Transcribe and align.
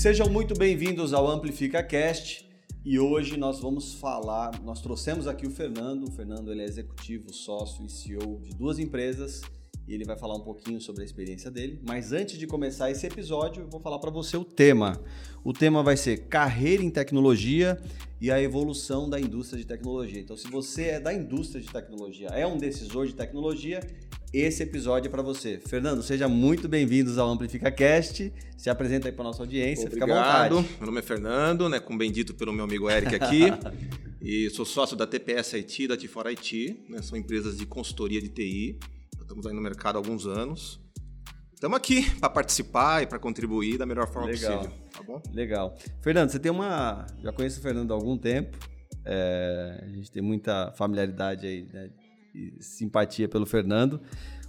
Sejam 0.00 0.30
muito 0.30 0.54
bem-vindos 0.54 1.12
ao 1.12 1.28
Amplifica 1.28 1.82
Cast 1.82 2.48
e 2.82 2.98
hoje 2.98 3.36
nós 3.36 3.60
vamos 3.60 3.92
falar. 3.92 4.58
Nós 4.62 4.80
trouxemos 4.80 5.26
aqui 5.26 5.46
o 5.46 5.50
Fernando. 5.50 6.08
O 6.08 6.10
Fernando 6.10 6.50
ele 6.50 6.62
é 6.62 6.64
executivo, 6.64 7.34
sócio 7.34 7.84
e 7.84 7.90
CEO 7.90 8.40
de 8.42 8.56
duas 8.56 8.78
empresas 8.78 9.42
e 9.86 9.92
ele 9.92 10.06
vai 10.06 10.16
falar 10.16 10.36
um 10.36 10.40
pouquinho 10.40 10.80
sobre 10.80 11.02
a 11.02 11.04
experiência 11.04 11.50
dele. 11.50 11.82
Mas 11.86 12.12
antes 12.12 12.38
de 12.38 12.46
começar 12.46 12.90
esse 12.90 13.06
episódio, 13.06 13.64
eu 13.64 13.68
vou 13.68 13.78
falar 13.78 13.98
para 13.98 14.10
você 14.10 14.38
o 14.38 14.44
tema. 14.44 14.98
O 15.44 15.52
tema 15.52 15.82
vai 15.82 15.98
ser 15.98 16.28
carreira 16.28 16.82
em 16.82 16.88
tecnologia 16.88 17.78
e 18.18 18.30
a 18.30 18.40
evolução 18.40 19.06
da 19.06 19.20
indústria 19.20 19.58
de 19.58 19.66
tecnologia. 19.66 20.18
Então, 20.18 20.34
se 20.34 20.48
você 20.48 20.84
é 20.84 21.00
da 21.00 21.12
indústria 21.12 21.60
de 21.60 21.68
tecnologia, 21.68 22.28
é 22.28 22.46
um 22.46 22.56
decisor 22.56 23.06
de 23.06 23.14
tecnologia, 23.14 23.80
esse 24.32 24.62
episódio 24.62 25.08
é 25.08 25.10
para 25.10 25.22
você. 25.22 25.58
Fernando, 25.58 26.02
seja 26.02 26.28
muito 26.28 26.68
bem-vindos 26.68 27.18
ao 27.18 27.28
Amplifica 27.28 27.70
Cast. 27.70 28.32
Se 28.56 28.70
apresenta 28.70 29.08
aí 29.08 29.12
para 29.12 29.24
nossa 29.24 29.42
audiência, 29.42 29.86
Obrigado. 29.86 30.08
fica 30.08 30.20
à 30.20 30.48
vontade. 30.48 30.76
Meu 30.78 30.86
nome 30.86 30.98
é 31.00 31.02
Fernando, 31.02 31.68
né, 31.68 31.80
com 31.80 31.98
bendito 31.98 32.34
pelo 32.34 32.52
meu 32.52 32.64
amigo 32.64 32.88
Eric 32.88 33.14
aqui. 33.16 33.46
e 34.22 34.48
sou 34.50 34.64
sócio 34.64 34.96
da 34.96 35.06
TPS 35.06 35.54
IT, 35.54 35.88
da 35.88 35.96
T4 35.96 36.26
IT, 36.26 36.84
né, 36.88 37.02
são 37.02 37.18
empresas 37.18 37.56
de 37.56 37.66
consultoria 37.66 38.20
de 38.20 38.28
TI. 38.28 38.78
Estamos 39.20 39.46
aí 39.46 39.52
no 39.52 39.60
mercado 39.60 39.96
há 39.96 39.98
alguns 39.98 40.26
anos. 40.26 40.80
Estamos 41.52 41.76
aqui 41.76 42.08
para 42.20 42.30
participar 42.30 43.02
e 43.02 43.06
para 43.06 43.18
contribuir 43.18 43.78
da 43.78 43.84
melhor 43.84 44.06
forma 44.12 44.30
Legal. 44.30 44.58
possível, 44.58 44.78
tá 44.92 45.02
bom? 45.02 45.22
Legal. 45.32 45.76
Fernando, 46.00 46.30
você 46.30 46.38
tem 46.38 46.50
uma. 46.50 47.04
Já 47.22 47.32
conheço 47.32 47.58
o 47.58 47.62
Fernando 47.62 47.90
há 47.90 47.94
algum 47.94 48.16
tempo. 48.16 48.56
É, 49.04 49.80
a 49.82 49.88
gente 49.88 50.10
tem 50.10 50.22
muita 50.22 50.72
familiaridade 50.72 51.46
aí, 51.46 51.68
né? 51.72 51.90
Simpatia 52.60 53.28
pelo 53.28 53.46
Fernando. 53.46 54.00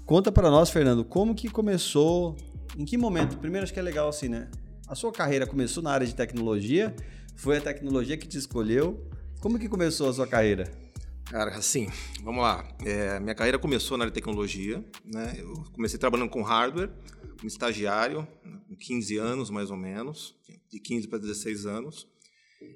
Conta 0.06 0.32
para 0.32 0.50
nós, 0.50 0.70
Fernando, 0.70 1.06
como 1.06 1.36
que 1.36 1.50
começou? 1.50 2.36
Em 2.78 2.86
que 2.86 2.98
momento? 2.98 3.38
Primeiro, 3.38 3.64
acho 3.64 3.74
que 3.74 3.80
é 3.80 3.84
legal 3.84 4.10
assim, 4.10 4.30
né? 4.30 4.50
A 4.88 4.96
sua 4.96 5.12
carreira 5.12 5.48
começou 5.48 5.82
na 5.82 5.92
área 5.92 6.06
de 6.06 6.14
tecnologia? 6.14 6.94
Foi 7.36 7.58
a 7.58 7.62
tecnologia 7.62 8.18
que 8.18 8.28
te 8.28 8.38
escolheu? 8.38 9.10
Como 9.40 9.58
que 9.58 9.70
começou 9.70 10.10
a 10.10 10.14
sua 10.14 10.28
carreira? 10.28 10.72
Cara, 11.26 11.56
assim, 11.56 11.88
vamos 12.24 12.44
lá. 12.44 12.68
É, 12.86 13.20
minha 13.20 13.34
carreira 13.34 13.58
começou 13.58 13.98
na 13.98 14.04
área 14.04 14.12
de 14.12 14.16
tecnologia, 14.16 14.84
né? 15.06 15.36
Eu 15.38 15.54
comecei 15.72 15.98
trabalhando 15.98 16.30
com 16.30 16.42
hardware, 16.42 16.92
como 17.38 17.48
estagiário, 17.48 18.28
com 18.68 18.76
15 18.76 19.18
anos 19.18 19.50
mais 19.50 19.72
ou 19.72 19.78
menos, 19.78 20.36
de 20.70 20.80
15 20.80 21.08
para 21.08 21.20
16 21.20 21.66
anos. 21.66 22.08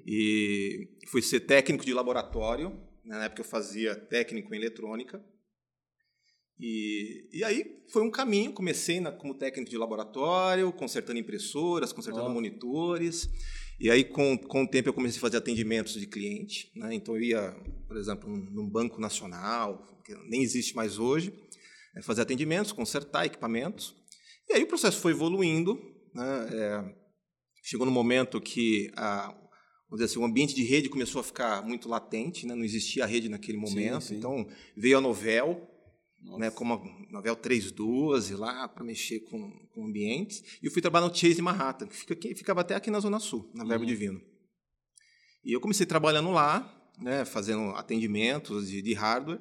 E 0.06 0.88
fui 1.08 1.20
ser 1.20 1.40
técnico 1.40 1.84
de 1.84 1.92
laboratório? 1.92 2.72
Na 3.06 3.24
época 3.24 3.42
eu 3.42 3.44
fazia 3.44 3.94
técnico 3.94 4.52
em 4.54 4.58
eletrônica. 4.58 5.24
E, 6.58 7.28
e 7.32 7.44
aí 7.44 7.84
foi 7.92 8.02
um 8.02 8.10
caminho, 8.10 8.52
comecei 8.52 8.98
na, 8.98 9.12
como 9.12 9.34
técnico 9.34 9.70
de 9.70 9.76
laboratório, 9.76 10.72
consertando 10.72 11.18
impressoras, 11.18 11.92
consertando 11.92 12.30
monitores. 12.30 13.28
E 13.78 13.90
aí, 13.90 14.04
com, 14.04 14.38
com 14.38 14.64
o 14.64 14.68
tempo, 14.68 14.88
eu 14.88 14.94
comecei 14.94 15.18
a 15.18 15.20
fazer 15.20 15.36
atendimentos 15.36 15.94
de 15.94 16.06
cliente. 16.06 16.72
Né? 16.74 16.94
Então, 16.94 17.14
eu 17.14 17.22
ia, 17.22 17.52
por 17.86 17.96
exemplo, 17.96 18.28
num, 18.28 18.38
num 18.50 18.68
banco 18.68 18.98
nacional, 19.00 20.00
que 20.02 20.14
nem 20.28 20.42
existe 20.42 20.74
mais 20.74 20.98
hoje, 20.98 21.32
é, 21.94 22.00
fazer 22.00 22.22
atendimentos, 22.22 22.72
consertar 22.72 23.26
equipamentos. 23.26 23.94
E 24.48 24.54
aí 24.54 24.62
o 24.62 24.66
processo 24.66 24.98
foi 24.98 25.12
evoluindo. 25.12 25.78
Né? 26.14 26.48
É, 26.52 26.94
chegou 27.62 27.84
no 27.84 27.92
momento 27.92 28.40
que 28.40 28.90
a, 28.96 29.34
vamos 29.88 30.00
dizer 30.00 30.04
assim, 30.04 30.18
o 30.18 30.24
ambiente 30.24 30.54
de 30.54 30.62
rede 30.62 30.88
começou 30.88 31.20
a 31.20 31.24
ficar 31.24 31.62
muito 31.62 31.88
latente, 31.88 32.46
né? 32.46 32.54
não 32.54 32.64
existia 32.64 33.04
a 33.04 33.06
rede 33.06 33.28
naquele 33.28 33.58
momento. 33.58 34.02
sim. 34.04 34.16
Então, 34.16 34.46
veio 34.76 34.98
a 34.98 35.00
Novel, 35.00 35.68
Nossa. 36.20 36.38
né, 36.38 36.50
como 36.50 36.74
a 36.74 37.12
Novel 37.12 37.36
312 37.36 38.34
lá 38.34 38.68
para 38.68 38.84
mexer 38.84 39.20
com, 39.20 39.50
com 39.72 39.86
ambientes. 39.86 40.42
E 40.62 40.66
eu 40.66 40.72
fui 40.72 40.82
trabalhar 40.82 41.08
no 41.08 41.14
Chase 41.14 41.40
Manhattan, 41.40 41.86
que 41.86 41.96
fica 41.96 42.14
aqui, 42.14 42.34
ficava 42.34 42.60
até 42.60 42.74
aqui 42.74 42.90
na 42.90 43.00
Zona 43.00 43.18
Sul, 43.20 43.50
na 43.54 43.64
Verbo 43.64 43.84
Uhum. 43.84 43.88
Divino. 43.90 44.20
E 45.44 45.52
eu 45.52 45.60
comecei 45.60 45.86
trabalhando 45.86 46.30
lá, 46.30 46.72
né, 46.98 47.24
fazendo 47.24 47.70
atendimentos 47.76 48.68
de, 48.68 48.82
de 48.82 48.94
hardware. 48.94 49.40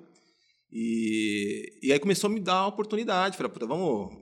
E, 0.72 1.80
e 1.82 1.92
aí 1.92 2.00
começou 2.00 2.30
a 2.30 2.34
me 2.34 2.40
dar 2.40 2.58
a 2.58 2.68
oportunidade. 2.68 3.38
Falei, 3.38 3.52
puta, 3.52 3.66
vamos. 3.66 4.14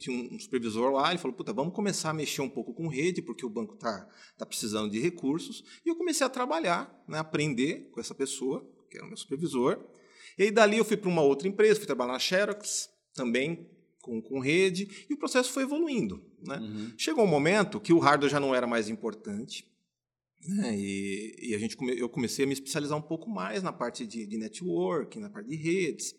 Tinha 0.00 0.34
um 0.34 0.38
supervisor 0.38 0.90
lá, 0.90 1.10
ele 1.10 1.18
falou, 1.18 1.36
puta, 1.36 1.52
vamos 1.52 1.74
começar 1.74 2.10
a 2.10 2.14
mexer 2.14 2.40
um 2.40 2.48
pouco 2.48 2.72
com 2.72 2.88
rede, 2.88 3.20
porque 3.20 3.44
o 3.44 3.50
banco 3.50 3.74
está 3.74 4.08
tá 4.38 4.46
precisando 4.46 4.90
de 4.90 4.98
recursos. 4.98 5.62
E 5.84 5.88
eu 5.90 5.94
comecei 5.94 6.26
a 6.26 6.30
trabalhar, 6.30 6.90
né, 7.06 7.18
aprender 7.18 7.90
com 7.92 8.00
essa 8.00 8.14
pessoa, 8.14 8.66
que 8.90 8.96
era 8.96 9.04
o 9.04 9.08
meu 9.08 9.16
supervisor. 9.16 9.78
E 10.38 10.44
aí 10.44 10.50
dali 10.50 10.78
eu 10.78 10.84
fui 10.84 10.96
para 10.96 11.10
uma 11.10 11.22
outra 11.22 11.46
empresa, 11.46 11.78
fui 11.78 11.86
trabalhar 11.86 12.12
na 12.12 12.18
Xerox, 12.18 12.88
também 13.14 13.68
com, 14.00 14.22
com 14.22 14.40
rede, 14.40 15.06
e 15.08 15.14
o 15.14 15.18
processo 15.18 15.52
foi 15.52 15.64
evoluindo. 15.64 16.24
Né? 16.42 16.56
Uhum. 16.56 16.92
Chegou 16.96 17.24
um 17.24 17.28
momento 17.28 17.78
que 17.78 17.92
o 17.92 17.98
hardware 17.98 18.30
já 18.30 18.40
não 18.40 18.54
era 18.54 18.66
mais 18.66 18.88
importante, 18.88 19.70
né? 20.46 20.74
e, 20.76 21.50
e 21.50 21.54
a 21.54 21.58
gente 21.58 21.76
come, 21.76 21.98
eu 21.98 22.08
comecei 22.08 22.44
a 22.44 22.48
me 22.48 22.54
especializar 22.54 22.96
um 22.96 23.02
pouco 23.02 23.28
mais 23.28 23.62
na 23.62 23.72
parte 23.72 24.06
de, 24.06 24.26
de 24.26 24.38
network, 24.38 25.18
na 25.18 25.28
parte 25.28 25.48
de 25.48 25.56
redes. 25.56 26.14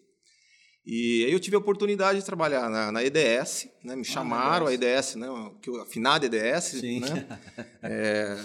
E 0.84 1.25
aí 1.25 1.31
eu 1.31 1.40
tive 1.40 1.56
a 1.56 1.59
oportunidade 1.59 2.19
de 2.19 2.25
trabalhar 2.25 2.68
na, 2.68 2.92
na 2.92 3.03
EDS, 3.03 3.69
né? 3.84 3.96
me 3.96 4.03
chamaram 4.03 4.66
a 4.66 4.74
EDS, 4.74 5.16
né? 5.16 5.28
que 5.62 5.69
eu, 5.69 5.80
a 5.80 5.86
finada 5.86 6.25
EDS, 6.25 6.64
Sim. 6.80 7.00
né? 7.02 7.28
É, 7.84 8.36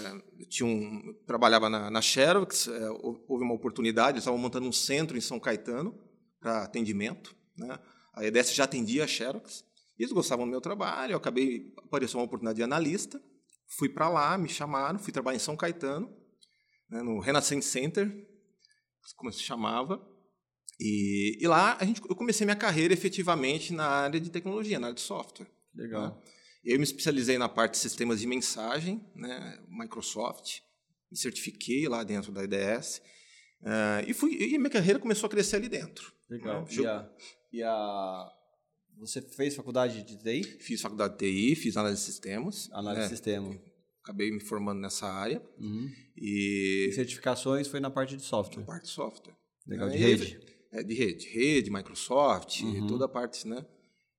tinha 0.49 0.67
um, 0.67 1.01
eu 1.07 1.13
trabalhava 1.25 1.69
na, 1.69 1.89
na 1.89 2.01
Xerox, 2.01 2.67
é, 2.67 2.89
hou- 2.89 3.23
houve 3.27 3.43
uma 3.43 3.53
oportunidade, 3.53 4.13
eles 4.13 4.21
estavam 4.23 4.39
montando 4.39 4.67
um 4.67 4.71
centro 4.71 5.17
em 5.17 5.21
São 5.21 5.39
Caetano 5.39 5.95
para 6.39 6.63
atendimento. 6.63 7.35
Né? 7.57 7.79
A 8.13 8.23
EDS 8.25 8.53
já 8.53 8.63
atendia 8.65 9.03
a 9.03 9.07
Xerox, 9.07 9.63
eles 9.97 10.11
gostavam 10.11 10.45
do 10.45 10.51
meu 10.51 10.61
trabalho, 10.61 11.13
eu 11.13 11.17
acabei, 11.17 11.73
apareceu 11.83 12.19
uma 12.19 12.25
oportunidade 12.25 12.57
de 12.57 12.63
analista, 12.63 13.19
fui 13.77 13.89
para 13.89 14.09
lá, 14.09 14.37
me 14.37 14.47
chamaram, 14.47 14.99
fui 14.99 15.11
trabalhar 15.11 15.37
em 15.37 15.39
São 15.39 15.55
Caetano, 15.55 16.07
né, 16.89 17.01
no 17.01 17.19
Renascent 17.19 17.63
Center, 17.63 18.11
como 19.15 19.31
se 19.31 19.41
chamava, 19.41 19.99
e, 20.79 21.37
e 21.41 21.47
lá 21.47 21.77
a 21.79 21.85
gente, 21.85 22.01
eu 22.07 22.15
comecei 22.15 22.45
minha 22.45 22.55
carreira 22.55 22.93
efetivamente 22.93 23.73
na 23.73 23.85
área 23.87 24.19
de 24.19 24.29
tecnologia, 24.29 24.79
na 24.79 24.87
área 24.87 24.95
de 24.95 25.01
software. 25.01 25.47
Legal. 25.73 26.21
Eu 26.63 26.77
me 26.77 26.83
especializei 26.83 27.37
na 27.37 27.47
parte 27.47 27.73
de 27.73 27.77
sistemas 27.79 28.19
de 28.19 28.27
mensagem, 28.27 29.03
né, 29.15 29.59
Microsoft, 29.69 30.59
me 31.09 31.17
certifiquei 31.17 31.87
lá 31.87 32.03
dentro 32.03 32.31
da 32.31 32.43
IDS, 32.43 33.01
eh, 33.63 34.05
e, 34.07 34.13
fui, 34.13 34.33
e 34.35 34.57
minha 34.57 34.69
carreira 34.69 34.99
começou 34.99 35.27
a 35.27 35.29
crescer 35.29 35.55
ali 35.55 35.69
dentro. 35.69 36.11
Legal. 36.29 36.63
né? 36.63 36.67
E 36.71 36.85
a, 36.85 37.09
e 37.53 37.63
a- 37.63 38.31
Você 38.99 39.21
fez 39.21 39.55
faculdade 39.55 40.03
de 40.03 40.17
TI? 40.17 40.43
Fiz 40.59 40.81
faculdade 40.81 41.13
de 41.13 41.19
TI, 41.19 41.55
fiz 41.55 41.77
análise 41.77 42.01
de 42.01 42.05
sistemas. 42.11 42.67
Análise 42.73 43.01
né, 43.03 43.07
de 43.07 43.13
sistema. 43.13 43.57
Acabei 44.03 44.31
me 44.31 44.39
formando 44.39 44.79
nessa 44.81 45.07
área. 45.07 45.41
Uhum. 45.59 45.89
E 46.17 46.87
E 46.89 46.93
certificações 46.93 47.67
foi 47.67 47.79
na 47.79 47.89
parte 47.89 48.17
de 48.17 48.23
software. 48.23 48.63
parte 48.65 48.83
de 48.85 48.89
software. 48.91 49.35
Legal, 49.65 49.89
de 49.89 49.97
E 49.97 50.03
aí- 50.03 50.15
rede. 50.15 50.39
É, 50.71 50.83
de 50.83 50.93
rede. 50.93 51.27
Rede, 51.29 51.71
Microsoft, 51.71 52.61
Uhum. 52.61 52.87
toda 52.87 53.05
a 53.05 53.09
parte, 53.09 53.47
né? 53.47 53.65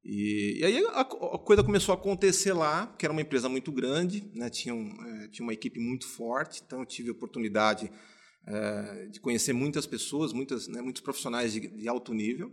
E, 0.04 0.58
e 0.60 0.64
aí 0.64 0.84
a, 0.86 1.00
a 1.00 1.04
coisa 1.38 1.62
começou 1.62 1.92
a 1.92 1.98
acontecer 1.98 2.52
lá, 2.52 2.86
que 2.98 3.04
era 3.04 3.12
uma 3.12 3.20
empresa 3.20 3.48
muito 3.48 3.70
grande, 3.70 4.30
né? 4.34 4.48
tinha, 4.48 4.74
um, 4.74 4.88
eh, 5.06 5.28
tinha 5.28 5.44
uma 5.44 5.52
equipe 5.52 5.78
muito 5.78 6.06
forte, 6.06 6.62
então 6.64 6.80
eu 6.80 6.86
tive 6.86 7.08
a 7.10 7.12
oportunidade 7.12 7.90
eh, 8.46 9.08
de 9.10 9.20
conhecer 9.20 9.52
muitas 9.52 9.86
pessoas, 9.86 10.32
muitas, 10.32 10.66
né, 10.68 10.80
muitos 10.80 11.02
profissionais 11.02 11.52
de, 11.52 11.60
de 11.68 11.88
alto 11.88 12.14
nível. 12.14 12.50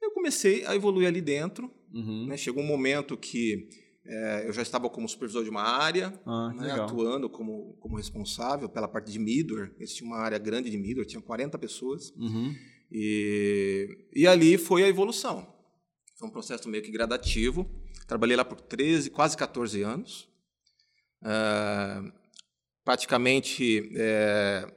Eu 0.00 0.12
comecei 0.12 0.64
a 0.66 0.74
evoluir 0.74 1.06
ali 1.08 1.20
dentro, 1.20 1.70
Uhum. 1.92 2.26
né? 2.26 2.36
chegou 2.36 2.62
um 2.62 2.66
momento 2.66 3.16
que 3.16 3.68
eh, 4.06 4.44
eu 4.46 4.52
já 4.52 4.62
estava 4.62 4.88
como 4.88 5.08
supervisor 5.08 5.44
de 5.44 5.50
uma 5.50 5.62
área, 5.62 6.18
Ah, 6.24 6.52
né, 6.56 6.72
atuando 6.72 7.28
como, 7.28 7.76
como 7.80 7.96
responsável 7.96 8.68
pela 8.68 8.88
parte 8.88 9.12
de 9.12 9.18
middleware. 9.18 9.72
Eles 9.76 9.94
tinham 9.94 10.10
uma 10.12 10.18
área 10.20 10.38
grande 10.38 10.70
de 10.70 10.76
middleware, 10.78 11.06
tinha 11.06 11.20
40 11.22 11.58
pessoas. 11.58 12.10
Uhum. 12.16 12.54
E, 12.96 14.06
e 14.14 14.24
ali 14.24 14.56
foi 14.56 14.84
a 14.84 14.88
evolução. 14.88 15.52
Foi 16.16 16.28
um 16.28 16.30
processo 16.30 16.68
meio 16.68 16.84
que 16.84 16.92
gradativo. 16.92 17.68
Trabalhei 18.06 18.36
lá 18.36 18.44
por 18.44 18.60
13, 18.60 19.10
quase 19.10 19.36
14 19.36 19.82
anos. 19.82 20.28
Ah, 21.20 22.04
praticamente, 22.84 23.90
é, 23.96 24.72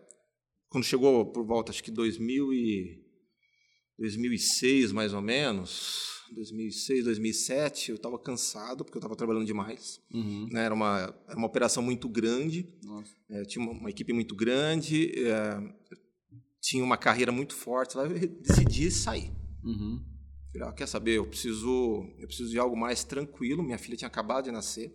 quando 0.68 0.84
chegou 0.84 1.32
por 1.32 1.46
volta, 1.46 1.72
acho 1.72 1.84
que 1.84 1.92
2000 1.92 2.54
e, 2.54 3.06
2006, 4.00 4.92
mais 4.92 5.14
ou 5.14 5.22
menos, 5.22 6.24
2006, 6.34 7.06
2007, 7.06 7.92
eu 7.92 7.98
estava 7.98 8.18
cansado, 8.18 8.84
porque 8.84 8.98
eu 8.98 9.00
estava 9.00 9.16
trabalhando 9.16 9.46
demais. 9.46 10.00
Uhum. 10.12 10.48
né? 10.52 10.66
Era, 10.66 10.74
uma, 10.74 11.16
era 11.28 11.38
uma 11.38 11.48
operação 11.48 11.84
muito 11.84 12.10
grande. 12.10 12.68
É, 13.30 13.44
tinha 13.44 13.64
uma, 13.64 13.74
uma 13.74 13.90
equipe 13.92 14.12
muito 14.12 14.36
grande, 14.36 15.12
é, 15.20 15.60
tinha 16.68 16.84
uma 16.84 16.98
carreira 16.98 17.32
muito 17.32 17.56
forte 17.56 17.96
lá, 17.98 18.04
eu 18.06 18.28
decidi 18.42 18.90
sair. 18.92 19.32
Uhum. 19.64 20.02
Falei, 20.52 20.68
ah, 20.68 20.72
quer 20.74 20.88
saber, 20.88 21.18
eu 21.18 21.26
preciso, 21.26 22.06
eu 22.20 22.28
preciso 22.28 22.50
de 22.50 22.60
algo 22.60 22.76
mais 22.76 23.04
tranquilo. 23.04 23.64
Minha 23.64 23.78
filha 23.78 23.96
tinha 23.98 24.08
acabado 24.08 24.46
de 24.46 24.52
nascer, 24.52 24.94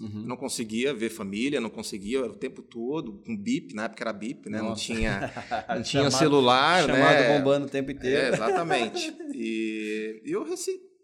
Uhum. 0.00 0.22
não 0.24 0.36
conseguia 0.36 0.94
ver 0.94 1.10
família, 1.10 1.60
não 1.60 1.68
conseguia 1.68 2.20
era 2.20 2.30
o 2.30 2.36
tempo 2.36 2.62
todo 2.62 3.20
com 3.26 3.36
bip, 3.36 3.74
na 3.74 3.84
época 3.84 4.02
era 4.02 4.12
bip, 4.14 4.48
né? 4.48 4.62
Não 4.62 4.74
tinha, 4.74 5.20
não 5.68 5.82
tinha 5.82 6.04
Chamado- 6.04 6.18
celular, 6.18 6.86
Chamado 6.86 7.20
né? 7.20 7.36
bombando 7.38 7.66
o 7.66 7.68
tempo 7.68 7.90
inteiro. 7.90 8.16
É, 8.16 8.28
exatamente. 8.30 9.12
E 9.34 10.22
eu 10.24 10.46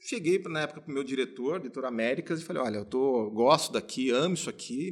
cheguei 0.01 0.39
na 0.49 0.61
época 0.61 0.81
para 0.81 0.91
o 0.91 0.95
meu 0.95 1.05
diretor, 1.05 1.59
diretor 1.59 1.85
Américas, 1.85 2.41
e 2.41 2.45
falei: 2.45 2.63
olha, 2.63 2.77
eu 2.79 2.85
tô, 2.87 3.29
gosto 3.31 3.73
daqui, 3.73 4.11
amo 4.11 4.35
isso 4.35 4.49
aqui, 4.49 4.91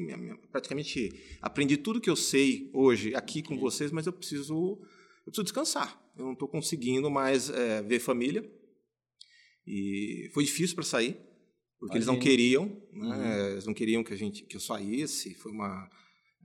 praticamente 0.50 1.10
aprendi 1.40 1.76
tudo 1.78 2.00
que 2.00 2.10
eu 2.10 2.16
sei 2.16 2.70
hoje 2.74 3.14
aqui 3.14 3.42
com 3.42 3.56
vocês, 3.58 3.90
mas 3.90 4.06
eu 4.06 4.12
preciso, 4.12 4.78
eu 5.26 5.32
preciso 5.32 5.44
descansar. 5.44 6.00
Eu 6.16 6.26
não 6.26 6.32
estou 6.32 6.48
conseguindo 6.48 7.10
mais 7.10 7.50
é, 7.50 7.82
ver 7.82 7.98
família. 7.98 8.48
E 9.66 10.30
foi 10.34 10.44
difícil 10.44 10.74
para 10.74 10.84
sair, 10.84 11.18
porque 11.80 11.96
eles 11.96 12.06
não 12.06 12.18
queriam, 12.18 12.66
né? 12.92 13.16
uhum. 13.16 13.50
eles 13.52 13.66
não 13.66 13.72
queriam 13.72 14.04
que 14.04 14.12
a 14.12 14.16
gente 14.16 14.44
que 14.44 14.56
eu 14.56 14.60
saísse. 14.60 15.34
Foi 15.36 15.50
uma 15.50 15.88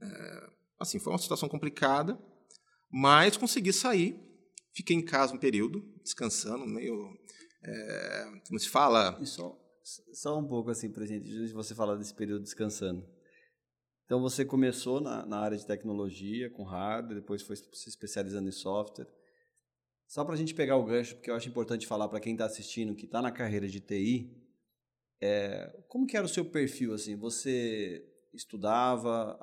é, 0.01 0.49
assim, 0.79 0.99
foi 0.99 1.11
uma 1.11 1.19
situação 1.19 1.49
complicada, 1.49 2.17
mas 2.89 3.35
consegui 3.35 3.73
sair. 3.73 4.17
Fiquei 4.73 4.95
em 4.95 5.03
casa 5.03 5.33
um 5.33 5.37
período, 5.37 5.83
descansando, 6.01 6.65
meio 6.65 6.95
é, 7.63 8.41
como 8.47 8.59
se 8.59 8.69
fala? 8.69 9.17
E 9.21 9.25
só, 9.25 9.57
só 10.13 10.39
um 10.39 10.47
pouco 10.47 10.69
assim, 10.69 10.89
para 10.89 11.05
gente, 11.05 11.51
você 11.51 11.75
falar 11.75 11.95
desse 11.95 12.13
período 12.13 12.43
descansando. 12.43 13.05
Então 14.09 14.19
você 14.19 14.43
começou 14.43 14.99
na, 14.99 15.23
na 15.23 15.37
área 15.37 15.55
de 15.55 15.63
tecnologia, 15.63 16.49
com 16.49 16.63
hardware, 16.63 17.21
depois 17.21 17.43
foi 17.43 17.55
se 17.55 17.89
especializando 17.89 18.49
em 18.49 18.51
software. 18.51 19.05
Só 20.07 20.25
para 20.25 20.33
a 20.33 20.35
gente 20.35 20.55
pegar 20.55 20.77
o 20.77 20.83
gancho, 20.83 21.13
porque 21.13 21.29
eu 21.29 21.35
acho 21.35 21.47
importante 21.47 21.85
falar 21.85 22.07
para 22.07 22.19
quem 22.19 22.33
está 22.33 22.45
assistindo, 22.45 22.95
que 22.95 23.05
está 23.05 23.21
na 23.21 23.31
carreira 23.31 23.67
de 23.67 23.79
TI, 23.79 24.35
é, 25.21 25.79
como 25.87 26.07
que 26.07 26.17
era 26.17 26.25
o 26.25 26.29
seu 26.29 26.43
perfil? 26.43 26.95
assim? 26.95 27.15
Você 27.17 28.08
estudava 28.33 29.39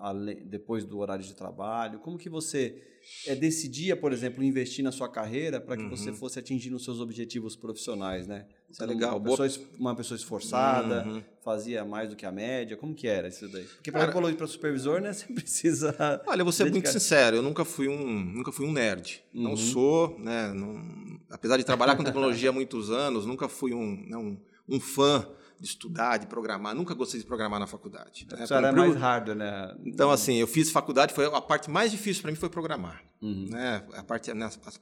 depois 0.46 0.84
do 0.84 0.98
horário 0.98 1.24
de 1.24 1.34
trabalho? 1.34 1.98
Como 1.98 2.18
que 2.18 2.28
você 2.28 2.82
é, 3.26 3.34
decidia, 3.34 3.96
por 3.96 4.12
exemplo, 4.12 4.42
investir 4.42 4.84
na 4.84 4.90
sua 4.90 5.08
carreira 5.08 5.60
para 5.60 5.76
que 5.76 5.84
uhum. 5.84 5.90
você 5.90 6.12
fosse 6.12 6.38
atingindo 6.38 6.76
os 6.76 6.84
seus 6.84 7.00
objetivos 7.00 7.54
profissionais, 7.54 8.26
né? 8.26 8.46
Você 8.70 8.78
tá 8.78 8.84
legal. 8.84 9.18
Uma 9.18 9.36
pessoa, 9.36 9.68
uma 9.78 9.94
pessoa 9.94 10.16
esforçada, 10.16 11.06
uhum. 11.06 11.22
fazia 11.42 11.84
mais 11.84 12.08
do 12.08 12.16
que 12.16 12.26
a 12.26 12.32
média. 12.32 12.76
Como 12.76 12.94
que 12.94 13.06
era 13.06 13.28
isso 13.28 13.48
daí? 13.48 13.64
Porque 13.64 13.92
para 13.92 14.10
para 14.10 14.46
supervisor, 14.46 15.00
né, 15.00 15.12
você 15.14 15.32
precisa. 15.32 16.22
Olha, 16.26 16.42
vou 16.42 16.52
ser 16.52 16.64
dedicar... 16.64 16.88
muito 16.88 16.92
sincero. 16.92 17.36
Eu 17.36 17.42
nunca 17.42 17.64
fui 17.64 17.88
um, 17.88 18.24
nunca 18.24 18.50
fui 18.50 18.66
um 18.66 18.72
nerd. 18.72 19.22
Uhum. 19.32 19.42
Não 19.42 19.56
sou, 19.56 20.18
né? 20.18 20.52
Não, 20.52 21.20
apesar 21.30 21.56
de 21.56 21.64
trabalhar 21.64 21.96
com 21.96 22.04
tecnologia 22.04 22.50
há 22.50 22.52
muitos 22.52 22.90
anos, 22.90 23.24
nunca 23.24 23.48
fui 23.48 23.72
um, 23.72 24.04
né, 24.08 24.16
um, 24.16 24.36
um 24.68 24.80
fã 24.80 25.26
de 25.58 25.66
estudar, 25.66 26.18
de 26.18 26.26
programar. 26.26 26.74
Nunca 26.74 26.94
gostei 26.94 27.20
de 27.20 27.26
programar 27.26 27.58
na 27.58 27.66
faculdade. 27.66 28.26
Né? 28.30 28.46
Era 28.48 28.72
mais 28.72 28.94
hard, 28.94 29.28
né? 29.30 29.76
Então, 29.84 30.10
assim, 30.10 30.36
eu 30.36 30.46
fiz 30.46 30.70
faculdade, 30.70 31.14
foi 31.14 31.26
a 31.26 31.40
parte 31.40 31.70
mais 31.70 31.90
difícil 31.90 32.22
para 32.22 32.30
mim 32.30 32.36
foi 32.36 32.50
programar. 32.50 33.02
Uhum. 33.22 33.48
Né? 33.50 33.86
A 33.94 34.02
parte, 34.02 34.32
né, 34.32 34.44
as, 34.44 34.58
as, 34.64 34.80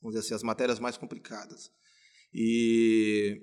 vamos 0.00 0.14
dizer 0.14 0.20
assim, 0.20 0.34
as 0.34 0.42
matérias 0.42 0.78
mais 0.78 0.96
complicadas. 0.96 1.70
E, 2.34 3.40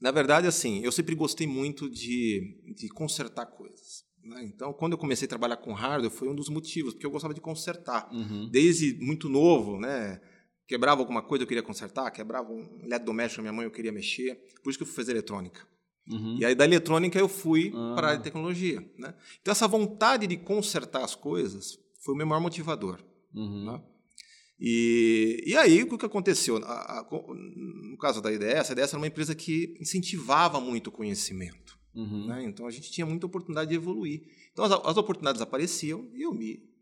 na 0.00 0.10
verdade, 0.10 0.46
assim, 0.46 0.80
eu 0.84 0.92
sempre 0.92 1.14
gostei 1.14 1.46
muito 1.46 1.88
de, 1.88 2.74
de 2.76 2.88
consertar 2.88 3.46
coisas. 3.46 4.04
Né? 4.22 4.44
Então, 4.44 4.72
quando 4.72 4.92
eu 4.92 4.98
comecei 4.98 5.26
a 5.26 5.28
trabalhar 5.28 5.56
com 5.56 5.72
hardware, 5.72 6.10
foi 6.10 6.28
um 6.28 6.34
dos 6.34 6.48
motivos, 6.48 6.92
porque 6.92 7.06
eu 7.06 7.10
gostava 7.10 7.32
de 7.32 7.40
consertar. 7.40 8.12
Uhum. 8.12 8.48
Desde 8.50 8.98
muito 9.00 9.28
novo, 9.28 9.78
né? 9.78 10.20
Quebrava 10.66 11.00
alguma 11.00 11.22
coisa, 11.22 11.44
eu 11.44 11.48
queria 11.48 11.62
consertar. 11.62 12.10
Quebrava 12.10 12.50
um 12.52 12.80
eletrodoméstico 12.82 13.38
da 13.38 13.42
minha 13.42 13.52
mãe, 13.52 13.64
eu 13.64 13.70
queria 13.70 13.92
mexer. 13.92 14.34
Por 14.62 14.70
isso 14.70 14.78
que 14.78 14.82
eu 14.82 14.86
fui 14.86 14.96
fazer 14.96 15.12
eletrônica. 15.12 15.66
Uhum. 16.10 16.38
E 16.38 16.44
aí, 16.44 16.54
da 16.54 16.64
eletrônica, 16.64 17.18
eu 17.18 17.28
fui 17.28 17.72
ah. 17.74 17.94
para 17.94 18.06
a 18.06 18.10
área 18.10 18.18
de 18.18 18.24
tecnologia. 18.24 18.80
Né? 18.98 19.14
Então, 19.40 19.52
essa 19.52 19.66
vontade 19.66 20.26
de 20.26 20.36
consertar 20.36 21.04
as 21.04 21.14
coisas 21.14 21.78
foi 22.00 22.14
o 22.14 22.16
meu 22.16 22.26
maior 22.26 22.40
motivador. 22.40 23.02
Uhum. 23.34 23.72
Né? 23.72 23.82
E, 24.58 25.44
e 25.46 25.56
aí, 25.56 25.82
o 25.82 25.98
que 25.98 26.06
aconteceu? 26.06 26.56
A, 26.58 27.00
a, 27.00 27.06
no 27.10 27.98
caso 27.98 28.20
da 28.20 28.32
IDS, 28.32 28.70
a 28.70 28.72
IDS 28.72 28.90
era 28.90 28.98
uma 28.98 29.06
empresa 29.06 29.34
que 29.34 29.76
incentivava 29.80 30.60
muito 30.60 30.88
o 30.88 30.92
conhecimento. 30.92 31.76
Uhum. 31.94 32.26
Né? 32.26 32.44
Então, 32.44 32.66
a 32.66 32.70
gente 32.70 32.90
tinha 32.90 33.06
muita 33.06 33.26
oportunidade 33.26 33.70
de 33.70 33.76
evoluir. 33.76 34.22
Então, 34.52 34.64
as, 34.64 34.72
as 34.72 34.96
oportunidades 34.96 35.40
apareciam 35.40 36.08
e 36.14 36.22
eu 36.22 36.32
me 36.32 36.74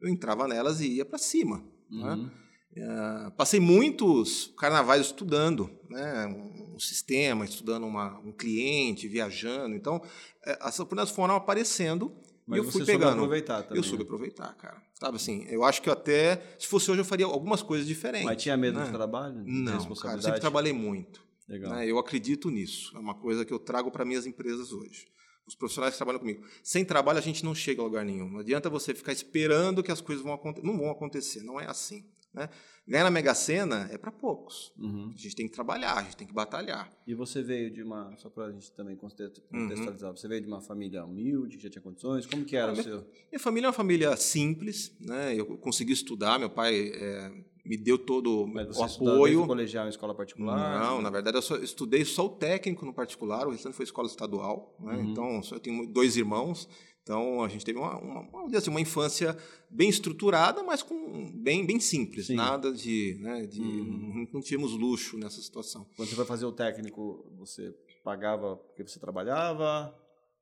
eu 0.00 0.08
entrava 0.10 0.46
nelas 0.46 0.80
e 0.80 0.96
ia 0.96 1.04
para 1.04 1.18
cima. 1.18 1.64
Né? 1.90 2.30
Uh, 2.76 3.30
passei 3.32 3.60
muitos 3.60 4.52
carnavais 4.58 5.06
estudando 5.06 5.70
né, 5.88 6.26
um, 6.26 6.78
sistema, 6.78 7.44
estudando 7.44 7.86
uma, 7.86 8.18
um 8.18 8.32
cliente, 8.32 9.06
viajando. 9.06 9.76
Então, 9.76 10.02
é, 10.44 10.58
as 10.60 10.78
oportunidades 10.80 11.14
foram 11.14 11.36
aparecendo 11.36 12.12
Mas 12.44 12.56
e 12.56 12.60
eu 12.60 12.72
fui 12.72 12.84
pegando. 12.84 13.12
aproveitar 13.12 13.62
também. 13.62 13.78
Eu 13.78 13.84
soube 13.84 13.98
né? 13.98 14.04
aproveitar, 14.04 14.52
cara. 14.56 14.82
Sabe 14.98 15.16
assim, 15.16 15.46
eu 15.48 15.62
acho 15.62 15.80
que 15.80 15.88
eu 15.88 15.92
até, 15.92 16.42
se 16.58 16.66
fosse 16.66 16.90
hoje, 16.90 17.00
eu 17.00 17.04
faria 17.04 17.26
algumas 17.26 17.62
coisas 17.62 17.86
diferentes. 17.86 18.26
Mas 18.26 18.42
tinha 18.42 18.56
medo 18.56 18.78
né? 18.78 18.86
do 18.86 18.92
trabalho? 18.92 19.44
Não, 19.46 19.94
cara, 19.94 20.18
eu 20.18 20.22
sempre 20.22 20.40
trabalhei 20.40 20.72
muito. 20.72 21.22
Legal. 21.48 21.74
Né? 21.74 21.86
Eu 21.88 21.98
acredito 21.98 22.50
nisso. 22.50 22.90
É 22.96 22.98
uma 22.98 23.14
coisa 23.14 23.44
que 23.44 23.52
eu 23.52 23.58
trago 23.58 23.90
para 23.90 24.04
minhas 24.04 24.26
empresas 24.26 24.72
hoje. 24.72 25.06
Os 25.46 25.54
profissionais 25.54 25.94
que 25.94 25.98
trabalham 25.98 26.18
comigo. 26.18 26.42
Sem 26.62 26.84
trabalho, 26.84 27.18
a 27.18 27.22
gente 27.22 27.44
não 27.44 27.54
chega 27.54 27.82
a 27.82 27.84
lugar 27.84 28.04
nenhum. 28.04 28.28
Não 28.28 28.40
adianta 28.40 28.70
você 28.70 28.94
ficar 28.94 29.12
esperando 29.12 29.82
que 29.82 29.92
as 29.92 30.00
coisas 30.00 30.24
vão 30.24 30.32
acontecer. 30.32 30.66
Não 30.66 30.78
vão 30.78 30.90
acontecer, 30.90 31.42
não 31.42 31.60
é 31.60 31.66
assim. 31.66 32.04
Né? 32.34 32.48
Ganhar 32.86 33.04
na 33.04 33.10
Mega 33.10 33.34
Sena 33.34 33.88
é 33.92 33.96
para 33.96 34.10
poucos. 34.10 34.72
Uhum. 34.76 35.12
A 35.14 35.16
gente 35.16 35.36
tem 35.36 35.46
que 35.46 35.54
trabalhar, 35.54 35.98
a 35.98 36.02
gente 36.02 36.16
tem 36.16 36.26
que 36.26 36.34
batalhar. 36.34 36.90
E 37.06 37.14
você 37.14 37.42
veio 37.42 37.70
de 37.70 37.82
uma, 37.82 38.14
só 38.16 38.28
para 38.28 38.46
a 38.46 38.52
gente 38.52 38.72
também 38.72 38.96
contextualizar, 38.96 40.10
uhum. 40.10 40.16
você 40.16 40.26
veio 40.26 40.40
de 40.40 40.48
uma 40.48 40.60
família 40.60 41.04
humilde, 41.04 41.56
que 41.56 41.62
já 41.62 41.70
tinha 41.70 41.82
condições? 41.82 42.26
Como 42.26 42.44
que 42.44 42.56
era 42.56 42.72
o 42.72 42.72
minha, 42.72 42.82
seu? 42.82 43.06
Minha 43.30 43.40
família 43.40 43.66
é 43.66 43.68
uma 43.68 43.72
família 43.72 44.16
simples, 44.16 44.94
né? 45.00 45.34
Eu 45.34 45.46
consegui 45.58 45.92
estudar, 45.92 46.38
meu 46.38 46.50
pai 46.50 46.90
é, 46.92 47.32
me 47.64 47.76
deu 47.76 47.96
todo 47.96 48.46
Mas 48.46 48.76
o 48.76 48.82
apoio. 48.82 49.40
Você 49.40 49.46
colegial 49.46 49.86
em 49.86 49.90
escola 49.90 50.14
particular? 50.14 50.80
Não, 50.80 51.00
na 51.00 51.10
verdade 51.10 51.38
eu 51.38 51.42
só, 51.42 51.56
estudei 51.56 52.04
só 52.04 52.26
o 52.26 52.30
técnico 52.30 52.84
no 52.84 52.92
particular, 52.92 53.46
o 53.46 53.50
restante 53.50 53.74
foi 53.74 53.84
escola 53.84 54.06
estadual. 54.06 54.76
Né? 54.80 54.94
Uhum. 54.94 55.10
Então, 55.10 55.40
eu 55.52 55.60
tenho 55.60 55.86
dois 55.86 56.16
irmãos, 56.16 56.68
então 57.04 57.44
a 57.44 57.48
gente 57.48 57.66
teve 57.66 57.78
uma, 57.78 57.98
uma, 57.98 58.20
uma, 58.20 58.56
assim, 58.56 58.70
uma 58.70 58.80
infância 58.80 59.36
bem 59.68 59.90
estruturada, 59.90 60.62
mas 60.62 60.82
com 60.82 61.30
bem, 61.34 61.64
bem 61.66 61.78
simples, 61.78 62.28
Sim. 62.28 62.34
nada 62.34 62.72
de, 62.72 63.18
né, 63.20 63.44
de 63.44 63.60
uhum. 63.60 64.26
não 64.32 64.40
tínhamos 64.40 64.72
luxo 64.72 65.18
nessa 65.18 65.42
situação. 65.42 65.86
Quando 65.96 66.08
você 66.08 66.16
foi 66.16 66.24
fazer 66.24 66.46
o 66.46 66.52
técnico, 66.52 67.30
você 67.36 67.74
pagava 68.02 68.56
porque 68.56 68.82
você 68.82 68.98
trabalhava 68.98 69.94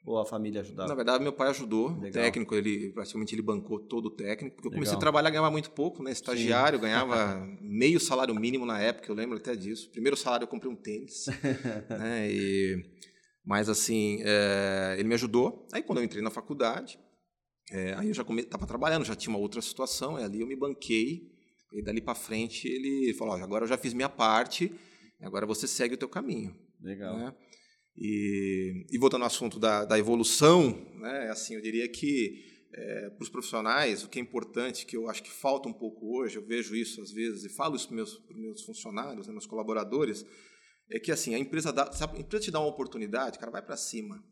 ou 0.07 0.21
a 0.21 0.25
família 0.25 0.61
ajudava? 0.61 0.89
Na 0.89 0.95
verdade, 0.95 1.25
meu 1.25 1.33
pai 1.33 1.49
ajudou. 1.49 1.89
Legal. 1.95 2.11
O 2.11 2.13
técnico, 2.13 2.55
ele 2.55 2.91
praticamente 2.91 3.35
ele 3.35 3.43
bancou 3.43 3.81
todo 3.81 4.07
o 4.07 4.11
técnico, 4.11 4.55
porque 4.55 4.69
eu 4.69 4.73
comecei 4.73 4.93
Legal. 4.93 4.99
a 4.99 5.01
trabalhar 5.01 5.31
ganhava 5.31 5.51
muito 5.51 5.73
pouco, 5.73 6.01
né? 6.01 6.13
Estagiário, 6.13 6.79
Sim. 6.79 6.85
ganhava 6.85 7.45
meio 7.61 7.99
salário 7.99 8.35
mínimo 8.37 8.65
na 8.65 8.81
época, 8.81 9.11
eu 9.11 9.17
lembro 9.17 9.37
até 9.37 9.57
disso. 9.57 9.91
Primeiro 9.91 10.17
salário 10.17 10.45
eu 10.45 10.49
comprei 10.49 10.71
um 10.71 10.77
tênis, 10.77 11.27
né? 11.91 12.31
E 12.31 12.85
mas, 13.45 13.69
assim, 13.69 14.21
é, 14.23 14.97
ele 14.99 15.09
me 15.09 15.15
ajudou. 15.15 15.67
Aí, 15.73 15.83
quando 15.83 15.99
eu 15.99 16.05
entrei 16.05 16.23
na 16.23 16.31
faculdade, 16.31 16.99
é, 17.71 17.95
aí 17.95 18.09
eu 18.09 18.15
já 18.15 18.23
estava 18.23 18.67
trabalhando, 18.67 19.05
já 19.05 19.15
tinha 19.15 19.35
uma 19.35 19.39
outra 19.39 19.61
situação, 19.61 20.19
e 20.19 20.23
ali 20.23 20.41
eu 20.41 20.47
me 20.47 20.57
banquei. 20.57 21.31
E 21.73 21.83
dali 21.83 22.01
para 22.01 22.15
frente 22.15 22.69
ele 22.69 23.15
falou: 23.15 23.35
agora 23.35 23.65
eu 23.65 23.69
já 23.69 23.79
fiz 23.79 23.95
minha 23.95 24.09
parte, 24.09 24.71
agora 25.23 25.47
você 25.47 25.67
segue 25.67 25.95
o 25.95 25.99
teu 25.99 26.09
caminho. 26.09 26.55
Legal. 26.81 27.17
Né? 27.17 27.35
E, 27.97 28.87
e, 28.91 28.99
voltando 28.99 29.23
ao 29.23 29.27
assunto 29.27 29.59
da, 29.59 29.85
da 29.85 29.99
evolução, 29.99 30.87
né, 30.99 31.29
assim, 31.31 31.55
eu 31.55 31.61
diria 31.61 31.89
que 31.89 32.43
é, 32.75 33.11
para 33.11 33.23
os 33.23 33.29
profissionais, 33.29 34.03
o 34.03 34.09
que 34.09 34.19
é 34.19 34.23
importante, 34.23 34.87
que 34.87 34.97
eu 34.97 35.09
acho 35.09 35.23
que 35.23 35.31
falta 35.31 35.69
um 35.69 35.73
pouco 35.73 36.19
hoje, 36.19 36.37
eu 36.37 36.47
vejo 36.47 36.75
isso 36.75 37.03
às 37.03 37.11
vezes 37.11 37.45
e 37.45 37.51
falo 37.51 37.77
isso 37.77 37.89
para 37.89 37.95
os 37.95 37.97
meus, 37.97 38.23
meus 38.31 38.63
funcionários, 38.63 39.27
né, 39.27 39.33
meus 39.33 39.47
colaboradores, 39.47 40.25
é 40.93 41.01
que 41.01 41.11
assim, 41.11 41.35
a 41.35 41.39
empresa, 41.39 41.73
dá, 41.73 41.91
se 41.93 42.05
a 42.05 42.07
empresa 42.19 42.45
te 42.45 42.51
dá 42.51 42.61
uma 42.61 42.69
oportunidade, 42.69 43.39
cara, 43.39 43.51
vai 43.51 43.63
para 43.63 43.77
cima. 43.77 44.23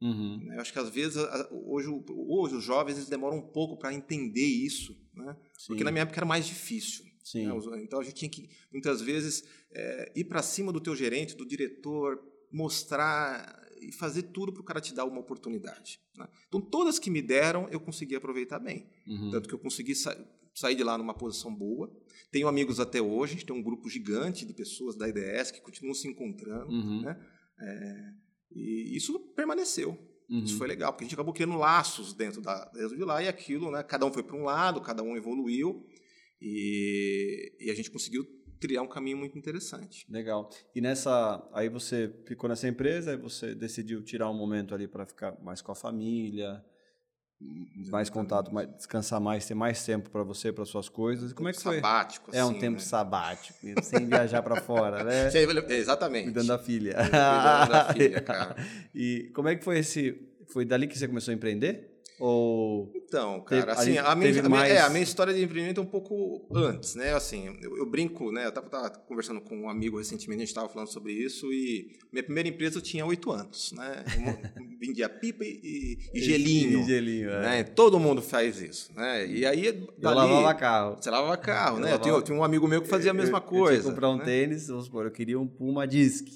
Uhum. 0.00 0.38
Né, 0.44 0.56
eu 0.56 0.60
acho 0.60 0.72
que 0.72 0.78
às 0.78 0.88
vezes, 0.88 1.22
hoje, 1.50 1.88
hoje 2.08 2.56
os 2.56 2.64
jovens 2.64 2.96
eles 2.96 3.08
demoram 3.08 3.36
um 3.36 3.46
pouco 3.46 3.76
para 3.76 3.92
entender 3.92 4.46
isso, 4.46 4.96
né? 5.14 5.36
porque 5.66 5.84
na 5.84 5.90
minha 5.90 6.02
época 6.02 6.18
era 6.18 6.26
mais 6.26 6.46
difícil. 6.46 7.04
Né? 7.34 7.82
Então 7.82 8.00
a 8.00 8.02
gente 8.02 8.14
tinha 8.14 8.30
que, 8.30 8.48
muitas 8.72 9.02
vezes, 9.02 9.44
é, 9.70 10.12
ir 10.16 10.24
para 10.24 10.42
cima 10.42 10.72
do 10.72 10.80
teu 10.80 10.96
gerente, 10.96 11.36
do 11.36 11.46
diretor, 11.46 12.18
mostrar 12.50 13.60
e 13.80 13.92
fazer 13.92 14.24
tudo 14.24 14.52
para 14.52 14.60
o 14.60 14.64
cara 14.64 14.80
te 14.80 14.94
dar 14.94 15.04
uma 15.04 15.20
oportunidade. 15.20 16.00
Né? 16.16 16.28
Então, 16.48 16.60
todas 16.60 16.98
que 16.98 17.10
me 17.10 17.22
deram, 17.22 17.68
eu 17.70 17.80
consegui 17.80 18.14
aproveitar 18.14 18.58
bem. 18.58 18.88
Uhum. 19.06 19.30
Tanto 19.30 19.48
que 19.48 19.54
eu 19.54 19.58
consegui 19.58 19.94
sa 20.54 20.66
sair 20.66 20.74
de 20.74 20.84
lá 20.84 20.96
numa 20.96 21.14
posição 21.14 21.54
boa. 21.54 21.90
Tenho 22.30 22.48
amigos 22.48 22.78
até 22.80 23.00
hoje, 23.00 23.32
a 23.32 23.36
gente 23.36 23.46
tem 23.46 23.56
um 23.56 23.62
grupo 23.62 23.88
gigante 23.88 24.44
de 24.44 24.52
pessoas 24.52 24.96
da 24.96 25.08
IDS 25.08 25.50
que 25.50 25.60
continuam 25.60 25.94
se 25.94 26.08
encontrando. 26.08 26.70
Uhum. 26.70 27.02
Né? 27.02 27.20
É, 27.60 28.12
e 28.52 28.96
isso 28.96 29.18
permaneceu. 29.34 29.98
Uhum. 30.28 30.44
Isso 30.44 30.56
foi 30.56 30.68
legal, 30.68 30.92
porque 30.92 31.04
a 31.04 31.06
gente 31.06 31.14
acabou 31.14 31.34
criando 31.34 31.56
laços 31.56 32.12
dentro, 32.12 32.40
da, 32.40 32.64
dentro 32.66 32.96
de 32.96 33.04
lá 33.04 33.20
e 33.22 33.26
aquilo, 33.26 33.70
né? 33.70 33.82
cada 33.82 34.06
um 34.06 34.12
foi 34.12 34.22
para 34.22 34.36
um 34.36 34.44
lado, 34.44 34.80
cada 34.80 35.02
um 35.02 35.16
evoluiu. 35.16 35.84
E, 36.40 37.52
e 37.60 37.70
a 37.70 37.74
gente 37.74 37.90
conseguiu 37.90 38.24
criar 38.60 38.82
um 38.82 38.88
caminho 38.88 39.16
muito 39.16 39.36
interessante. 39.36 40.06
Legal. 40.10 40.48
E 40.74 40.80
nessa, 40.80 41.42
aí 41.52 41.68
você 41.68 42.14
ficou 42.26 42.48
nessa 42.48 42.68
empresa, 42.68 43.10
aí 43.10 43.16
você 43.16 43.54
decidiu 43.54 44.02
tirar 44.04 44.30
um 44.30 44.36
momento 44.36 44.74
ali 44.74 44.86
para 44.86 45.06
ficar 45.06 45.40
mais 45.42 45.62
com 45.62 45.72
a 45.72 45.74
família. 45.74 46.64
Mais 47.90 48.10
contato, 48.10 48.52
mais, 48.52 48.68
descansar 48.76 49.20
mais, 49.20 49.46
ter 49.46 49.54
mais 49.54 49.84
tempo 49.84 50.10
para 50.10 50.22
você, 50.22 50.52
para 50.52 50.64
suas 50.64 50.88
coisas. 50.88 51.32
Como 51.32 51.48
é 51.48 51.52
que 51.52 51.60
foi? 51.60 51.76
Sabático, 51.76 52.30
É 52.34 52.44
um 52.44 52.50
assim, 52.50 52.58
tempo 52.58 52.74
né? 52.74 52.84
sabático, 52.84 53.58
sem 53.82 54.06
viajar 54.06 54.42
para 54.42 54.60
fora, 54.60 55.02
né? 55.02 55.30
Exatamente. 55.70 56.24
Cuidando 56.24 56.48
da 56.48 56.58
filha. 56.58 56.94
Cuidando 56.94 57.70
da 57.72 57.92
filha, 57.92 58.20
cara. 58.20 58.56
E 58.94 59.30
como 59.34 59.48
é 59.48 59.56
que 59.56 59.64
foi 59.64 59.78
esse? 59.78 60.20
Foi 60.48 60.64
dali 60.64 60.86
que 60.86 60.98
você 60.98 61.08
começou 61.08 61.32
a 61.32 61.34
empreender? 61.34 61.89
Ou 62.22 62.92
Então, 62.94 63.40
Teve- 63.40 63.62
cara, 63.62 63.72
assim, 63.72 63.92
aí 63.92 63.98
a 63.98 64.14
minha, 64.14 64.28
teve 64.32 64.42
minha- 64.46 64.50
mais- 64.60 64.70
é, 64.72 64.80
a 64.82 64.90
minha 64.90 65.02
história 65.02 65.32
de 65.32 65.42
empreendimento 65.42 65.80
é 65.80 65.82
um 65.82 65.86
pouco 65.86 66.46
antes, 66.54 66.94
né? 66.94 67.14
Assim, 67.14 67.56
eu, 67.62 67.78
eu 67.78 67.86
brinco, 67.86 68.30
né? 68.30 68.44
Eu 68.46 68.52
tava, 68.52 68.68
tava 68.68 68.90
conversando 68.90 69.40
com 69.40 69.56
um 69.62 69.68
amigo 69.70 69.96
recentemente, 69.98 70.42
a 70.42 70.44
gente 70.44 70.48
estava 70.50 70.68
falando 70.68 70.88
sobre 70.92 71.12
isso, 71.14 71.50
e 71.52 71.96
minha 72.12 72.22
primeira 72.22 72.48
empresa 72.48 72.76
eu 72.78 72.82
tinha 72.82 73.04
oito 73.06 73.32
anos, 73.32 73.72
né? 73.72 74.04
Eu 74.06 74.10
vendia 74.78 75.08
pipa 75.08 75.42
e, 75.44 75.98
e- 76.14 76.20
gelinho. 76.20 76.80
E 76.80 76.84
gelinho, 76.84 77.30
é. 77.30 77.40
né? 77.40 77.64
Todo 77.64 77.98
mundo 77.98 78.20
faz 78.20 78.60
isso, 78.60 78.92
né? 78.94 79.26
E 79.26 79.46
aí, 79.46 79.66
Eu 79.66 79.72
dali, 79.98 80.16
lavava 80.16 80.54
carro. 80.54 80.96
você 81.00 81.10
lavava 81.10 81.36
carro, 81.38 81.76
Eu 81.78 81.80
né? 81.80 81.86
Eu 81.88 81.92
lavava- 81.92 82.02
tinha, 82.02 82.14
eu 82.14 82.22
tinha 82.22 82.36
um 82.38 82.44
amigo 82.44 82.68
meu 82.68 82.82
que 82.82 82.88
fazia 82.88 83.12
a 83.12 83.14
mesma 83.14 83.38
Eu- 83.38 83.42
coisa. 83.42 83.64
Eu 83.64 83.80
tinha 83.80 83.82
que 83.82 83.88
comprar 83.90 84.10
um 84.10 84.18
né? 84.18 84.24
tênis, 84.24 84.68
vamos 84.68 84.84
supor, 84.84 85.06
eu 85.06 85.10
queria 85.10 85.40
um 85.40 85.48
Puma 85.48 85.86
Disc. 85.86 86.26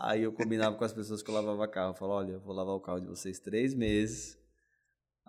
Aí 0.00 0.22
eu 0.22 0.32
combinava 0.32 0.76
com 0.76 0.84
as 0.84 0.92
pessoas 0.92 1.22
que 1.22 1.28
eu 1.28 1.34
lavava 1.34 1.66
carro. 1.68 1.90
Eu 1.90 1.94
falava, 1.94 2.20
olha, 2.20 2.32
eu 2.34 2.40
vou 2.40 2.54
lavar 2.54 2.74
o 2.74 2.80
carro 2.80 3.00
de 3.00 3.06
vocês 3.08 3.38
três 3.40 3.74
meses. 3.74 4.37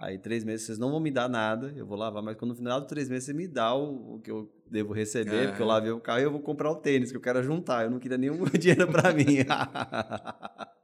Aí 0.02 0.18
três 0.18 0.46
meses 0.46 0.66
vocês 0.66 0.78
não 0.78 0.92
vão 0.92 1.00
me 1.02 1.12
dar 1.12 1.28
nada, 1.28 1.74
eu 1.76 1.86
vou 1.86 1.98
lavar, 1.98 2.24
mas 2.24 2.38
quando 2.38 2.52
no 2.52 2.56
final 2.58 2.80
dos 2.80 2.88
três 2.88 3.10
meses 3.10 3.26
você 3.26 3.34
me 3.34 3.46
dá 3.50 3.76
o, 3.76 4.16
o 4.16 4.22
que 4.22 4.32
eu 4.32 4.50
devo 4.72 4.94
receber, 4.94 5.36
É. 5.44 5.48
porque 5.48 5.62
eu 5.62 5.68
lavei 5.68 5.92
o 5.92 6.00
carro 6.00 6.20
e 6.22 6.24
eu 6.24 6.32
vou 6.32 6.40
comprar 6.42 6.72
o 6.72 6.76
tênis, 6.78 7.12
que 7.12 7.18
eu 7.18 7.22
quero 7.22 7.44
juntar. 7.44 7.84
Eu 7.84 7.92
não 7.92 8.00
queria 8.00 8.18
nenhum 8.18 8.46
dinheiro 8.58 8.88
pra 8.88 9.12
mim. 9.12 9.26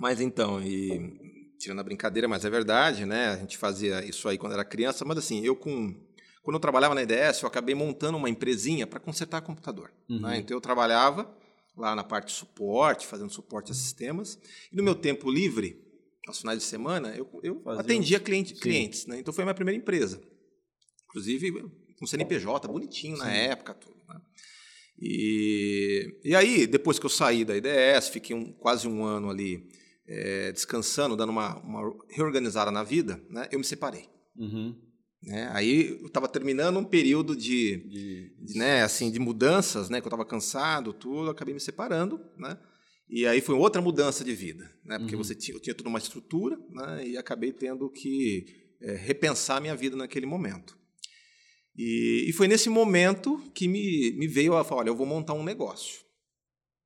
Mas 0.00 0.20
então, 0.20 0.60
e 0.60 1.54
tirando 1.58 1.78
a 1.80 1.84
brincadeira, 1.84 2.26
mas 2.28 2.44
é 2.44 2.50
verdade, 2.50 3.06
né? 3.06 3.28
A 3.28 3.36
gente 3.36 3.56
fazia 3.56 4.04
isso 4.04 4.28
aí 4.28 4.36
quando 4.36 4.52
era 4.52 4.64
criança, 4.64 5.04
mas 5.04 5.16
assim, 5.18 5.40
eu 5.44 5.54
com 5.56 5.94
quando 6.42 6.56
eu 6.56 6.60
trabalhava 6.60 6.94
na 6.94 7.02
IDS, 7.02 7.40
eu 7.42 7.46
acabei 7.48 7.74
montando 7.74 8.18
uma 8.18 8.28
empresinha 8.28 8.86
para 8.86 9.00
consertar 9.00 9.40
computador. 9.40 9.90
Uhum. 10.10 10.20
né? 10.20 10.38
Então 10.38 10.54
eu 10.56 10.60
trabalhava 10.60 11.32
lá 11.76 11.94
na 11.94 12.04
parte 12.04 12.26
de 12.26 12.32
suporte, 12.34 13.06
fazendo 13.06 13.30
suporte 13.30 13.72
a 13.72 13.74
sistemas, 13.74 14.38
e 14.70 14.76
no 14.76 14.82
meu 14.82 14.94
tempo 14.94 15.30
livre, 15.30 15.82
aos 16.26 16.40
finais 16.40 16.58
de 16.58 16.64
semana, 16.64 17.14
eu, 17.16 17.28
eu 17.42 17.60
Fazia 17.62 17.80
atendia 17.80 18.20
cliente, 18.20 18.54
clientes, 18.54 19.06
né? 19.06 19.18
Então 19.18 19.32
foi 19.34 19.42
a 19.42 19.46
minha 19.46 19.54
primeira 19.54 19.78
empresa. 19.78 20.20
Inclusive 21.08 21.52
com 21.98 22.06
CNPJ, 22.06 22.66
bonitinho 22.68 23.16
na 23.16 23.26
Sim. 23.26 23.30
época, 23.30 23.74
tudo, 23.74 23.96
né? 24.08 24.20
E, 25.00 26.20
e 26.24 26.34
aí, 26.34 26.66
depois 26.66 26.98
que 26.98 27.06
eu 27.06 27.10
saí 27.10 27.44
da 27.44 27.56
IDS, 27.56 28.08
fiquei 28.08 28.34
um- 28.34 28.52
quase 28.52 28.86
um 28.88 29.04
ano 29.04 29.28
ali 29.30 29.68
eh, 30.06 30.52
descansando, 30.52 31.16
dando 31.16 31.30
uma, 31.30 31.58
uma 31.60 31.80
reorganizada 32.10 32.70
na 32.70 32.82
vida, 32.82 33.22
né? 33.30 33.48
Eu 33.50 33.58
me 33.58 33.64
separei. 33.64 34.08
Uhum. 34.36 34.74
Né? 35.22 35.48
Aí 35.52 35.98
eu 36.00 36.06
estava 36.06 36.28
terminando 36.28 36.78
um 36.78 36.84
período 36.84 37.34
de, 37.34 37.76
De- 37.78 38.36
de, 38.44 38.58
né, 38.58 38.82
assim, 38.82 39.10
de 39.10 39.18
mudanças, 39.18 39.88
né, 39.88 40.00
que 40.00 40.06
eu 40.06 40.10
estava 40.10 40.24
cansado, 40.26 40.92
tudo, 40.92 41.30
acabei 41.30 41.54
me 41.54 41.60
separando, 41.60 42.20
né? 42.36 42.58
E 43.08 43.26
aí 43.26 43.40
foi 43.40 43.54
outra 43.54 43.82
mudança 43.82 44.24
de 44.24 44.34
vida, 44.34 44.64
né? 44.84 44.98
Porque 44.98 45.14
Uhum. 45.14 45.22
você 45.22 45.34
tinha, 45.34 45.56
eu 45.56 45.60
tinha 45.60 45.74
toda 45.74 45.88
uma 45.88 45.98
estrutura, 45.98 46.56
né? 46.70 47.08
E 47.08 47.16
acabei 47.16 47.52
tendo 47.52 47.90
que 47.90 48.46
eh, 48.80 48.96
repensar 48.96 49.58
a 49.58 49.60
minha 49.60 49.76
vida 49.76 49.96
naquele 49.96 50.26
momento. 50.26 50.76
E, 51.76 52.26
e 52.28 52.32
foi 52.32 52.48
nesse 52.48 52.68
momento 52.68 53.38
que 53.54 53.66
me, 53.68 54.12
me 54.16 54.26
veio 54.28 54.56
a 54.56 54.64
falar, 54.64 54.82
olha, 54.82 54.88
eu 54.90 54.96
vou 54.96 55.06
montar 55.06 55.34
um 55.34 55.42
negócio. 55.44 56.02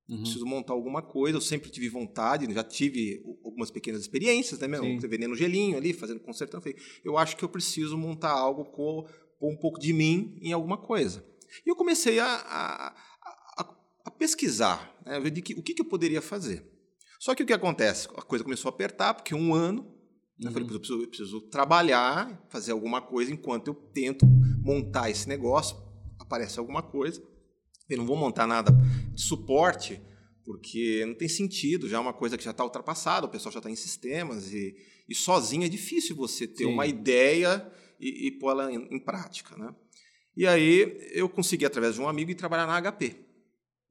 Uhum. 0.08 0.22
Preciso 0.22 0.46
montar 0.46 0.72
alguma 0.72 1.02
coisa, 1.02 1.36
eu 1.36 1.40
sempre 1.40 1.70
tive 1.70 1.88
vontade, 1.90 2.52
já 2.52 2.64
tive 2.64 3.22
algumas 3.44 3.70
pequenas 3.70 4.00
experiências, 4.00 4.58
né, 4.58 4.66
meu? 4.66 4.82
Sim. 4.82 4.98
Vendendo 4.98 5.36
gelinho 5.36 5.76
ali, 5.76 5.92
fazendo 5.92 6.20
consertando. 6.20 6.62
Falei, 6.62 6.78
eu 7.04 7.18
acho 7.18 7.36
que 7.36 7.44
eu 7.44 7.48
preciso 7.48 7.96
montar 7.98 8.30
algo 8.30 8.64
com, 8.64 9.06
com 9.38 9.52
um 9.52 9.56
pouco 9.56 9.78
de 9.78 9.92
mim 9.92 10.38
em 10.40 10.52
alguma 10.52 10.78
coisa. 10.78 11.22
E 11.66 11.70
eu 11.70 11.76
comecei 11.76 12.18
a, 12.18 12.26
a, 12.26 12.96
a- 14.08 14.10
pesquisar, 14.10 14.94
né, 15.04 15.18
ver 15.20 15.30
de 15.30 15.42
que, 15.42 15.54
o 15.54 15.62
que, 15.62 15.74
que 15.74 15.82
eu 15.82 15.86
poderia 15.86 16.20
fazer. 16.22 16.64
Só 17.20 17.34
que 17.34 17.42
o 17.42 17.46
que 17.46 17.52
acontece? 17.52 18.08
A 18.16 18.22
coisa 18.22 18.44
começou 18.44 18.68
a 18.68 18.72
apertar, 18.72 19.14
porque 19.14 19.34
um 19.34 19.54
ano, 19.54 19.82
né, 20.38 20.48
eu 20.48 20.52
falei, 20.52 20.66
Uhum. 20.68 20.74
eu 20.74 20.78
preciso, 20.80 21.02
eu 21.02 21.08
preciso 21.08 21.40
trabalhar, 21.50 22.46
fazer 22.48 22.72
alguma 22.72 23.00
coisa 23.00 23.32
enquanto 23.32 23.68
eu 23.68 23.74
tento 23.74 24.24
montar 24.62 25.10
esse 25.10 25.28
negócio, 25.28 25.76
aparece 26.18 26.58
alguma 26.58 26.82
coisa. 26.82 27.22
Eu 27.88 27.96
não 27.98 28.06
vou 28.06 28.16
montar 28.16 28.46
nada 28.46 28.70
de 29.14 29.20
suporte, 29.20 30.00
porque 30.44 31.04
não 31.06 31.14
tem 31.14 31.28
sentido, 31.28 31.88
já 31.88 31.96
é 31.96 32.00
uma 32.00 32.12
coisa 32.12 32.36
que 32.38 32.44
já 32.44 32.52
está 32.52 32.62
ultrapassada, 32.64 33.26
o 33.26 33.30
pessoal 33.30 33.52
já 33.52 33.58
está 33.58 33.70
em 33.70 33.76
sistemas, 33.76 34.52
e, 34.52 34.74
e 35.08 35.14
sozinho 35.14 35.64
é 35.64 35.68
difícil 35.68 36.14
você 36.14 36.46
ter 36.46 36.64
Sim. 36.64 36.72
uma 36.72 36.86
ideia 36.86 37.70
e, 38.00 38.28
e 38.28 38.30
pô-la 38.38 38.70
em, 38.72 38.94
em 38.94 38.98
prática. 38.98 39.56
Né? 39.56 39.74
E 40.36 40.46
aí 40.46 40.98
eu 41.12 41.28
consegui, 41.28 41.64
através 41.66 41.94
de 41.94 42.00
um 42.00 42.08
amigo, 42.08 42.30
ir 42.30 42.34
trabalhar 42.34 42.66
na 42.66 42.80
HP. 42.92 43.16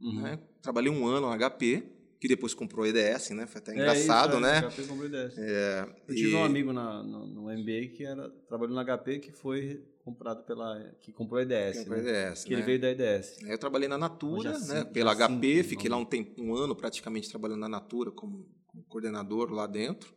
Uhum. 0.01 0.21
Né? 0.21 0.39
Trabalhei 0.61 0.91
um 0.91 1.05
ano 1.07 1.29
na 1.29 1.37
HP, 1.49 1.83
que 2.19 2.27
depois 2.27 2.53
comprou 2.53 2.85
a 2.85 2.89
EDS, 2.89 3.29
né? 3.31 3.45
Foi 3.47 3.59
até 3.61 3.71
É 3.71 3.75
engraçado, 3.75 4.37
isso, 4.37 4.45
é, 4.45 4.61
né? 4.61 4.67
HP 4.67 4.83
comprou 4.87 5.07
ideia. 5.07 5.31
É, 5.37 5.87
Eu 6.07 6.15
tive 6.15 6.31
e- 6.31 6.35
um 6.35 6.43
amigo 6.43 6.73
na, 6.73 7.03
no, 7.03 7.27
no 7.27 7.41
MBA 7.51 7.87
que 7.95 8.03
era, 8.03 8.29
trabalhou 8.47 8.75
na 8.75 8.83
HP 8.83 9.19
que 9.19 9.31
foi 9.31 9.83
comprado 10.03 10.43
pela. 10.45 10.79
que 11.01 11.11
comprou 11.11 11.39
a 11.39 11.43
IDS. 11.43 11.79
comprou 11.79 12.01
né? 12.01 12.29
EDS, 12.29 12.43
Que 12.43 12.53
ele 12.53 12.61
né? 12.61 12.65
veio 12.65 12.79
da 12.81 12.91
IDS. 12.91 13.37
Aí 13.43 13.51
Eu 13.51 13.57
trabalhei 13.57 13.87
na 13.87 13.97
Natura, 13.97 14.51
né, 14.53 14.59
sinto, 14.59 14.91
pela 14.91 15.13
HP, 15.15 15.59
o 15.59 15.63
fiquei 15.63 15.89
lá 15.89 15.95
nome. 15.97 16.05
um, 16.07 16.09
tempo, 16.09 16.41
um 16.41 16.55
ano 16.55 16.75
praticamente 16.75 17.29
trabalhando 17.29 17.59
na 17.59 17.69
Natura 17.69 18.11
como, 18.11 18.47
como 18.67 18.83
coordenador 18.85 19.51
lá 19.51 19.67
dentro, 19.67 20.13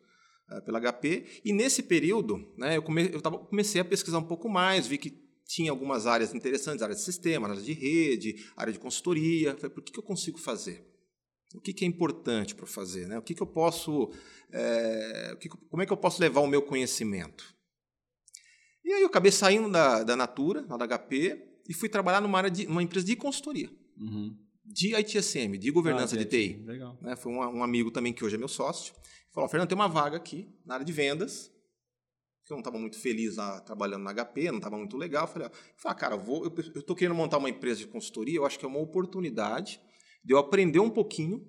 eh, 0.50 0.60
pela 0.62 0.78
HP. 0.80 1.26
E 1.44 1.52
nesse 1.52 1.82
período, 1.82 2.52
né, 2.56 2.76
eu, 2.76 2.82
come, 2.82 3.10
eu 3.12 3.20
tava, 3.20 3.38
comecei 3.38 3.80
a 3.80 3.84
pesquisar 3.84 4.18
um 4.18 4.22
pouco 4.26 4.48
mais, 4.48 4.86
vi 4.86 4.96
que 4.96 5.10
tinha 5.52 5.70
algumas 5.70 6.06
áreas 6.06 6.34
interessantes, 6.34 6.82
área 6.82 6.94
de 6.94 7.00
sistema, 7.02 7.48
área 7.48 7.60
de 7.60 7.72
rede, 7.72 8.44
área 8.56 8.72
de 8.72 8.78
consultoria. 8.78 9.54
Falei, 9.56 9.70
por 9.70 9.82
que, 9.82 9.92
que 9.92 9.98
eu 9.98 10.02
consigo 10.02 10.38
fazer? 10.38 10.86
O 11.54 11.60
que, 11.60 11.72
que 11.72 11.84
é 11.84 11.88
importante 11.88 12.54
para 12.54 12.66
fazer? 12.66 13.06
Né? 13.08 13.18
O 13.18 13.22
que, 13.22 13.34
que 13.34 13.42
eu 13.42 13.46
posso, 13.46 14.10
que- 15.40 15.48
como 15.68 15.82
é 15.82 15.86
que 15.86 15.92
eu 15.92 15.96
posso 15.96 16.20
levar 16.20 16.40
o 16.40 16.46
meu 16.46 16.62
conhecimento? 16.62 17.44
E 18.84 18.92
aí 18.92 19.00
eu 19.02 19.08
acabei 19.08 19.32
saindo 19.32 19.68
da, 19.70 20.02
da 20.04 20.16
Natura, 20.16 20.64
lá 20.68 20.76
da 20.76 20.84
HP, 20.86 21.42
e 21.68 21.74
fui 21.74 21.88
trabalhar 21.88 22.20
numa, 22.20 22.38
área 22.38 22.50
de, 22.50 22.66
numa 22.66 22.82
empresa 22.82 23.06
de 23.06 23.16
consultoria, 23.16 23.70
Uhum. 23.98 24.34
de 24.64 24.94
ITSM, 24.96 25.58
de 25.58 25.70
governança 25.70 26.14
Ah, 26.14 26.18
de 26.18 26.24
TI. 26.24 26.62
Legal. 26.64 26.96
né? 27.02 27.16
Foi 27.16 27.32
um, 27.32 27.38
um 27.38 27.62
amigo 27.62 27.90
também 27.90 28.12
que 28.12 28.24
hoje 28.24 28.36
é 28.36 28.38
meu 28.38 28.48
sócio. 28.48 28.94
Falou, 29.32 29.48
Fernando, 29.48 29.68
tem 29.68 29.76
uma 29.76 29.88
vaga 29.88 30.16
aqui 30.16 30.48
na 30.64 30.74
área 30.74 30.86
de 30.86 30.92
vendas, 30.92 31.50
que 32.50 32.54
eu 32.54 32.56
não 32.56 32.62
estava 32.62 32.78
muito 32.78 32.98
feliz 32.98 33.36
lá, 33.36 33.60
trabalhando 33.60 34.02
na 34.02 34.12
HP, 34.12 34.50
não 34.50 34.58
estava 34.58 34.76
muito 34.76 34.96
legal. 34.96 35.24
Eu 35.24 35.28
falei, 35.28 35.48
ah, 35.84 35.94
cara, 35.94 36.16
eu 36.16 36.20
vou, 36.20 36.44
eu 36.44 36.80
estou 36.80 36.96
querendo 36.96 37.14
montar 37.14 37.38
uma 37.38 37.48
empresa 37.48 37.78
de 37.78 37.86
consultoria, 37.86 38.36
eu 38.36 38.44
acho 38.44 38.58
que 38.58 38.64
é 38.64 38.68
uma 38.68 38.80
oportunidade 38.80 39.80
de 40.24 40.34
eu 40.34 40.38
aprender 40.38 40.80
um 40.80 40.90
pouquinho 40.90 41.48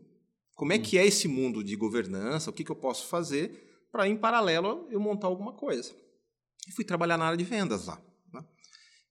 como 0.53 0.73
é 0.73 0.77
que 0.77 0.97
é 0.97 1.05
esse 1.05 1.27
mundo 1.27 1.63
de 1.63 1.75
governança, 1.75 2.51
o 2.51 2.53
que, 2.53 2.63
que 2.63 2.71
eu 2.71 2.75
posso 2.75 3.07
fazer 3.07 3.87
para, 3.91 4.07
em 4.07 4.15
paralelo, 4.15 4.87
eu 4.91 4.99
montar 4.99 5.25
alguma 5.25 5.53
coisa. 5.53 5.91
E 6.67 6.71
fui 6.71 6.85
trabalhar 6.85 7.17
na 7.17 7.25
área 7.25 7.37
de 7.37 7.43
vendas 7.43 7.87
lá. 7.87 7.99
né? 8.31 8.45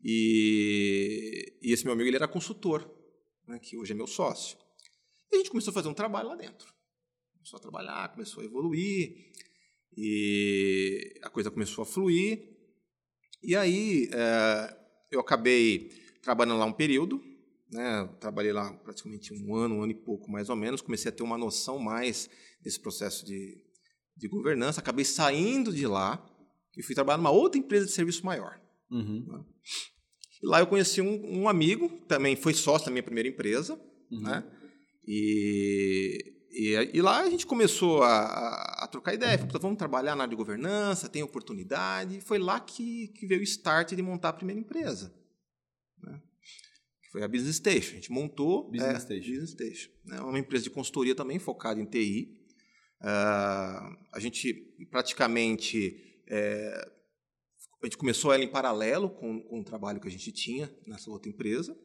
E, 0.02 1.58
e 1.60 1.72
esse 1.72 1.84
meu 1.84 1.92
amigo 1.92 2.08
ele 2.08 2.16
era 2.16 2.28
consultor, 2.28 2.88
né, 3.48 3.58
que 3.58 3.76
hoje 3.76 3.92
é 3.92 3.96
meu 3.96 4.06
sócio. 4.06 4.56
E 5.32 5.34
a 5.34 5.38
gente 5.38 5.50
começou 5.50 5.72
a 5.72 5.74
fazer 5.74 5.88
um 5.88 5.94
trabalho 5.94 6.28
lá 6.28 6.36
dentro. 6.36 6.72
Começou 7.32 7.56
a 7.56 7.60
trabalhar, 7.60 8.12
começou 8.12 8.42
a 8.42 8.46
evoluir, 8.46 9.29
e 9.96 11.14
a 11.22 11.30
coisa 11.30 11.50
começou 11.50 11.82
a 11.82 11.86
fluir. 11.86 12.48
E 13.42 13.56
aí 13.56 14.08
eh, 14.12 14.76
eu 15.10 15.20
acabei 15.20 15.90
trabalhando 16.22 16.58
lá 16.58 16.64
um 16.66 16.72
período, 16.72 17.22
né? 17.70 18.08
Trabalhei 18.20 18.52
lá 18.52 18.72
praticamente 18.72 19.32
um 19.32 19.54
ano, 19.54 19.76
um 19.76 19.82
ano 19.82 19.92
e 19.92 19.94
pouco 19.94 20.30
mais 20.30 20.48
ou 20.48 20.56
menos. 20.56 20.80
Comecei 20.80 21.08
a 21.10 21.14
ter 21.14 21.22
uma 21.22 21.38
noção 21.38 21.78
mais 21.78 22.28
desse 22.62 22.78
processo 22.78 23.24
de, 23.24 23.56
de 24.16 24.28
governança. 24.28 24.80
Acabei 24.80 25.04
saindo 25.04 25.72
de 25.72 25.86
lá 25.86 26.24
e 26.76 26.82
fui 26.82 26.94
trabalhar 26.94 27.18
numa 27.18 27.30
outra 27.30 27.58
empresa 27.58 27.86
de 27.86 27.92
serviço 27.92 28.24
maior. 28.24 28.60
Uhum. 28.90 29.44
E 30.42 30.46
lá 30.46 30.60
eu 30.60 30.66
conheci 30.66 31.00
um, 31.00 31.40
um 31.42 31.48
amigo, 31.48 31.88
também 32.08 32.34
foi 32.36 32.54
sócio 32.54 32.86
da 32.86 32.90
minha 32.92 33.02
primeira 33.02 33.28
empresa, 33.28 33.80
Uhum. 34.10 34.22
né? 34.22 34.44
E, 35.06 36.18
e, 36.50 36.90
e 36.94 37.00
lá 37.02 37.20
a 37.20 37.30
gente 37.30 37.46
começou 37.46 38.02
a, 38.02 38.79
a 38.79 38.79
trocar 38.90 39.14
ideia. 39.14 39.32
Falei, 39.32 39.46
"Puta, 39.46 39.58
vamos 39.58 39.78
trabalhar 39.78 40.14
na 40.16 40.24
área 40.24 40.30
de 40.30 40.36
governança, 40.36 41.08
tem 41.08 41.22
oportunidade. 41.22 42.18
E 42.18 42.20
foi 42.20 42.38
lá 42.38 42.60
que, 42.60 43.08
que 43.08 43.26
veio 43.26 43.40
o 43.40 43.44
start 43.44 43.94
de 43.94 44.02
montar 44.02 44.30
a 44.30 44.34
primeira 44.34 44.60
empresa. 44.60 45.14
Né? 46.02 46.20
Que 47.02 47.10
Foi 47.10 47.22
a 47.22 47.28
Business 47.28 47.56
Station. 47.56 47.92
A 47.92 47.94
gente 47.94 48.12
montou 48.12 48.70
Business 48.70 48.96
é, 48.96 49.00
Station. 49.00 49.30
Business 49.30 49.50
Station. 49.50 49.90
né? 50.04 50.20
Uma 50.20 50.38
empresa 50.38 50.64
de 50.64 50.70
consultoria 50.70 51.14
também 51.14 51.38
focada 51.38 51.80
em 51.80 51.84
TI. 51.84 52.36
Ah, 53.00 53.96
a 54.12 54.20
gente 54.20 54.52
praticamente 54.90 56.22
é, 56.28 56.90
a 57.82 57.86
gente 57.86 57.96
começou 57.96 58.32
ela 58.32 58.44
em 58.44 58.50
paralelo 58.50 59.08
com, 59.08 59.40
com 59.40 59.60
o 59.60 59.64
trabalho 59.64 60.00
que 60.00 60.08
a 60.08 60.10
gente 60.10 60.30
tinha 60.32 60.70
nessa 60.86 61.10
outra 61.10 61.30
empresa. 61.30 61.76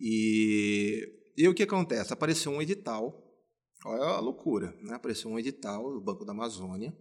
E, 0.00 1.08
e 1.36 1.48
o 1.48 1.54
que 1.54 1.62
acontece? 1.62 2.12
Apareceu 2.12 2.50
um 2.50 2.60
edital, 2.60 3.25
olha 3.84 4.02
a 4.02 4.20
loucura, 4.20 4.76
né? 4.82 4.94
apareceu 4.94 5.30
um 5.30 5.38
edital 5.38 5.92
do 5.92 6.00
Banco 6.00 6.24
da 6.24 6.32
Amazônia 6.32 6.96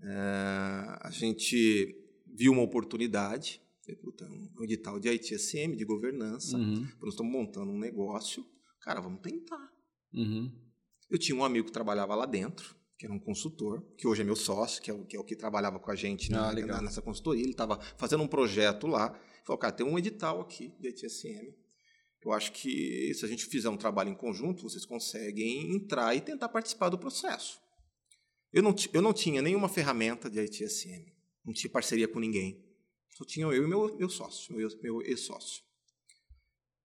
É, 0.00 0.98
a 1.00 1.10
gente 1.10 1.94
viu 2.26 2.52
uma 2.52 2.62
oportunidade, 2.62 3.60
um 4.58 4.64
edital 4.64 4.98
de 4.98 5.08
ITSM, 5.08 5.76
de 5.76 5.84
governança, 5.84 6.56
uhum. 6.56 6.86
nós 7.00 7.10
estamos 7.10 7.32
montando 7.32 7.70
um 7.70 7.78
negócio, 7.78 8.44
cara, 8.80 9.00
vamos 9.00 9.20
tentar. 9.20 9.70
Uhum. 10.12 10.50
Eu 11.10 11.18
tinha 11.18 11.36
um 11.36 11.44
amigo 11.44 11.66
que 11.66 11.72
trabalhava 11.72 12.14
lá 12.14 12.26
dentro, 12.26 12.74
que 12.98 13.06
era 13.06 13.14
um 13.14 13.18
consultor, 13.18 13.82
que 13.98 14.06
hoje 14.06 14.22
é 14.22 14.24
meu 14.24 14.36
sócio, 14.36 14.80
que 14.80 14.90
é 14.90 14.94
o 14.94 15.04
que, 15.04 15.16
é 15.16 15.20
o 15.20 15.24
que 15.24 15.36
trabalhava 15.36 15.78
com 15.78 15.90
a 15.90 15.94
gente 15.96 16.32
ah, 16.32 16.52
na, 16.52 16.82
nessa 16.82 17.02
consultoria. 17.02 17.42
Ele 17.42 17.50
estava 17.50 17.80
fazendo 17.96 18.22
um 18.22 18.28
projeto 18.28 18.86
lá. 18.86 19.12
Falou, 19.44 19.58
cara, 19.58 19.72
tem 19.72 19.84
um 19.84 19.98
edital 19.98 20.40
aqui 20.40 20.72
de 20.78 20.88
ETSM. 20.88 21.52
Eu 22.24 22.32
acho 22.32 22.52
que 22.52 23.12
se 23.14 23.24
a 23.24 23.28
gente 23.28 23.46
fizer 23.46 23.68
um 23.68 23.76
trabalho 23.76 24.10
em 24.10 24.14
conjunto, 24.14 24.62
vocês 24.62 24.84
conseguem 24.84 25.74
entrar 25.74 26.14
e 26.14 26.20
tentar 26.20 26.48
participar 26.48 26.88
do 26.88 26.98
processo. 26.98 27.60
Eu 28.52 28.62
não, 28.62 28.74
eu 28.92 29.02
não 29.02 29.12
tinha 29.12 29.42
nenhuma 29.42 29.68
ferramenta 29.68 30.30
de 30.30 30.40
ITSM, 30.40 31.12
não 31.44 31.52
tinha 31.52 31.70
parceria 31.70 32.06
com 32.06 32.20
ninguém. 32.20 32.64
Só 33.10 33.24
tinha 33.24 33.46
eu 33.46 33.64
e 33.64 33.66
meu, 33.66 33.96
meu 33.96 34.08
sócio, 34.08 34.54
meu, 34.54 34.68
meu 34.80 35.02
ex-sócio. 35.02 35.62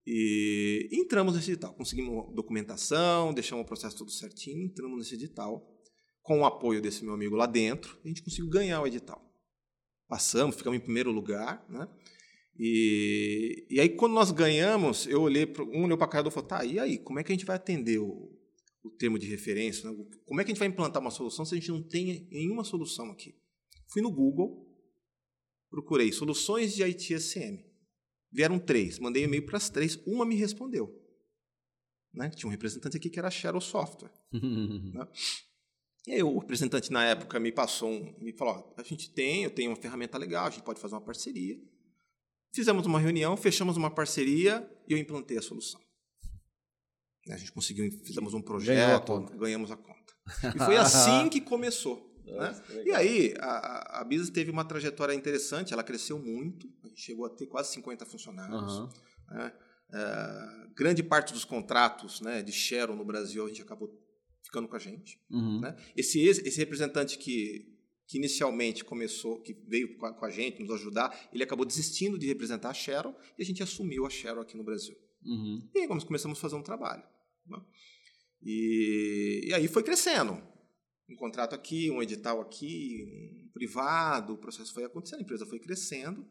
E 0.05 0.89
entramos 0.91 1.35
nesse 1.35 1.51
edital, 1.51 1.73
conseguimos 1.73 2.33
documentação, 2.33 3.33
deixamos 3.33 3.63
o 3.63 3.67
processo 3.67 3.97
tudo 3.97 4.11
certinho, 4.11 4.63
entramos 4.63 4.97
nesse 4.97 5.15
edital 5.15 5.69
com 6.23 6.41
o 6.41 6.45
apoio 6.45 6.81
desse 6.81 7.03
meu 7.03 7.13
amigo 7.13 7.35
lá 7.35 7.45
dentro, 7.45 7.99
a 8.03 8.07
gente 8.07 8.23
conseguiu 8.23 8.49
ganhar 8.49 8.81
o 8.81 8.87
edital. 8.87 9.21
Passamos, 10.07 10.55
ficamos 10.55 10.77
em 10.77 10.81
primeiro 10.81 11.11
lugar, 11.11 11.65
né? 11.69 11.87
E, 12.59 13.67
e 13.69 13.79
aí, 13.79 13.89
quando 13.89 14.13
nós 14.13 14.31
ganhamos, 14.31 15.05
eu 15.05 15.21
olhei, 15.21 15.45
para 15.45 15.63
um 15.63 15.83
olhou 15.83 15.97
para 15.97 16.07
a 16.07 16.09
cara 16.09 16.23
do 16.23 16.31
falou, 16.31 16.47
tá, 16.47 16.65
e 16.65 16.79
aí, 16.79 16.97
como 16.97 17.19
é 17.19 17.23
que 17.23 17.31
a 17.31 17.35
gente 17.35 17.45
vai 17.45 17.55
atender 17.55 17.99
o, 17.99 18.31
o 18.83 18.89
termo 18.89 19.19
de 19.19 19.27
referência? 19.27 19.89
Né? 19.89 20.05
Como 20.25 20.41
é 20.41 20.43
que 20.43 20.51
a 20.51 20.53
gente 20.53 20.59
vai 20.59 20.67
implantar 20.67 21.01
uma 21.01 21.11
solução 21.11 21.45
se 21.45 21.53
a 21.53 21.57
gente 21.57 21.69
não 21.69 21.83
tem 21.83 22.27
nenhuma 22.31 22.63
solução 22.63 23.11
aqui? 23.11 23.35
Fui 23.87 24.01
no 24.01 24.11
Google, 24.11 24.67
procurei 25.69 26.11
soluções 26.11 26.73
de 26.73 26.83
ITSM. 26.83 27.63
Vieram 28.31 28.59
três, 28.59 28.99
mandei 28.99 29.23
e-mail 29.23 29.45
para 29.45 29.57
as 29.57 29.69
três, 29.69 29.95
uma 30.05 30.25
me 30.25 30.35
respondeu. 30.35 30.93
Né? 32.13 32.29
Tinha 32.31 32.47
um 32.47 32.51
representante 32.51 32.97
aqui 32.97 33.09
que 33.09 33.19
era 33.19 33.29
Shadow 33.29 33.61
Software. 33.61 34.11
né? 34.33 35.07
E 36.07 36.13
aí 36.13 36.23
o 36.23 36.39
representante 36.39 36.91
na 36.91 37.05
época 37.05 37.39
me 37.39 37.51
passou, 37.51 37.91
um, 37.91 38.15
me 38.19 38.33
falou, 38.33 38.73
a 38.77 38.83
gente 38.83 39.11
tem, 39.11 39.43
eu 39.43 39.51
tenho 39.51 39.69
uma 39.69 39.75
ferramenta 39.75 40.17
legal, 40.17 40.47
a 40.47 40.49
gente 40.49 40.63
pode 40.63 40.79
fazer 40.79 40.95
uma 40.95 41.01
parceria. 41.01 41.59
Fizemos 42.57 42.87
uma 42.87 42.99
reunião, 42.99 43.37
fechamos 43.37 43.77
uma 43.77 43.91
parceria 43.91 44.67
e 44.87 44.93
eu 44.93 44.97
implantei 44.97 45.37
a 45.37 45.41
solução. 45.43 45.79
A 47.29 47.37
gente 47.37 47.51
conseguiu, 47.51 47.87
fizemos 48.03 48.33
um 48.33 48.41
projeto, 48.41 49.13
a 49.13 49.35
ganhamos 49.35 49.69
a 49.69 49.77
conta. 49.77 50.13
E 50.55 50.57
foi 50.57 50.75
assim 50.75 51.29
que 51.29 51.39
começou. 51.39 52.11
Nossa, 52.25 52.59
né? 52.73 52.83
E 52.83 52.91
aí, 52.93 53.35
a, 53.37 53.99
a 53.99 54.03
Business 54.03 54.31
teve 54.31 54.49
uma 54.49 54.65
trajetória 54.65 55.13
interessante, 55.13 55.71
ela 55.71 55.83
cresceu 55.83 56.17
muito, 56.17 56.67
a 56.83 56.87
gente 56.87 56.99
chegou 56.99 57.27
a 57.27 57.29
ter 57.29 57.45
quase 57.45 57.71
50 57.73 58.07
funcionários. 58.07 58.79
Uhum. 58.79 58.89
Né? 59.29 59.53
É, 59.93 60.67
grande 60.75 61.03
parte 61.03 61.33
dos 61.33 61.45
contratos 61.45 62.21
né, 62.21 62.41
de 62.41 62.51
Sharon 62.51 62.95
no 62.95 63.05
Brasil 63.05 63.45
a 63.45 63.47
gente 63.49 63.61
acabou 63.61 63.87
ficando 64.41 64.67
com 64.67 64.75
a 64.75 64.79
gente. 64.79 65.21
Uhum. 65.29 65.59
Né? 65.61 65.77
Esse, 65.95 66.19
esse 66.21 66.57
representante 66.57 67.19
que, 67.19 67.76
que 68.07 68.17
inicialmente 68.17 68.85
começou, 68.85 69.41
que 69.41 69.53
veio 69.67 69.97
com 69.97 70.25
a, 70.25 70.29
gente 70.29 70.61
nos 70.61 70.71
ajudar, 70.71 71.29
ele 71.33 71.43
acabou 71.43 71.65
desistindo 71.65 72.17
de 72.17 72.25
representar 72.25 72.69
a 72.69 72.73
Cheryl 72.73 73.13
e 73.37 73.43
a 73.43 73.45
gente 73.45 73.61
assumiu 73.61 74.05
a 74.05 74.09
Cheryl 74.09 74.39
aqui 74.39 74.55
no 74.55 74.63
Brasil. 74.63 74.95
Uhum. 75.25 75.69
E 75.75 75.79
aí 75.79 75.87
começamos 75.87 76.37
a 76.37 76.41
fazer 76.41 76.55
um 76.55 76.63
trabalho. 76.63 77.03
Né? 77.45 77.57
E, 78.41 79.47
e 79.47 79.53
aí 79.53 79.67
foi 79.67 79.83
crescendo. 79.83 80.41
Um 81.09 81.15
contrato 81.15 81.53
aqui, 81.53 81.91
um 81.91 82.01
edital 82.01 82.39
aqui, 82.39 83.43
um 83.45 83.51
privado, 83.53 84.33
o 84.33 84.37
processo 84.37 84.73
foi 84.73 84.85
acontecendo, 84.85 85.19
a 85.19 85.23
empresa 85.23 85.45
foi 85.45 85.59
crescendo 85.59 86.25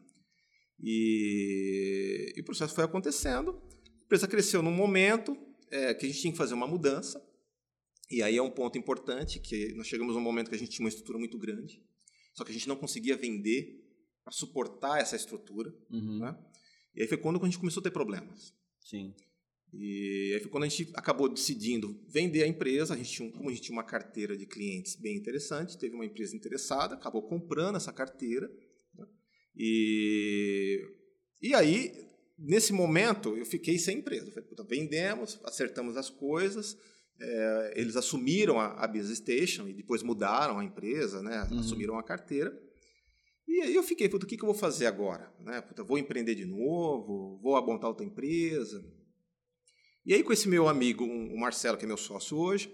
e, 0.79 2.33
e 2.35 2.41
o 2.41 2.43
processo 2.43 2.73
foi 2.73 2.83
acontecendo. 2.83 3.51
A 3.51 4.05
empresa 4.05 4.27
cresceu 4.27 4.63
num 4.63 4.71
momento 4.71 5.37
é, 5.69 5.93
que 5.93 6.05
a 6.05 6.09
gente 6.09 6.21
tinha 6.21 6.31
que 6.31 6.37
fazer 6.37 6.53
uma 6.53 6.67
mudança. 6.67 7.23
E 8.09 8.23
aí 8.23 8.37
é 8.37 8.41
um 8.41 8.49
ponto 8.49 8.77
importante, 8.77 9.39
que 9.39 9.73
nós 9.73 9.87
chegamos 9.87 10.15
a 10.15 10.19
um 10.19 10.21
momento 10.21 10.49
que 10.49 10.55
a 10.55 10.59
gente 10.59 10.71
tinha 10.71 10.85
uma 10.85 10.89
estrutura 10.89 11.17
muito 11.17 11.37
grande, 11.37 11.83
só 12.33 12.43
que 12.43 12.51
a 12.51 12.53
gente 12.53 12.67
não 12.67 12.75
conseguia 12.75 13.17
vender 13.17 13.83
para 14.23 14.31
suportar 14.31 15.01
essa 15.01 15.15
estrutura. 15.15 15.73
Uhum. 15.89 16.19
Né? 16.19 16.37
E 16.95 17.01
aí 17.01 17.07
foi 17.07 17.17
quando 17.17 17.41
a 17.41 17.45
gente 17.45 17.59
começou 17.59 17.81
a 17.81 17.83
ter 17.83 17.91
problemas. 17.91 18.53
Sim. 18.79 19.13
E 19.73 20.31
aí 20.33 20.39
foi 20.39 20.49
quando 20.49 20.63
a 20.63 20.67
gente 20.67 20.91
acabou 20.95 21.27
decidindo 21.27 21.99
vender 22.07 22.43
a 22.43 22.47
empresa. 22.47 22.93
A 22.93 22.97
gente 22.97 23.11
tinha, 23.11 23.31
como 23.31 23.49
a 23.49 23.51
gente 23.51 23.63
tinha 23.63 23.75
uma 23.75 23.83
carteira 23.83 24.37
de 24.37 24.45
clientes 24.45 24.95
bem 24.95 25.15
interessante, 25.15 25.77
teve 25.77 25.95
uma 25.95 26.05
empresa 26.05 26.35
interessada, 26.35 26.95
acabou 26.95 27.21
comprando 27.21 27.75
essa 27.75 27.91
carteira. 27.91 28.49
Né? 28.95 29.05
E, 29.55 30.81
e 31.41 31.53
aí, 31.53 32.07
nesse 32.37 32.71
momento, 32.71 33.35
eu 33.37 33.45
fiquei 33.45 33.77
sem 33.77 33.99
empresa. 33.99 34.31
falei, 34.31 34.49
vendemos, 34.67 35.39
acertamos 35.43 35.97
as 35.97 36.09
coisas, 36.09 36.77
é, 37.19 37.73
eles 37.75 37.95
assumiram 37.95 38.59
a, 38.59 38.73
a 38.73 38.87
Business 38.87 39.17
Station 39.17 39.67
e 39.67 39.73
depois 39.73 40.03
mudaram 40.03 40.59
a 40.59 40.63
empresa, 40.63 41.21
né? 41.21 41.47
Uhum. 41.51 41.59
assumiram 41.59 41.97
a 41.97 42.03
carteira. 42.03 42.57
E 43.47 43.61
aí 43.61 43.73
eu 43.73 43.83
fiquei, 43.83 44.09
puta, 44.09 44.25
o 44.25 44.29
que, 44.29 44.35
que 44.35 44.43
eu 44.43 44.47
vou 44.47 44.55
fazer 44.55 44.87
agora? 44.87 45.33
Né? 45.39 45.61
Puta, 45.61 45.83
vou 45.83 45.97
empreender 45.97 46.35
de 46.35 46.45
novo? 46.45 47.39
Vou 47.41 47.65
montar 47.65 47.87
outra 47.87 48.05
empresa? 48.05 48.83
E 50.05 50.13
aí 50.13 50.21
com 50.21 50.33
esse 50.33 50.47
meu 50.47 50.67
amigo, 50.67 51.03
o 51.03 51.39
Marcelo, 51.39 51.77
que 51.77 51.85
é 51.85 51.87
meu 51.87 51.97
sócio 51.97 52.37
hoje, 52.37 52.67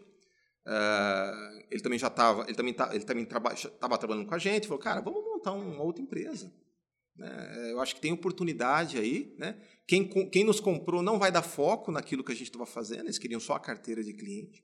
uh, 0.68 1.64
ele 1.72 1.82
também 1.82 1.98
já 1.98 2.08
estava, 2.08 2.44
ele 2.44 2.56
também, 2.56 2.74
tá, 2.74 2.90
ele 2.94 3.04
também 3.04 3.24
estava 3.24 3.98
trabalhando 3.98 4.28
com 4.28 4.36
a 4.36 4.40
gente, 4.40 4.68
falou, 4.68 4.82
cara, 4.82 5.02
vamos 5.02 5.24
montar 5.24 5.54
uma 5.54 5.84
outra 5.84 6.04
empresa. 6.04 6.52
Né? 7.16 7.72
Eu 7.72 7.80
acho 7.80 7.96
que 7.96 8.02
tem 8.02 8.12
oportunidade 8.12 8.98
aí. 8.98 9.36
Né? 9.38 9.60
Quem, 9.88 10.08
quem 10.30 10.44
nos 10.44 10.60
comprou 10.60 11.02
não 11.02 11.20
vai 11.20 11.32
dar 11.32 11.42
foco 11.42 11.92
naquilo 11.92 12.24
que 12.24 12.32
a 12.32 12.36
gente 12.36 12.48
estava 12.48 12.66
fazendo, 12.66 13.06
eles 13.06 13.20
queriam 13.20 13.40
só 13.40 13.54
a 13.54 13.60
carteira 13.60 14.04
de 14.04 14.14
cliente. 14.14 14.64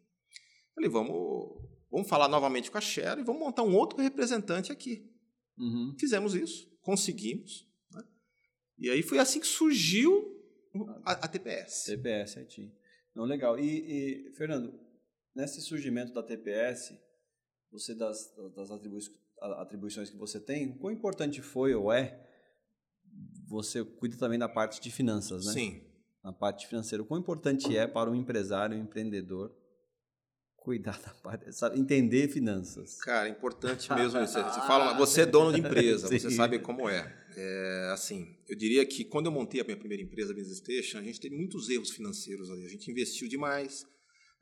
Falei, 0.73 0.89
vamos, 0.89 1.61
vamos 1.91 2.07
falar 2.07 2.27
novamente 2.27 2.71
com 2.71 2.77
a 2.77 2.81
Share 2.81 3.19
e 3.19 3.23
vamos 3.23 3.41
montar 3.41 3.63
um 3.63 3.75
outro 3.75 4.01
representante 4.01 4.71
aqui. 4.71 5.09
Uhum. 5.57 5.95
Fizemos 5.99 6.33
isso, 6.33 6.69
conseguimos. 6.81 7.67
Né? 7.91 8.03
E 8.77 8.89
aí 8.89 9.03
foi 9.03 9.19
assim 9.19 9.39
que 9.39 9.47
surgiu 9.47 10.39
a, 11.03 11.11
a 11.11 11.27
TPS. 11.27 11.85
TPS 11.85 12.37
IT. 12.37 12.71
Não, 13.15 13.25
legal. 13.25 13.59
E, 13.59 13.65
e, 13.65 14.31
Fernando, 14.33 14.79
nesse 15.35 15.61
surgimento 15.61 16.13
da 16.13 16.23
TPS, 16.23 16.93
você 17.71 17.93
das, 17.93 18.33
das 18.55 18.71
atribuições 18.71 20.09
que 20.09 20.17
você 20.17 20.39
tem, 20.39 20.77
quão 20.77 20.93
importante 20.93 21.41
foi 21.41 21.73
ou 21.73 21.91
é 21.91 22.25
você 23.49 23.83
cuida 23.83 24.15
também 24.15 24.37
da 24.37 24.47
parte 24.47 24.79
de 24.79 24.91
finanças, 24.91 25.45
né? 25.47 25.53
Sim. 25.53 25.81
Na 26.23 26.31
parte 26.31 26.67
financeira. 26.67 27.01
O 27.01 27.05
quão 27.05 27.19
importante 27.19 27.75
é 27.75 27.87
para 27.87 28.09
um 28.09 28.15
empresário, 28.15 28.77
um 28.77 28.81
empreendedor, 28.81 29.51
cuidar 30.55 31.01
da 31.01 31.09
parte, 31.15 31.51
sabe, 31.51 31.79
entender 31.79 32.27
finanças. 32.27 32.99
Cara, 32.99 33.27
importante 33.27 33.91
mesmo. 33.95 34.19
Você, 34.19 34.41
você 34.43 34.59
fala, 34.61 34.93
você 34.93 35.21
é 35.21 35.25
dono 35.25 35.51
de 35.51 35.59
empresa, 35.61 36.07
você 36.07 36.29
sabe 36.29 36.59
como 36.59 36.87
é. 36.87 37.11
é. 37.35 37.89
Assim, 37.91 38.37
eu 38.47 38.55
diria 38.55 38.85
que 38.85 39.03
quando 39.03 39.25
eu 39.25 39.31
montei 39.31 39.61
a 39.61 39.63
minha 39.63 39.77
primeira 39.77 40.03
empresa, 40.03 40.31
a 40.31 40.35
Business 40.35 40.59
Station, 40.59 40.99
a 40.99 41.03
gente 41.03 41.19
teve 41.19 41.35
muitos 41.35 41.69
erros 41.69 41.89
financeiros 41.89 42.51
ali. 42.51 42.65
A 42.65 42.69
gente 42.69 42.91
investiu 42.91 43.27
demais, 43.27 43.85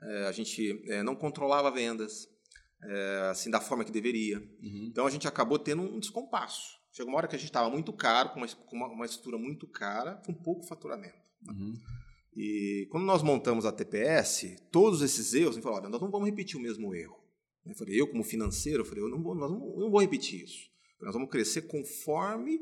é, 0.02 0.28
a 0.28 0.32
gente 0.32 0.84
é, 0.92 1.02
não 1.02 1.16
controlava 1.16 1.72
vendas, 1.72 2.28
é, 2.84 3.30
assim 3.30 3.50
da 3.50 3.62
forma 3.62 3.86
que 3.86 3.92
deveria. 3.92 4.38
Uhum. 4.40 4.88
Então 4.90 5.06
a 5.06 5.10
gente 5.10 5.28
acabou 5.28 5.58
tendo 5.58 5.84
um 5.84 6.00
descompasso. 6.00 6.77
Chegou 6.98 7.12
uma 7.12 7.20
hora 7.20 7.28
que 7.28 7.36
a 7.36 7.38
gente 7.38 7.50
estava 7.50 7.70
muito 7.70 7.94
caro, 7.94 8.30
com 8.30 8.40
uma, 8.40 8.48
com 8.48 8.76
uma, 8.76 8.88
uma, 8.88 9.06
estrutura 9.06 9.38
muito 9.38 9.68
cara, 9.68 10.16
com 10.26 10.34
pouco 10.34 10.66
faturamento. 10.66 11.14
Uhum. 11.48 11.80
E 12.36 12.88
quando 12.90 13.06
nós 13.06 13.22
montamos 13.22 13.68
a 13.68 13.72
TPS, 13.72 14.56
todos 14.72 15.04
esses 15.04 15.32
erros, 15.36 15.52
a 15.52 15.54
gente 15.54 15.64
falou, 15.64 15.78
olha, 15.78 15.90
nós 15.90 16.02
não 16.02 16.10
vamos 16.10 16.28
repetir 16.28 16.58
o 16.58 16.60
mesmo 16.60 16.96
erro. 16.96 17.24
Eu 17.64 17.76
falei, 17.76 18.02
eu 18.02 18.08
como 18.08 18.24
financeiro, 18.24 18.82
eu 18.82 18.86
falei, 18.86 19.04
eu 19.04 19.10
não 19.10 19.22
vou, 19.22 19.36
nós 19.36 19.52
não, 19.52 19.60
não 19.60 19.92
vou 19.92 20.02
repetir 20.02 20.44
isso. 20.44 20.72
Nós 21.00 21.14
vamos 21.14 21.30
crescer 21.30 21.68
conforme 21.68 22.60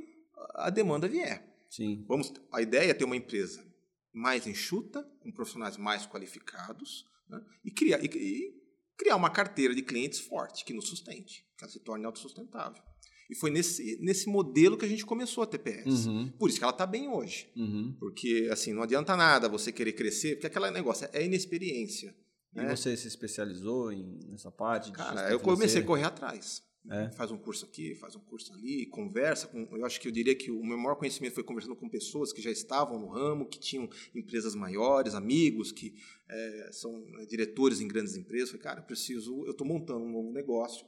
a 0.56 0.70
demanda 0.70 1.08
vier. 1.08 1.42
Sim. 1.70 2.04
Vamos, 2.06 2.34
a 2.52 2.62
ideia 2.62 2.92
é 2.92 2.94
ter 2.94 3.06
uma 3.06 3.16
empresa 3.16 3.66
mais 4.12 4.46
enxuta, 4.46 5.02
com 5.22 5.32
profissionais 5.32 5.78
mais 5.78 6.06
qualificados, 6.06 7.06
né? 7.30 7.42
e, 7.64 7.72
criar, 7.72 8.04
e, 8.04 8.08
e 8.08 8.62
criar 8.98 9.16
uma 9.16 9.30
carteira 9.30 9.74
de 9.74 9.82
clientes 9.82 10.20
forte, 10.20 10.66
que 10.66 10.74
nos 10.74 10.90
sustente, 10.90 11.48
que 11.58 11.64
ela 11.64 11.72
se 11.72 11.80
torne 11.80 12.04
autossustentável. 12.04 12.84
E 13.30 13.36
foi 13.36 13.50
nesse, 13.50 13.98
nesse 14.02 14.28
modelo 14.28 14.78
que 14.78 14.86
a 14.86 14.88
gente 14.88 15.06
começou 15.06 15.44
a 15.44 15.48
TPS. 15.48 16.06
Uhum. 16.06 16.32
Por 16.38 16.50
isso 16.50 16.60
que 16.60 16.64
ela 16.64 16.72
está 16.72 16.86
bem 16.86 17.08
hoje. 17.08 17.50
Uhum. 17.56 17.96
Porque, 18.00 18.48
assim, 18.52 18.74
não 18.74 18.84
adianta 18.84 19.16
nada 19.16 19.50
você 19.50 19.72
querer 19.72 19.94
crescer, 19.94 20.36
porque 20.36 20.48
aquele 20.48 20.70
negócio 20.72 21.08
é 21.12 21.26
inexperiência. 21.26 22.16
E 22.56 22.60
né? 22.60 22.76
você 22.76 22.96
se 22.96 23.08
especializou 23.08 23.92
em, 23.92 24.20
nessa 24.30 24.52
parte? 24.52 24.92
Cara, 24.92 25.30
eu 25.32 25.40
comecei 25.40 25.82
a 25.82 25.86
correr 25.86 26.04
atrás. 26.04 26.64
É. 26.90 27.10
Faz 27.12 27.32
um 27.32 27.38
curso 27.38 27.66
aqui, 27.66 27.96
faz 27.96 28.16
um 28.16 28.20
curso 28.20 28.54
ali, 28.54 28.86
conversa 28.86 29.48
com. 29.48 29.68
Eu 29.76 29.86
acho 29.86 30.00
que 30.00 30.08
eu 30.08 30.12
diria 30.12 30.36
que 30.36 30.52
o 30.52 30.64
meu 30.64 30.78
maior 30.78 30.96
conhecimento 30.96 31.34
foi 31.34 31.44
conversando 31.44 31.76
com 31.76 31.90
pessoas 31.90 32.32
que 32.32 32.42
já 32.42 32.52
estavam 32.52 33.00
no 33.00 33.08
ramo, 33.08 33.48
que 33.48 33.60
tinham 33.60 33.90
empresas 34.14 34.54
maiores, 34.54 35.16
amigos 35.16 35.72
que 35.72 35.96
é, 36.30 36.70
são 36.72 37.04
diretores 37.28 37.82
em 37.82 37.88
grandes 37.88 38.16
empresas. 38.16 38.50
Falei, 38.50 38.64
cara, 38.64 38.80
eu 38.82 38.84
preciso, 38.84 39.44
eu 39.46 39.52
estou 39.52 39.66
montando 39.66 40.06
um 40.06 40.12
novo 40.12 40.32
negócio 40.32 40.86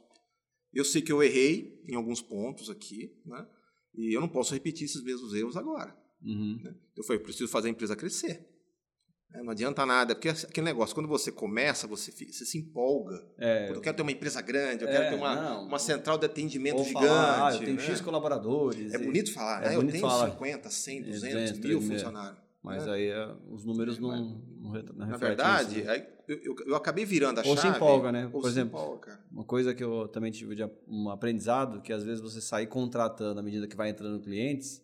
Eu 0.72 0.84
sei 0.84 1.02
que 1.02 1.10
eu 1.12 1.22
errei 1.22 1.82
em 1.88 1.94
alguns 1.94 2.20
pontos 2.20 2.68
aqui, 2.70 3.12
né? 3.24 3.46
E 3.94 4.14
eu 4.16 4.20
não 4.20 4.28
posso 4.28 4.52
repetir 4.54 4.84
esses 4.84 5.02
mesmos 5.02 5.34
erros 5.34 5.56
agora. 5.56 5.96
Uhum. 6.22 6.60
Né? 6.62 6.74
Eu 6.96 7.04
falei, 7.04 7.20
eu 7.20 7.24
preciso 7.24 7.48
fazer 7.48 7.68
a 7.68 7.70
empresa 7.70 7.96
crescer. 7.96 8.46
É, 9.34 9.42
Não 9.42 9.50
adianta 9.50 9.84
nada, 9.84 10.14
porque 10.14 10.28
aquele 10.30 10.64
negócio, 10.64 10.94
quando 10.94 11.08
você 11.08 11.30
começa, 11.30 11.86
você, 11.86 12.10
você 12.10 12.46
se 12.46 12.56
empolga. 12.58 13.22
É, 13.38 13.70
Eu 13.70 13.80
quero 13.80 13.96
ter 13.96 14.02
uma 14.02 14.10
empresa 14.12 14.40
grande, 14.40 14.84
eu 14.84 14.88
É, 14.88 14.92
quero 14.92 15.10
ter 15.10 15.16
uma, 15.16 15.34
não. 15.34 15.66
uma 15.66 15.78
central 15.78 16.16
de 16.16 16.24
atendimento 16.26 16.82
gigante. 16.82 17.06
falar, 17.06 17.48
ah, 17.48 17.54
eu 17.54 17.58
tenho 17.60 17.76
né? 17.76 17.82
X 17.82 18.00
colaboradores. 18.00 18.94
É 18.94 18.98
bonito 18.98 19.32
falar, 19.32 19.64
é 19.64 19.68
né? 19.70 19.74
bonito 19.76 19.96
eu 19.96 20.00
tenho 20.00 20.10
falar. 20.10 20.30
50, 20.30 20.70
100, 20.70 21.02
200, 21.02 21.20
200, 21.20 21.52
mil 21.58 21.78
300. 21.78 21.88
funcionários. 21.88 22.42
Mas 22.62 22.86
né? 22.86 22.92
aí 22.92 23.06
é, 23.08 23.36
os 23.50 23.64
números 23.66 23.98
É, 23.98 24.00
não, 24.00 24.10
não, 24.16 24.72
não 24.82 25.06
Na 25.06 25.16
verdade, 25.18 25.78
isso, 25.78 25.86
né? 25.86 25.92
aí 25.92 26.17
eu, 26.28 26.38
eu, 26.42 26.56
eu 26.66 26.76
acabei 26.76 27.04
virando 27.04 27.40
a 27.40 27.46
Ou 27.46 27.56
se 27.56 27.62
chave. 27.62 27.76
empolga, 27.76 28.12
né? 28.12 28.26
ou 28.26 28.32
Por 28.32 28.42
se 28.42 28.48
exemplo, 28.48 28.78
empolga, 28.78 29.06
cara. 29.06 29.24
Uma 29.32 29.44
coisa 29.44 29.74
que 29.74 29.82
eu 29.82 30.06
também 30.08 30.30
tive 30.30 30.54
de 30.54 30.62
um 30.86 31.08
aprendizado, 31.08 31.80
que 31.80 31.92
às 31.92 32.04
vezes 32.04 32.20
você 32.20 32.40
sair 32.40 32.66
contratando 32.66 33.40
à 33.40 33.42
medida 33.42 33.66
que 33.66 33.74
vai 33.74 33.88
entrando 33.88 34.20
clientes, 34.20 34.82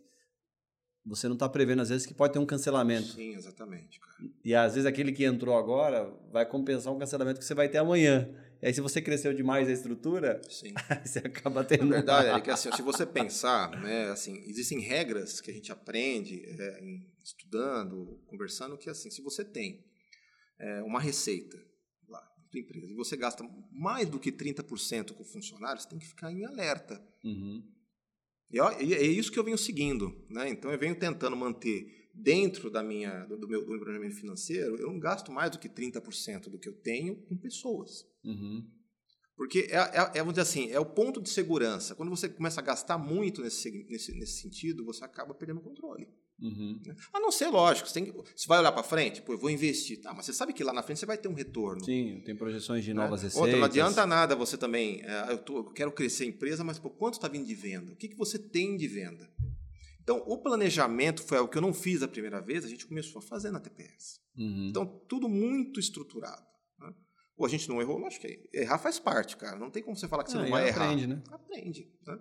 você 1.07 1.29
não 1.29 1.35
está 1.35 1.47
prevendo 1.49 1.83
às 1.83 1.91
vezes 1.91 2.07
que 2.07 2.15
pode 2.15 2.33
ter 2.33 2.39
um 2.39 2.47
cancelamento. 2.47 3.09
Sim, 3.09 3.35
exatamente, 3.35 4.01
cara. 4.01 4.15
E 4.43 4.55
às 4.55 4.75
vezes 4.75 4.87
aquele 4.87 5.13
que 5.13 5.25
entrou 5.25 5.57
agora 5.57 6.11
vai 6.33 6.47
compensar 6.47 6.93
um 6.93 6.99
cancelamento 6.99 7.39
que 7.39 7.45
você 7.45 7.55
vai 7.55 7.69
ter 7.69 7.79
amanhã. 7.79 8.29
E 8.63 8.67
aí 8.69 8.73
se 8.73 8.81
você 8.81 9.03
cresceu 9.03 9.35
demais 9.35 9.69
a 9.69 9.73
estrutura, 9.73 10.41
Sim. 10.49 10.73
você 11.05 11.19
acaba 11.19 11.63
tendo... 11.63 11.85
Na 11.85 11.97
verdade, 11.97 12.29
é 12.39 12.41
que 12.41 12.51
assim, 12.51 12.73
se 12.73 12.81
você 12.81 13.05
pensar, 13.05 13.71
né, 13.83 14.09
assim, 14.11 14.43
existem 14.47 14.81
regras 14.81 15.43
que 15.43 15.51
a 15.51 15.55
gente 15.55 15.71
aprende 15.71 16.43
é, 16.47 16.81
estudando, 17.23 18.19
conversando, 18.27 18.79
que 18.79 18.89
assim, 18.89 19.11
se 19.11 19.21
você 19.21 19.45
tem 19.45 19.85
é, 20.59 20.83
uma 20.83 21.01
receita 21.01 21.57
lá 22.09 22.21
na 22.39 22.49
tua 22.49 22.61
empresa 22.61 22.93
e 22.93 22.95
você 22.95 23.17
gasta 23.17 23.45
mais 23.73 24.09
do 24.09 24.19
que 24.19 24.33
30% 24.33 25.13
com 25.13 25.25
funcionários, 25.25 25.87
tem 25.87 25.99
que 25.99 26.07
ficar 26.07 26.33
em 26.33 26.45
alerta. 26.45 27.03
Uhum. 27.25 27.63
E 28.51 28.61
é 28.95 29.03
isso 29.03 29.33
que 29.33 29.39
eu 29.39 29.45
venho 29.45 29.59
seguindo, 29.59 30.25
né? 30.31 30.49
Então 30.49 30.71
eu 30.71 30.79
venho 30.79 30.97
tentando 30.97 31.37
manter 31.37 32.05
dentro 32.15 32.71
da 32.71 32.83
minha 32.83 33.25
do, 33.25 33.49
meu 33.49 33.65
do 33.65 33.71
meu 33.71 33.81
planejamento 33.81 34.15
financeiro, 34.15 34.77
eu 34.77 34.87
não 34.87 35.01
gasto 35.01 35.33
mais 35.33 35.51
do 35.51 35.59
que 35.59 35.69
30% 35.69 36.49
do 36.49 36.59
que 36.59 36.69
eu 36.69 36.73
tenho 36.73 37.17
com 37.23 37.37
pessoas. 37.37 38.07
Uhum. 38.25 38.65
Porque 39.37 39.67
é, 39.71 39.77
é, 39.77 40.11
é, 40.15 40.19
vamos 40.19 40.35
dizer 40.35 40.43
assim, 40.43 40.71
é 40.71 40.79
o 40.79 40.87
ponto 40.87 41.21
de 41.21 41.29
segurança. 41.29 41.95
Quando 41.95 42.11
você 42.11 42.29
começa 42.29 42.61
a 42.61 42.65
gastar 42.65 42.97
muito 42.97 43.43
nesse, 43.43 43.69
nesse, 43.89 44.13
nesse 44.13 44.41
sentido, 44.41 44.85
você 44.85 45.05
acaba 45.05 45.35
perdendo 45.35 45.59
o 45.59 45.63
controle. 45.63 46.09
Uhum. 46.41 46.81
A 47.13 47.21
não 47.21 47.31
ser, 47.31 47.47
lógico, 47.49 47.89
você, 47.89 48.03
que- 48.03 48.13
você 48.13 48.47
vai 48.49 48.59
olhar 48.59 48.73
para 48.73 48.83
frente, 48.83 49.23
pô, 49.23 49.33
eu 49.33 49.39
vou 49.39 49.49
investir. 49.51 50.01
Tá, 50.03 50.13
mas 50.13 50.27
você 50.27 50.33
sabe 50.33 50.53
que 50.53 50.65
lá 50.65 50.73
na 50.73 50.83
frente 50.83 50.99
você 51.01 51.07
vai 51.07 51.17
ter 51.17 51.29
um 51.29 51.35
retorno. 51.35 51.85
Sim, 51.85 52.23
tem 52.25 52.35
projeções 52.37 52.85
de 52.85 52.93
né? 52.93 53.03
novas 53.03 53.23
receitas. 53.23 53.41
Outra, 53.43 53.57
não 53.59 53.65
adianta 53.65 54.05
nada 54.07 54.35
você 54.35 54.57
também. 54.59 55.01
é, 55.05 55.33
eu, 55.33 55.39
tô- 55.39 55.59
eu 55.59 55.65
quero 55.73 55.93
crescer 55.93 56.25
a 56.25 56.27
empresa, 56.27 56.65
mas 56.65 56.79
por 56.79 56.91
quanto 56.91 57.15
está 57.15 57.29
vindo 57.29 57.47
de 57.47 57.55
venda? 57.55 57.93
O 57.93 57.97
que, 57.97 58.09
que 58.09 58.17
você 58.17 58.39
tem 58.39 58.77
de 58.77 58.89
venda? 58.89 59.31
Então, 60.03 60.23
o 60.27 60.37
planejamento 60.37 61.23
foi 61.23 61.39
algo 61.39 61.51
que 61.51 61.57
eu 61.57 61.63
não 61.63 61.73
fiz 61.73 62.03
a 62.03 62.09
primeira 62.09 62.39
vez, 62.41 62.63
a 62.65 62.69
gente 62.69 62.85
começou 62.87 63.21
a 63.21 63.23
fazer 63.23 63.51
na 63.51 63.59
TPS. 63.61 64.21
Uhum. 64.37 64.67
Então, 64.69 64.85
tudo 65.09 65.29
muito 65.31 65.81
estruturado. 65.81 66.43
Né? 66.79 66.93
Pô, 67.37 67.47
a 67.47 67.49
gente 67.49 67.69
não 67.71 67.81
errou, 67.81 67.97
lógico 67.97 68.27
que 68.27 68.51
errar 68.53 68.77
faz 68.79 68.99
parte, 68.99 69.35
cara. 69.37 69.57
Não 69.59 69.71
tem 69.71 69.83
como 69.83 69.97
você 69.97 70.07
falar 70.07 70.25
que 70.25 70.31
você 70.31 70.37
Ah, 70.37 70.41
não 70.41 70.49
e 70.49 70.51
vai 70.51 70.69
errar. 70.69 70.85
aprende, 70.85 71.07
né? 71.07 71.23
Aprende. 71.31 71.91
Né? 72.07 72.19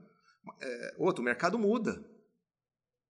É, 0.62 0.96
outro, 0.98 1.22
o 1.22 1.26
mercado 1.26 1.60
muda. 1.60 2.02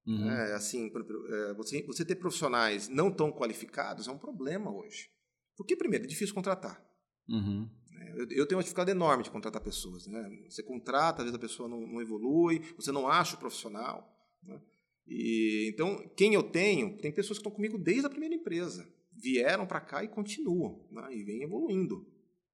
Uhum. 0.05 0.29
É, 0.29 0.53
assim, 0.53 0.91
é, 1.29 1.53
você, 1.53 1.81
você 1.83 2.03
ter 2.03 2.15
profissionais 2.15 2.89
não 2.89 3.11
tão 3.11 3.31
qualificados 3.31 4.07
é 4.07 4.11
um 4.11 4.17
problema 4.17 4.71
hoje. 4.71 5.09
Porque, 5.55 5.75
primeiro, 5.75 6.05
é 6.05 6.07
difícil 6.07 6.35
contratar. 6.35 6.83
Uhum. 7.29 7.69
né? 7.91 8.13
Eu, 8.17 8.27
eu 8.29 8.45
tenho 8.45 8.57
uma 8.57 8.63
dificuldade 8.63 8.91
enorme 8.91 9.23
de 9.23 9.31
contratar 9.31 9.61
pessoas. 9.61 10.07
Né? 10.07 10.21
Você 10.49 10.61
contrata, 10.61 11.21
às 11.21 11.25
vezes 11.25 11.35
a 11.35 11.39
pessoa 11.39 11.69
não, 11.69 11.81
não 11.87 12.01
evolui, 12.01 12.59
você 12.75 12.91
não 12.91 13.07
acha 13.07 13.35
o 13.35 13.39
profissional. 13.39 14.09
Né? 14.43 14.61
E, 15.07 15.69
então, 15.73 16.05
quem 16.15 16.33
eu 16.33 16.43
tenho, 16.43 16.97
tem 16.97 17.11
pessoas 17.11 17.37
que 17.37 17.41
estão 17.41 17.51
comigo 17.51 17.77
desde 17.77 18.05
a 18.05 18.09
primeira 18.09 18.35
empresa. 18.35 18.87
Vieram 19.13 19.65
para 19.65 19.79
cá 19.79 20.03
e 20.03 20.09
continuam, 20.09 20.85
né? 20.91 21.15
e 21.15 21.23
vêm 21.23 21.43
evoluindo. 21.43 22.05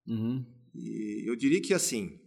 Uhum. 0.06 0.46
E 0.76 1.28
eu 1.28 1.36
diria 1.36 1.62
que, 1.62 1.74
assim, 1.74 2.20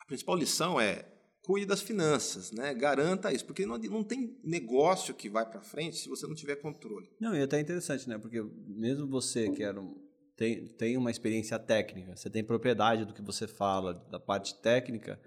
a 0.00 0.04
principal 0.04 0.36
lição 0.36 0.78
é 0.78 1.06
cuide 1.42 1.66
das 1.66 1.80
finanças, 1.80 2.52
né? 2.52 2.74
garanta 2.74 3.32
isso, 3.32 3.44
porque 3.44 3.66
não, 3.66 3.78
não 3.78 4.04
tem 4.04 4.38
negócio 4.44 5.14
que 5.14 5.28
vai 5.28 5.48
para 5.48 5.60
frente 5.60 5.96
se 5.96 6.08
você 6.08 6.26
não 6.26 6.34
tiver 6.34 6.56
controle. 6.56 7.10
Não, 7.20 7.34
e 7.34 7.42
até 7.42 7.58
é 7.58 7.60
interessante, 7.60 8.08
né? 8.08 8.18
Porque 8.18 8.42
mesmo 8.66 9.06
você 9.06 9.50
que 9.50 9.62
era 9.62 9.80
um, 9.80 9.94
tem, 10.36 10.66
tem 10.66 10.96
uma 10.96 11.10
experiência 11.10 11.58
técnica, 11.58 12.16
você 12.16 12.30
tem 12.30 12.44
propriedade 12.44 13.04
do 13.04 13.12
que 13.12 13.22
você 13.22 13.46
fala, 13.46 13.94
da 14.10 14.18
parte 14.18 14.60
técnica, 14.60 15.20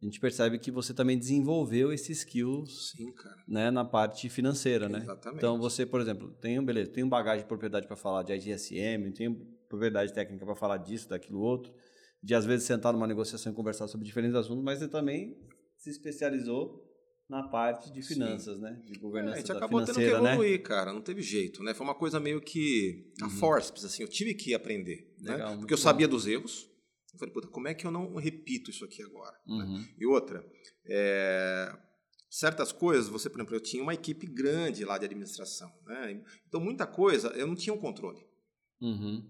a 0.00 0.04
gente 0.04 0.18
percebe 0.18 0.58
que 0.58 0.70
você 0.70 0.92
também 0.92 1.16
desenvolveu 1.16 1.92
esses 1.92 2.18
skills 2.18 2.90
Sim, 2.90 3.14
né, 3.46 3.70
na 3.70 3.84
parte 3.84 4.28
financeira, 4.28 4.88
né? 4.88 4.98
Exatamente. 4.98 5.38
Então 5.38 5.60
você, 5.60 5.86
por 5.86 6.00
exemplo, 6.00 6.32
tem 6.40 6.58
um 6.58 6.64
beleza, 6.64 6.90
tem 6.90 7.04
um 7.04 7.08
bagagem 7.08 7.42
de 7.42 7.46
propriedade 7.46 7.86
para 7.86 7.94
falar 7.94 8.24
de 8.24 8.32
IGSM, 8.32 9.12
tem 9.12 9.32
propriedade 9.68 10.12
técnica 10.12 10.44
para 10.44 10.56
falar 10.56 10.78
disso, 10.78 11.08
daquilo 11.08 11.38
outro, 11.38 11.72
de 12.22 12.34
às 12.34 12.44
vezes 12.44 12.66
sentar 12.66 12.92
numa 12.92 13.06
negociação 13.06 13.52
e 13.52 13.54
conversar 13.54 13.88
sobre 13.88 14.06
diferentes 14.06 14.36
assuntos, 14.36 14.62
mas 14.62 14.78
você 14.78 14.88
também 14.88 15.36
se 15.76 15.90
especializou 15.90 16.88
na 17.28 17.48
parte 17.48 17.90
de 17.92 18.02
Sim. 18.02 18.14
finanças, 18.14 18.60
né? 18.60 18.80
De 18.84 18.96
É, 18.96 19.00
governança 19.00 19.36
a 19.36 19.40
gente 19.40 19.52
acabou 19.52 19.82
tendo 19.84 19.94
que 19.96 20.00
né? 20.20 20.32
evoluir, 20.34 20.62
cara. 20.62 20.92
Não 20.92 21.00
teve 21.00 21.22
jeito, 21.22 21.62
né? 21.62 21.72
Foi 21.72 21.84
uma 21.86 21.94
coisa 21.94 22.20
meio 22.20 22.40
que 22.42 23.10
a 23.20 23.24
Uhum. 23.24 23.30
forceps, 23.30 23.84
assim. 23.84 24.02
Eu 24.02 24.08
tive 24.08 24.34
que 24.34 24.54
aprender, 24.54 25.14
né? 25.20 25.32
Legal, 25.32 25.48
muito 25.50 25.60
Porque 25.60 25.74
eu 25.74 25.78
bom. 25.78 25.82
sabia 25.82 26.06
dos 26.06 26.26
erros. 26.26 26.68
Eu 27.12 27.18
falei, 27.18 27.32
puta, 27.32 27.48
como 27.48 27.68
é 27.68 27.74
que 27.74 27.86
eu 27.86 27.90
não 27.90 28.14
repito 28.16 28.70
isso 28.70 28.84
aqui 28.84 29.02
agora? 29.02 29.36
né? 29.46 29.64
Uhum. 29.64 29.84
E 29.98 30.06
outra, 30.06 30.44
é, 30.86 31.74
certas 32.30 32.70
coisas, 32.72 33.08
você, 33.08 33.28
por 33.30 33.38
exemplo, 33.38 33.56
eu 33.56 33.60
tinha 33.60 33.82
uma 33.82 33.94
equipe 33.94 34.26
grande 34.26 34.84
lá 34.84 34.96
de 34.98 35.04
administração, 35.06 35.70
né? 35.86 36.22
Então, 36.48 36.60
muita 36.60 36.86
coisa 36.86 37.28
eu 37.28 37.46
não 37.46 37.54
tinha 37.54 37.72
um 37.74 37.78
controle. 37.78 38.20
Uhum. 38.80 39.22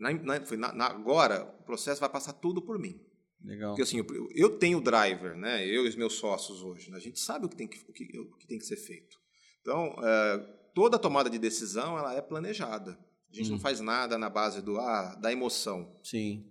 Na- 0.00 0.12
na- 0.12 0.46
foi 0.46 0.56
na- 0.56 0.72
na- 0.72 0.86
agora, 0.86 1.44
o 1.60 1.62
processo 1.64 2.00
vai 2.00 2.08
passar 2.08 2.32
tudo 2.34 2.62
por 2.62 2.78
mim. 2.78 3.00
Legal. 3.44 3.70
Porque 3.70 3.82
assim, 3.82 3.98
eu, 3.98 4.28
eu 4.34 4.58
tenho 4.58 4.78
o 4.78 4.80
driver, 4.80 5.36
né? 5.36 5.66
Eu 5.66 5.84
e 5.84 5.88
os 5.88 5.96
meus 5.96 6.14
sócios 6.14 6.62
hoje, 6.62 6.90
né? 6.90 6.96
a 6.96 7.00
gente 7.00 7.18
sabe 7.18 7.44
o 7.46 7.48
que 7.48 7.56
tem 7.56 7.66
que, 7.66 7.78
o 7.88 7.92
que, 7.92 8.18
o 8.18 8.36
que 8.36 8.46
tem 8.46 8.58
que 8.58 8.64
ser 8.64 8.76
feito. 8.76 9.16
Então, 9.60 9.94
é, 10.02 10.38
toda 10.74 10.98
tomada 10.98 11.28
de 11.28 11.38
decisão 11.38 11.98
ela 11.98 12.14
é 12.14 12.20
planejada. 12.20 12.98
A 13.30 13.34
gente 13.34 13.48
Hum. 13.48 13.52
não 13.52 13.58
faz 13.60 13.80
nada 13.80 14.16
na 14.18 14.28
base 14.30 14.60
do 14.62 14.78
ah, 14.78 15.14
da 15.16 15.32
emoção. 15.32 15.98
Sim. 16.04 16.46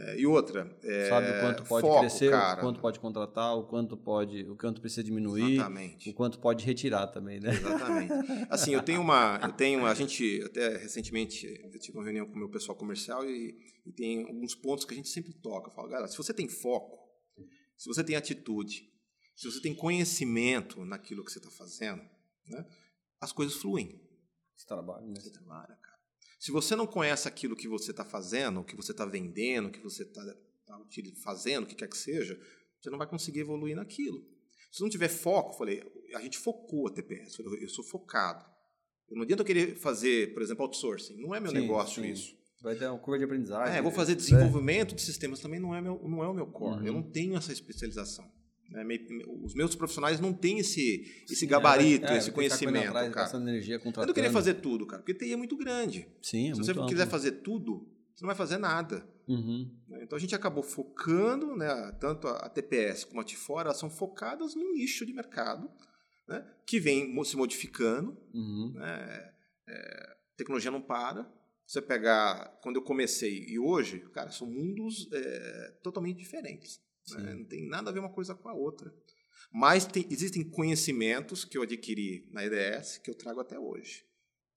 É, 0.00 0.20
e 0.20 0.26
outra, 0.26 0.78
é, 0.82 1.08
Sabe 1.08 1.26
o 1.28 1.40
quanto 1.40 1.64
pode 1.64 1.86
foco, 1.86 2.00
crescer, 2.00 2.30
cara. 2.30 2.60
o 2.60 2.64
quanto 2.64 2.80
pode 2.80 3.00
contratar, 3.00 3.56
o 3.56 3.64
quanto 3.64 3.96
pode, 3.96 4.48
o 4.48 4.56
quanto 4.56 4.80
precisa 4.80 5.02
diminuir, 5.02 5.54
Exatamente. 5.54 6.10
o 6.10 6.14
quanto 6.14 6.38
pode 6.38 6.64
retirar 6.64 7.08
também, 7.08 7.40
né? 7.40 7.50
Exatamente. 7.50 8.12
Assim, 8.48 8.74
eu 8.74 8.82
tenho 8.82 9.00
uma, 9.00 9.40
eu 9.42 9.52
tenho 9.52 9.80
uma, 9.80 9.90
a 9.90 9.94
gente 9.94 10.40
até 10.44 10.76
recentemente 10.76 11.46
eu 11.46 11.78
tive 11.80 11.98
uma 11.98 12.04
reunião 12.04 12.26
com 12.26 12.34
o 12.34 12.38
meu 12.38 12.48
pessoal 12.48 12.76
comercial 12.76 13.24
e, 13.24 13.56
e 13.84 13.92
tem 13.92 14.24
alguns 14.24 14.54
pontos 14.54 14.84
que 14.84 14.94
a 14.94 14.96
gente 14.96 15.08
sempre 15.08 15.32
toca. 15.32 15.68
Eu 15.68 15.74
falo, 15.74 15.88
galera, 15.88 16.06
se 16.06 16.16
você 16.16 16.32
tem 16.32 16.48
foco, 16.48 16.96
se 17.76 17.88
você 17.88 18.04
tem 18.04 18.14
atitude, 18.14 18.88
se 19.34 19.50
você 19.50 19.60
tem 19.60 19.74
conhecimento 19.74 20.84
naquilo 20.84 21.24
que 21.24 21.32
você 21.32 21.38
está 21.38 21.50
fazendo, 21.50 22.02
né, 22.46 22.64
as 23.20 23.32
coisas 23.32 23.56
fluem. 23.56 24.00
Esse 24.56 24.66
trabalho, 24.66 25.06
né? 25.06 25.20
Você 25.20 25.30
trabalha, 25.30 25.76
cara. 25.76 25.87
Se 26.38 26.52
você 26.52 26.76
não 26.76 26.86
conhece 26.86 27.26
aquilo 27.26 27.56
que 27.56 27.66
você 27.66 27.90
está 27.90 28.04
fazendo, 28.04 28.60
o 28.60 28.64
que 28.64 28.76
você 28.76 28.92
está 28.92 29.04
vendendo, 29.04 29.66
o 29.66 29.70
que 29.70 29.80
você 29.80 30.04
está 30.04 30.22
fazendo, 31.22 31.64
o 31.64 31.66
que 31.66 31.74
quer 31.74 31.88
que 31.88 31.98
seja, 31.98 32.38
você 32.80 32.90
não 32.90 32.98
vai 32.98 33.08
conseguir 33.08 33.40
evoluir 33.40 33.74
naquilo. 33.74 34.24
Se 34.70 34.82
não 34.82 34.88
tiver 34.88 35.08
foco, 35.08 35.56
falei, 35.56 35.82
a 36.14 36.20
gente 36.20 36.38
focou 36.38 36.86
a 36.86 36.90
TPS, 36.90 37.38
eu 37.38 37.44
falei, 37.44 37.64
eu 37.64 37.68
sou 37.68 37.84
focado. 37.84 38.44
Não 39.10 39.22
adianta 39.22 39.42
eu 39.42 39.46
querer 39.46 39.74
fazer, 39.76 40.34
por 40.34 40.42
exemplo, 40.42 40.64
outsourcing. 40.64 41.16
Não 41.16 41.34
é 41.34 41.40
meu 41.40 41.50
Sim, 41.50 41.60
negócio 41.60 42.02
sim. 42.02 42.10
isso. 42.10 42.36
Vai 42.60 42.76
ter 42.76 42.86
uma 42.86 42.98
curva 42.98 43.18
de 43.18 43.24
aprendizagem. 43.24 43.76
É, 43.76 43.82
vou 43.82 43.92
fazer 43.92 44.12
né? 44.12 44.16
desenvolvimento 44.16 44.94
de 44.94 45.02
sistemas 45.02 45.40
também 45.40 45.58
não 45.58 45.74
é, 45.74 45.80
meu, 45.80 46.00
não 46.06 46.22
é 46.22 46.28
o 46.28 46.34
meu 46.34 46.46
core. 46.46 46.80
Uhum. 46.80 46.86
Eu 46.86 46.92
não 46.92 47.02
tenho 47.02 47.36
essa 47.36 47.52
especialização. 47.52 48.30
Né? 48.68 48.84
Os 49.42 49.54
meus 49.54 49.74
profissionais 49.74 50.20
não 50.20 50.32
têm 50.32 50.58
esse, 50.58 51.24
esse 51.24 51.36
Sim, 51.36 51.46
gabarito, 51.46 52.06
é, 52.06 52.14
é, 52.14 52.18
esse 52.18 52.30
conhecimento, 52.30 52.88
atrás, 52.88 53.12
cara. 53.12 53.38
energia 53.38 53.80
Eu 53.96 54.06
não 54.06 54.14
queria 54.14 54.30
fazer 54.30 54.54
tudo, 54.54 54.86
cara, 54.86 55.02
porque 55.02 55.14
TI 55.14 55.32
é 55.32 55.36
muito 55.36 55.56
grande. 55.56 56.06
Sim, 56.20 56.50
é 56.50 56.54
Se 56.54 56.60
você 56.60 56.72
amplo. 56.72 56.86
quiser 56.86 57.08
fazer 57.08 57.32
tudo, 57.32 57.88
você 58.14 58.24
não 58.24 58.28
vai 58.28 58.36
fazer 58.36 58.58
nada. 58.58 59.08
Uhum. 59.26 59.70
né? 59.88 60.00
Então 60.02 60.16
a 60.16 60.20
gente 60.20 60.34
acabou 60.34 60.62
focando, 60.62 61.54
né, 61.54 61.92
tanto 62.00 62.26
a 62.28 62.48
TPS 62.48 63.04
como 63.04 63.20
a 63.20 63.24
Tifora, 63.24 63.68
elas 63.68 63.78
são 63.78 63.90
focadas 63.90 64.54
num 64.54 64.72
nicho 64.72 65.04
de 65.04 65.12
mercado 65.12 65.70
né, 66.26 66.46
que 66.66 66.80
vem 66.80 67.12
se 67.24 67.36
modificando. 67.36 68.16
Uhum. 68.32 68.72
Né, 68.74 69.32
é, 69.68 70.16
tecnologia 70.36 70.70
não 70.70 70.80
para. 70.80 71.30
Você 71.66 71.82
pegar 71.82 72.58
quando 72.62 72.76
eu 72.76 72.82
comecei 72.82 73.44
e 73.46 73.58
hoje, 73.58 74.00
cara, 74.14 74.30
são 74.30 74.46
mundos 74.46 75.06
é, 75.12 75.74
totalmente 75.82 76.16
diferentes. 76.16 76.80
Né? 77.16 77.34
Não 77.34 77.44
tem 77.44 77.66
nada 77.66 77.90
a 77.90 77.92
ver 77.92 78.00
uma 78.00 78.12
coisa 78.12 78.34
com 78.34 78.48
a 78.48 78.52
outra. 78.52 78.92
Mas 79.52 79.86
tem- 79.86 80.06
existem 80.10 80.44
conhecimentos 80.44 81.44
que 81.44 81.56
eu 81.56 81.62
adquiri 81.62 82.28
na 82.32 82.44
EDS 82.44 82.98
que 82.98 83.10
eu 83.10 83.14
trago 83.14 83.40
até 83.40 83.58
hoje 83.58 84.04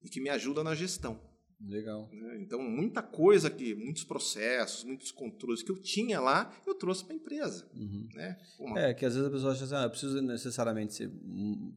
e 0.04 0.10
que 0.10 0.20
me 0.20 0.30
ajudam 0.30 0.64
na 0.64 0.76
gestão. 0.76 1.20
Legal. 1.64 2.10
Né? 2.12 2.40
Então, 2.42 2.60
muita 2.62 3.04
coisa 3.04 3.50
que, 3.50 3.76
muitos 3.76 4.04
processos, 4.04 4.84
muitos 4.84 5.12
controles 5.12 5.62
que 5.62 5.70
eu 5.70 5.80
tinha 5.80 6.20
lá, 6.20 6.52
eu 6.66 6.74
trouxe 6.74 7.04
para 7.04 7.14
a 7.14 7.18
empresa. 7.18 7.70
Uhum. 7.76 8.10
Né? 8.16 8.38
Uma... 8.60 8.80
É, 8.80 8.94
que 8.94 9.06
às 9.06 9.14
vezes 9.14 9.28
a 9.28 9.32
pessoa 9.32 9.54
acha 9.54 9.66
assim, 9.66 9.76
ah, 9.76 9.84
eu 9.84 9.90
preciso 9.92 10.20
necessariamente 10.22 10.96
ser, 10.96 11.12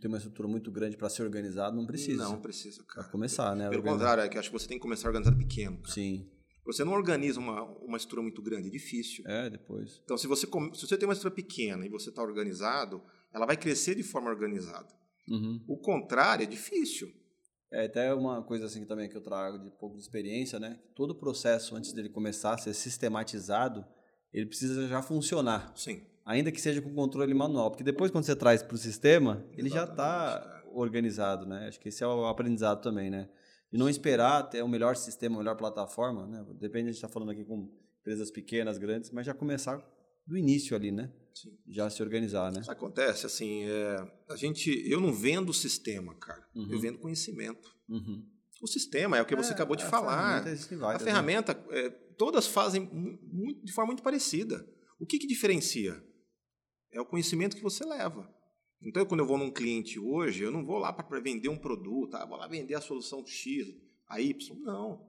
ter 0.00 0.08
uma 0.08 0.16
estrutura 0.16 0.48
muito 0.48 0.70
grande 0.70 0.96
para 0.96 1.10
ser 1.10 1.22
organizado. 1.22 1.76
Não 1.76 1.84
precisa. 1.86 2.24
Não 2.24 2.40
precisa, 2.40 2.82
cara. 2.84 3.02
Para 3.02 3.12
começar, 3.12 3.54
né? 3.54 3.68
Pelo 3.68 3.80
organizar. 3.80 3.98
contrário, 3.98 4.22
é 4.22 4.28
que 4.28 4.38
acho 4.38 4.50
que 4.50 4.58
você 4.58 4.66
tem 4.66 4.78
que 4.78 4.82
começar 4.82 5.08
organizado 5.08 5.36
pequeno. 5.36 5.76
Cara. 5.76 5.92
Sim. 5.92 6.30
Você 6.64 6.84
não 6.84 6.92
organiza 6.92 7.38
uma, 7.38 7.62
uma 7.62 7.96
estrutura 7.96 8.22
muito 8.22 8.40
grande, 8.42 8.68
é 8.68 8.70
difícil. 8.70 9.24
É, 9.26 9.50
depois. 9.50 10.00
Então, 10.04 10.16
se 10.16 10.26
você, 10.26 10.46
se 10.46 10.86
você 10.86 10.96
tem 10.96 11.06
uma 11.06 11.12
estrutura 11.12 11.34
pequena 11.34 11.84
e 11.84 11.88
você 11.88 12.08
está 12.08 12.22
organizado, 12.22 13.02
ela 13.32 13.44
vai 13.44 13.56
crescer 13.56 13.94
de 13.94 14.02
forma 14.02 14.30
organizada. 14.30 14.88
Uhum. 15.28 15.62
O 15.68 15.76
contrário 15.76 16.42
é 16.42 16.46
difícil. 16.46 17.12
É 17.70 17.86
até 17.86 18.14
uma 18.14 18.42
coisa 18.42 18.66
assim 18.66 18.84
também 18.84 19.08
que 19.08 19.16
eu 19.16 19.20
trago 19.20 19.58
de 19.58 19.68
pouco 19.78 19.96
de 19.96 20.02
experiência, 20.02 20.60
né? 20.60 20.78
Todo 20.94 21.10
o 21.10 21.14
processo 21.14 21.74
antes 21.74 21.92
dele 21.92 22.08
começar 22.08 22.54
a 22.54 22.58
ser 22.58 22.72
sistematizado, 22.72 23.84
ele 24.32 24.46
precisa 24.46 24.86
já 24.86 25.02
funcionar. 25.02 25.72
Sim. 25.76 26.02
Ainda 26.24 26.52
que 26.52 26.60
seja 26.60 26.80
com 26.80 26.94
controle 26.94 27.34
manual, 27.34 27.70
porque 27.70 27.84
depois 27.84 28.10
quando 28.10 28.24
você 28.24 28.36
traz 28.36 28.62
para 28.62 28.74
o 28.74 28.78
sistema, 28.78 29.44
ele 29.58 29.68
já 29.68 29.84
está 29.84 30.40
Exatamente, 30.40 30.68
organizado, 30.72 31.46
né? 31.46 31.66
Acho 31.68 31.80
que 31.80 31.88
esse 31.88 32.02
é 32.02 32.06
o 32.06 32.26
aprendizado 32.26 32.80
também, 32.80 33.10
né? 33.10 33.28
E 33.74 33.78
não 33.78 33.88
esperar 33.88 34.44
ter 34.44 34.62
o 34.62 34.68
melhor 34.68 34.94
sistema, 34.94 35.34
a 35.34 35.38
melhor 35.38 35.56
plataforma, 35.56 36.26
né? 36.28 36.46
Depende, 36.60 36.84
a 36.88 36.92
gente 36.92 36.96
está 37.02 37.08
falando 37.08 37.30
aqui 37.32 37.44
com 37.44 37.68
empresas 38.00 38.30
pequenas, 38.30 38.78
grandes, 38.78 39.10
mas 39.10 39.26
já 39.26 39.34
começar 39.34 39.76
do 40.26 40.38
início 40.38 40.76
ali, 40.76 40.92
né? 40.92 41.12
Sim. 41.34 41.50
Já 41.66 41.90
se 41.90 42.00
organizar, 42.00 42.52
né? 42.52 42.60
Isso 42.60 42.70
acontece, 42.70 43.26
assim, 43.26 43.64
é, 43.64 43.96
a 44.30 44.36
gente, 44.36 44.70
eu 44.88 45.00
não 45.00 45.12
vendo 45.12 45.48
o 45.50 45.54
sistema, 45.54 46.14
cara. 46.14 46.46
Uhum. 46.54 46.68
Eu 46.70 46.78
vendo 46.78 46.98
conhecimento. 47.00 47.68
Uhum. 47.88 48.24
O 48.62 48.68
sistema 48.68 49.18
é 49.18 49.22
o 49.22 49.26
que 49.26 49.34
você 49.34 49.50
É, 49.50 49.54
acabou 49.54 49.74
de 49.76 49.82
a 49.82 49.88
falar. 49.88 50.16
ferramenta 50.44 50.50
existem 50.50 50.78
A 50.80 50.98
ferramenta, 51.00 51.64
é, 51.70 51.90
todas 52.16 52.46
fazem 52.46 52.82
mu- 52.82 53.18
muito, 53.32 53.64
de 53.64 53.72
forma 53.72 53.88
muito 53.88 54.02
parecida. 54.04 54.64
O 55.00 55.04
que, 55.04 55.18
que 55.18 55.26
diferencia? 55.26 56.00
É 56.92 57.00
o 57.00 57.04
conhecimento 57.04 57.56
que 57.56 57.62
você 57.62 57.84
leva. 57.84 58.32
Então, 58.84 59.04
quando 59.06 59.20
eu 59.20 59.26
vou 59.26 59.38
num 59.38 59.50
cliente 59.50 59.98
hoje, 59.98 60.42
eu 60.44 60.50
não 60.50 60.64
vou 60.64 60.78
lá 60.78 60.92
para 60.92 61.20
vender 61.20 61.48
um 61.48 61.56
produto, 61.56 62.14
ah, 62.16 62.26
vou 62.26 62.36
lá 62.36 62.46
vender 62.46 62.74
a 62.74 62.80
solução 62.80 63.24
X, 63.26 63.74
a 64.08 64.20
Y. 64.20 64.56
Não. 64.60 65.08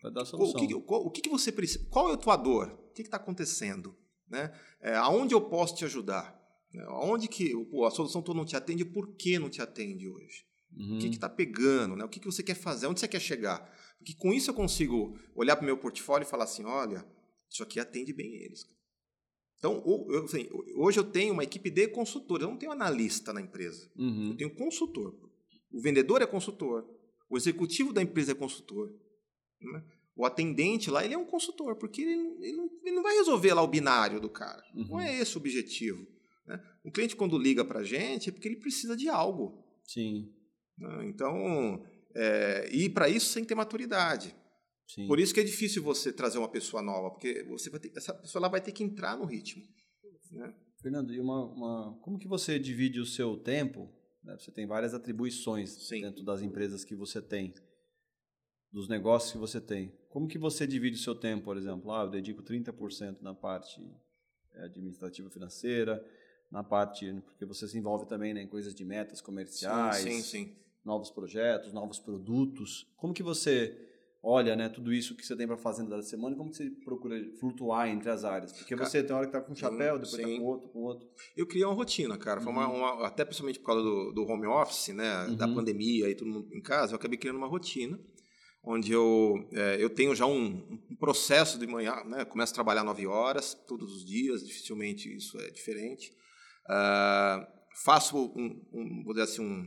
Para 0.00 0.10
dar 0.10 0.22
O 0.22 0.26
solução. 0.26 0.66
que, 0.66 0.74
qual- 0.82 1.04
o 1.04 1.10
que, 1.10 1.28
você 1.28 1.50
precisa? 1.50 1.84
Qual 1.90 2.10
é 2.10 2.14
a 2.14 2.16
tua 2.16 2.36
dor? 2.36 2.68
O 2.90 2.92
que 2.92 3.02
está 3.02 3.16
acontecendo? 3.16 3.96
Né? 4.28 4.52
É, 4.80 4.94
aonde 4.96 5.34
eu 5.34 5.40
posso 5.40 5.74
te 5.76 5.84
ajudar? 5.84 6.38
Né? 6.72 6.84
Aonde 6.88 7.26
que 7.28 7.54
pô, 7.66 7.84
a 7.86 7.90
solução 7.90 8.20
tua 8.22 8.34
não 8.34 8.44
te 8.44 8.54
atende? 8.56 8.84
Por 8.84 9.14
que 9.16 9.38
não 9.38 9.48
te 9.48 9.62
atende 9.62 10.06
hoje? 10.08 10.44
Uhum. 10.76 10.96
O 10.96 11.00
que 11.00 11.06
está 11.08 11.28
pegando? 11.28 11.96
Né? 11.96 12.04
O 12.04 12.08
que, 12.08 12.20
que 12.20 12.26
você 12.26 12.42
quer 12.42 12.54
fazer? 12.54 12.86
Onde 12.86 13.00
você 13.00 13.08
quer 13.08 13.20
chegar? 13.20 13.74
Porque 13.96 14.14
com 14.14 14.32
isso 14.32 14.50
eu 14.50 14.54
consigo 14.54 15.18
olhar 15.34 15.56
para 15.56 15.62
o 15.62 15.66
meu 15.66 15.78
portfólio 15.78 16.26
e 16.26 16.28
falar 16.28 16.44
assim: 16.44 16.64
olha, 16.64 17.04
isso 17.50 17.62
aqui 17.62 17.80
atende 17.80 18.12
bem 18.12 18.34
eles. 18.34 18.66
Então, 19.58 19.82
o- 19.84 20.24
assim, 20.24 20.48
hoje 20.76 20.98
eu 21.00 21.04
tenho 21.04 21.32
uma 21.32 21.42
equipe 21.42 21.68
de 21.70 21.88
consultores, 21.88 22.44
eu 22.44 22.50
não 22.50 22.56
tenho 22.56 22.70
analista 22.72 23.32
na 23.32 23.40
empresa. 23.40 23.90
Uhum. 23.96 24.30
Eu 24.30 24.36
tenho 24.36 24.54
consultor. 24.54 25.14
O 25.72 25.80
vendedor 25.80 26.22
é 26.22 26.26
consultor. 26.26 26.86
O 27.28 27.36
executivo 27.36 27.92
da 27.92 28.00
empresa 28.02 28.32
é 28.32 28.34
consultor. 28.34 28.88
né? 29.60 29.82
O 30.14 30.24
atendente 30.24 30.90
lá, 30.90 31.04
ele 31.04 31.14
é 31.14 31.18
um 31.18 31.24
consultor, 31.26 31.76
porque 31.76 32.02
ele, 32.02 32.12
ele 32.40 32.52
não, 32.56 32.70
ele 32.84 32.94
não 32.96 33.02
vai 33.02 33.16
resolver 33.16 33.52
lá 33.54 33.62
o 33.62 33.66
binário 33.68 34.20
do 34.20 34.28
cara. 34.30 34.62
Não 34.74 34.92
Uhum. 34.92 35.00
é 35.00 35.20
esse 35.20 35.36
o 35.36 35.40
objetivo. 35.40 36.06
Né? 36.46 36.60
Um 36.84 36.90
cliente, 36.90 37.14
quando 37.16 37.36
liga 37.38 37.64
para 37.64 37.80
a 37.80 37.84
gente, 37.84 38.28
é 38.28 38.32
porque 38.32 38.46
ele 38.48 38.56
precisa 38.60 38.96
de 38.96 39.08
algo. 39.08 39.64
Sim, 39.84 40.32
né? 40.78 41.06
Então, 41.06 41.84
é, 42.14 42.68
e 42.72 42.88
para 42.88 43.08
isso 43.08 43.34
tem 43.34 43.42
que 43.42 43.48
ter 43.48 43.54
maturidade. 43.56 44.34
Sim. 44.88 45.06
Por 45.06 45.20
isso 45.20 45.32
que 45.32 45.40
é 45.40 45.44
difícil 45.44 45.82
você 45.82 46.12
trazer 46.12 46.38
uma 46.38 46.48
pessoa 46.48 46.82
nova, 46.82 47.10
porque 47.10 47.44
você 47.44 47.70
vai 47.70 47.78
ter, 47.78 47.92
essa 47.96 48.12
pessoa 48.14 48.42
lá 48.42 48.48
vai 48.48 48.60
ter 48.60 48.72
que 48.72 48.82
entrar 48.82 49.16
no 49.16 49.24
ritmo. 49.24 49.62
Né? 50.32 50.52
Fernando, 50.82 51.12
e 51.14 51.20
uma, 51.20 51.44
uma- 51.44 51.98
como 52.02 52.18
que 52.18 52.26
você 52.28 52.58
divide 52.58 52.98
o 53.00 53.06
seu 53.06 53.36
tempo? 53.36 53.88
né? 54.22 54.36
Você 54.38 54.50
tem 54.50 54.66
várias 54.66 54.94
atribuições 54.94 55.70
Sim. 55.86 56.00
dentro 56.02 56.24
das 56.24 56.42
empresas 56.42 56.84
que 56.84 56.94
você 56.94 57.22
tem, 57.22 57.54
dos 58.70 58.88
negócios 58.88 59.32
que 59.32 59.38
você 59.38 59.60
tem. 59.60 59.92
Como 60.10 60.28
que 60.28 60.38
você 60.38 60.66
divide 60.66 60.96
o 60.96 61.00
seu 61.02 61.14
tempo, 61.14 61.44
por 61.44 61.56
exemplo? 61.56 61.90
Ah, 61.92 62.02
eu 62.02 62.10
dedico 62.10 62.42
30% 62.42 63.22
na 63.22 63.34
parte 63.34 63.80
eh, 64.54 64.64
administrativa 64.64 65.30
financeira, 65.30 66.04
na 66.50 66.62
parte 66.62 67.10
porque 67.24 67.44
você 67.46 67.66
se 67.66 67.78
envolve 67.78 68.06
também 68.06 68.34
né, 68.34 68.42
em 68.42 68.48
coisas 68.48 68.74
de 68.74 68.84
metas 68.84 69.20
comerciais, 69.20 69.96
Sim, 70.02 70.22
sim, 70.22 70.46
sim. 70.46 70.56
novos 70.84 71.10
projetos, 71.10 71.72
novos 71.72 71.98
produtos. 71.98 72.86
Como 72.96 73.14
que 73.14 73.22
você 73.22 73.87
olha, 74.22 74.56
né, 74.56 74.68
tudo 74.68 74.92
isso 74.92 75.16
que 75.16 75.24
você 75.24 75.36
tem 75.36 75.46
para 75.46 75.56
fazer 75.56 75.84
da 75.88 76.02
semana, 76.02 76.34
e 76.34 76.38
como 76.38 76.50
que 76.50 76.56
você 76.56 76.70
procura 76.84 77.16
flutuar 77.38 77.88
entre 77.88 78.10
as 78.10 78.24
áreas? 78.24 78.52
Porque 78.52 78.76
Ca- 78.76 78.84
você 78.84 79.02
tem 79.02 79.14
hora 79.14 79.26
que 79.26 79.32
tá 79.32 79.40
com 79.40 79.52
um 79.52 79.56
chapéu, 79.56 79.98
depois 79.98 80.20
tá 80.22 80.28
sim. 80.28 80.38
com 80.38 80.44
outro, 80.44 80.68
com 80.70 80.78
outro. 80.80 81.08
Eu 81.36 81.46
criei 81.46 81.64
uma 81.64 81.74
rotina, 81.74 82.16
cara. 82.18 82.40
Foi 82.40 82.52
uma, 82.52 82.68
Uhum. 82.68 82.76
uma- 82.78 83.06
até 83.06 83.24
principalmente 83.24 83.58
por 83.60 83.66
causa 83.66 83.82
do, 83.82 84.12
do 84.12 84.24
home 84.24 84.46
office, 84.46 84.88
né? 84.88 85.26
Da 85.36 85.46
Uhum. 85.46 85.54
pandemia 85.54 86.08
e 86.10 86.14
todo 86.14 86.28
mundo 86.28 86.48
em 86.52 86.60
casa, 86.60 86.92
eu 86.92 86.96
acabei 86.96 87.18
criando 87.18 87.36
uma 87.36 87.46
rotina 87.48 87.98
onde 88.64 88.92
eu, 88.92 89.48
é, 89.52 89.76
eu 89.82 89.88
tenho 89.88 90.14
já 90.14 90.26
um, 90.26 90.80
um 90.90 90.96
processo 90.98 91.58
de 91.58 91.66
manhã, 91.66 92.02
né? 92.04 92.24
Começo 92.24 92.52
a 92.52 92.54
trabalhar 92.54 92.84
nove 92.84 93.06
horas 93.06 93.54
todos 93.66 93.94
os 93.94 94.04
dias, 94.04 94.44
dificilmente 94.46 95.08
isso 95.16 95.40
é 95.40 95.48
diferente. 95.50 96.12
Ah, 96.68 97.48
faço 97.84 98.16
um, 98.36 98.60
um, 98.72 99.02
vou 99.04 99.14
dizer 99.14 99.24
assim, 99.24 99.42
um, 99.42 99.66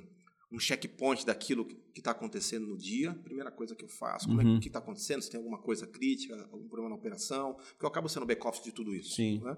um 0.51 0.59
checkpoint 0.59 1.25
daquilo 1.25 1.65
que 1.65 1.99
está 1.99 2.11
acontecendo 2.11 2.67
no 2.67 2.77
dia. 2.77 3.13
Primeira 3.23 3.49
coisa 3.51 3.75
que 3.75 3.83
eu 3.85 3.89
faço, 3.89 4.27
como 4.27 4.41
é 4.41 4.43
Uhum. 4.45 4.59
que 4.59 4.67
está 4.67 4.79
acontecendo, 4.79 5.21
se 5.21 5.29
tem 5.31 5.37
alguma 5.37 5.59
coisa 5.61 5.87
crítica, 5.87 6.35
algum 6.51 6.67
problema 6.67 6.89
na 6.89 6.95
operação, 6.95 7.53
porque 7.53 7.85
eu 7.85 7.89
acabo 7.89 8.09
sendo 8.09 8.25
back-office 8.25 8.63
de 8.63 8.71
tudo 8.71 8.93
isso. 8.93 9.15
Sim. 9.15 9.39
né? 9.41 9.55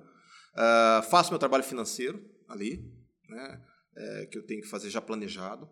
Ah, 0.55 1.01
faço 1.09 1.31
meu 1.31 1.39
trabalho 1.39 1.63
financeiro 1.63 2.23
ali, 2.47 2.91
né? 3.27 3.65
É, 3.95 4.25
que 4.27 4.37
eu 4.37 4.43
tenho 4.45 4.61
que 4.61 4.67
fazer 4.67 4.89
já 4.89 5.01
planejado. 5.01 5.67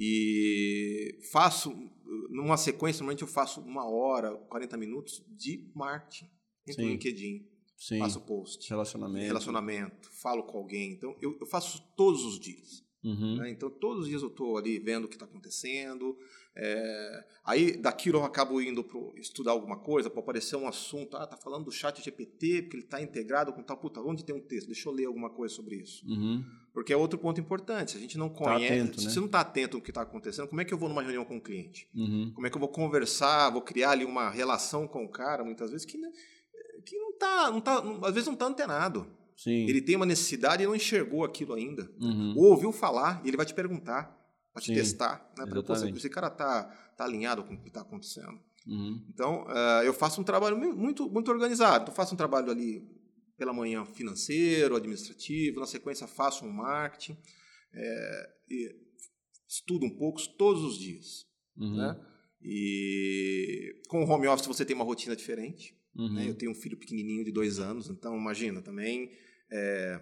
E 0.00 1.18
faço, 1.32 1.72
numa 2.30 2.56
sequência, 2.56 3.00
normalmente 3.00 3.22
eu 3.22 3.28
faço 3.28 3.60
uma 3.60 3.84
hora, 3.88 4.32
40 4.48 4.76
minutos 4.76 5.24
de 5.28 5.70
marketing. 5.74 6.30
Entro 6.68 6.84
no. 6.84 6.90
LinkedIn, 6.90 7.48
Sim. 7.76 7.98
faço 7.98 8.20
post, 8.20 8.68
Relacionamento. 8.68 9.26
relacionamento, 9.26 10.10
falo 10.20 10.44
com 10.44 10.58
alguém. 10.58 10.92
Então, 10.92 11.16
eu, 11.20 11.36
eu 11.40 11.46
faço 11.46 11.82
todos 11.96 12.24
os 12.24 12.38
dias. 12.38 12.84
Uhum. 13.04 13.36
né? 13.36 13.50
Então, 13.50 13.70
todos 13.70 14.02
os 14.02 14.08
dias 14.08 14.22
eu 14.22 14.28
estou 14.28 14.56
ali 14.56 14.78
vendo 14.78 15.04
o 15.04 15.08
que 15.08 15.14
está 15.14 15.24
acontecendo. 15.24 16.16
É, 16.56 17.24
aí, 17.44 17.76
daquilo 17.76 18.18
eu 18.18 18.24
acabo 18.24 18.60
indo 18.60 18.82
para 18.82 18.98
estudar 19.20 19.52
alguma 19.52 19.78
coisa, 19.78 20.10
para 20.10 20.20
aparecer 20.20 20.56
um 20.56 20.66
assunto. 20.66 21.16
Ah, 21.16 21.26
tá 21.26 21.36
falando 21.36 21.66
do 21.66 21.70
chat 21.70 22.02
GPT, 22.02 22.62
porque 22.62 22.76
ele 22.76 22.84
está 22.84 23.00
integrado 23.00 23.52
com 23.52 23.62
tal. 23.62 23.76
Puta, 23.76 24.00
onde 24.00 24.24
tem 24.24 24.34
um 24.34 24.40
texto? 24.40 24.66
Deixa 24.66 24.88
eu 24.88 24.92
ler 24.92 25.06
alguma 25.06 25.30
coisa 25.30 25.54
sobre 25.54 25.76
isso. 25.76 26.04
Uhum. 26.08 26.44
Porque 26.74 26.92
é 26.92 26.96
outro 26.96 27.18
ponto 27.18 27.40
importante. 27.40 27.92
Se 27.92 27.96
a 27.96 28.00
gente 28.00 28.18
não 28.18 28.28
conhece, 28.28 28.72
atento, 28.72 29.00
se 29.00 29.06
né? 29.06 29.12
você 29.12 29.20
não 29.20 29.26
está 29.26 29.40
atento 29.40 29.76
ao 29.76 29.82
que 29.82 29.90
está 29.90 30.02
acontecendo, 30.02 30.48
como 30.48 30.60
é 30.60 30.64
que 30.64 30.74
eu 30.74 30.78
vou 30.78 30.88
numa 30.88 31.02
reunião 31.02 31.24
com 31.24 31.36
o 31.36 31.40
cliente? 31.40 31.88
Uhum. 31.94 32.32
Como 32.34 32.46
é 32.46 32.50
que 32.50 32.56
eu 32.56 32.60
vou 32.60 32.68
conversar, 32.68 33.50
vou 33.50 33.62
criar 33.62 33.90
ali 33.90 34.04
uma 34.04 34.28
relação 34.28 34.88
com 34.88 35.04
o 35.04 35.08
cara, 35.08 35.44
muitas 35.44 35.70
vezes, 35.70 35.86
que, 35.86 35.96
né, 35.96 36.10
que 36.84 36.96
não 36.96 37.10
está, 37.10 37.50
não 37.50 37.60
tá, 37.60 37.78
às 38.02 38.14
vezes 38.14 38.26
não 38.26 38.34
está 38.34 38.46
antenado. 38.46 39.06
Sim. 39.38 39.68
Ele 39.68 39.80
tem 39.80 39.94
uma 39.94 40.04
necessidade 40.04 40.64
e 40.64 40.66
não 40.66 40.74
enxergou 40.74 41.24
aquilo 41.24 41.54
ainda. 41.54 41.88
Uhum. 42.00 42.34
Ou 42.36 42.46
ouviu 42.50 42.72
falar 42.72 43.22
e 43.24 43.28
ele 43.28 43.36
vai 43.36 43.46
te 43.46 43.54
perguntar, 43.54 44.02
vai 44.52 44.60
te 44.60 44.66
Sim, 44.66 44.74
testar. 44.74 45.32
Né, 45.38 45.46
pra, 45.46 45.60
esse 45.96 46.10
cara 46.10 46.26
está 46.26 46.64
tá 46.96 47.04
alinhado 47.04 47.44
com 47.44 47.54
o 47.54 47.60
que 47.62 47.68
está 47.68 47.82
acontecendo. 47.82 48.36
Uhum. 48.66 49.00
Então, 49.08 49.46
eh, 49.48 49.82
eu 49.86 49.94
faço 49.94 50.20
um 50.20 50.24
trabalho 50.24 50.58
mu- 50.58 50.74
muito, 50.76 51.08
muito 51.08 51.30
organizado. 51.30 51.84
Então, 51.84 51.94
faço 51.94 52.14
um 52.14 52.16
trabalho 52.16 52.50
ali 52.50 52.84
pela 53.36 53.52
manhã 53.52 53.84
financeiro, 53.84 54.74
administrativo, 54.74 55.60
na 55.60 55.66
sequência 55.66 56.08
faço 56.08 56.44
um 56.44 56.50
marketing, 56.50 57.16
e 58.50 58.74
estudo 59.48 59.86
um 59.86 59.96
pouco 59.96 60.20
todos 60.36 60.64
os 60.64 60.76
dias. 60.76 61.24
Uhum. 61.56 61.76
Né? 61.76 61.96
E 62.42 63.80
com 63.88 64.02
o 64.02 64.08
home 64.08 64.26
office 64.26 64.46
você 64.48 64.64
tem 64.64 64.74
uma 64.74 64.84
rotina 64.84 65.14
diferente. 65.14 65.78
Uhum. 65.94 66.12
né? 66.14 66.28
Eu 66.28 66.34
tenho 66.34 66.50
um 66.50 66.54
filho 66.54 66.76
pequenininho 66.76 67.24
de 67.24 67.32
dois 67.32 67.58
anos, 67.58 67.88
então 67.88 68.16
imagina 68.16 68.60
também 68.62 69.10
eh, 69.50 70.00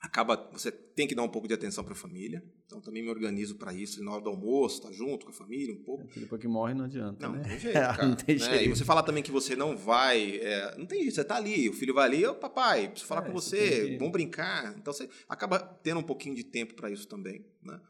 acaba 0.00 0.48
você 0.52 0.70
tem 0.70 1.06
que 1.08 1.14
dar 1.14 1.22
um 1.22 1.28
pouco 1.28 1.48
de 1.48 1.54
atenção 1.54 1.82
para 1.82 1.92
a 1.92 1.96
família. 1.96 2.42
Então 2.66 2.80
também 2.80 3.02
me 3.02 3.08
organizo 3.10 3.56
para 3.56 3.72
isso 3.72 4.02
na 4.04 4.12
hora 4.12 4.20
do 4.22 4.30
almoço, 4.30 4.82
tá 4.82 4.92
junto 4.92 5.24
com 5.26 5.30
a 5.32 5.34
família 5.34 5.72
um 5.74 5.82
pouco. 5.82 6.04
Aquele 6.04 6.24
depois 6.26 6.40
que 6.40 6.46
morre 6.48 6.74
não 6.74 6.84
adianta, 6.84 7.26
Não, 7.26 7.34
né? 7.34 7.42
não 7.42 7.48
tem 7.48 7.58
jeito, 7.58 7.76
É, 7.78 7.80
cara. 7.96 8.06
não 8.06 8.14
tem 8.16 8.36
né? 8.36 8.44
jeito. 8.44 8.64
E 8.64 8.68
você 8.68 8.84
falar 8.84 9.02
também 9.02 9.22
que 9.22 9.30
você 9.32 9.56
não 9.56 9.76
vai. 9.76 10.36
é, 10.36 10.76
não 10.78 10.86
tem 10.86 11.00
jeito, 11.00 11.14
você 11.14 11.24
tá 11.24 11.36
ali, 11.36 11.68
o 11.68 11.72
filho 11.72 11.94
vai 11.94 12.04
ali, 12.06 12.24
ô 12.26 12.34
papai, 12.34 12.88
preciso 12.88 13.06
falar 13.08 13.22
É, 13.22 13.26
com 13.26 13.32
você 13.32 13.96
vamos 13.98 14.12
brincar. 14.12 14.76
Então 14.78 14.92
você 14.92 15.08
acaba 15.28 15.58
tendo 15.58 15.98
um 16.00 16.04
pouquinho 16.04 16.34
de 16.36 16.44
tempo 16.44 16.74
para 16.74 16.90
isso 16.90 17.06
também. 17.08 17.44
Né? 17.62 17.80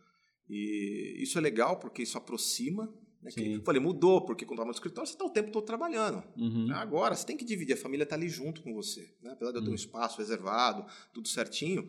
E 0.49 1.17
isso 1.19 1.37
é 1.39 1.41
legal 1.41 1.79
porque 1.79 2.03
isso 2.03 2.17
aproxima. 2.17 2.89
Né? 3.23 3.31
Que, 3.31 3.61
falei, 3.65 3.81
mudou, 3.81 4.25
porque 4.25 4.45
quando 4.45 4.57
estava 4.59 4.69
no 4.69 4.75
escritório, 4.75 5.07
você 5.07 5.15
está 5.15 5.25
o 5.25 5.31
tempo 5.31 5.51
todo 5.51 5.65
trabalhando. 5.65 6.23
Uhum. 6.37 6.69
Agora, 6.73 7.15
você 7.15 7.27
tem 7.27 7.37
que 7.37 7.45
dividir, 7.45 7.75
a 7.75 7.77
família 7.77 8.05
está 8.05 8.15
ali 8.15 8.29
junto 8.29 8.63
com 8.63 8.73
você. 8.73 9.13
Né? 9.23 9.33
Apesar 9.33 9.51
de 9.53 9.59
eu 9.59 9.63
ter 9.63 9.69
um 9.69 9.73
Hum. 9.73 9.77
espaço 9.77 10.19
reservado, 10.19 10.85
tudo 11.13 11.29
certinho, 11.29 11.89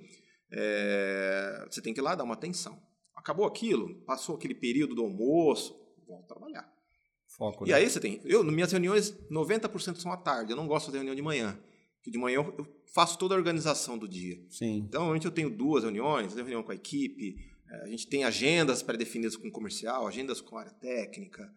é, 0.52 1.68
você 1.70 1.82
tem 1.82 1.94
que 1.94 2.00
ir 2.00 2.04
lá 2.04 2.16
dar 2.16 2.24
uma 2.24 2.34
atenção. 2.34 2.82
Acabou 3.16 3.46
aquilo, 3.46 3.96
passou 4.06 4.36
aquele 4.36 4.56
período 4.56 4.96
do 4.96 5.04
almoço, 5.04 5.80
volta 6.08 6.26
a 6.26 6.28
trabalhar. 6.38 6.74
Foco, 7.28 7.66
e 7.66 7.70
né? 7.70 7.76
aí 7.76 7.90
você 7.90 8.00
tem. 8.00 8.20
Eu, 8.26 8.44
minhas 8.44 8.72
reuniões, 8.72 9.12
90% 9.30 9.98
são 9.98 10.12
à 10.12 10.18
tarde. 10.18 10.52
Eu 10.52 10.58
não 10.58 10.68
gosto 10.68 10.90
de 10.92 10.98
reunião 10.98 11.16
de 11.16 11.22
manhã. 11.22 11.58
Porque 11.98 12.10
de 12.10 12.18
manhã 12.18 12.38
eu, 12.38 12.56
eu 12.58 12.68
faço 12.94 13.18
toda 13.20 13.36
a 13.36 13.38
organização 13.38 13.98
do 13.98 14.08
dia. 14.08 14.42
Sim. 14.50 14.78
Então, 14.78 15.02
normalmente 15.02 15.26
eu 15.26 15.32
tenho 15.32 15.50
duas 15.50 15.84
reuniões, 15.84 16.34
reunião 16.34 16.64
com 16.64 16.72
a 16.72 16.76
equipe, 16.76 17.38
a 17.84 17.88
gente 17.88 18.08
tem 18.08 18.24
agendas 18.24 18.82
pré-definidas 18.82 19.36
com 19.36 19.48
o 19.48 19.52
comercial, 19.52 20.08
agendas 20.08 20.42
com 20.42 20.58
a 20.58 20.62
área 20.62 20.74
técnica. 20.74 21.50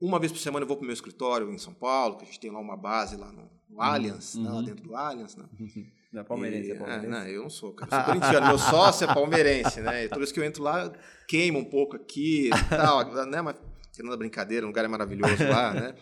Uma 0.00 0.18
vez 0.18 0.30
por 0.32 0.38
semana 0.38 0.64
eu 0.64 0.68
vou 0.68 0.76
para 0.76 0.82
o 0.84 0.86
meu 0.86 0.94
escritório 0.94 1.50
em 1.52 1.58
São 1.58 1.72
Paulo, 1.72 2.16
que 2.16 2.24
a 2.24 2.26
gente 2.26 2.40
tem 2.40 2.50
lá 2.50 2.58
uma 2.60 2.76
base 2.76 3.16
lá 3.16 3.32
no, 3.32 3.50
no 3.70 3.80
Allianz, 3.80 4.34
né, 4.34 4.48
lá 4.50 4.56
uhum. 4.56 4.64
dentro 4.64 4.82
do 4.84 4.94
Allianz. 4.94 5.36
Né? 5.36 5.44
Não 6.12 6.20
é 6.20 6.24
palmeirense, 6.24 6.68
E- 6.68 6.72
é 6.72 6.74
palmeirense. 6.76 7.08
não, 7.08 7.26
eu 7.26 7.42
não 7.42 7.50
sou, 7.50 7.72
cara. 7.72 7.90
Eu 7.90 8.04
sou 8.04 8.06
corintiano. 8.20 8.46
Meu 8.46 8.58
sócio 8.58 9.04
é 9.10 9.12
palmeirense, 9.12 9.80
né? 9.80 10.04
E 10.04 10.08
toda 10.08 10.20
vez 10.20 10.30
que 10.30 10.38
eu 10.38 10.44
entro 10.44 10.62
lá, 10.62 10.92
queima 11.26 11.58
um 11.58 11.64
pouco 11.64 11.96
aqui 11.96 12.46
e 12.46 12.68
tal, 12.68 13.04
né? 13.26 13.42
Mas, 13.42 13.56
tirando 13.92 14.12
a 14.12 14.16
brincadeira, 14.16 14.64
o 14.64 14.68
lugar 14.68 14.84
é 14.84 14.88
maravilhoso 14.88 15.42
lá, 15.48 15.74
né? 15.74 15.94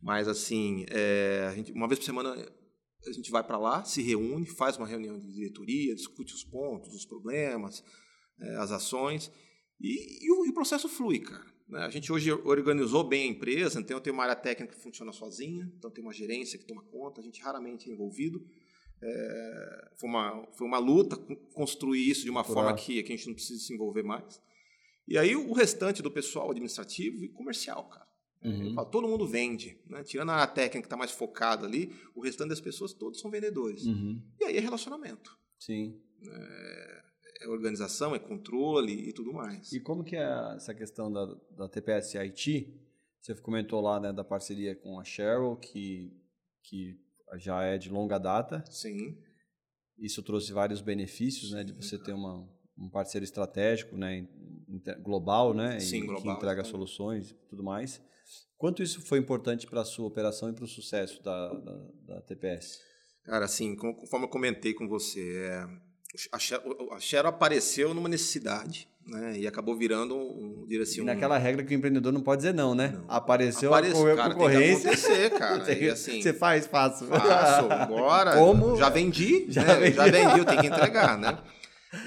Mas, 0.00 0.28
assim, 0.28 0.86
é, 0.88 1.46
a 1.50 1.54
gente- 1.54 1.72
uma 1.72 1.86
vez 1.86 1.98
por 1.98 2.06
semana 2.06 2.34
a 3.06 3.12
gente 3.12 3.30
vai 3.30 3.42
para 3.44 3.58
lá, 3.58 3.84
se 3.84 4.00
reúne, 4.00 4.46
faz 4.46 4.78
uma 4.78 4.86
reunião 4.86 5.18
de 5.18 5.30
diretoria, 5.30 5.94
discute 5.94 6.32
os 6.34 6.42
pontos, 6.44 6.94
os 6.94 7.04
problemas, 7.04 7.84
é, 8.40 8.56
as 8.56 8.70
ações, 8.72 9.30
e, 9.80 10.24
e 10.26 10.30
o, 10.30 10.46
e 10.46 10.50
o 10.50 10.54
processo 10.54 10.88
flui, 10.88 11.20
cara. 11.20 11.46
né? 11.68 11.80
A 11.80 11.90
gente 11.90 12.12
hoje 12.12 12.30
organizou 12.32 13.04
bem 13.04 13.24
a 13.28 13.32
empresa, 13.32 13.80
então 13.80 13.96
eu 13.96 14.00
tenho 14.00 14.14
uma 14.14 14.24
área 14.24 14.36
técnica 14.36 14.74
que 14.74 14.82
funciona 14.82 15.12
sozinha, 15.12 15.70
então 15.76 15.90
tem 15.90 16.02
uma 16.02 16.12
gerência 16.12 16.58
que 16.58 16.64
toma 16.66 16.82
conta, 16.84 17.20
a 17.20 17.24
gente 17.24 17.40
raramente 17.40 17.88
é 17.88 17.92
envolvido. 17.92 18.44
É, 19.02 19.90
foi, 19.98 20.10
uma, 20.10 20.46
foi 20.52 20.66
uma 20.66 20.78
luta 20.78 21.16
con- 21.16 21.36
construir 21.54 22.10
isso 22.10 22.22
de 22.24 22.30
uma 22.30 22.44
Por 22.44 22.52
forma 22.52 22.74
que, 22.74 23.02
que 23.02 23.12
a 23.12 23.16
gente 23.16 23.28
não 23.28 23.34
precisa 23.34 23.58
se 23.58 23.72
envolver 23.72 24.02
mais. 24.02 24.40
E 25.08 25.16
aí 25.16 25.34
o 25.34 25.52
restante 25.54 26.02
do 26.02 26.10
pessoal 26.10 26.50
administrativo 26.50 27.24
e 27.24 27.28
comercial, 27.28 27.88
cara. 27.88 28.06
Uhum. 28.44 28.74
Falo, 28.74 28.90
todo 28.90 29.08
mundo 29.08 29.26
vende, 29.26 29.78
né? 29.86 30.02
Tirando 30.02 30.30
a 30.30 30.34
área 30.34 30.46
técnica 30.52 30.82
que 30.82 30.86
está 30.86 30.96
mais 30.96 31.10
focada 31.10 31.66
ali, 31.66 31.92
o 32.14 32.20
restante 32.20 32.50
das 32.50 32.60
pessoas 32.60 32.92
todos 32.92 33.20
são 33.20 33.30
vendedores. 33.30 33.84
Uhum. 33.86 34.22
E 34.38 34.44
aí 34.44 34.56
é 34.56 34.60
relacionamento, 34.60 35.36
Sim. 35.58 35.98
é 36.22 37.02
organização, 37.48 38.14
é 38.14 38.18
controle 38.18 39.08
e 39.08 39.12
tudo 39.12 39.32
mais. 39.32 39.72
E 39.72 39.80
como 39.80 40.04
que 40.04 40.16
é 40.16 40.54
essa 40.56 40.74
questão 40.74 41.10
da, 41.12 41.26
da 41.56 41.68
TPS 41.68 42.14
IT? 42.16 42.74
Você 43.20 43.34
comentou 43.36 43.80
lá 43.80 44.00
né, 44.00 44.12
da 44.12 44.24
parceria 44.24 44.74
com 44.74 44.98
a 44.98 45.04
Cheryl, 45.04 45.56
que, 45.56 46.12
que 46.62 46.98
já 47.36 47.62
é 47.62 47.76
de 47.76 47.90
longa 47.90 48.18
data. 48.18 48.64
Sim, 48.70 49.16
Isso 49.98 50.22
trouxe 50.22 50.52
vários 50.52 50.80
benefícios, 50.80 51.52
né, 51.52 51.62
de 51.62 51.72
você 51.72 51.98
ter 51.98 52.12
uma, 52.12 52.48
um 52.78 52.88
parceiro 52.88 53.24
estratégico, 53.24 53.96
né, 53.96 54.26
global, 55.02 55.52
né, 55.52 55.76
e 55.76 55.80
Sim, 55.80 56.00
que 56.00 56.06
global, 56.06 56.36
entrega 56.36 56.62
exatamente. 56.62 56.70
soluções 56.70 57.30
e 57.30 57.34
tudo 57.48 57.62
mais. 57.62 58.02
Quanto 58.56 58.82
isso 58.82 59.00
foi 59.02 59.18
importante 59.18 59.66
para 59.66 59.82
a 59.82 59.84
sua 59.84 60.06
operação 60.06 60.50
e 60.50 60.52
para 60.52 60.64
o 60.64 60.68
sucesso 60.68 61.22
da, 61.22 61.52
da, 61.54 61.88
da 62.06 62.20
TPS? 62.22 62.78
cara, 63.22 63.44
assim, 63.44 63.76
conforme 63.76 64.26
eu 64.26 64.30
comentei 64.30 64.74
com 64.74 64.88
você, 64.88 65.20
é, 65.20 65.66
a 66.32 66.38
Shell, 66.38 67.24
a 67.24 67.28
apareceu 67.28 67.94
numa 67.94 68.08
necessidade, 68.08 68.88
né? 69.06 69.38
E 69.38 69.46
acabou 69.46 69.76
virando 69.76 70.16
um, 70.16 70.66
assim, 70.82 70.98
E 70.98 71.02
um, 71.02 71.04
naquela 71.04 71.38
regra 71.38 71.64
que 71.64 71.74
o 71.74 71.76
empreendedor 71.76 72.12
não 72.12 72.20
pode 72.20 72.40
dizer 72.42 72.52
não, 72.54 72.74
né? 72.74 72.88
Não. 72.96 73.04
Apareceu 73.08 73.72
Aparece- 73.72 74.00
a 74.00 74.04
cara, 74.16 74.16
tem 74.16 74.28
que 74.28 74.34
concorrência. 74.34 74.90
acontecer, 74.90 75.30
cara. 75.30 75.64
Você- 75.64 75.88
assim, 75.90 76.22
você 76.22 76.32
faz, 76.32 76.66
faço. 76.66 77.06
Faço, 77.06 77.68
bora. 77.88 78.34
Como? 78.36 78.76
Já 78.76 78.88
vendi, 78.88 79.46
Já 79.50 79.64
né? 79.64 79.74
vendi. 79.76 79.96
já 79.96 80.04
vendi, 80.06 80.38
eu 80.38 80.44
tenho 80.44 80.60
que 80.60 80.66
entregar, 80.66 81.16
né? 81.18 81.38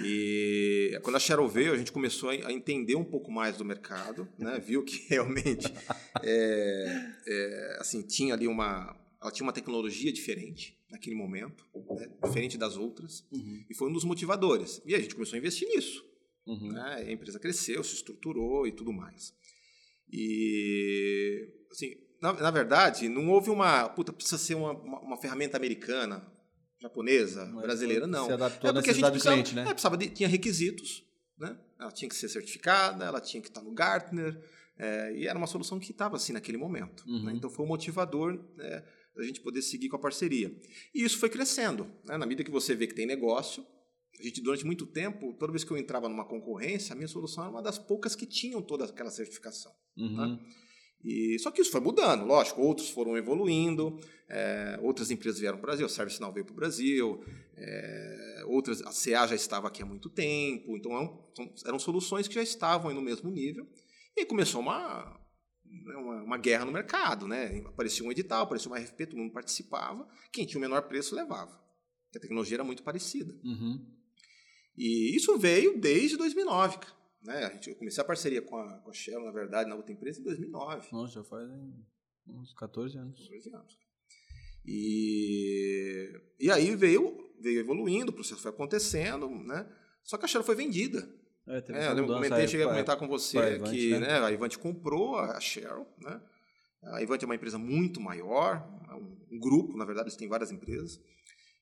E 0.01 0.97
quando 1.03 1.17
a 1.17 1.19
Cheryl 1.19 1.47
veio, 1.47 1.73
a 1.73 1.77
gente 1.77 1.91
começou 1.91 2.29
a 2.29 2.33
a 2.33 2.51
entender 2.53 2.95
um 2.95 3.03
pouco 3.03 3.31
mais 3.31 3.57
do 3.57 3.65
mercado, 3.65 4.27
né? 4.37 4.61
Viu 4.65 4.83
que 4.83 5.05
realmente, 5.09 5.73
é, 6.21 7.05
é, 7.27 7.77
assim, 7.79 8.01
tinha 8.01 8.33
ali 8.33 8.47
uma, 8.47 8.95
ela 9.21 9.31
tinha 9.31 9.45
uma 9.45 9.51
tecnologia 9.53 10.11
diferente 10.11 10.77
naquele 10.93 11.15
momento, 11.15 11.67
né? 11.73 12.07
diferente 12.23 12.57
das 12.57 12.77
outras, 12.77 13.25
Uhum, 13.31 13.65
e 13.69 13.75
foi 13.75 13.89
um 13.89 13.93
dos 13.93 14.05
motivadores. 14.05 14.81
E 14.85 14.95
a 14.95 14.99
gente 14.99 15.13
começou 15.13 15.35
a 15.35 15.39
investir 15.39 15.67
nisso 15.67 16.13
uhum. 16.45 16.71
né? 16.71 17.03
A 17.07 17.11
empresa 17.11 17.39
cresceu, 17.39 17.83
se 17.83 17.95
estruturou 17.95 18.67
e 18.67 18.71
tudo 18.71 18.91
mais. 18.93 19.33
E, 20.11 21.49
assim, 21.71 21.95
na, 22.21 22.33
na 22.33 22.51
verdade, 22.51 23.09
não 23.09 23.29
houve 23.29 23.49
uma, 23.49 23.89
puta, 23.89 24.13
precisa 24.13 24.37
ser 24.37 24.55
uma, 24.55 24.71
uma, 24.73 24.99
uma 24.99 25.17
ferramenta 25.17 25.57
americana, 25.57 26.25
japonesa, 26.79 27.45
Mas 27.45 27.63
brasileira, 27.63 28.05
não. 28.05 28.25
Se 28.27 28.33
adaptou 28.33 28.69
É 28.69 28.73
porque 28.73 28.89
a 28.89 28.93
gente 28.93 29.09
precisava, 29.09 29.35
cliente, 29.35 29.55
né? 29.55 29.61
é, 29.63 29.65
precisava 29.65 29.97
de, 29.97 30.09
tinha 30.09 30.29
requisitos, 30.29 31.03
né? 31.37 31.57
Ela 31.79 31.91
tinha 31.91 32.07
que 32.07 32.15
ser 32.15 32.29
certificada, 32.29 33.05
ela 33.05 33.19
tinha 33.19 33.41
que 33.41 33.47
estar 33.47 33.61
no 33.61 33.71
Gartner, 33.71 34.39
é, 34.77 35.15
e 35.15 35.27
era 35.27 35.37
uma 35.37 35.47
solução 35.47 35.79
que 35.79 35.91
estava 35.91 36.15
assim 36.15 36.33
naquele 36.33 36.57
momento. 36.57 37.03
Uhum. 37.07 37.23
né? 37.23 37.33
Então 37.35 37.49
foi 37.49 37.65
um 37.65 37.67
motivador 37.67 38.39
é, 38.59 38.83
da 39.15 39.23
gente 39.23 39.41
poder 39.41 39.61
seguir 39.61 39.89
com 39.89 39.95
a 39.95 39.99
parceria. 39.99 40.53
E 40.93 41.03
isso 41.03 41.17
foi 41.17 41.29
crescendo. 41.29 41.85
Né? 42.05 42.17
Na 42.17 42.25
medida 42.25 42.43
que 42.43 42.51
você 42.51 42.75
vê 42.75 42.87
que 42.87 42.95
tem 42.95 43.05
negócio, 43.05 43.65
a 44.19 44.23
gente, 44.23 44.41
durante 44.41 44.65
muito 44.65 44.85
tempo, 44.85 45.33
toda 45.39 45.51
vez 45.51 45.63
que 45.63 45.71
eu 45.71 45.77
entrava 45.77 46.07
numa 46.07 46.25
concorrência, 46.25 46.93
a 46.93 46.95
minha 46.95 47.07
solução 47.07 47.43
era 47.43 47.51
uma 47.51 47.61
das 47.61 47.77
poucas 47.77 48.15
que 48.15 48.25
tinham 48.25 48.61
toda 48.61 48.85
aquela 48.85 49.09
certificação. 49.09 49.71
Uhum. 49.97 50.39
E, 51.03 51.37
só 51.39 51.51
que 51.51 51.61
isso 51.61 51.71
foi 51.71 51.81
mudando, 51.81 52.23
lógico, 52.25 52.61
outros 52.61 52.89
foram 52.89 53.17
evoluindo, 53.17 53.99
é, 54.29 54.79
outras 54.81 55.11
empresas 55.11 55.39
vieram 55.39 55.57
para 55.57 55.63
o 55.63 55.67
Brasil, 55.67 55.85
a 55.85 55.89
ServiceNow 55.89 56.31
veio 56.31 56.45
para 56.45 56.53
o 56.53 56.55
Brasil, 56.55 57.21
é, 57.57 58.43
outras, 58.47 58.81
a 58.83 58.91
CA 58.91 59.27
já 59.27 59.35
estava 59.35 59.67
aqui 59.67 59.83
há 59.83 59.85
muito 59.85 60.09
tempo, 60.09 60.77
então 60.77 60.93
eram, 60.93 61.27
são- 61.35 61.53
eram 61.65 61.77
soluções 61.79 62.27
que 62.29 62.35
já 62.35 62.41
estavam 62.41 62.89
aí 62.89 62.95
no 62.95 63.01
mesmo 63.01 63.29
nível, 63.29 63.67
e 64.15 64.21
aí 64.21 64.25
começou 64.25 64.61
uma, 64.61 65.19
uma, 65.81 66.23
uma 66.23 66.37
guerra 66.37 66.65
no 66.65 66.71
mercado, 66.71 67.27
né? 67.27 67.61
aparecia 67.65 68.05
um 68.05 68.11
edital, 68.11 68.43
aparecia 68.43 68.71
uma 68.71 68.77
RFP, 68.77 69.07
todo 69.07 69.17
mundo 69.17 69.33
participava, 69.33 70.07
quem 70.31 70.45
tinha 70.45 70.57
o 70.57 70.61
menor 70.61 70.83
preço 70.83 71.15
levava, 71.15 71.51
porque 72.05 72.17
a 72.17 72.21
tecnologia 72.21 72.57
era 72.57 72.63
muito 72.63 72.83
parecida. 72.83 73.33
Uhum. 73.43 73.85
E 74.77 75.15
isso 75.15 75.37
veio 75.37 75.79
desde 75.79 76.17
2009, 76.17 76.79
cara. 76.79 77.03
Né? 77.23 77.45
A 77.45 77.49
gente, 77.53 77.69
eu 77.69 77.75
comecei 77.75 78.01
a 78.01 78.05
parceria 78.05 78.41
com 78.41 78.57
a, 78.57 78.79
com 78.79 78.89
a 78.89 78.93
Shell, 78.93 79.23
na 79.23 79.31
verdade, 79.31 79.69
na 79.69 79.75
outra 79.75 79.93
empresa, 79.93 80.19
em 80.19 80.23
2009. 80.23 80.89
Nossa, 80.91 81.13
já 81.13 81.23
faz 81.23 81.49
uns 82.27 82.53
14 82.53 82.97
anos. 82.97 83.19
14 83.19 83.49
anos. 83.55 83.77
E, 84.65 86.09
e 86.39 86.51
aí 86.51 86.75
veio, 86.75 87.33
veio 87.39 87.59
evoluindo, 87.59 88.11
o 88.11 88.15
processo 88.15 88.41
foi 88.41 88.51
acontecendo, 88.51 89.29
né? 89.29 89.69
Só 90.03 90.17
que 90.17 90.25
a 90.25 90.27
Shell 90.27 90.43
foi 90.43 90.55
vendida. 90.55 91.07
É, 91.47 91.61
teve 91.61 91.77
É, 91.77 91.91
eu 91.91 92.07
comentei, 92.07 92.47
cheguei 92.47 92.65
a 92.65 92.69
comentar 92.69 92.97
com 92.97 93.07
você 93.07 93.55
Ivante, 93.55 93.71
que 93.71 93.91
né? 93.91 93.99
né, 93.99 94.19
a 94.19 94.31
Ivante 94.31 94.57
comprou 94.57 95.17
a 95.17 95.39
Shell, 95.39 95.87
né? 95.99 96.21
A 96.83 97.01
Ivante 97.01 97.23
é 97.23 97.27
uma 97.27 97.35
empresa 97.35 97.57
muito 97.57 97.99
maior, 98.01 98.65
é 98.89 98.93
um, 98.95 99.39
grupo, 99.39 99.77
na 99.77 99.85
verdade, 99.85 100.07
eles 100.07 100.17
têm 100.17 100.27
várias 100.27 100.51
empresas. 100.51 100.99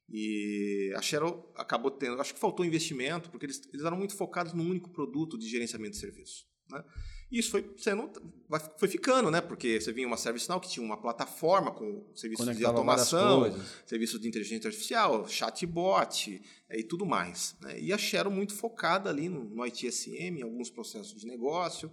E 0.10 0.92
a 0.96 1.02
Shell 1.02 1.54
acabou 1.56 1.92
tendo, 1.92 2.20
acho 2.20 2.34
que 2.34 2.40
faltou 2.40 2.66
investimento, 2.66 3.30
porque 3.30 3.46
eles, 3.46 3.62
eles 3.72 3.86
eram 3.86 3.98
muito 3.98 4.16
focados 4.16 4.54
num 4.54 4.70
único 4.70 4.90
produto 4.92 5.38
de 5.38 5.48
gerenciamento 5.48 5.92
de 5.92 6.00
serviço. 6.00 6.46
Né? 6.70 6.84
E 7.32 7.40
isso 7.40 7.52
foi 7.52 7.74
sendo, 7.78 8.12
foi 8.78 8.90
ficando, 8.90 9.32
né? 9.32 9.40
Porque 9.40 9.80
você 9.80 9.94
vinha 9.94 10.06
uma 10.06 10.18
ServiceNow 10.18 10.60
que 10.60 10.70
tinha 10.70 10.86
uma 10.86 10.98
plataforma 10.98 11.72
com 11.72 12.06
serviços 12.14 12.46
de 12.46 12.52
Conectava 12.52 12.84
várias 12.84 13.14
automação, 13.14 13.66
serviços 13.86 14.20
de 14.20 14.28
inteligência 14.28 14.68
artificial, 14.68 15.26
chatbot 15.30 16.42
eh, 16.70 16.80
e 16.80 16.84
tudo 16.84 17.06
mais. 17.06 17.56
Né? 17.62 17.80
E 17.80 17.94
a 17.94 17.98
Shell 17.98 18.30
muito 18.30 18.54
focada 18.54 19.10
ali 19.10 19.30
no, 19.30 19.46
no 19.46 19.66
ITSM, 19.66 20.40
em 20.40 20.42
alguns 20.42 20.70
processos 20.70 21.22
de 21.22 21.26
negócio, 21.26 21.90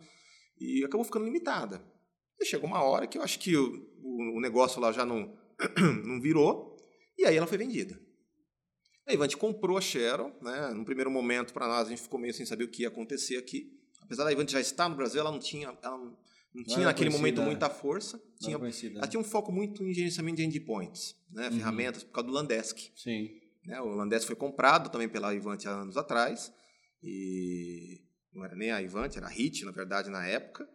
e 0.58 0.84
acabou 0.84 1.04
ficando 1.04 1.24
limitada. 1.24 1.80
E 2.40 2.44
chegou 2.44 2.68
uma 2.68 2.82
hora 2.82 3.06
que 3.06 3.16
eu 3.16 3.22
acho 3.22 3.38
que 3.38 3.56
o, 3.56 3.88
o, 4.02 4.38
o 4.38 4.40
negócio 4.40 4.80
lá 4.80 4.90
já 4.90 5.06
não, 5.06 5.38
não 6.04 6.20
virou, 6.20 6.76
e 7.16 7.24
aí 7.24 7.36
ela 7.36 7.46
foi 7.46 7.58
vendida. 7.58 7.96
A 9.06 9.14
Ivante 9.14 9.36
comprou 9.36 9.78
a 9.78 9.80
Shell, 9.80 10.36
né? 10.42 10.70
no 10.74 10.84
primeiro 10.84 11.12
momento 11.12 11.54
para 11.54 11.68
nós 11.68 11.86
a 11.86 11.90
gente 11.90 12.02
ficou 12.02 12.18
meio 12.18 12.34
sem 12.34 12.44
saber 12.44 12.64
o 12.64 12.68
que 12.68 12.82
ia 12.82 12.88
acontecer 12.88 13.36
aqui. 13.36 13.77
Apesar 14.08 14.24
da 14.24 14.32
Ivante 14.32 14.52
já 14.52 14.60
estar 14.60 14.88
no 14.88 14.96
Brasil, 14.96 15.20
ela 15.20 15.30
não 15.30 15.38
tinha, 15.38 15.68
ela 15.82 15.98
não, 15.98 16.16
não 16.54 16.64
tinha 16.64 16.78
era 16.78 16.86
naquele 16.86 17.10
momento 17.10 17.42
muita 17.42 17.68
força. 17.68 18.16
Não 18.16 18.38
Tinha 18.38 18.56
é 18.56 18.90
ela 18.90 19.00
né? 19.02 19.06
tinha 19.06 19.20
um 19.20 19.24
foco 19.24 19.52
muito 19.52 19.84
em 19.84 19.92
gerenciamento 19.92 20.38
de 20.38 20.44
endpoints, 20.44 21.14
né? 21.30 21.48
Uhum. 21.48 21.56
ferramentas, 21.58 22.02
por 22.02 22.12
causa 22.12 22.28
do 22.28 22.32
Landesk. 22.32 22.78
Sim. 22.96 23.28
Né? 23.66 23.78
O 23.82 23.88
Landesk 23.88 24.26
foi 24.26 24.34
comprado 24.34 24.88
também 24.88 25.10
pela 25.10 25.34
Ivante 25.34 25.68
há 25.68 25.72
anos 25.72 25.98
atrás, 25.98 26.50
e 27.02 28.00
não 28.32 28.46
era 28.46 28.56
nem 28.56 28.70
a 28.70 28.80
Ivante, 28.80 29.18
era 29.18 29.26
a 29.26 29.30
HIT, 29.30 29.66
na 29.66 29.72
verdade, 29.72 30.08
na 30.08 30.26
época. 30.26 30.66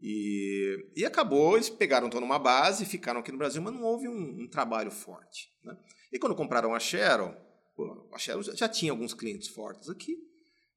E, 0.00 0.90
e 0.96 1.04
acabou, 1.04 1.54
eles 1.54 1.70
pegaram 1.70 2.08
então 2.08 2.20
numa 2.20 2.40
base, 2.40 2.84
ficaram 2.84 3.20
aqui 3.20 3.30
no 3.30 3.38
Brasil, 3.38 3.62
mas 3.62 3.72
não 3.72 3.84
houve 3.84 4.08
um, 4.08 4.42
um 4.42 4.48
trabalho 4.48 4.90
forte. 4.90 5.52
Né? 5.62 5.78
E 6.12 6.18
quando 6.18 6.34
compraram 6.34 6.74
a 6.74 6.80
Shell, 6.80 7.32
pô, 7.76 8.10
a 8.12 8.18
Shell 8.18 8.42
já, 8.42 8.68
tinha 8.68 8.90
alguns 8.90 9.14
clientes 9.14 9.46
fortes 9.46 9.88
aqui, 9.88 10.18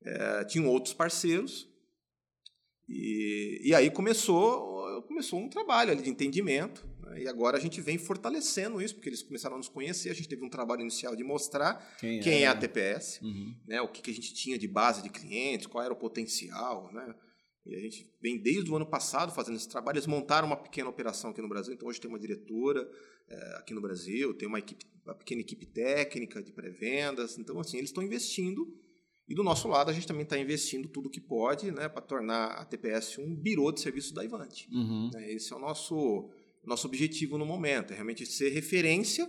eh, 0.03 0.43
tinham 0.45 0.67
outros 0.67 0.93
parceiros, 0.93 1.67
e, 2.87 3.61
e 3.69 3.73
aí 3.73 3.89
começou, 3.89 5.01
começou 5.03 5.39
um 5.39 5.49
trabalho 5.49 5.91
ali 5.91 6.01
de 6.03 6.09
entendimento, 6.09 6.87
né? 7.01 7.23
e 7.23 7.27
agora 7.27 7.57
a 7.57 7.59
gente 7.59 7.81
vem 7.81 7.97
fortalecendo 7.97 8.81
isso, 8.81 8.95
porque 8.95 9.09
eles 9.09 9.23
começaram 9.23 9.55
a 9.55 9.57
nos 9.57 9.67
conhecer, 9.69 10.09
a 10.09 10.13
gente 10.13 10.29
teve 10.29 10.43
um 10.43 10.49
trabalho 10.49 10.81
inicial 10.81 11.15
de 11.15 11.23
mostrar 11.23 11.95
Quem, 11.99 12.19
quem 12.19 12.43
é 12.43 12.47
a 12.47 12.53
né? 12.53 12.59
TPS, 12.59 13.19
Uhum. 13.21 13.55
né, 13.67 13.81
o 13.81 13.87
que, 13.87 14.01
que 14.01 14.11
a 14.11 14.13
gente 14.13 14.33
tinha 14.33 14.57
de 14.57 14.67
base 14.67 15.01
de 15.01 15.09
clientes, 15.09 15.67
qual 15.67 15.83
era 15.83 15.93
o 15.93 15.97
potencial, 15.97 16.91
né, 16.93 17.15
E 17.65 17.73
a 17.75 17.79
gente 17.79 18.07
vem 18.21 18.37
desde 18.39 18.69
o 18.69 18.75
ano 18.75 18.85
passado 18.85 19.33
fazendo 19.33 19.55
esse 19.55 19.67
trabalho. 19.67 19.95
Eles 19.95 20.05
montaram 20.05 20.45
uma 20.47 20.55
pequena 20.55 20.87
operação 20.87 21.31
aqui 21.31 21.41
no 21.41 21.49
Brasil, 21.49 21.73
então 21.73 21.87
hoje 21.87 21.99
tem 21.99 22.07
uma 22.07 22.19
diretora 22.19 22.87
é, 23.27 23.55
aqui 23.57 23.73
no 23.73 23.81
Brasil, 23.81 24.35
tem 24.35 24.47
uma, 24.47 24.59
equipe, 24.59 24.85
uma 25.03 25.15
pequena 25.15 25.41
equipe 25.41 25.65
técnica 25.65 26.43
de 26.43 26.51
pré-vendas. 26.53 27.39
Então, 27.39 27.59
assim, 27.59 27.77
eles 27.77 27.89
estão 27.89 28.03
investindo. 28.03 28.71
E 29.27 29.33
do 29.33 29.43
nosso 29.43 29.67
lado, 29.67 29.89
a 29.89 29.93
gente 29.93 30.05
também 30.05 30.23
está 30.23 30.37
investindo 30.37 30.87
tudo 30.87 31.09
que 31.09 31.19
pode 31.19 31.71
né, 31.71 31.89
para 31.89 32.01
tornar 32.01 32.47
a 32.47 32.65
TPS 32.65 33.17
um 33.17 33.35
birô 33.35 33.71
de 33.71 33.81
serviços 33.81 34.11
da 34.11 34.23
Ivante. 34.23 34.69
Uhum. 34.71 35.09
É, 35.15 35.33
esse 35.33 35.51
é 35.51 35.55
o 35.55 35.59
nosso, 35.59 36.29
nosso 36.63 36.87
objetivo 36.87 37.37
no 37.37 37.45
momento, 37.45 37.91
é 37.91 37.95
realmente 37.95 38.25
ser 38.25 38.49
referência 38.49 39.27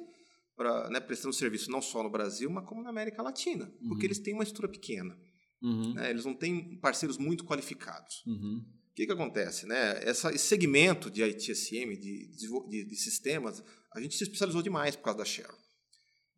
para 0.55 0.91
né, 0.91 1.01
prestando 1.01 1.35
serviço 1.35 1.71
não 1.71 1.81
só 1.81 2.03
no 2.03 2.11
Brasil, 2.11 2.51
mas 2.51 2.67
como 2.67 2.83
na 2.83 2.91
América 2.91 3.23
Latina, 3.23 3.73
uhum. 3.81 3.89
porque 3.89 4.07
eles 4.07 4.19
têm 4.19 4.35
uma 4.35 4.43
estrutura 4.43 4.69
pequena. 4.69 5.17
Uhum. 5.63 5.95
Né, 5.95 6.11
eles 6.11 6.25
não 6.25 6.35
têm 6.35 6.77
parceiros 6.79 7.17
muito 7.17 7.45
qualificados. 7.45 8.23
Uhum. 8.27 8.65
O 8.91 8.95
que, 8.95 9.07
que 9.07 9.13
acontece? 9.13 9.67
Né? 9.67 10.01
Essa, 10.03 10.31
esse 10.31 10.47
segmento 10.47 11.11
de 11.11 11.23
ITSM, 11.23 11.97
de, 11.99 12.31
de, 12.69 12.85
de, 12.85 12.97
sistemas, 12.97 13.63
a 13.95 14.01
gente 14.01 14.17
se 14.17 14.25
especializou 14.25 14.63
demais 14.63 14.97
por 14.97 15.03
causa 15.03 15.19
da 15.19 15.25
Shell. 15.25 15.55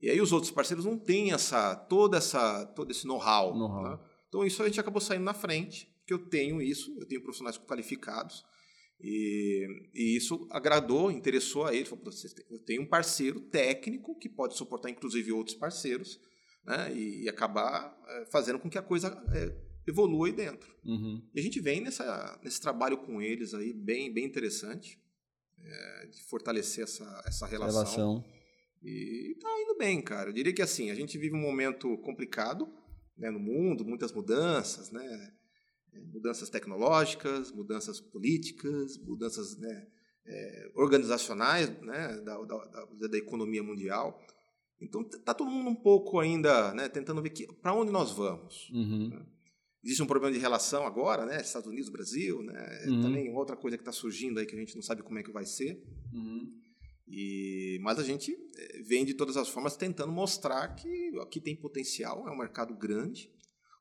E 0.00 0.10
aí 0.10 0.20
os 0.20 0.32
outros 0.32 0.52
parceiros 0.52 0.84
não 0.84 0.98
têm 0.98 1.32
essa, 1.32 1.74
toda 1.74 2.18
essa, 2.18 2.64
todo 2.66 2.90
esse 2.90 3.06
know-how. 3.06 3.56
Know 3.56 3.82
né? 3.82 3.98
Então 4.28 4.44
isso 4.44 4.62
a 4.62 4.66
gente 4.66 4.78
acabou 4.78 5.00
saindo 5.00 5.24
na 5.24 5.34
frente, 5.34 5.92
que 6.06 6.12
eu 6.12 6.18
tenho 6.18 6.62
isso, 6.62 6.94
eu 6.98 7.06
tenho 7.06 7.22
profissionais 7.22 7.58
qualificados, 7.58 8.44
e, 9.00 9.66
e, 9.94 10.16
isso 10.16 10.46
agradou, 10.50 11.10
interessou 11.10 11.64
a 11.64 11.74
ele. 11.74 11.84
Falou, 11.84 12.04
eu 12.50 12.58
tenho 12.60 12.82
um 12.82 12.86
parceiro 12.86 13.40
técnico 13.40 14.18
que 14.18 14.28
pode 14.28 14.56
suportar, 14.56 14.90
inclusive, 14.90 15.32
outros 15.32 15.56
parceiros, 15.56 16.20
né, 16.64 16.92
e, 16.94 17.24
e 17.24 17.28
acabar 17.28 17.96
é, 18.08 18.26
fazendo 18.26 18.58
com 18.58 18.68
que 18.68 18.78
a 18.78 18.82
coisa 18.82 19.08
é, 19.32 19.56
evolua 19.88 20.26
aí 20.26 20.32
dentro. 20.32 20.74
Uhum. 20.84 21.22
E 21.32 21.40
a 21.40 21.42
gente 21.42 21.60
vem 21.60 21.80
nessa, 21.80 22.38
nesse 22.42 22.60
trabalho 22.60 22.98
com 22.98 23.22
eles 23.22 23.54
aí, 23.54 23.72
bem, 23.72 24.12
bem 24.12 24.24
interessante, 24.24 25.00
é, 25.60 26.06
de 26.06 26.22
fortalecer 26.24 26.84
essa, 26.84 27.22
essa 27.24 27.46
relação. 27.46 27.84
relação. 27.84 28.24
E 28.82 29.36
tá 29.40 29.48
indo 29.60 29.76
bem, 29.76 30.00
cara. 30.00 30.30
Eu 30.30 30.32
diria 30.32 30.52
que 30.52 30.62
assim, 30.62 30.90
a 30.90 30.94
gente 30.94 31.18
vive 31.18 31.34
um 31.34 31.40
momento 31.40 31.96
complicado 31.98 32.68
né, 33.16 33.30
no 33.30 33.38
mundo, 33.38 33.84
muitas 33.84 34.12
mudanças, 34.12 34.90
né? 34.90 35.32
É, 35.92 36.00
mudanças 36.12 36.48
tecnológicas, 36.48 37.50
mudanças 37.50 38.00
políticas, 38.00 38.98
mudanças 38.98 39.58
né, 39.58 39.86
é, 40.26 40.70
organizacionais 40.74 41.68
né, 41.80 42.20
da, 42.24 42.38
da, 42.44 43.08
da, 43.08 43.18
economia 43.18 43.62
mundial. 43.62 44.20
Então 44.80 45.00
está 45.02 45.34
todo 45.34 45.50
mundo 45.50 45.70
um 45.70 45.74
pouco 45.74 46.20
ainda 46.20 46.72
né, 46.74 46.88
tentando 46.88 47.22
ver 47.22 47.32
para 47.60 47.74
onde 47.74 47.90
nós 47.90 48.12
vamos. 48.12 48.70
Uhum. 48.70 49.08
Né? 49.08 49.26
Existe 49.82 50.02
um 50.02 50.06
problema 50.06 50.34
de 50.34 50.40
relação 50.40 50.86
agora, 50.86 51.24
né? 51.24 51.40
Estados 51.40 51.68
Unidos, 51.68 51.88
Brasil, 51.88 52.42
né? 52.42 52.84
Uhum. 52.86 53.00
Também 53.00 53.32
outra 53.32 53.56
coisa 53.56 53.76
que 53.76 53.82
está 53.82 53.92
surgindo 53.92 54.38
aí 54.38 54.46
que 54.46 54.54
a 54.54 54.58
gente 54.58 54.74
não 54.74 54.82
sabe 54.82 55.02
como 55.02 55.18
é 55.18 55.22
que 55.22 55.32
vai 55.32 55.46
ser. 55.46 55.82
Uhum. 56.12 56.52
E, 57.10 57.78
mas 57.80 57.98
a 57.98 58.04
gente 58.04 58.36
é, 58.56 58.82
vem 58.82 59.04
de 59.04 59.14
todas 59.14 59.36
as 59.36 59.48
formas 59.48 59.76
tentando 59.76 60.12
mostrar 60.12 60.68
que 60.74 61.18
aqui 61.20 61.40
tem 61.40 61.56
potencial, 61.56 62.28
é 62.28 62.30
um 62.30 62.38
mercado 62.38 62.74
grande. 62.74 63.32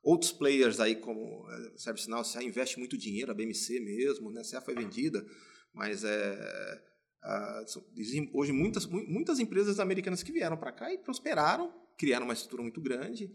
Outros 0.02 0.32
players 0.32 0.80
aí, 0.80 0.96
como 0.96 1.46
é, 1.50 1.72
ServiceNow, 1.76 2.22
a 2.34 2.42
investe 2.42 2.78
muito 2.78 2.96
dinheiro, 2.96 3.30
a 3.30 3.34
BMC 3.34 3.80
mesmo, 3.80 4.30
né? 4.30 4.40
a 4.40 4.50
CA 4.50 4.60
foi 4.60 4.74
vendida, 4.74 5.24
mas 5.74 6.04
é, 6.04 6.82
a, 7.22 7.64
hoje 8.32 8.52
muitas, 8.52 8.86
muitas 8.86 9.38
empresas 9.38 9.78
americanas 9.78 10.22
que 10.22 10.32
vieram 10.32 10.56
para 10.56 10.72
cá 10.72 10.92
e 10.92 10.98
prosperaram, 10.98 11.72
criaram 11.98 12.24
uma 12.24 12.32
estrutura 12.32 12.62
muito 12.62 12.80
grande, 12.80 13.30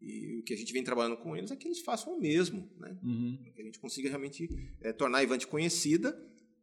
e 0.00 0.38
o 0.38 0.42
que 0.42 0.52
a 0.52 0.56
gente 0.56 0.72
vem 0.72 0.84
trabalhando 0.84 1.16
com 1.18 1.36
eles 1.36 1.50
é 1.50 1.56
que 1.56 1.66
eles 1.66 1.80
façam 1.80 2.12
o 2.12 2.20
mesmo, 2.20 2.70
né? 2.78 2.98
Uhum. 3.02 3.38
que 3.54 3.62
a 3.62 3.64
gente 3.64 3.78
consiga 3.78 4.08
realmente 4.08 4.48
é, 4.80 4.92
tornar 4.92 5.18
a 5.18 5.22
Ivante 5.22 5.46
conhecida, 5.46 6.12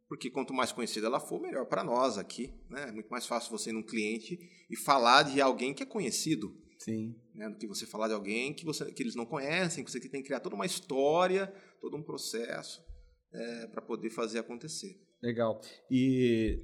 porque 0.08 0.30
quanto 0.30 0.52
mais 0.52 0.72
conhecida 0.72 1.06
ela 1.06 1.20
for, 1.20 1.40
melhor 1.40 1.66
para 1.66 1.82
nós 1.82 2.18
aqui. 2.18 2.52
Né? 2.68 2.88
É 2.88 2.92
muito 2.92 3.08
mais 3.08 3.26
fácil 3.26 3.50
você 3.50 3.70
ir 3.70 3.72
num 3.72 3.82
cliente 3.82 4.38
e 4.70 4.76
falar 4.76 5.22
de 5.22 5.40
alguém 5.40 5.72
que 5.72 5.82
é 5.82 5.86
conhecido. 5.86 6.54
Sim. 6.78 7.14
Né, 7.34 7.48
do 7.48 7.56
que 7.56 7.66
você 7.66 7.86
falar 7.86 8.08
de 8.08 8.14
alguém 8.14 8.52
que, 8.52 8.64
você, 8.64 8.92
que 8.92 9.02
eles 9.02 9.14
não 9.14 9.24
conhecem, 9.24 9.82
que 9.82 9.90
você 9.90 9.98
tem 10.00 10.20
que 10.20 10.26
criar 10.26 10.40
toda 10.40 10.54
uma 10.54 10.66
história, 10.66 11.46
todo 11.80 11.96
um 11.96 12.02
processo 12.02 12.84
é, 13.32 13.66
para 13.68 13.80
poder 13.80 14.10
fazer 14.10 14.38
acontecer. 14.38 15.00
Legal. 15.22 15.60
E 15.90 16.62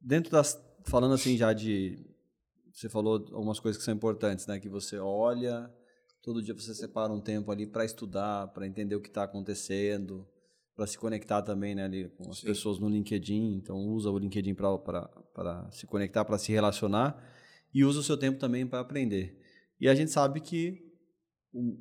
dentro 0.00 0.30
das. 0.30 0.60
Falando 0.86 1.14
assim 1.14 1.36
já 1.36 1.52
de. 1.52 2.06
Você 2.72 2.88
falou 2.88 3.26
algumas 3.32 3.60
coisas 3.60 3.78
que 3.78 3.84
são 3.84 3.92
importantes, 3.92 4.46
né? 4.46 4.58
Que 4.58 4.68
você 4.68 4.96
olha, 4.98 5.68
todo 6.22 6.42
dia 6.42 6.54
você 6.54 6.74
separa 6.74 7.12
um 7.12 7.20
tempo 7.20 7.50
ali 7.50 7.66
para 7.66 7.84
estudar, 7.84 8.48
para 8.48 8.66
entender 8.66 8.94
o 8.94 9.00
que 9.00 9.08
está 9.08 9.24
acontecendo, 9.24 10.26
para 10.80 10.86
se 10.86 10.96
conectar 10.96 11.42
também 11.42 11.74
né, 11.74 11.84
ali 11.84 12.08
com 12.08 12.30
as 12.30 12.38
Sim. 12.38 12.46
pessoas 12.46 12.78
no 12.78 12.88
LinkedIn. 12.88 13.56
Então, 13.56 13.76
usa 13.88 14.10
o 14.10 14.18
LinkedIn 14.18 14.54
para 14.54 15.70
se 15.72 15.86
conectar, 15.86 16.24
para 16.24 16.38
se 16.38 16.50
relacionar 16.50 17.22
e 17.74 17.84
usa 17.84 18.00
o 18.00 18.02
seu 18.02 18.16
tempo 18.16 18.38
também 18.38 18.66
para 18.66 18.80
aprender. 18.80 19.38
E 19.78 19.86
a 19.86 19.94
gente 19.94 20.10
sabe 20.10 20.40
que 20.40 20.82
um, 21.52 21.78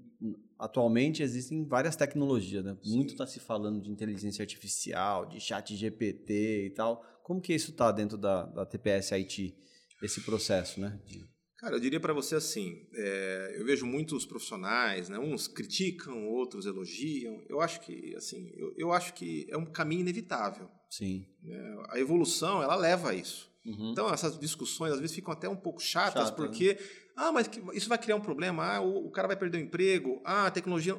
atualmente 0.60 1.24
existem 1.24 1.66
várias 1.66 1.96
tecnologias, 1.96 2.62
né? 2.62 2.78
Muito 2.84 3.14
está 3.14 3.26
se 3.26 3.40
falando 3.40 3.82
de 3.82 3.90
inteligência 3.90 4.44
artificial, 4.44 5.26
de 5.26 5.40
chat 5.40 5.74
GPT 5.74 6.66
e 6.66 6.70
tal. 6.72 7.02
Como 7.24 7.40
que 7.40 7.54
isso 7.54 7.72
está 7.72 7.94
dentro 7.94 8.18
da, 8.18 8.48
da 8.48 8.66
TPS 8.66 9.14
IT, 9.14 9.56
esse 10.04 10.20
processo, 10.26 10.82
né? 10.82 11.00
De... 11.06 11.26
Cara, 11.60 11.76
eu 11.76 11.80
diria 11.80 12.00
para 12.00 12.14
você 12.14 12.36
assim, 12.36 12.88
é, 12.94 13.56
eu 13.58 13.66
vejo 13.66 13.86
muitos 13.86 14.26
profissionais, 14.26 15.10
né? 15.10 15.20
Uns 15.20 15.46
criticam, 15.46 16.26
outros 16.30 16.66
elogiam. 16.66 17.44
Eu 17.50 17.60
acho 17.60 17.82
que, 17.82 18.16
assim, 18.16 18.50
eu, 18.56 18.74
eu 18.78 18.94
acho 18.94 19.14
que 19.14 19.46
é 19.50 19.58
um 19.58 19.66
caminho 19.66 20.02
inevitável. 20.02 20.70
Sim. 20.90 21.26
É, 21.46 21.76
a 21.90 22.00
evolução, 22.00 22.64
ela 22.64 22.76
leva 22.76 23.10
a 23.10 23.14
isso. 23.14 23.52
Uhum. 23.66 23.92
Então, 23.92 24.12
essas 24.14 24.40
discussões 24.40 24.94
às 24.94 25.02
vezes 25.02 25.14
ficam 25.14 25.34
até 25.34 25.50
um 25.50 25.56
pouco 25.56 25.82
chatas, 25.82 26.30
Chata, 26.30 26.36
porque 26.36 26.76
né? 26.76 26.80
Ah, 27.18 27.32
mas 27.34 27.50
isso 27.74 27.90
vai 27.90 27.98
criar 27.98 28.16
um 28.16 28.22
problema. 28.22 28.64
Ah, 28.66 28.82
o, 28.82 29.08
o 29.08 29.12
cara 29.12 29.28
vai 29.28 29.36
perder 29.36 29.58
o 29.58 29.62
emprego. 29.62 30.22
Ah, 30.24 30.48
a 30.48 30.52
tecnologia. 30.52 30.96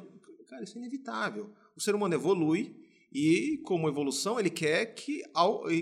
Cara, 0.47 0.63
isso 0.63 0.77
é 0.77 0.81
inevitável. 0.81 1.51
O 1.75 1.81
ser 1.81 1.95
humano 1.95 2.13
evolui 2.13 2.75
e, 3.11 3.59
como 3.65 3.89
evolução, 3.89 4.39
ele 4.39 4.51
quer 4.51 4.93
que, 4.93 5.23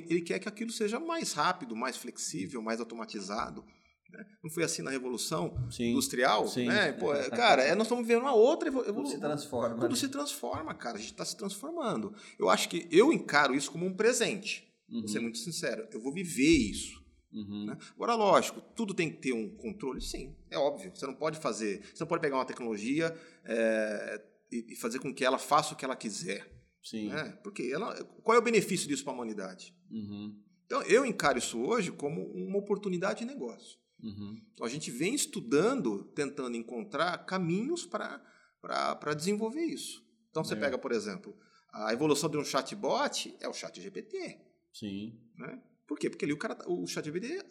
ele 0.08 0.22
quer 0.22 0.40
que 0.40 0.48
aquilo 0.48 0.72
seja 0.72 1.00
mais 1.00 1.34
rápido, 1.34 1.76
mais 1.76 1.98
flexível, 1.98 2.62
mais 2.62 2.80
automatizado. 2.80 3.66
Né? 4.12 4.26
Não 4.43 4.49
foi 4.49 4.64
assim 4.64 4.82
na 4.82 4.91
Revolução 4.91 5.55
Sim. 5.72 5.91
Industrial? 5.91 6.47
Sim. 6.47 6.66
Né? 6.66 6.91
Pô, 6.93 7.14
é, 7.14 7.30
cara, 7.30 7.64
é, 7.64 7.76
nós 7.76 7.88
estamos 7.88 8.05
vivendo 8.05 8.24
uma 8.24 8.34
outra 8.34 8.70
evolução. 8.70 8.93
Tudo 8.93 9.10
se 9.10 9.20
transforma. 9.20 9.76
Tudo 9.76 9.91
né? 9.91 9.95
se 9.95 10.10
transforma, 10.10 10.74
cara. 10.74 10.97
A 10.97 10.99
gente 10.99 11.12
está 11.12 11.26
se 11.26 11.38
transformando. 11.38 12.14
Eu 12.38 12.49
acho 12.49 12.70
que 12.70 12.88
eu 12.91 13.14
encaro 13.14 13.55
isso 13.55 13.72
como 13.72 13.86
um 13.86 13.93
presente. 13.93 14.68
Uhum. 14.89 15.01
Vou 15.01 15.07
ser 15.07 15.20
muito 15.20 15.38
sincero. 15.38 15.88
Eu 15.91 16.01
vou 16.01 16.14
viver 16.14 16.72
isso. 16.72 16.99
Uhum. 17.32 17.68
Né? 17.68 17.78
Agora, 17.95 18.16
lógico, 18.16 18.62
tudo 18.76 18.93
tem 18.93 19.10
que 19.10 19.18
ter 19.18 19.34
um 19.34 19.55
controle? 19.55 20.01
Sim, 20.01 20.36
é 20.49 20.57
óbvio. 20.57 20.91
Você 20.93 21.05
não 21.05 21.14
pode 21.14 21.39
fazer, 21.39 21.82
você 21.93 22.03
não 22.03 22.07
pode 22.07 22.22
pegar 22.22 22.38
uma 22.38 22.45
tecnologia 22.45 23.16
é, 23.45 24.22
e, 24.51 24.76
fazer 24.76 24.99
com 24.99 25.14
que 25.14 25.24
ela 25.24 25.38
faça 25.38 25.74
o 25.74 25.78
que 25.78 25.86
ela 25.86 25.95
quiser. 25.95 26.49
Sim. 26.84 27.10
Né? 27.10 27.38
Porque 27.43 27.70
ela, 27.72 27.95
qual 28.24 28.36
é 28.36 28.39
o 28.39 28.43
benefício 28.43 28.88
disso 28.88 29.03
para 29.03 29.14
a 29.14 29.16
humanidade? 29.16 29.76
Uhum. 29.91 30.36
Então, 30.66 30.82
eu 30.84 31.05
encaro 31.05 31.38
isso 31.38 31.60
hoje 31.60 31.91
como 31.91 32.24
uma 32.32 32.57
oportunidade 32.57 33.20
de 33.20 33.26
negócio. 33.26 33.78
Uhum. 34.02 34.41
Então, 34.54 34.66
a 34.66 34.70
gente 34.70 34.89
vem 34.91 35.14
estudando, 35.14 36.06
tentando 36.16 36.56
encontrar 36.56 37.26
caminhos 37.26 37.86
para 37.86 39.14
desenvolver 39.16 39.66
isso. 39.66 40.06
Então, 40.30 40.43
você 40.43 40.54
é. 40.54 40.58
pega, 40.58 40.78
por 40.78 40.91
exemplo, 40.91 41.36
a 41.72 41.91
evolução 41.93 42.30
de 42.30 42.38
um 42.38 42.43
chatbot 42.43 43.36
é 43.39 43.47
o 43.47 43.54
chat 43.54 43.82
GPT. 43.82 44.39
Sim. 44.74 45.20
Né? 45.38 45.62
Por 45.88 45.97
quê? 45.97 46.10
Porque 46.10 46.24
ali 46.24 46.34
o 46.34 46.38
cara, 46.38 46.58
o 46.68 46.86
ChatGPT 46.86 47.43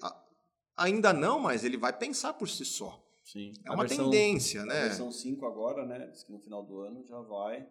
ainda 0.77 1.13
não, 1.13 1.41
mas 1.41 1.65
ele 1.65 1.77
vai 1.77 1.93
pensar 1.93 2.35
por 2.35 2.49
si 2.49 2.65
só. 2.65 3.05
Sim. 3.25 3.53
É 3.65 3.69
a 3.69 3.75
uma 3.75 3.85
versão, 3.85 4.09
tendência, 4.09 4.65
né? 4.65 4.79
A 4.79 4.83
versão 4.85 5.11
5 5.11 5.45
agora, 5.45 5.85
né? 5.85 6.07
Diz 6.07 6.23
que 6.23 6.33
no 6.33 6.39
final 6.39 6.65
do 6.65 6.79
ano 6.81 7.05
já 7.05 7.21
vai. 7.21 7.69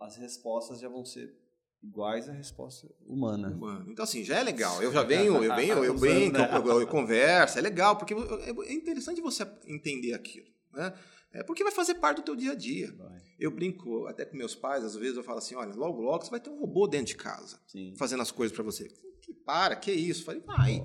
As 0.00 0.16
respostas 0.16 0.80
já 0.80 0.88
vão 0.88 1.04
ser 1.04 1.38
iguais 1.82 2.28
à 2.28 2.32
resposta 2.32 2.88
humana. 3.06 3.48
Humano. 3.48 3.90
Então, 3.90 4.04
assim, 4.04 4.22
já 4.22 4.38
é 4.38 4.42
legal. 4.42 4.82
Eu 4.82 4.92
já 4.92 5.02
venho, 5.02 5.42
eu 5.42 5.54
venho, 5.56 5.84
eu 5.84 5.94
brinco, 5.98 6.38
né? 6.38 6.48
eu, 6.54 6.80
eu, 6.80 6.86
converso, 6.86 7.58
é 7.58 7.62
legal, 7.62 7.96
porque 7.96 8.14
é 8.14 8.72
interessante 8.72 9.20
você 9.20 9.46
entender 9.66 10.14
aquilo. 10.14 10.46
Né? 10.72 10.92
É 11.32 11.42
porque 11.42 11.64
vai 11.64 11.72
fazer 11.72 11.96
parte 11.96 12.18
do 12.18 12.22
teu 12.22 12.36
dia 12.36 12.52
a 12.52 12.54
dia. 12.54 12.92
Vai. 12.92 13.20
Eu 13.38 13.50
brinco 13.50 14.06
até 14.06 14.24
com 14.24 14.36
meus 14.36 14.54
pais, 14.54 14.84
às 14.84 14.94
vezes 14.94 15.16
eu 15.16 15.24
falo 15.24 15.38
assim, 15.38 15.54
olha, 15.54 15.74
logo, 15.74 16.00
logo 16.00 16.24
você 16.24 16.30
vai 16.30 16.40
ter 16.40 16.50
um 16.50 16.58
robô 16.58 16.86
dentro 16.86 17.06
de 17.06 17.16
casa, 17.16 17.58
Sim. 17.66 17.94
fazendo 17.96 18.22
as 18.22 18.30
coisas 18.30 18.54
para 18.54 18.62
você. 18.62 18.88
Que 19.20 19.32
para, 19.32 19.74
que 19.74 19.90
isso? 19.90 20.24
Falei, 20.24 20.40
vai. 20.40 20.82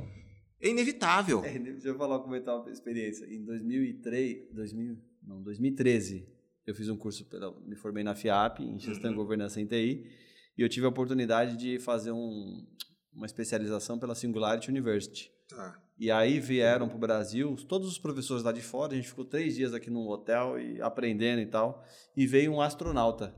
É 0.59 0.69
inevitável. 0.69 1.43
É, 1.45 1.57
deixa 1.59 1.89
eu 1.89 1.97
falar, 1.97 2.19
comentar 2.19 2.59
uma 2.59 2.71
experiência. 2.71 3.25
Em 3.25 3.43
2003, 3.43 4.49
2000, 4.51 4.97
não, 5.21 5.41
2013, 5.43 6.27
eu 6.65 6.73
fiz 6.73 6.89
um 6.89 6.97
curso, 6.97 7.25
me 7.65 7.75
formei 7.75 8.03
na 8.03 8.15
FIAP, 8.15 8.61
em 8.61 8.79
Gestão 8.79 9.11
uhum. 9.11 9.15
e 9.15 9.19
Governança 9.19 9.61
em 9.61 9.65
TI, 9.65 10.09
e 10.57 10.61
eu 10.61 10.69
tive 10.69 10.85
a 10.85 10.89
oportunidade 10.89 11.55
de 11.55 11.79
fazer 11.79 12.11
um, 12.11 12.65
uma 13.13 13.25
especialização 13.25 13.99
pela 13.99 14.15
Singularity 14.15 14.69
University. 14.69 15.31
Tá. 15.47 15.81
E 15.99 16.11
aí 16.11 16.39
vieram 16.39 16.87
para 16.87 16.97
o 16.97 16.99
Brasil, 16.99 17.55
todos 17.67 17.87
os 17.87 17.97
professores 17.97 18.43
lá 18.43 18.51
de 18.51 18.61
fora, 18.61 18.93
a 18.93 18.95
gente 18.95 19.07
ficou 19.07 19.25
três 19.25 19.55
dias 19.55 19.73
aqui 19.73 19.89
num 19.89 20.07
hotel 20.07 20.59
e 20.59 20.81
aprendendo 20.81 21.41
e 21.41 21.45
tal, 21.45 21.83
e 22.15 22.25
veio 22.27 22.51
um 22.51 22.61
astronauta. 22.61 23.35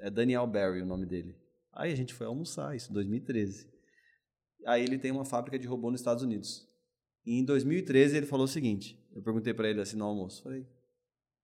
É 0.00 0.10
Daniel 0.10 0.46
Barry 0.46 0.82
o 0.82 0.86
nome 0.86 1.06
dele. 1.06 1.36
Aí 1.72 1.92
a 1.92 1.96
gente 1.96 2.14
foi 2.14 2.26
almoçar, 2.26 2.74
isso 2.74 2.90
em 2.90 2.94
2013. 2.94 3.70
Aí 4.66 4.82
ele 4.82 4.98
tem 4.98 5.10
uma 5.10 5.24
fábrica 5.24 5.58
de 5.58 5.66
robô 5.66 5.90
nos 5.90 6.00
Estados 6.00 6.22
Unidos. 6.22 6.66
E 7.24 7.38
em 7.38 7.44
2013 7.44 8.16
ele 8.16 8.26
falou 8.26 8.44
o 8.44 8.48
seguinte: 8.48 8.98
eu 9.14 9.22
perguntei 9.22 9.52
para 9.52 9.68
ele 9.68 9.80
assim 9.80 9.96
no 9.96 10.04
almoço, 10.04 10.42
falei, 10.42 10.66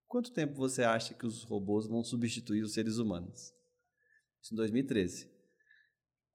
quanto 0.07 0.33
tempo 0.33 0.55
você 0.55 0.83
acha 0.83 1.15
que 1.15 1.27
os 1.27 1.43
robôs 1.43 1.87
vão 1.87 2.03
substituir 2.03 2.63
os 2.63 2.73
seres 2.73 2.99
humanos? 2.99 3.53
Isso 4.43 4.55
em 4.55 4.57
2013. 4.57 5.31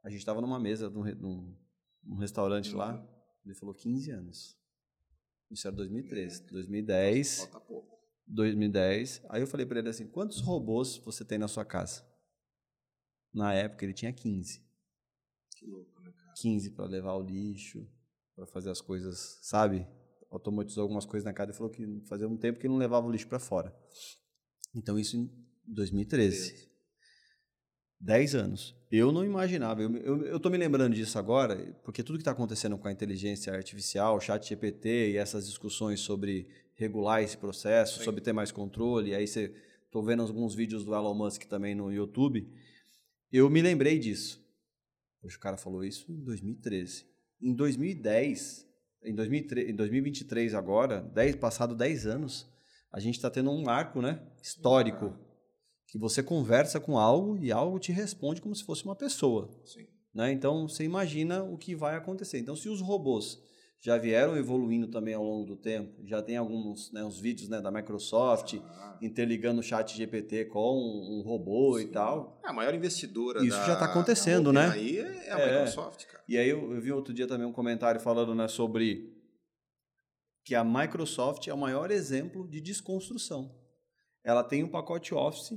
A 0.04 0.10
gente 0.10 0.20
estava 0.20 0.40
numa 0.40 0.60
mesa 0.60 0.90
num, 0.90 1.04
num, 1.16 1.58
num 2.02 2.16
restaurante 2.16 2.72
uhum. 2.72 2.78
lá, 2.78 3.18
ele 3.46 3.54
falou 3.54 3.76
15 3.76 4.12
anos. 4.12 4.58
Isso 5.52 5.68
era 5.68 5.76
2013. 5.76 6.44
É. 6.44 6.46
2010. 6.52 7.40
Falta 7.40 7.60
pouco. 7.60 7.98
2010. 8.26 9.26
Aí 9.30 9.42
eu 9.42 9.48
falei 9.48 9.66
para 9.66 9.80
ele 9.80 9.90
assim: 9.90 10.08
quantos 10.08 10.40
robôs 10.40 10.98
você 10.98 11.26
tem 11.26 11.38
na 11.38 11.48
sua 11.48 11.66
casa? 11.66 12.06
Na 13.34 13.54
época 13.54 13.86
ele 13.86 13.94
tinha 13.94 14.14
15. 14.14 14.66
Que 15.56 15.66
louco, 15.66 16.02
né, 16.02 16.12
cara? 16.12 16.34
15 16.38 16.72
para 16.72 16.86
levar 16.86 17.16
o 17.16 17.22
lixo, 17.22 17.86
para 18.36 18.46
fazer 18.48 18.70
as 18.70 18.82
coisas, 18.82 19.40
sabe? 19.42 19.88
Automatizou 20.30 20.84
algumas 20.84 21.06
coisas 21.06 21.26
na 21.26 21.34
casa 21.34 21.52
e 21.52 21.56
falou 21.56 21.72
que 21.72 21.86
fazia 22.08 22.28
um 22.28 22.38
tempo 22.38 22.60
que 22.60 22.68
não 22.68 22.78
levava 22.78 23.08
o 23.08 23.12
lixo 23.12 23.28
para 23.28 23.40
fora. 23.40 23.76
Então 24.74 24.98
isso 24.98 25.18
em 25.18 25.30
2013. 25.66 26.77
10 28.00 28.36
anos. 28.36 28.76
Eu 28.92 29.12
não 29.12 29.26
imaginava. 29.26 29.82
Eu 29.82 30.38
estou 30.38 30.52
me 30.52 30.58
lembrando 30.58 30.96
disso 30.96 31.18
agora, 31.20 31.76
porque 31.84 32.04
tudo 32.04 32.18
que 32.18 32.22
está 32.22 32.32
acontecendo 32.32 32.78
com 32.78 32.88
a 32.88 32.92
inteligência 32.92 33.54
artificial, 33.54 34.20
chat 34.22 34.48
GPT 34.48 35.12
e 35.12 35.18
essas 35.18 35.46
discussões 35.46 36.00
sobre 36.00 36.48
regular 36.76 37.22
esse 37.22 37.38
processo, 37.38 38.00
Sim. 38.00 38.06
sobre 38.06 38.22
ter 38.22 38.34
mais 38.34 38.52
controle, 38.52 39.14
aí 39.14 39.28
você 39.28 39.54
estou 39.86 40.04
vendo 40.04 40.22
alguns 40.22 40.54
vídeos 40.54 40.86
do 40.86 40.94
Elon 40.94 41.16
Musk 41.16 41.44
também 41.46 41.74
no 41.74 41.92
YouTube, 41.92 42.48
eu 43.32 43.50
me 43.50 43.62
lembrei 43.62 44.00
disso. 44.00 44.46
Poxa, 45.22 45.38
o 45.38 45.40
cara 45.40 45.58
falou 45.58 45.84
isso 45.84 46.12
em 46.12 46.24
2013. 46.24 47.06
Em 47.42 47.54
2010, 47.54 48.66
em, 49.04 49.14
2003, 49.14 49.70
em 49.70 49.76
2023 49.76 50.54
agora, 50.54 51.02
10, 51.02 51.36
passado 51.36 51.76
10 51.76 52.06
anos, 52.06 52.50
a 52.92 53.00
gente 53.00 53.16
está 53.16 53.30
tendo 53.30 53.52
um 53.52 53.64
marco 53.64 54.02
né, 54.02 54.22
histórico. 54.42 55.14
Que 55.88 55.98
você 55.98 56.22
conversa 56.22 56.80
com 56.80 56.98
algo 56.98 57.38
e 57.38 57.52
algo 57.52 57.80
te 57.80 57.92
responde 57.92 58.42
como 58.42 58.56
se 58.56 58.64
fosse 58.64 58.84
uma 58.84 58.96
pessoa. 58.96 59.50
Né? 60.14 60.32
Então, 60.32 60.68
você 60.68 60.84
imagina 60.84 61.44
o 61.44 61.58
que 61.58 61.76
vai 61.76 61.96
acontecer. 61.96 62.40
Então, 62.40 62.56
se 62.56 62.68
os 62.68 62.82
robôs 62.82 63.40
já 63.80 63.98
vieram 63.98 64.36
evoluindo 64.36 64.88
também 64.88 65.14
ao 65.14 65.24
longo 65.24 65.46
do 65.46 65.56
tempo, 65.56 66.06
já 66.06 66.22
tem 66.22 66.36
alguns 66.36 66.92
né, 66.92 67.04
uns 67.04 67.20
vídeos 67.20 67.48
né, 67.48 67.62
da 67.62 67.72
Microsoft 67.72 68.56
ah. 68.56 68.98
interligando 69.02 69.60
o 69.60 69.64
chat 69.64 69.96
GPT 69.96 70.46
com 70.46 70.76
um, 70.76 71.20
um 71.20 71.22
robô 71.22 71.78
Sim. 71.78 71.86
e 71.86 71.88
tal. 71.88 72.40
É 72.44 72.50
a 72.50 72.54
maior 72.54 72.74
investidora 72.74 73.44
Isso 73.44 73.58
já 73.66 73.74
está 73.74 73.86
acontecendo, 73.86 74.52
né? 74.52 74.68
Aí 74.70 74.98
é 74.98 75.32
a 75.32 75.40
é. 75.40 75.52
Microsoft, 75.54 76.06
cara. 76.06 76.24
E 76.28 76.38
aí 76.38 76.50
eu, 76.50 76.74
eu, 76.74 76.82
vi 76.82 76.92
outro 76.92 77.14
dia 77.14 77.28
também 77.28 77.46
um 77.46 77.54
comentário 77.54 78.02
falando 78.02 78.34
né, 78.34 78.48
sobre 78.48 79.16
que 80.44 80.56
a 80.56 80.64
Microsoft 80.64 81.48
é 81.48 81.54
o 81.54 81.58
maior 81.58 81.92
exemplo 81.92 82.48
de 82.48 82.60
desconstrução. 82.60 83.56
Ela 84.24 84.44
tem 84.44 84.64
um 84.64 84.70
pacote 84.70 85.14
Office 85.14 85.54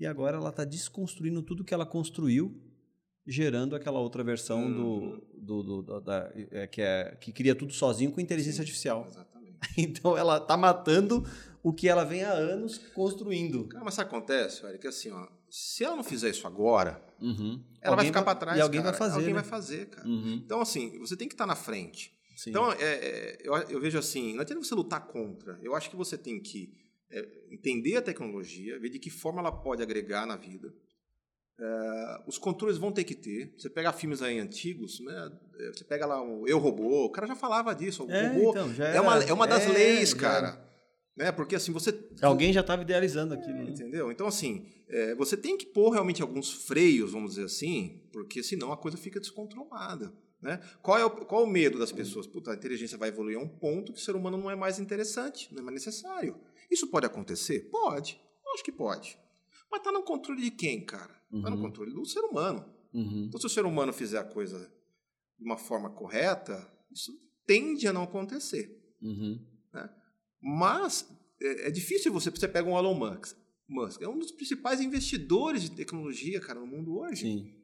e 0.00 0.06
agora 0.06 0.38
ela 0.38 0.48
está 0.48 0.64
desconstruindo 0.64 1.42
tudo 1.42 1.62
que 1.62 1.74
ela 1.74 1.84
construiu, 1.84 2.58
gerando 3.26 3.76
aquela 3.76 4.00
outra 4.00 4.24
versão 4.24 4.64
hum. 4.64 5.20
do, 5.36 5.62
do, 5.62 5.82
do 5.82 6.00
da, 6.00 6.32
é, 6.50 6.66
que, 6.66 6.80
é, 6.80 7.16
que 7.20 7.30
cria 7.30 7.54
tudo 7.54 7.74
sozinho 7.74 8.10
com 8.10 8.20
inteligência 8.20 8.56
Sim, 8.56 8.62
artificial. 8.62 9.06
Exatamente. 9.06 9.30
Então 9.76 10.16
ela 10.16 10.38
está 10.38 10.56
matando 10.56 11.22
o 11.62 11.70
que 11.70 11.86
ela 11.86 12.02
vem 12.02 12.24
há 12.24 12.32
anos 12.32 12.78
construindo. 12.94 13.68
Cara, 13.68 13.84
mas 13.84 13.92
isso 13.92 14.00
acontece, 14.00 14.64
Eric, 14.64 14.78
que 14.78 14.88
assim, 14.88 15.10
ó, 15.10 15.28
se 15.50 15.84
ela 15.84 15.96
não 15.96 16.02
fizer 16.02 16.30
isso 16.30 16.46
agora, 16.46 17.04
uhum. 17.20 17.62
ela 17.82 17.92
alguém 17.92 17.96
vai 17.96 18.06
ficar 18.06 18.22
para 18.22 18.38
trás. 18.38 18.58
E 18.58 18.60
alguém 18.62 18.80
cara. 18.80 18.92
vai 18.92 18.98
fazer. 18.98 19.14
Alguém 19.16 19.34
né? 19.34 19.40
vai 19.40 19.50
fazer, 19.50 19.86
cara. 19.90 20.08
Uhum. 20.08 20.40
Então, 20.42 20.62
assim, 20.62 20.98
você 20.98 21.14
tem 21.14 21.28
que 21.28 21.34
estar 21.34 21.44
tá 21.44 21.48
na 21.48 21.56
frente. 21.56 22.10
Sim. 22.34 22.50
Então, 22.50 22.72
é, 22.72 22.76
é, 22.82 23.38
eu, 23.44 23.54
eu 23.54 23.80
vejo 23.80 23.98
assim, 23.98 24.32
não 24.32 24.40
adianta 24.40 24.64
você 24.64 24.74
lutar 24.74 25.06
contra. 25.08 25.58
Eu 25.62 25.74
acho 25.74 25.90
que 25.90 25.96
você 25.96 26.16
tem 26.16 26.40
que 26.40 26.72
é 27.10 27.26
entender 27.50 27.96
a 27.96 28.02
tecnologia, 28.02 28.78
ver 28.78 28.88
de 28.88 28.98
que 28.98 29.10
forma 29.10 29.40
ela 29.40 29.52
pode 29.52 29.82
agregar 29.82 30.26
na 30.26 30.36
vida. 30.36 30.72
É, 31.58 32.22
os 32.26 32.38
controles 32.38 32.78
vão 32.78 32.90
ter 32.90 33.04
que 33.04 33.14
ter. 33.14 33.52
Você 33.58 33.68
pega 33.68 33.92
filmes 33.92 34.22
aí 34.22 34.38
antigos, 34.38 35.00
né? 35.00 35.32
É, 35.58 35.68
você 35.68 35.84
pega 35.84 36.06
lá 36.06 36.22
o 36.22 36.46
Eu 36.48 36.58
Robô, 36.58 37.04
o 37.04 37.10
cara 37.10 37.26
já 37.26 37.36
falava 37.36 37.74
disso. 37.74 38.04
O 38.04 38.10
é, 38.10 38.28
robô 38.28 38.50
então, 38.50 38.84
é, 38.84 39.00
uma, 39.00 39.22
é 39.24 39.32
uma 39.32 39.46
das 39.46 39.64
é, 39.64 39.72
leis, 39.72 40.14
cara. 40.14 40.58
Né? 41.14 41.30
Porque 41.30 41.54
assim, 41.54 41.70
você. 41.70 41.92
Alguém 42.22 42.50
já 42.50 42.62
estava 42.62 42.80
idealizando 42.80 43.34
aquilo. 43.34 43.58
Né? 43.58 43.70
Entendeu? 43.70 44.10
Então, 44.10 44.26
assim, 44.26 44.66
é, 44.88 45.14
você 45.14 45.36
tem 45.36 45.58
que 45.58 45.66
pôr 45.66 45.90
realmente 45.90 46.22
alguns 46.22 46.50
freios, 46.50 47.12
vamos 47.12 47.32
dizer 47.32 47.44
assim, 47.44 48.00
porque 48.10 48.42
senão 48.42 48.72
a 48.72 48.76
coisa 48.76 48.96
fica 48.96 49.20
descontrolada. 49.20 50.10
Né? 50.40 50.58
Qual, 50.80 50.98
é 50.98 51.04
o, 51.04 51.10
qual 51.10 51.42
é 51.42 51.44
o 51.44 51.50
medo 51.50 51.78
das 51.78 51.92
pessoas? 51.92 52.26
Puta, 52.26 52.52
a 52.52 52.54
inteligência 52.54 52.96
vai 52.96 53.10
evoluir 53.10 53.36
a 53.36 53.40
um 53.40 53.48
ponto 53.48 53.92
que 53.92 53.98
o 53.98 54.02
ser 54.02 54.16
humano 54.16 54.38
não 54.38 54.50
é 54.50 54.56
mais 54.56 54.78
interessante, 54.78 55.52
não 55.52 55.60
é 55.60 55.64
mais 55.64 55.74
necessário. 55.74 56.40
Isso 56.70 56.86
pode 56.88 57.06
acontecer? 57.06 57.68
Pode. 57.70 58.20
Acho 58.54 58.64
que 58.64 58.72
pode. 58.72 59.18
Mas 59.70 59.80
está 59.80 59.92
no 59.92 60.02
controle 60.02 60.42
de 60.42 60.50
quem, 60.50 60.84
cara? 60.84 61.14
Está 61.32 61.48
uhum. 61.48 61.56
no 61.56 61.62
controle 61.62 61.92
do 61.92 62.04
ser 62.04 62.20
humano. 62.20 62.64
Uhum. 62.92 63.24
Então, 63.28 63.40
se 63.40 63.46
o 63.46 63.50
ser 63.50 63.64
humano 63.64 63.92
fizer 63.92 64.18
a 64.18 64.24
coisa 64.24 64.72
de 65.38 65.44
uma 65.44 65.56
forma 65.56 65.90
correta, 65.90 66.68
isso 66.90 67.12
tende 67.46 67.86
a 67.86 67.92
não 67.92 68.02
acontecer. 68.02 68.76
Uhum. 69.00 69.40
Né? 69.72 69.90
Mas 70.40 71.08
é, 71.40 71.68
é, 71.68 71.70
difícil 71.70 72.12
você. 72.12 72.30
Você 72.30 72.48
pega 72.48 72.68
um 72.68 72.76
Elon 72.76 72.94
Musk. 72.94 73.36
Musk 73.68 74.02
é 74.02 74.08
um 74.08 74.18
dos 74.18 74.32
principais 74.32 74.80
investidores 74.80 75.62
de 75.62 75.70
tecnologia, 75.70 76.40
cara, 76.40 76.58
no 76.58 76.66
mundo 76.66 76.98
hoje. 76.98 77.22
Sim. 77.22 77.54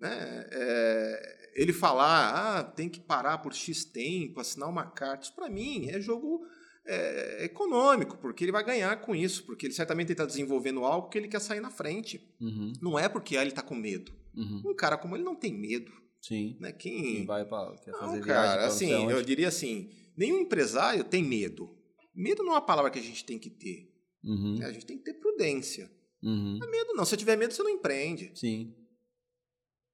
Né? 0.00 0.48
É, 0.50 1.38
ele 1.54 1.72
falar, 1.72 2.58
ah, 2.58 2.64
tem 2.64 2.88
que 2.88 3.00
parar 3.00 3.38
por 3.38 3.52
X 3.52 3.84
tempo, 3.84 4.40
assinar 4.40 4.68
uma 4.68 4.86
carta, 4.86 5.24
isso 5.24 5.34
para 5.34 5.48
mim 5.48 5.88
é 5.88 6.00
jogo 6.00 6.46
é, 6.88 7.44
econômico, 7.44 8.16
porque 8.16 8.44
ele 8.44 8.52
vai 8.52 8.64
ganhar 8.64 9.00
com 9.02 9.14
isso, 9.14 9.44
porque 9.44 9.66
ele 9.66 9.74
certamente 9.74 10.10
está 10.10 10.24
desenvolvendo 10.24 10.84
algo 10.84 11.08
que 11.10 11.18
ele 11.18 11.28
quer 11.28 11.40
sair 11.40 11.60
na 11.60 11.70
frente. 11.70 12.26
Uhum. 12.40 12.72
Não 12.80 12.98
é 12.98 13.08
porque 13.08 13.36
ah, 13.36 13.42
ele 13.42 13.50
está 13.50 13.62
com 13.62 13.74
medo. 13.74 14.10
Uhum. 14.34 14.62
Um 14.64 14.74
cara 14.74 14.96
como 14.96 15.14
ele 15.14 15.22
não 15.22 15.34
tem 15.36 15.52
medo. 15.52 15.92
Sim. 16.20 16.56
Né? 16.58 16.72
Quem... 16.72 17.02
Quem 17.02 17.26
vai 17.26 17.44
para 17.44 17.76
quer 17.76 17.92
não, 17.92 18.00
fazer 18.00 18.24
cara, 18.24 18.66
assim, 18.66 18.90
eu 18.90 19.22
diria 19.22 19.48
assim, 19.48 19.90
nenhum 20.16 20.40
empresário 20.40 21.04
tem 21.04 21.22
medo. 21.22 21.76
Medo 22.14 22.42
não 22.42 22.52
é 22.52 22.54
uma 22.54 22.62
palavra 22.62 22.90
que 22.90 22.98
a 22.98 23.02
gente 23.02 23.24
tem 23.24 23.38
que 23.38 23.50
ter. 23.50 23.92
Uhum. 24.24 24.56
Né? 24.58 24.66
A 24.66 24.72
gente 24.72 24.86
tem 24.86 24.96
que 24.96 25.04
ter 25.04 25.14
prudência. 25.14 25.90
Uhum. 26.22 26.58
Não 26.58 26.66
é 26.66 26.70
medo 26.70 26.94
não. 26.94 27.04
Se 27.04 27.16
tiver 27.16 27.36
medo, 27.36 27.52
você 27.52 27.62
não 27.62 27.70
empreende. 27.70 28.32
Sim. 28.34 28.74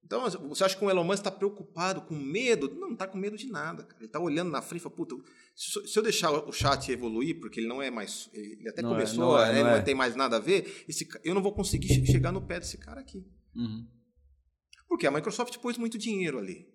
Então, 0.04 0.28
você 0.48 0.64
acha 0.64 0.76
que 0.76 0.84
o 0.84 0.90
Elon 0.90 1.02
Musk 1.02 1.20
está 1.20 1.30
preocupado, 1.30 2.02
com 2.02 2.14
medo? 2.14 2.68
Não, 2.74 2.88
não 2.88 2.92
está 2.92 3.06
com 3.06 3.16
medo 3.16 3.36
de 3.36 3.50
nada. 3.50 3.84
Cara. 3.84 3.96
Ele 4.00 4.06
está 4.06 4.20
olhando 4.20 4.50
na 4.50 4.60
frente 4.60 4.80
e 4.80 4.82
fala, 4.82 4.94
puta, 4.94 5.16
se 5.54 5.98
eu 5.98 6.02
deixar 6.02 6.30
o 6.30 6.52
chat 6.52 6.92
evoluir, 6.92 7.40
porque 7.40 7.60
ele 7.60 7.66
não 7.66 7.80
é 7.80 7.90
mais. 7.90 8.28
Ele 8.34 8.68
até 8.68 8.82
não 8.82 8.90
é, 8.90 8.92
começou, 8.92 9.38
é, 9.38 9.46
não, 9.46 9.58
é, 9.58 9.62
não, 9.62 9.70
não 9.70 9.76
é. 9.76 9.82
tem 9.82 9.94
mais 9.94 10.14
nada 10.14 10.36
a 10.36 10.40
ver, 10.40 10.84
esse, 10.86 11.08
eu 11.24 11.34
não 11.34 11.42
vou 11.42 11.52
conseguir 11.52 11.88
chegar 12.06 12.32
no 12.32 12.42
pé 12.42 12.60
desse 12.60 12.76
cara 12.76 13.00
aqui. 13.00 13.24
Uhum. 13.56 13.88
Porque 14.86 15.06
a 15.06 15.10
Microsoft 15.10 15.56
pôs 15.58 15.78
muito 15.78 15.96
dinheiro 15.96 16.38
ali. 16.38 16.68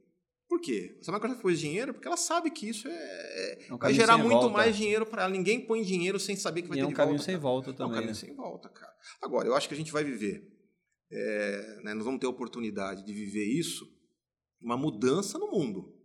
Por 0.48 0.60
quê? 0.60 0.98
Se 1.00 1.12
a 1.12 1.14
Microsoft 1.14 1.42
pôs 1.44 1.60
dinheiro, 1.60 1.94
porque 1.94 2.08
ela 2.08 2.18
sabe 2.18 2.50
que 2.50 2.68
isso 2.68 2.88
é, 2.88 2.92
é, 2.92 3.68
é 3.70 3.74
um 3.74 3.78
vai 3.78 3.94
gerar 3.94 4.18
muito 4.18 4.34
volta. 4.34 4.50
mais 4.50 4.76
dinheiro 4.76 5.06
para 5.06 5.24
ela. 5.24 5.32
Ninguém 5.32 5.64
põe 5.64 5.84
dinheiro 5.84 6.20
sem 6.20 6.36
saber 6.36 6.64
que 6.64 6.68
vai 6.68 6.80
e 6.80 6.82
ter 6.82 6.86
é 6.86 6.90
um 6.90 6.94
caminho 6.94 7.18
volta, 7.18 7.32
sem 7.32 7.38
volta 7.38 7.74
também. 7.74 7.84
É 7.84 7.86
um 7.86 7.94
caminho 7.94 8.14
né? 8.14 8.20
sem 8.20 8.36
volta, 8.36 8.70
cara. 8.70 8.92
Agora, 9.22 9.48
eu 9.48 9.56
acho 9.56 9.68
que 9.68 9.76
a 9.76 9.78
gente 9.78 9.92
vai 9.92 10.04
viver. 10.04 10.59
É, 11.12 11.82
né, 11.84 11.94
nós 11.94 12.06
vamos 12.06 12.20
ter 12.20 12.28
a 12.28 12.30
oportunidade 12.30 13.06
de 13.06 13.14
viver 13.14 13.46
isso 13.46 13.98
uma 14.62 14.78
mudança 14.78 15.38
no 15.38 15.50
mundo. 15.50 15.96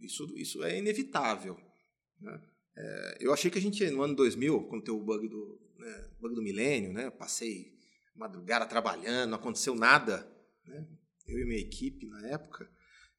Isso, 0.00 0.32
isso 0.36 0.62
é 0.64 0.78
inevitável. 0.78 1.56
Né? 2.20 2.42
É, 2.76 3.18
eu 3.20 3.32
achei 3.32 3.50
que 3.50 3.58
a 3.58 3.60
gente, 3.60 3.88
no 3.90 4.02
ano 4.02 4.14
2000, 4.16 4.64
quando 4.64 4.82
teve 4.82 4.96
o 4.96 5.04
bug 5.04 5.28
do, 5.28 5.60
né, 5.78 6.10
bug 6.20 6.34
do 6.34 6.42
milênio, 6.42 6.92
né, 6.92 7.10
passei 7.10 7.74
madrugada 8.14 8.66
trabalhando, 8.66 9.30
não 9.30 9.38
aconteceu 9.38 9.74
nada. 9.74 10.28
Né? 10.66 10.86
Eu 11.26 11.38
e 11.38 11.44
minha 11.44 11.60
equipe, 11.60 12.06
na 12.06 12.28
época, 12.28 12.68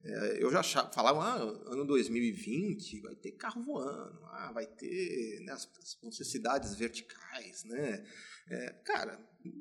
é, 0.03 0.43
eu 0.43 0.51
já 0.51 0.59
achava, 0.59 0.91
falava, 0.91 1.19
ah, 1.23 1.71
ano 1.71 1.85
2020 1.85 3.01
vai 3.01 3.15
ter 3.15 3.31
carro 3.31 3.63
voando, 3.63 4.23
ah, 4.25 4.51
vai 4.53 4.67
ter 4.67 5.39
né, 5.45 5.53
as, 5.53 5.67
as 6.03 6.27
cidades 6.27 6.75
verticais. 6.75 7.63
Né? 7.63 8.05
É, 8.47 8.69
cara, 8.85 9.19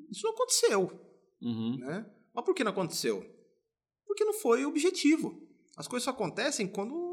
isso 0.09 0.23
não 0.23 0.33
aconteceu. 0.33 1.14
Uhum. 1.41 1.77
Né? 1.77 2.05
Mas 2.33 2.45
por 2.45 2.53
que 2.53 2.63
não 2.63 2.71
aconteceu? 2.71 3.35
porque 4.15 4.23
não 4.23 4.33
foi 4.33 4.65
o 4.65 4.69
objetivo. 4.69 5.41
As 5.75 5.87
coisas 5.87 6.05
só 6.05 6.11
acontecem 6.11 6.67
quando 6.67 7.03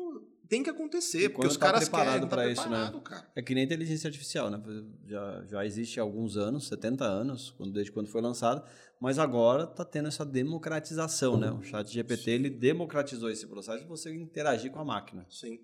tem 0.49 0.63
que 0.63 0.71
acontecer, 0.71 1.31
porque 1.31 1.49
os 1.49 1.57
tá 1.57 1.67
caras 1.67 1.89
preparado 1.89 2.29
para 2.29 2.49
isso, 2.49 2.69
né? 2.69 2.93
Cara. 3.03 3.29
É 3.35 3.43
que 3.43 3.55
nem 3.55 3.65
inteligência 3.65 4.07
artificial, 4.07 4.51
né? 4.51 4.63
Já, 5.07 5.45
já 5.47 5.67
existe 5.67 5.99
há 5.99 6.03
alguns 6.03 6.37
anos, 6.37 6.69
70 6.69 7.05
anos, 7.05 7.51
quando, 7.51 7.73
desde 7.73 7.91
quando 7.91 8.09
foi 8.09 8.21
lançado, 8.21 8.63
mas 9.01 9.19
agora 9.19 9.65
está 9.65 9.85
tendo 9.85 10.09
essa 10.09 10.25
democratização, 10.25 11.37
né? 11.37 11.51
O 11.51 11.63
chat 11.63 11.91
GPT, 11.91 12.31
ele 12.31 12.51
democratizou 12.51 13.31
esse 13.31 13.47
processo 13.47 13.81
de 13.81 13.89
você 13.89 14.15
interagir 14.15 14.71
com 14.71 14.79
a 14.79 14.85
máquina. 14.85 15.27
Sim. 15.29 15.59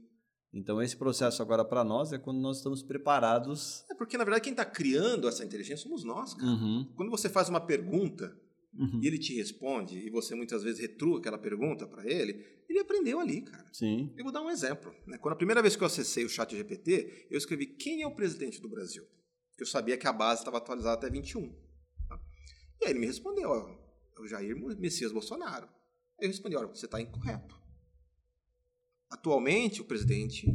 Então, 0.53 0.81
esse 0.83 0.97
processo 0.97 1.43
agora 1.43 1.65
para 1.65 1.85
nós 1.85 2.11
é 2.13 2.19
quando 2.19 2.41
nós 2.41 2.57
estamos 2.57 2.83
preparados... 2.83 3.85
É 3.91 3.95
porque, 3.95 4.17
na 4.17 4.25
verdade, 4.25 4.43
quem 4.43 4.53
está 4.53 4.65
criando 4.65 5.29
essa 5.29 5.45
inteligência 5.45 5.83
somos 5.83 6.03
nós, 6.03 6.33
cara. 6.33 6.51
Uhum. 6.51 6.91
Quando 6.97 7.11
você 7.11 7.29
faz 7.29 7.51
uma 7.51 7.61
pergunta 7.61 8.35
uhum. 8.75 9.01
e 9.03 9.07
ele 9.07 9.19
te 9.19 9.35
responde, 9.35 9.99
e 9.99 10.11
você 10.11 10.35
muitas 10.35 10.62
vezes 10.62 10.81
retrua 10.81 11.19
aquela 11.19 11.39
pergunta 11.39 11.87
para 11.87 12.05
ele, 12.07 12.45
ele 12.69 12.79
aprendeu 12.79 13.19
ali, 13.21 13.43
cara. 13.43 13.69
Sim. 13.73 14.12
Eu 14.16 14.25
vou 14.25 14.33
dar 14.33 14.43
um 14.43 14.51
exemplo. 14.51 14.95
Né? 15.07 15.19
Quando 15.19 15.35
a 15.35 15.37
primeira 15.37 15.62
vez 15.62 15.75
que 15.77 15.83
eu 15.83 15.87
acessei 15.87 16.25
o 16.25 16.29
chat 16.29 16.55
GPT, 16.55 17.29
eu 17.31 17.39
escrevi 17.39 17.66
quem 17.66 18.03
é 18.03 18.07
o 18.07 18.14
presidente 18.14 18.61
do 18.61 18.69
Brasil? 18.69 19.05
Porque 19.51 19.62
eu 19.62 19.66
sabia 19.66 19.97
que 19.97 20.07
a 20.07 20.12
base 20.12 20.43
estava 20.43 20.59
atualizada 20.59 21.07
até 21.07 21.11
21. 21.11 21.49
Tá? 22.09 22.21
E 22.81 22.85
aí 22.85 22.91
ele 22.91 23.01
me 23.01 23.07
respondeu, 23.07 23.51
ó, 23.51 23.69
é 24.16 24.21
o 24.21 24.27
Jair 24.27 24.57
Messias 24.79 25.12
Bolsonaro. 25.12 25.66
Aí 26.21 26.27
eu 26.27 26.29
respondi, 26.29 26.57
olha, 26.57 26.69
você 26.69 26.87
está 26.87 27.01
incorreto. 27.01 27.59
Atualmente, 29.11 29.81
o 29.81 29.85
presidente 29.85 30.47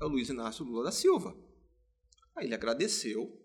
é 0.00 0.04
o 0.04 0.08
Luiz 0.08 0.28
Inácio 0.28 0.64
Lula 0.64 0.84
da 0.84 0.92
Silva. 0.92 1.36
Aí 2.36 2.46
ele 2.46 2.54
agradeceu, 2.54 3.36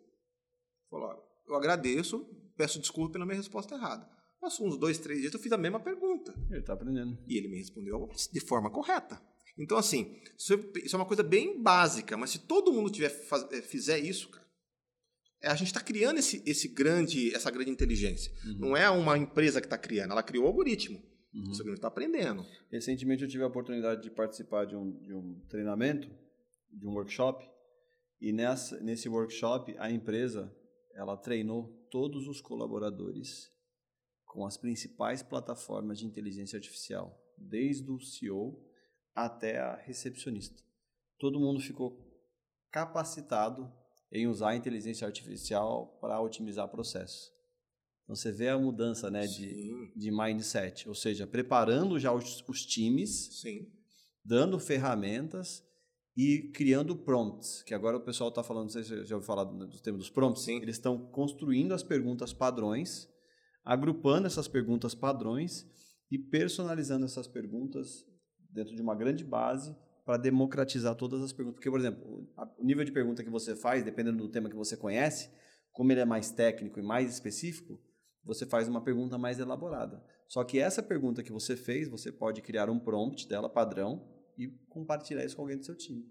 falou, 0.90 1.22
eu 1.48 1.56
agradeço, 1.56 2.30
peço 2.58 2.80
desculpa 2.80 3.14
pela 3.14 3.26
minha 3.26 3.38
resposta 3.38 3.76
errada. 3.76 4.08
Passou 4.40 4.68
uns 4.68 4.78
dois, 4.78 5.00
três 5.00 5.22
dias, 5.22 5.34
eu 5.34 5.40
fiz 5.40 5.52
a 5.52 5.58
mesma 5.58 5.80
pergunta. 5.80 6.34
Ele 6.50 6.60
está 6.60 6.74
aprendendo. 6.74 7.18
E 7.28 7.38
ele 7.38 7.48
me 7.48 7.58
respondeu 7.58 8.10
de 8.32 8.40
forma 8.40 8.70
correta. 8.70 9.22
Então, 9.58 9.78
assim, 9.78 10.20
isso 10.38 10.96
é 10.96 10.96
uma 10.96 11.06
coisa 11.06 11.24
bem 11.24 11.62
básica, 11.62 12.18
mas 12.18 12.32
se 12.32 12.40
todo 12.40 12.74
mundo 12.74 12.90
tiver, 12.90 13.12
eh, 13.52 13.62
fizer 13.62 14.00
isso, 14.00 14.30
cara, 14.30 14.46
é, 15.42 15.50
a 15.50 15.56
gente 15.56 15.68
está 15.68 15.80
criando 15.80 16.18
esse, 16.18 16.44
esse 16.46 16.68
grande, 16.68 17.34
essa 17.34 17.50
grande 17.50 17.72
inteligência. 17.72 18.32
Uhum. 18.46 18.58
Não 18.60 18.78
é 18.78 18.90
uma 18.90 19.18
empresa 19.18 19.62
que 19.62 19.68
está 19.68 19.78
criando, 19.78 20.12
ela 20.12 20.24
criou 20.24 20.46
o 20.46 20.48
algoritmo. 20.48 20.98
Uhum. 21.34 21.44
O 21.44 21.52
algoritmo 21.52 21.74
está 21.76 21.88
aprendendo. 21.88 22.46
Recentemente 22.72 23.24
eu 23.24 23.30
tive 23.30 23.44
a 23.44 23.48
oportunidade 23.48 24.04
de 24.04 24.10
participar 24.10 24.66
de 24.66 24.76
um, 24.76 24.92
de 25.00 25.14
um 25.14 25.40
treinamento, 25.48 26.10
de 26.72 26.86
um 26.88 26.94
workshop, 26.94 27.48
e 28.20 28.34
nessa, 28.34 28.80
nesse 28.82 29.08
workshop 29.08 29.76
a 29.78 29.92
empresa 29.92 30.52
ela 30.96 31.18
treinou 31.18 31.68
todos 31.92 32.28
os 32.28 32.42
colaboradores 32.42 33.52
com 34.26 34.46
as 34.46 34.58
principais 34.58 35.22
plataformas 35.22 36.00
de 36.00 36.06
inteligência 36.06 36.58
artificial, 36.58 37.22
desde 37.38 37.92
o 37.92 38.00
CEO 38.00 38.66
até 39.14 39.60
a 39.60 39.76
recepcionista. 39.76 40.64
Todo 41.20 41.40
mundo 41.40 41.60
ficou 41.60 42.02
capacitado 42.72 43.72
em 44.12 44.28
usar 44.28 44.50
a 44.50 44.56
inteligência 44.56 45.06
artificial 45.06 45.98
para 46.00 46.20
otimizar 46.22 46.70
processos. 46.70 47.34
Então 48.04 48.16
você 48.16 48.32
vê 48.32 48.50
a 48.50 48.58
mudança 48.58 49.10
né, 49.10 49.26
de, 49.26 49.92
de 49.96 50.12
mindset, 50.12 50.88
ou 50.88 50.96
seja, 50.96 51.26
preparando 51.26 52.00
já 52.00 52.14
os, 52.14 52.44
os 52.48 52.66
times, 52.66 53.42
Sim. 53.42 53.68
dando 54.24 54.60
ferramentas 54.60 55.65
e 56.16 56.50
criando 56.54 56.96
prompts, 56.96 57.62
que 57.64 57.74
agora 57.74 57.98
o 57.98 58.02
pessoal 58.02 58.30
está 58.30 58.44
falando, 58.44 58.64
não 58.64 58.70
sei 58.70 58.84
se 58.84 58.90
você 58.90 59.06
já 59.06 59.16
ouviu 59.16 59.28
falar 59.28 59.44
do 59.44 59.68
tema 59.82 59.98
dos 59.98 60.10
prompts, 60.10 60.44
Sim. 60.44 60.62
eles 60.62 60.76
estão 60.76 60.98
construindo 61.08 61.74
as 61.74 61.84
perguntas 61.84 62.32
padrões 62.32 63.14
agrupando 63.66 64.28
essas 64.28 64.48
perguntas 64.48 64.94
padrões 64.94 65.68
e 66.12 66.20
personalizando 66.20 67.06
essas 67.06 67.28
perguntas 67.28 68.06
dentro 68.52 68.76
de 68.76 68.82
uma 68.82 68.96
grande 68.96 69.24
base 69.24 69.76
para 70.06 70.18
democratizar 70.18 70.94
todas 70.96 71.22
as 71.24 71.34
perguntas. 71.34 71.56
Porque, 71.56 71.72
por 71.72 71.80
exemplo, 71.80 72.30
o 72.60 72.64
nível 72.64 72.86
de 72.86 72.92
pergunta 72.92 73.24
que 73.24 73.30
você 73.30 73.56
faz, 73.56 73.84
dependendo 73.84 74.20
do 74.20 74.30
tema 74.30 74.50
que 74.50 74.56
você 74.56 74.78
conhece, 74.78 75.32
como 75.72 75.92
ele 75.92 76.00
é 76.00 76.06
mais 76.06 76.30
técnico 76.30 76.80
e 76.80 76.84
mais 76.84 77.12
específico, 77.12 77.82
você 78.24 78.46
faz 78.46 78.68
uma 78.68 78.84
pergunta 78.84 79.18
mais 79.18 79.40
elaborada. 79.40 80.04
Só 80.28 80.44
que 80.44 80.60
essa 80.60 80.84
pergunta 80.84 81.24
que 81.24 81.32
você 81.32 81.58
fez, 81.58 81.90
você 81.90 82.12
pode 82.12 82.42
criar 82.42 82.70
um 82.70 82.80
prompt 82.80 83.28
dela 83.28 83.50
padrão 83.50 84.08
e 84.38 84.48
compartilhar 84.70 85.24
isso 85.24 85.36
com 85.36 85.42
alguém 85.42 85.58
do 85.58 85.66
seu 85.66 85.76
time. 85.76 86.06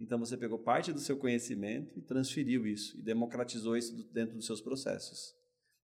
Então 0.00 0.18
você 0.18 0.36
pegou 0.36 0.58
parte 0.58 0.92
do 0.92 1.00
seu 1.00 1.16
conhecimento 1.16 1.98
e 1.98 2.02
transferiu 2.02 2.66
isso 2.66 2.98
e 2.98 3.02
democratizou 3.02 3.76
isso 3.76 3.94
dentro 4.12 4.34
dos 4.34 4.46
seus 4.46 4.60
processos. 4.60 5.34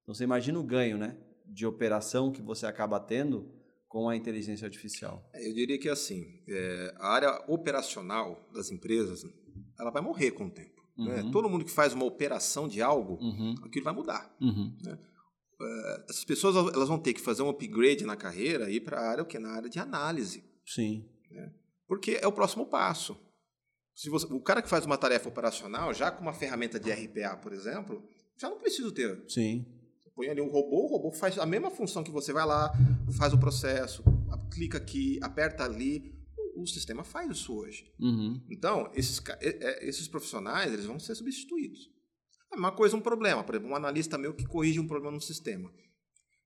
Então 0.02 0.14
você 0.14 0.24
imagina 0.24 0.58
o 0.58 0.64
ganho, 0.64 0.96
né, 0.96 1.18
de 1.46 1.66
operação 1.66 2.32
que 2.32 2.40
você 2.40 2.66
acaba 2.66 2.98
tendo 2.98 3.52
com 3.88 4.08
a 4.08 4.16
inteligência 4.16 4.64
artificial. 4.64 5.28
É, 5.34 5.48
eu 5.48 5.54
diria 5.54 5.78
que 5.78 5.88
assim, 5.88 6.24
é, 6.48 6.94
a 6.98 7.08
área 7.08 7.44
operacional 7.46 8.48
das 8.52 8.70
empresas, 8.70 9.22
ela 9.78 9.90
vai 9.90 10.02
morrer 10.02 10.32
com 10.32 10.46
o 10.46 10.50
tempo. 10.50 10.82
Né? 10.96 11.04
Uhum. 11.04 11.24
Né? 11.26 11.30
Todo 11.30 11.48
mundo 11.48 11.64
que 11.64 11.70
faz 11.70 11.92
uma 11.92 12.04
operação 12.04 12.66
de 12.66 12.80
algo, 12.80 13.18
uhum. 13.22 13.54
aquilo 13.64 13.84
vai 13.84 13.94
mudar. 13.94 14.34
Uhum. 14.40 14.76
Né? 14.82 14.98
É, 15.60 16.04
essas 16.08 16.24
pessoas 16.24 16.56
elas 16.74 16.88
vão 16.88 16.98
ter 16.98 17.12
que 17.12 17.20
fazer 17.20 17.42
um 17.42 17.48
upgrade 17.48 18.04
na 18.04 18.16
carreira 18.16 18.70
e 18.70 18.76
ir 18.76 18.80
para 18.80 18.98
a 18.98 19.10
área 19.10 19.22
o 19.22 19.26
que 19.26 19.38
na 19.38 19.50
área 19.50 19.68
de 19.68 19.78
análise. 19.78 20.44
Sim. 20.64 21.08
Né? 21.36 21.52
Porque 21.86 22.18
é 22.20 22.26
o 22.26 22.32
próximo 22.32 22.66
passo. 22.66 23.16
Se 23.94 24.10
você, 24.10 24.26
o 24.26 24.40
cara 24.40 24.60
que 24.60 24.68
faz 24.68 24.84
uma 24.84 24.98
tarefa 24.98 25.28
operacional, 25.28 25.94
já 25.94 26.10
com 26.10 26.20
uma 26.20 26.32
ferramenta 26.32 26.78
de 26.78 26.90
RPA, 26.90 27.36
por 27.36 27.52
exemplo, 27.52 28.06
já 28.36 28.50
não 28.50 28.58
precisa 28.58 28.92
ter. 28.92 29.24
Sim 29.28 29.64
põe 30.16 30.30
ali 30.30 30.40
um 30.40 30.48
robô, 30.48 30.84
o 30.84 30.86
robô 30.86 31.12
faz 31.12 31.38
a 31.38 31.44
mesma 31.44 31.70
função 31.70 32.02
que 32.02 32.10
você 32.10 32.32
vai 32.32 32.46
lá, 32.46 32.72
faz 33.18 33.34
o 33.34 33.38
processo, 33.38 34.02
clica 34.50 34.78
aqui, 34.78 35.20
aperta 35.22 35.62
ali. 35.62 36.16
O, 36.56 36.62
o 36.62 36.66
sistema 36.66 37.04
faz 37.04 37.30
isso 37.30 37.54
hoje. 37.54 37.92
Uhum. 38.00 38.42
Então, 38.50 38.90
esses, 38.94 39.22
esses 39.82 40.08
profissionais 40.08 40.72
eles 40.72 40.86
vão 40.86 40.98
ser 40.98 41.14
substituídos. 41.14 41.90
É 42.50 42.56
uma 42.56 42.72
coisa, 42.72 42.96
um 42.96 43.00
problema. 43.00 43.44
Por 43.44 43.54
exemplo, 43.54 43.70
um 43.70 43.76
analista 43.76 44.16
meu 44.16 44.32
que 44.32 44.46
corrige 44.46 44.80
um 44.80 44.86
problema 44.86 45.14
no 45.14 45.20
sistema. 45.20 45.70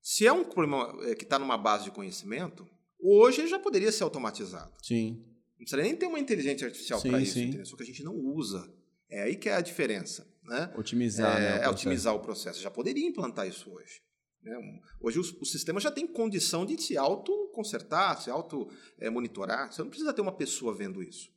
Se 0.03 0.27
é 0.27 0.33
um 0.33 0.45
problema 0.45 0.97
é, 1.05 1.15
que 1.15 1.25
está 1.25 1.39
numa 1.39 1.57
base 1.57 1.85
de 1.85 1.91
conhecimento, 1.93 2.67
hoje 3.03 3.47
já 3.47 3.59
poderia 3.59 3.93
ser 3.93 4.05
automatizado. 4.05 4.73
Sim. 4.83 5.25
Não 5.59 5.65
precisa 5.65 5.83
nem 5.83 5.95
ter 5.95 6.07
uma 6.07 6.19
inteligência 6.19 6.67
artificial 6.67 7.01
para 7.03 7.21
isso, 7.21 7.35
sim. 7.35 7.65
só 7.65 7.77
que 7.77 7.83
a 7.83 7.87
gente 7.87 8.03
não 8.03 8.17
usa. 8.17 8.73
É 9.11 9.23
aí 9.23 9.37
que 9.37 9.49
é 9.49 9.55
a 9.55 9.61
diferença. 9.61 10.27
Né? 10.43 10.73
Otimizar, 10.77 11.37
é, 11.37 11.41
né, 11.41 11.61
o 11.61 11.63
é 11.63 11.69
otimizar 11.69 12.15
o 12.15 12.21
processo. 12.21 12.61
Já 12.61 12.71
poderia 12.71 13.07
implantar 13.07 13.47
isso 13.47 13.71
hoje. 13.71 14.03
Né? 14.43 14.57
Hoje 15.01 15.19
o, 15.19 15.23
o, 15.23 15.45
sistema 15.45 15.79
já 15.79 15.91
tem 15.91 16.07
condição 16.07 16.65
de 16.65 16.81
se 16.81 16.97
auto-consertar, 16.97 18.21
se 18.21 18.31
auto-monitorar. 18.31 19.69
É, 19.69 19.73
Você 19.73 19.83
não 19.83 19.91
precisa 19.91 20.13
ter 20.13 20.23
uma 20.23 20.33
pessoa 20.33 20.75
vendo 20.75 21.03
isso. 21.03 21.31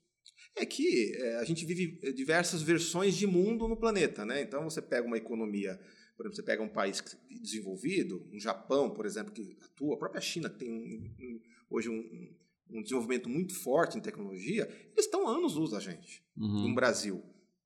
É 0.55 0.65
que 0.65 1.15
é, 1.15 1.35
a 1.37 1.43
gente 1.43 1.65
vive 1.65 2.13
diversas 2.13 2.61
versões 2.61 3.15
de 3.15 3.27
mundo 3.27 3.67
no 3.67 3.77
planeta. 3.77 4.25
Né? 4.25 4.41
Então 4.41 4.63
você 4.63 4.81
pega 4.81 5.05
uma 5.05 5.17
economia, 5.17 5.79
por 6.15 6.25
exemplo, 6.25 6.35
você 6.35 6.43
pega 6.43 6.63
um 6.63 6.69
país 6.69 7.03
desenvolvido, 7.29 8.27
um 8.31 8.39
Japão, 8.39 8.89
por 8.91 9.05
exemplo, 9.05 9.33
que 9.33 9.57
atua, 9.63 9.95
a 9.95 9.97
própria 9.97 10.21
China 10.21 10.49
tem 10.49 10.71
um, 10.71 11.25
um, 11.25 11.41
hoje 11.69 11.89
um, 11.89 12.35
um 12.69 12.81
desenvolvimento 12.81 13.29
muito 13.29 13.55
forte 13.55 13.97
em 13.97 14.01
tecnologia, 14.01 14.67
eles 14.91 15.05
estão 15.05 15.27
anos 15.27 15.55
luz 15.55 15.71
da 15.71 15.79
gente, 15.79 16.23
uhum. 16.37 16.69
no 16.69 16.75
Brasil. 16.75 17.23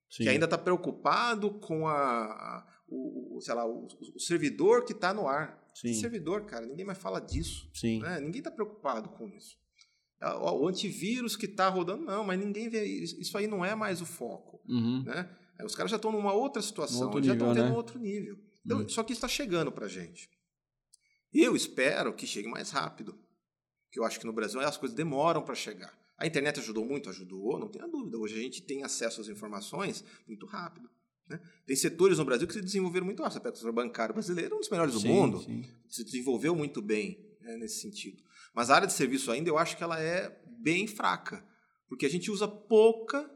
Sim. 0.10 0.24
que 0.24 0.30
ainda 0.30 0.46
está 0.46 0.58
preocupado 0.58 1.60
com 1.60 1.86
a, 1.86 2.66
o, 2.88 3.40
sei 3.42 3.54
lá, 3.54 3.66
o, 3.68 3.88
o 4.16 4.20
servidor 4.20 4.86
que 4.86 4.94
está 4.94 5.14
no 5.14 5.28
ar. 5.28 5.62
Sim. 5.74 5.94
servidor, 5.94 6.46
cara, 6.46 6.66
ninguém 6.66 6.86
mais 6.86 6.98
fala 6.98 7.20
disso. 7.20 7.70
Sim. 7.74 8.00
Né? 8.00 8.20
Ninguém 8.20 8.40
está 8.40 8.50
preocupado 8.50 9.10
com 9.10 9.28
isso. 9.28 9.58
É, 10.20 10.28
o 10.30 10.68
antivírus 10.68 11.36
que 11.36 11.46
está 11.46 11.70
rodando, 11.70 12.04
não, 12.04 12.24
mas 12.24 12.40
ninguém 12.40 12.70
vê 12.70 12.84
isso. 12.84 13.20
Isso 13.20 13.38
aí 13.38 13.46
não 13.46 13.64
é 13.64 13.76
mais 13.76 14.02
o 14.02 14.06
foco. 14.06 14.60
Uhum. 14.68 15.04
Né? 15.04 15.30
Os 15.66 15.76
caras 15.76 15.90
já 15.90 15.98
estão 15.98 16.12
numa 16.12 16.34
outra 16.34 16.62
situação, 16.62 17.08
outro 17.08 17.24
já 17.24 17.34
estão 17.34 17.54
tendo 17.54 17.66
né? 17.66 17.72
um 17.72 17.76
outro 17.76 18.00
nível. 18.00 18.38
Então, 18.66 18.80
uhum. 18.80 18.90
Só 18.90 19.04
que 19.04 19.14
está 19.14 19.28
chegando 19.28 19.72
para 19.72 19.86
a 19.86 19.90
gente. 19.90 20.30
Eu 21.34 21.56
espero 21.56 22.14
que 22.14 22.28
chegue 22.28 22.48
mais 22.48 22.72
rápido. 22.72 23.18
Que 23.92 24.00
eu 24.00 24.04
acho 24.04 24.20
que 24.20 24.26
no 24.26 24.34
Brasil 24.34 24.60
as 24.60 24.78
coisas 24.78 24.96
demoram 24.96 25.42
para 25.42 25.56
chegar. 25.56 25.98
A 26.18 26.26
internet 26.26 26.60
ajudou 26.60 26.86
muito? 26.86 27.10
Ajudou, 27.10 27.60
não 27.60 27.70
tenha 27.70 27.88
dúvida. 27.88 28.18
Hoje 28.18 28.36
a 28.36 28.42
gente 28.42 28.62
tem 28.62 28.84
acesso 28.84 29.22
às 29.22 29.30
informações 29.30 30.04
muito 30.28 30.46
rápido. 30.46 30.90
Né? 31.30 31.40
Tem 31.66 31.76
setores 31.76 32.18
no 32.18 32.26
Brasil 32.26 32.48
que 32.48 32.54
se 32.54 32.62
desenvolveram 32.62 33.06
muito 33.06 33.22
rápido. 33.22 33.34
Você 33.36 33.40
pega 33.40 33.56
o 33.56 33.58
setor 33.58 33.72
bancário 33.72 34.14
brasileiro, 34.14 34.56
um 34.56 34.60
dos 34.60 34.70
melhores 34.70 34.94
sim, 34.96 35.02
do 35.02 35.08
mundo. 35.08 35.42
Sim. 35.42 35.66
Se 35.88 36.04
desenvolveu 36.04 36.56
muito 36.56 36.82
bem 36.82 37.26
né, 37.42 37.58
nesse 37.58 37.82
sentido. 37.82 38.24
Mas 38.54 38.70
a 38.70 38.76
área 38.76 38.88
de 38.88 38.94
serviço 38.94 39.32
ainda, 39.32 39.50
eu 39.50 39.58
acho 39.58 39.78
que 39.78 39.84
ela 39.84 40.00
é 40.02 40.42
bem 40.60 40.88
fraca. 40.88 41.46
Porque 41.88 42.06
a 42.06 42.10
gente 42.10 42.32
usa 42.32 42.48
pouca, 42.48 43.30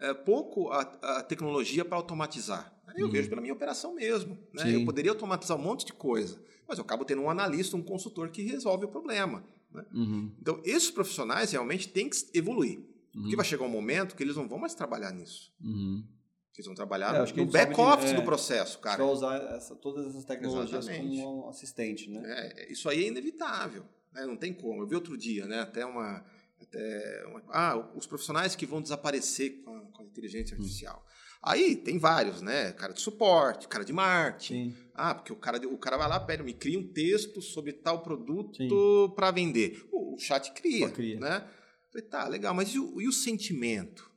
é, 0.00 0.14
pouco 0.14 0.70
a, 0.70 0.80
a 0.80 1.22
tecnologia 1.22 1.84
para 1.84 1.96
automatizar. 1.96 2.74
Eu 2.96 3.06
uhum. 3.06 3.12
vejo 3.12 3.28
pela 3.28 3.40
minha 3.40 3.52
operação 3.52 3.94
mesmo. 3.94 4.38
Né? 4.52 4.74
Eu 4.74 4.84
poderia 4.84 5.10
automatizar 5.12 5.56
um 5.56 5.62
monte 5.62 5.86
de 5.86 5.92
coisa, 5.92 6.42
mas 6.66 6.78
eu 6.78 6.84
acabo 6.84 7.04
tendo 7.04 7.22
um 7.22 7.30
analista, 7.30 7.76
um 7.76 7.82
consultor 7.82 8.30
que 8.30 8.42
resolve 8.42 8.84
o 8.86 8.88
problema. 8.88 9.44
Né? 9.72 9.84
Uhum. 9.92 10.32
Então, 10.40 10.60
esses 10.64 10.90
profissionais 10.90 11.52
realmente 11.52 11.88
têm 11.88 12.08
que 12.08 12.16
evoluir. 12.34 12.78
Uhum. 13.14 13.22
Porque 13.22 13.36
vai 13.36 13.44
chegar 13.44 13.64
um 13.64 13.70
momento 13.70 14.16
que 14.16 14.22
eles 14.22 14.36
não 14.36 14.48
vão 14.48 14.58
mais 14.58 14.74
trabalhar 14.74 15.12
nisso. 15.12 15.52
Uhum. 15.60 16.04
Eles 16.56 16.66
vão 16.66 16.74
trabalhar 16.74 17.14
é, 17.14 17.32
no 17.32 17.46
back-office 17.46 18.10
é, 18.10 18.14
do 18.14 18.22
processo, 18.22 18.78
cara. 18.80 18.98
Só 18.98 19.12
usar 19.12 19.36
essa, 19.54 19.74
todas 19.76 20.06
essas 20.06 20.24
tecnologias 20.26 20.86
Exatamente. 20.86 21.22
como 21.22 21.46
um 21.46 21.48
assistente, 21.48 22.10
né? 22.10 22.20
É, 22.26 22.70
isso 22.70 22.88
aí 22.88 23.04
é 23.04 23.08
inevitável. 23.08 23.84
Né? 24.12 24.26
Não 24.26 24.36
tem 24.36 24.52
como. 24.52 24.82
Eu 24.82 24.86
vi 24.86 24.94
outro 24.94 25.16
dia, 25.16 25.46
né? 25.46 25.60
Até 25.60 25.84
uma... 25.86 26.24
Até 26.60 27.24
uma 27.26 27.42
ah, 27.48 27.90
os 27.96 28.06
profissionais 28.06 28.54
que 28.54 28.66
vão 28.66 28.82
desaparecer 28.82 29.62
com 29.62 29.74
a, 29.74 29.79
com 30.04 30.10
inteligência 30.10 30.54
Hum. 30.56 30.60
artificial. 30.60 31.04
Aí 31.42 31.76
tem 31.76 31.98
vários, 31.98 32.42
né? 32.42 32.72
Cara 32.72 32.92
de 32.92 33.00
suporte, 33.00 33.66
cara 33.66 33.84
de 33.84 33.92
marketing. 33.92 34.72
Sim. 34.72 34.76
Ah, 34.94 35.14
porque 35.14 35.32
o 35.32 35.36
cara, 35.36 35.58
o 35.66 35.78
cara 35.78 35.96
vai 35.96 36.08
lá, 36.08 36.20
pede, 36.20 36.42
me 36.42 36.52
cria 36.52 36.78
um 36.78 36.92
texto 36.92 37.40
sobre 37.40 37.72
tal 37.72 38.02
produto 38.02 39.12
para 39.16 39.30
vender. 39.30 39.82
O, 39.90 40.18
chat 40.18 40.52
cria, 40.52 40.90
cria. 40.90 41.18
né? 41.18 41.48
Falei, 41.90 42.06
tá, 42.08 42.28
legal, 42.28 42.54
mas 42.54 42.68
e 42.74 42.78
o, 42.78 43.00
e 43.00 43.08
o 43.08 43.12
sentimento? 43.12 44.10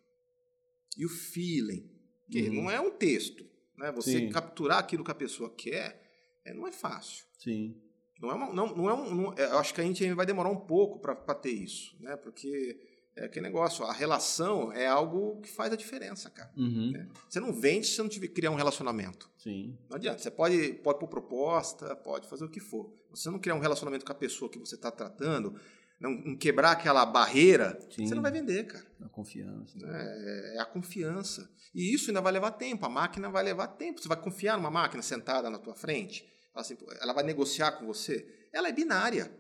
E 0.97 1.05
o 1.05 1.09
feeling? 1.09 1.89
Que 2.29 2.41
Uhum. 2.49 2.63
não 2.63 2.71
é 2.71 2.79
um 2.81 2.91
texto, 2.91 3.45
né? 3.77 3.91
Você 3.93 4.19
Sim. 4.19 4.29
capturar 4.29 4.79
aquilo 4.79 5.03
que 5.03 5.11
a 5.11 5.15
pessoa 5.15 5.49
quer, 5.55 6.01
é, 6.45 6.53
não 6.53 6.67
é 6.67 6.71
fácil. 6.73 7.25
Sim. 7.39 7.79
Não 8.19 8.31
é 8.31 8.33
uma, 8.35 8.53
não, 8.53 8.75
não 8.75 8.89
é 8.89 8.93
um, 8.93 9.15
não, 9.15 9.33
eu 9.35 9.57
acho 9.59 9.73
que 9.73 9.79
a 9.81 9.83
gente 9.83 10.13
vai 10.13 10.25
demorar 10.25 10.49
um 10.49 10.59
pouco 10.59 10.99
para 10.99 11.15
ter 11.35 11.51
isso, 11.51 11.95
né? 12.01 12.15
Porque 12.17 12.77
é 13.15 13.25
aquele 13.25 13.45
negócio, 13.45 13.85
a 13.85 13.93
relação 13.93 14.71
é 14.71 14.87
algo 14.87 15.39
que 15.41 15.49
faz 15.49 15.71
a 15.71 15.75
diferença, 15.75 16.29
cara. 16.29 16.51
Uhum. 16.57 16.91
né? 16.91 17.07
Você 17.29 17.39
não 17.39 17.53
vende 17.53 17.85
se 17.85 17.95
você 17.95 18.01
não 18.01 18.09
tiver 18.09 18.27
criar 18.29 18.51
um 18.51 18.55
relacionamento. 18.55 19.29
Sim. 19.37 19.77
Não 19.89 19.97
adianta. 19.97 20.19
Você 20.19 20.31
pode, 20.31 20.73
pode 20.83 20.99
pôr 20.99 21.07
proposta, 21.07 21.95
pode 21.95 22.27
fazer 22.27 22.43
o 22.43 22.49
que 22.49 22.59
for. 22.59 22.91
Se 23.13 23.23
você 23.23 23.29
não 23.29 23.39
criar 23.39 23.55
um 23.55 23.59
relacionamento 23.59 24.05
com 24.05 24.11
a 24.11 24.15
pessoa 24.15 24.49
que 24.49 24.57
você 24.57 24.73
está 24.73 24.89
tratando, 24.89 25.59
não, 25.99 26.11
não 26.11 26.35
quebrar 26.35 26.71
aquela 26.71 27.05
barreira, 27.05 27.79
Sim. 27.91 28.07
você 28.07 28.15
não 28.15 28.21
vai 28.21 28.31
vender, 28.31 28.65
cara. 28.65 28.85
A 29.01 29.09
confiança. 29.09 29.77
É, 29.81 30.57
é 30.57 30.59
a 30.59 30.65
confiança. 30.65 31.47
E 31.73 31.93
isso 31.93 32.09
ainda 32.09 32.21
vai 32.21 32.33
levar 32.33 32.51
tempo. 32.51 32.85
A 32.85 32.89
máquina 32.89 33.29
vai 33.29 33.43
levar 33.43 33.67
tempo. 33.67 34.01
Você 34.01 34.07
vai 34.07 34.19
confiar 34.19 34.57
numa 34.57 34.71
máquina 34.71 35.03
sentada 35.03 35.49
na 35.49 35.59
tua 35.59 35.75
frente? 35.75 36.25
Assim, 36.55 36.75
ela 36.99 37.13
vai 37.13 37.23
negociar 37.23 37.73
com 37.73 37.85
você? 37.85 38.27
Ela 38.51 38.69
é 38.69 38.71
binária. 38.71 39.31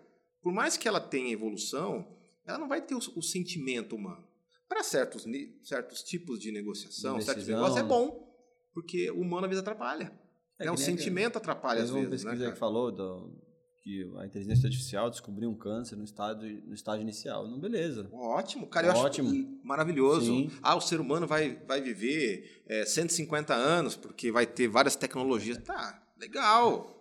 Por 0.41 0.53
mais 0.53 0.77
que 0.77 0.87
ela 0.87 0.99
tenha 0.99 1.31
evolução, 1.33 2.07
ela 2.45 2.57
não 2.57 2.67
vai 2.67 2.81
ter 2.81 2.95
o, 2.95 2.99
o 3.15 3.21
sentimento 3.21 3.95
humano. 3.95 4.27
Para 4.67 4.83
certos, 4.83 5.25
certos 5.63 6.01
tipos 6.03 6.39
de 6.39 6.51
negociação, 6.51 7.17
De 7.17 7.25
certos 7.25 7.47
negócios, 7.47 7.77
é 7.77 7.83
bom. 7.83 8.31
Porque 8.73 9.11
o 9.11 9.21
humano 9.21 9.45
às 9.45 9.49
vezes 9.49 9.61
atrapalha. 9.61 10.11
É 10.59 10.65
né? 10.65 10.71
O 10.71 10.77
sentimento 10.77 11.37
atrapalha 11.37 11.81
às 11.83 11.89
Teve 11.89 11.99
uma 12.01 12.09
vezes. 12.09 12.23
pesquisa 12.25 12.45
Né, 12.47 12.51
que 12.53 12.57
falou 12.57 12.91
do- 12.91 13.43
que 13.83 14.09
a 14.17 14.25
inteligência 14.25 14.65
artificial 14.67 15.09
descobriu 15.09 15.49
um 15.49 15.55
câncer 15.57 15.95
no 15.97 16.05
estágio, 16.05 16.63
no 16.65 16.73
estágio 16.73 17.01
inicial. 17.01 17.47
Não, 17.47 17.59
beleza. 17.59 18.09
Ótimo, 18.13 18.65
cara, 18.65 18.87
eu 18.87 18.93
Ótimo. 18.95 19.29
acho 19.29 19.59
maravilhoso. 19.63 20.25
Sim. 20.25 20.49
Ah, 20.61 20.75
o 20.75 20.81
ser 20.81 21.01
humano 21.01 21.27
vai, 21.27 21.57
vai 21.67 21.81
viver 21.81 22.63
é, 22.65 22.85
150 22.85 23.53
anos 23.53 23.95
porque 23.97 24.31
vai 24.31 24.47
ter 24.47 24.67
várias 24.69 24.95
tecnologias. 24.95 25.57
Tá, 25.57 26.01
legal. 26.17 26.92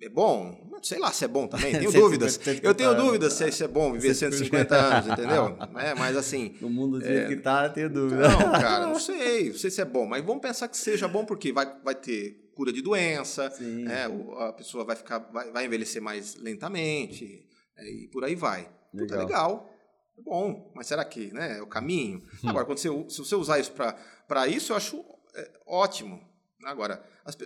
É 0.00 0.08
bom? 0.08 0.68
Sei 0.82 0.98
lá 0.98 1.12
se 1.12 1.24
é 1.24 1.28
bom 1.28 1.46
também, 1.48 1.72
tenho 1.72 1.90
150 1.92 2.00
dúvidas. 2.00 2.40
Eu 2.62 2.74
tenho 2.74 2.94
dúvidas 2.94 3.32
se 3.32 3.48
isso 3.48 3.64
é 3.64 3.68
bom, 3.68 3.92
viver 3.92 4.14
150 4.14 4.76
anos, 4.76 5.08
entendeu? 5.12 5.56
É, 5.78 5.94
mas 5.94 6.16
assim, 6.16 6.56
No 6.60 6.70
mundo 6.70 6.98
do 7.00 7.04
jeito 7.04 7.28
que 7.28 7.36
tá, 7.36 7.68
tenho 7.68 7.90
dúvida. 7.90 8.28
não, 8.28 8.52
cara, 8.52 8.86
não 8.86 8.98
sei, 9.00 9.50
não 9.50 9.58
sei 9.58 9.70
se 9.70 9.80
é 9.80 9.84
bom, 9.84 10.06
mas 10.06 10.24
vamos 10.24 10.40
pensar 10.42 10.68
que 10.68 10.76
seja 10.76 11.08
bom 11.08 11.24
porque 11.24 11.52
vai, 11.52 11.66
vai 11.82 11.94
ter 11.94 12.50
cura 12.54 12.72
de 12.72 12.80
doença, 12.82 13.52
né, 13.60 14.08
o- 14.08 14.32
a 14.38 14.52
pessoa 14.52 14.84
vai 14.84 14.94
ficar, 14.96 15.18
vai, 15.32 15.50
vai 15.50 15.64
envelhecer 15.66 16.00
mais 16.02 16.34
lentamente 16.36 17.46
é, 17.76 17.90
e 17.90 18.08
por 18.08 18.24
aí 18.24 18.34
vai. 18.34 18.68
Puta, 18.92 19.02
Legal. 19.16 19.26
legal. 19.26 19.70
É 20.18 20.22
bom, 20.22 20.72
mas 20.74 20.86
será 20.88 21.04
que 21.04 21.32
né, 21.32 21.58
é 21.58 21.62
o 21.62 21.66
caminho? 21.66 22.18
Hum. 22.42 22.48
Agora, 22.48 22.64
quando 22.64 22.78
você, 22.78 22.88
se 23.08 23.18
você 23.18 23.34
usar 23.36 23.58
isso 23.60 23.72
para 23.72 24.46
isso, 24.48 24.72
eu 24.72 24.76
acho 24.76 25.04
é, 25.36 25.50
ótimo. 25.66 26.20
Agora, 26.64 27.00
as 27.24 27.36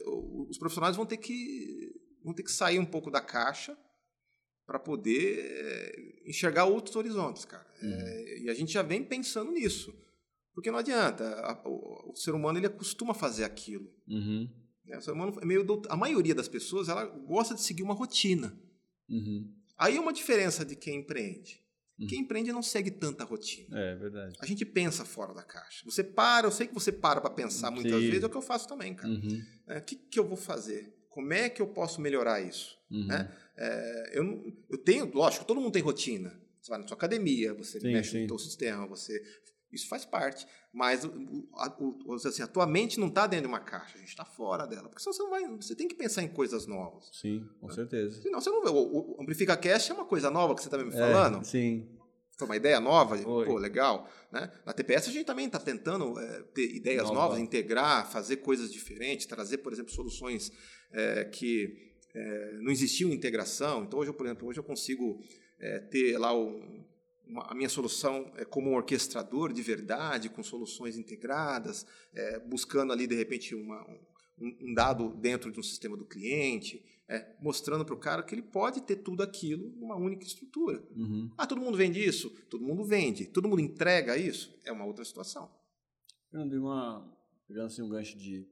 os 0.48 0.56
profissionais 0.58 0.96
vão 0.96 1.04
ter 1.04 1.18
que 1.18 1.91
vão 2.24 2.32
ter 2.34 2.42
que 2.42 2.52
sair 2.52 2.78
um 2.78 2.84
pouco 2.86 3.10
da 3.10 3.20
caixa 3.20 3.76
para 4.66 4.78
poder 4.78 5.38
é, 5.40 6.22
enxergar 6.30 6.64
outros 6.66 6.94
horizontes, 6.96 7.44
cara. 7.44 7.66
Uhum. 7.82 7.92
É, 7.92 8.38
e 8.42 8.48
a 8.50 8.54
gente 8.54 8.72
já 8.72 8.82
vem 8.82 9.02
pensando 9.04 9.50
nisso. 9.52 9.92
Porque 10.54 10.70
não 10.70 10.78
adianta, 10.78 11.24
a- 11.40 11.62
o, 11.68 12.12
o 12.12 12.16
ser 12.16 12.32
humano 12.34 12.58
ele 12.58 12.66
acostuma 12.66 13.12
fazer 13.14 13.44
aquilo. 13.44 13.90
Uhum. 14.06 14.48
né? 14.84 14.98
O 14.98 15.02
ser 15.02 15.12
humano 15.12 15.36
é 15.40 15.44
meio 15.44 15.64
a 15.88 15.96
maioria 15.96 16.34
das 16.34 16.48
pessoas 16.48 16.88
ela 16.88 17.04
gosta 17.04 17.54
de 17.54 17.60
seguir 17.62 17.82
uma 17.82 17.94
rotina. 17.94 18.56
Uhum. 19.08 19.52
Aí 19.76 19.96
é 19.96 20.00
uma 20.00 20.12
diferença 20.12 20.64
de 20.64 20.76
quem 20.76 21.00
empreende. 21.00 21.60
Uhum. 21.98 22.06
Quem 22.06 22.20
empreende 22.20 22.52
não 22.52 22.62
segue 22.62 22.90
tanta 22.90 23.24
rotina. 23.24 23.78
É 23.78 23.94
verdade. 23.96 24.36
A 24.40 24.46
gente 24.46 24.64
pensa 24.64 25.04
fora 25.04 25.34
da 25.34 25.42
caixa. 25.42 25.84
Você 25.84 26.04
para, 26.04 26.46
eu 26.46 26.52
sei 26.52 26.66
que 26.66 26.74
você 26.74 26.92
para 26.92 27.20
para 27.20 27.30
pensar 27.30 27.70
muitas 27.70 28.00
Sim. 28.00 28.06
vezes, 28.08 28.22
é 28.22 28.26
o 28.26 28.30
que 28.30 28.36
eu 28.36 28.42
faço 28.42 28.68
também, 28.68 28.94
cara. 28.94 29.08
Uhum. 29.12 29.42
É, 29.68 29.78
O 29.78 29.82
que, 29.82 29.96
que 29.96 30.18
eu 30.18 30.26
vou 30.26 30.36
fazer? 30.36 30.94
Como 31.12 31.32
é 31.32 31.48
que 31.48 31.60
eu 31.62 31.66
posso 31.66 32.00
melhorar 32.00 32.40
isso? 32.40 32.76
Uhum. 32.90 33.06
Né? 33.06 33.30
É, 33.56 34.10
eu, 34.18 34.52
eu 34.70 34.78
tenho, 34.78 35.10
lógico, 35.14 35.44
todo 35.44 35.60
mundo 35.60 35.72
tem 35.72 35.82
rotina. 35.82 36.32
Você 36.60 36.70
vai 36.70 36.80
na 36.80 36.86
sua 36.86 36.96
academia, 36.96 37.52
você 37.54 37.80
Sim, 37.80 37.92
mexe 37.92 38.10
sim. 38.12 38.20
no 38.22 38.28
teu 38.28 38.38
sistema, 38.38 38.86
você. 38.86 39.20
Isso 39.72 39.88
faz 39.88 40.04
parte. 40.04 40.46
Mas 40.72 41.04
a, 41.04 41.08
o- 41.80 42.12
assim, 42.14 42.42
a 42.42 42.46
tua 42.46 42.66
mente 42.66 43.00
não 43.00 43.08
está 43.08 43.26
dentro 43.26 43.46
de 43.46 43.48
uma 43.48 43.58
caixa, 43.60 43.96
a 43.96 43.98
gente 44.00 44.08
está 44.10 44.24
fora 44.24 44.66
dela. 44.66 44.88
Porque 44.88 45.02
senão 45.02 45.12
você 45.14 45.22
não 45.22 45.30
vai. 45.30 45.48
Você 45.56 45.74
tem 45.74 45.88
que 45.88 45.94
pensar 45.94 46.22
em 46.22 46.28
coisas 46.28 46.66
novas. 46.66 47.08
Sim, 47.12 47.48
com 47.60 47.70
certeza. 47.70 48.20
Senão 48.22 48.40
você 48.40 48.50
não 48.50 48.62
vê. 48.62 48.68
O, 48.68 49.16
o 49.16 49.22
Amplifica 49.22 49.56
Cast 49.56 49.90
é 49.90 49.94
uma 49.94 50.04
coisa 50.04 50.30
nova 50.30 50.54
que 50.54 50.60
você 50.62 50.68
está 50.68 50.78
me 50.78 50.92
falando. 50.92 51.40
É, 51.40 51.44
sim. 51.44 51.88
Foi 52.42 52.48
uma 52.48 52.56
ideia 52.56 52.80
nova, 52.80 53.16
pô, 53.44 53.56
legal. 53.56 54.10
Né? 54.32 54.50
Na 54.66 54.72
TPS 54.72 55.08
a 55.08 55.12
gente 55.12 55.24
também 55.26 55.46
está 55.46 55.60
tentando 55.60 56.18
é, 56.18 56.42
ter 56.54 56.74
ideias 56.74 57.04
Nova. 57.04 57.14
novas, 57.14 57.38
integrar, 57.38 58.10
fazer 58.10 58.38
coisas 58.38 58.72
diferentes, 58.72 59.26
trazer, 59.26 59.58
por 59.58 59.72
exemplo, 59.72 59.92
soluções 59.92 60.50
é, 60.92 61.24
que 61.24 61.92
é, 62.14 62.52
não 62.60 62.72
existiam 62.72 63.10
integração. 63.12 63.84
Então 63.84 64.00
hoje, 64.00 64.10
eu, 64.10 64.14
por 64.14 64.26
exemplo, 64.26 64.48
hoje 64.48 64.58
eu 64.58 64.64
consigo 64.64 65.20
ter 65.92 66.18
lá 66.18 66.36
um- 66.36 66.84
uma- 67.24 67.46
a 67.52 67.54
minha 67.54 67.68
solução 67.68 68.32
é 68.36 68.44
como 68.44 68.70
um 68.70 68.74
orquestrador 68.74 69.52
de 69.52 69.62
verdade, 69.62 70.28
com 70.28 70.42
soluções 70.42 70.98
integradas, 70.98 71.86
buscando 72.48 72.92
ali 72.92 73.06
de 73.06 73.14
repente 73.14 73.54
uma- 73.54 73.86
um, 74.36 74.70
um 74.70 74.74
dado 74.74 75.10
dentro 75.20 75.52
de 75.52 75.60
um 75.60 75.62
sistema 75.62 75.96
do 75.96 76.04
cliente, 76.04 76.82
é, 77.12 77.36
mostrando 77.40 77.84
para 77.84 77.94
o 77.94 77.98
cara 77.98 78.22
que 78.22 78.34
ele 78.34 78.42
pode 78.42 78.80
ter 78.80 78.96
tudo 78.96 79.22
aquilo 79.22 79.70
numa 79.76 79.96
única 79.96 80.24
estrutura. 80.24 80.82
Uhum. 80.96 81.30
Ah, 81.36 81.46
todo 81.46 81.60
mundo 81.60 81.76
vende 81.76 82.02
isso? 82.02 82.30
Todo 82.48 82.64
mundo 82.64 82.84
vende. 82.84 83.26
Todo 83.26 83.48
mundo 83.48 83.60
entrega 83.60 84.16
isso? 84.16 84.58
É 84.64 84.72
uma 84.72 84.84
outra 84.86 85.04
situação. 85.04 85.50
Fernando, 86.30 86.54
uma, 86.54 87.06
pegando 87.46 87.66
assim 87.66 87.82
um 87.82 87.88
gancho 87.88 88.16
de, 88.16 88.46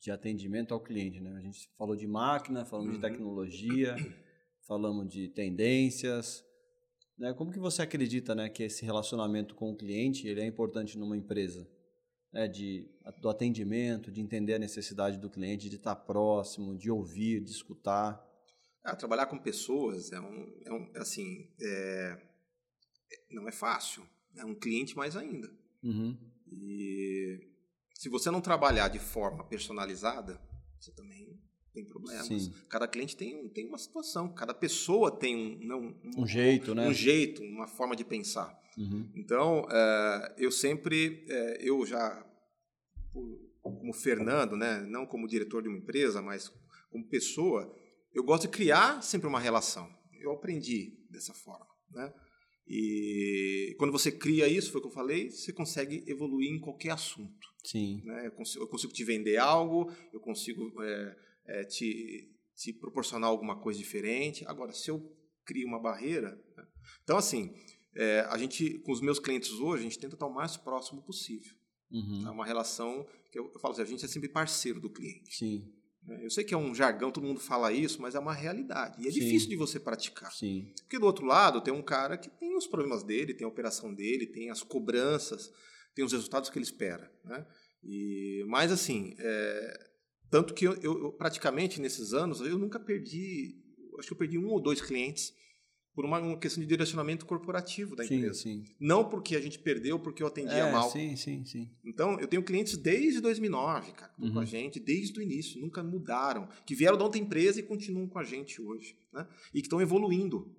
de 0.00 0.10
atendimento 0.10 0.72
ao 0.72 0.80
cliente, 0.80 1.20
né? 1.20 1.34
A 1.36 1.40
gente 1.40 1.68
falou 1.76 1.96
de 1.96 2.06
máquina, 2.06 2.64
falamos 2.64 2.92
de 2.92 2.96
Uhum. 2.96 3.02
tecnologia, 3.02 3.96
falamos 4.68 5.08
de 5.08 5.28
tendências. 5.28 6.44
Né? 7.18 7.32
Como 7.34 7.50
que 7.50 7.58
você 7.58 7.82
acredita 7.82 8.34
né, 8.34 8.48
que 8.48 8.62
esse 8.62 8.84
relacionamento 8.84 9.54
com 9.54 9.70
o 9.72 9.76
cliente 9.76 10.26
ele 10.28 10.40
é 10.40 10.46
importante 10.46 10.96
numa 10.98 11.16
empresa? 11.16 11.68
Né? 12.34 12.48
De, 12.48 12.84
do 13.20 13.28
atendimento, 13.28 14.10
de 14.10 14.20
entender 14.20 14.54
a 14.54 14.58
necessidade 14.58 15.18
do 15.18 15.30
cliente, 15.30 15.70
de 15.70 15.76
estar 15.76 15.94
próximo, 15.94 16.76
de 16.76 16.90
ouvir, 16.90 17.40
de 17.40 17.52
escutar. 17.52 18.20
Ah, 18.82 18.96
trabalhar 18.96 19.26
com 19.26 19.38
pessoas 19.38 20.10
é 20.12 20.20
um, 20.20 20.60
é 20.64 20.72
um 20.72 20.92
assim, 20.96 21.48
é- 21.60 22.20
não 23.30 23.48
é 23.48 23.52
fácil. 23.52 24.04
É 24.36 24.44
um 24.44 24.54
cliente 24.54 24.96
mais 24.96 25.16
ainda. 25.16 25.48
Uhum. 25.80 26.18
E 26.48 27.38
se 27.94 28.08
você 28.08 28.32
não 28.32 28.40
trabalhar 28.40 28.88
de 28.88 28.98
forma 28.98 29.44
personalizada, 29.44 30.40
você 30.78 30.90
também 30.90 31.40
tem 31.74 31.84
problemas. 31.84 32.26
Sim. 32.26 32.54
Cada 32.68 32.86
cliente 32.86 33.16
tem, 33.16 33.48
tem 33.48 33.66
uma 33.66 33.76
situação, 33.76 34.32
cada 34.32 34.54
pessoa 34.54 35.10
tem 35.10 35.36
um, 35.36 35.58
não, 35.66 35.94
Um 36.16 36.26
jeito, 36.26 36.74
né? 36.74 36.88
um 36.88 36.94
jeito, 36.94 37.42
uma 37.42 37.66
forma 37.66 37.96
de 37.96 38.04
pensar. 38.04 38.56
Uhum. 38.78 39.10
Então, 39.16 39.66
eh, 39.70 40.34
eu 40.38 40.50
sempre, 40.50 41.24
eh, 41.28 41.58
eu 41.60 41.84
já, 41.84 42.24
como 43.60 43.92
Fernando, 43.92 44.56
né, 44.56 44.80
não 44.88 45.04
como 45.04 45.28
diretor 45.28 45.62
de 45.62 45.68
uma 45.68 45.78
empresa, 45.78 46.22
mas 46.22 46.50
como 46.90 47.08
pessoa, 47.08 47.74
eu 48.12 48.22
gosto 48.22 48.42
de 48.42 48.48
criar 48.48 49.02
sempre 49.02 49.26
uma 49.26 49.40
relação. 49.40 49.88
Eu 50.20 50.32
aprendi 50.32 50.96
dessa 51.10 51.34
forma, 51.34 51.66
né? 51.90 52.12
E 52.66 53.74
quando 53.78 53.92
você 53.92 54.10
cria 54.10 54.48
isso, 54.48 54.72
foi 54.72 54.80
o 54.80 54.82
que 54.82 54.88
eu 54.88 54.94
falei, 54.94 55.30
você 55.30 55.52
consegue 55.52 56.02
evoluir 56.06 56.50
em 56.50 56.58
qualquer 56.58 56.92
assunto. 56.92 57.46
Sim. 57.62 58.00
Né? 58.04 58.26
Eu, 58.26 58.32
consigo, 58.32 58.64
eu 58.64 58.68
consigo 58.68 58.92
te 58.92 59.04
vender 59.04 59.36
algo, 59.36 59.92
eu 60.12 60.20
consigo 60.20 60.72
eh, 60.82 61.16
eh, 61.46 61.64
te, 61.64 62.30
te 62.54 62.72
proporcionar 62.72 63.28
alguma 63.30 63.60
coisa 63.60 63.78
diferente. 63.78 64.44
Agora, 64.46 64.72
se 64.72 64.90
eu 64.90 65.00
crio 65.44 65.66
uma 65.66 65.80
barreira... 65.80 66.40
né? 66.56 66.66
Então, 67.02 67.16
assim, 67.16 67.54
é, 67.94 68.20
a 68.28 68.36
gente, 68.36 68.78
com 68.80 68.92
os 68.92 69.00
meus 69.00 69.18
clientes 69.18 69.52
hoje, 69.52 69.80
a 69.80 69.84
gente 69.84 69.98
tenta 69.98 70.14
estar 70.14 70.26
o 70.26 70.34
mais 70.34 70.56
próximo 70.56 71.02
possível. 71.02 71.52
Uhum. 71.90 72.26
É 72.26 72.30
uma 72.30 72.44
relação 72.44 73.06
que 73.30 73.38
eu, 73.38 73.50
eu 73.52 73.60
falo 73.60 73.72
assim, 73.72 73.82
a 73.82 73.86
gente 73.86 74.04
é 74.04 74.08
sempre 74.08 74.28
parceiro 74.28 74.80
do 74.80 74.90
cliente. 74.90 75.36
Sim, 75.36 75.72
né? 76.06 76.20
Eu 76.22 76.30
sei 76.30 76.44
que 76.44 76.52
é 76.52 76.56
um 76.56 76.74
jargão, 76.74 77.10
todo 77.10 77.26
mundo 77.26 77.40
fala 77.40 77.72
isso, 77.72 78.00
mas 78.00 78.14
é 78.14 78.18
uma 78.18 78.34
realidade. 78.34 79.02
E 79.02 79.08
é 79.08 79.10
Sim. 79.10 79.20
difícil 79.20 79.48
de 79.48 79.56
você 79.56 79.80
praticar. 79.80 80.30
sim. 80.32 80.72
Porque 80.82 80.98
do 80.98 81.06
outro 81.06 81.24
lado 81.24 81.60
tem 81.60 81.72
um 81.72 81.82
cara 81.82 82.16
que 82.16 82.28
tem 82.28 82.56
os 82.56 82.66
problemas 82.66 83.02
dele, 83.02 83.34
tem 83.34 83.44
a 83.44 83.48
operação 83.48 83.94
dele, 83.94 84.26
tem 84.26 84.50
as 84.50 84.62
cobranças, 84.62 85.50
tem 85.94 86.04
os 86.04 86.12
resultados 86.12 86.50
que 86.50 86.58
ele 86.58 86.64
espera. 86.64 87.10
Né? 87.24 87.46
E, 87.82 88.44
mas 88.48 88.70
assim, 88.70 89.14
é, 89.18 89.90
tanto 90.34 90.52
que 90.52 90.64
eu, 90.66 90.74
eu- 90.82 91.12
praticamente 91.12 91.80
nesses 91.80 92.12
anos 92.12 92.40
eu 92.40 92.58
nunca 92.58 92.80
perdi, 92.80 93.54
acho 93.98 94.08
que 94.08 94.14
eu 94.14 94.18
perdi 94.18 94.36
um 94.36 94.48
ou 94.48 94.60
dois 94.60 94.80
clientes 94.80 95.32
por 95.94 96.04
uma, 96.04 96.18
uma 96.18 96.36
questão 96.36 96.60
de 96.60 96.68
direcionamento 96.68 97.24
corporativo 97.24 97.94
da 97.94 98.04
Sim, 98.04 98.16
empresa. 98.16 98.40
sim. 98.42 98.64
Não 98.80 99.08
porque 99.08 99.36
a 99.36 99.40
gente 99.40 99.60
perdeu, 99.60 99.96
porque 99.96 100.24
eu 100.24 100.26
atendia 100.26 100.64
É, 100.64 100.72
mal. 100.72 100.90
sim, 100.90 101.14
sim, 101.14 101.44
sim. 101.44 101.70
Então, 101.84 102.18
eu 102.18 102.26
tenho 102.26 102.42
clientes 102.42 102.76
desde 102.76 103.20
2009, 103.20 103.92
cara, 103.92 104.10
estão 104.10 104.28
com 104.28 104.34
Uhum. 104.34 104.40
a 104.40 104.44
gente, 104.44 104.80
desde 104.80 105.16
o 105.20 105.22
início, 105.22 105.60
nunca 105.60 105.84
mudaram, 105.84 106.48
que 106.66 106.74
vieram 106.74 106.98
da 106.98 107.04
outra 107.04 107.20
empresa 107.20 107.60
e 107.60 107.62
continuam 107.62 108.08
com 108.08 108.18
a 108.18 108.24
gente 108.24 108.60
hoje, 108.60 108.96
né? 109.12 109.24
E 109.54 109.60
que 109.60 109.66
estão 109.68 109.80
evoluindo. 109.80 110.52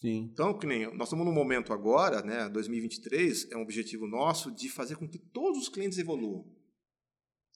Sim. 0.00 0.30
Então, 0.32 0.56
que 0.56 0.64
nem 0.64 0.86
nós 0.94 1.08
estamos 1.08 1.26
num 1.26 1.32
momento 1.32 1.72
agora, 1.72 2.22
né, 2.22 2.48
2023, 2.48 3.48
é 3.50 3.56
um 3.56 3.62
objetivo 3.62 4.06
nosso 4.06 4.48
de 4.52 4.68
fazer 4.68 4.94
com 4.94 5.08
que 5.08 5.18
todos 5.18 5.58
os 5.62 5.68
clientes 5.68 5.98
evoluam. 5.98 6.46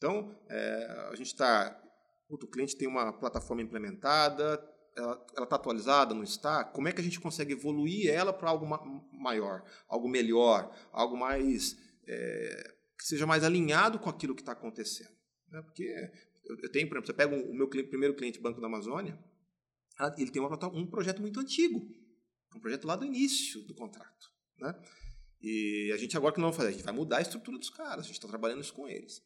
Então, 0.02 0.36
é, 0.48 1.08
a 1.12 1.14
gente 1.14 1.28
está 1.28 1.80
o 2.28 2.38
cliente 2.48 2.76
tem 2.76 2.88
uma 2.88 3.12
plataforma 3.12 3.62
implementada, 3.62 4.60
ela 4.96 5.44
está 5.44 5.54
atualizada, 5.54 6.12
não 6.12 6.24
está? 6.24 6.64
Como 6.64 6.88
é 6.88 6.92
que 6.92 7.00
a 7.00 7.04
gente 7.04 7.20
consegue 7.20 7.52
evoluir 7.52 8.10
ela 8.10 8.32
para 8.32 8.50
algo 8.50 8.66
ma 8.66 8.80
maior, 9.12 9.62
algo 9.86 10.08
melhor, 10.08 10.74
algo 10.90 11.16
mais 11.16 11.76
é, 12.08 12.74
que 12.98 13.06
seja 13.06 13.26
mais 13.26 13.44
alinhado 13.44 14.00
com 14.00 14.10
aquilo 14.10 14.34
que 14.34 14.42
está 14.42 14.52
acontecendo? 14.52 15.14
Né? 15.48 15.62
Porque 15.62 15.84
eu, 16.46 16.56
eu, 16.62 16.72
tenho, 16.72 16.88
por 16.88 16.96
exemplo, 16.96 17.06
você 17.06 17.12
pega 17.12 17.36
o 17.36 17.54
meu 17.54 17.68
cliente, 17.68 17.90
primeiro 17.90 18.16
cliente 18.16 18.40
Banco 18.40 18.60
da 18.60 18.66
Amazônia, 18.66 19.16
ele 20.18 20.32
tem 20.32 20.42
uma, 20.42 20.66
um 20.74 20.86
projeto 20.86 21.20
muito 21.20 21.38
antigo, 21.38 21.78
um 22.56 22.60
projeto 22.60 22.86
lá 22.86 22.96
do 22.96 23.04
início 23.04 23.62
do 23.68 23.74
contrato, 23.74 24.32
né? 24.58 24.74
E 25.40 25.92
a 25.94 25.96
gente 25.96 26.16
agora 26.16 26.34
que 26.34 26.40
não 26.40 26.48
vai 26.48 26.56
fazer, 26.56 26.68
a 26.70 26.72
gente 26.72 26.84
vai 26.84 26.94
mudar 26.94 27.18
a 27.18 27.22
estrutura 27.22 27.56
dos 27.56 27.70
caras, 27.70 28.04
a 28.04 28.08
gente 28.08 28.16
está 28.16 28.26
trabalhando 28.26 28.62
isso 28.62 28.72
com 28.72 28.88
eles. 28.88 29.22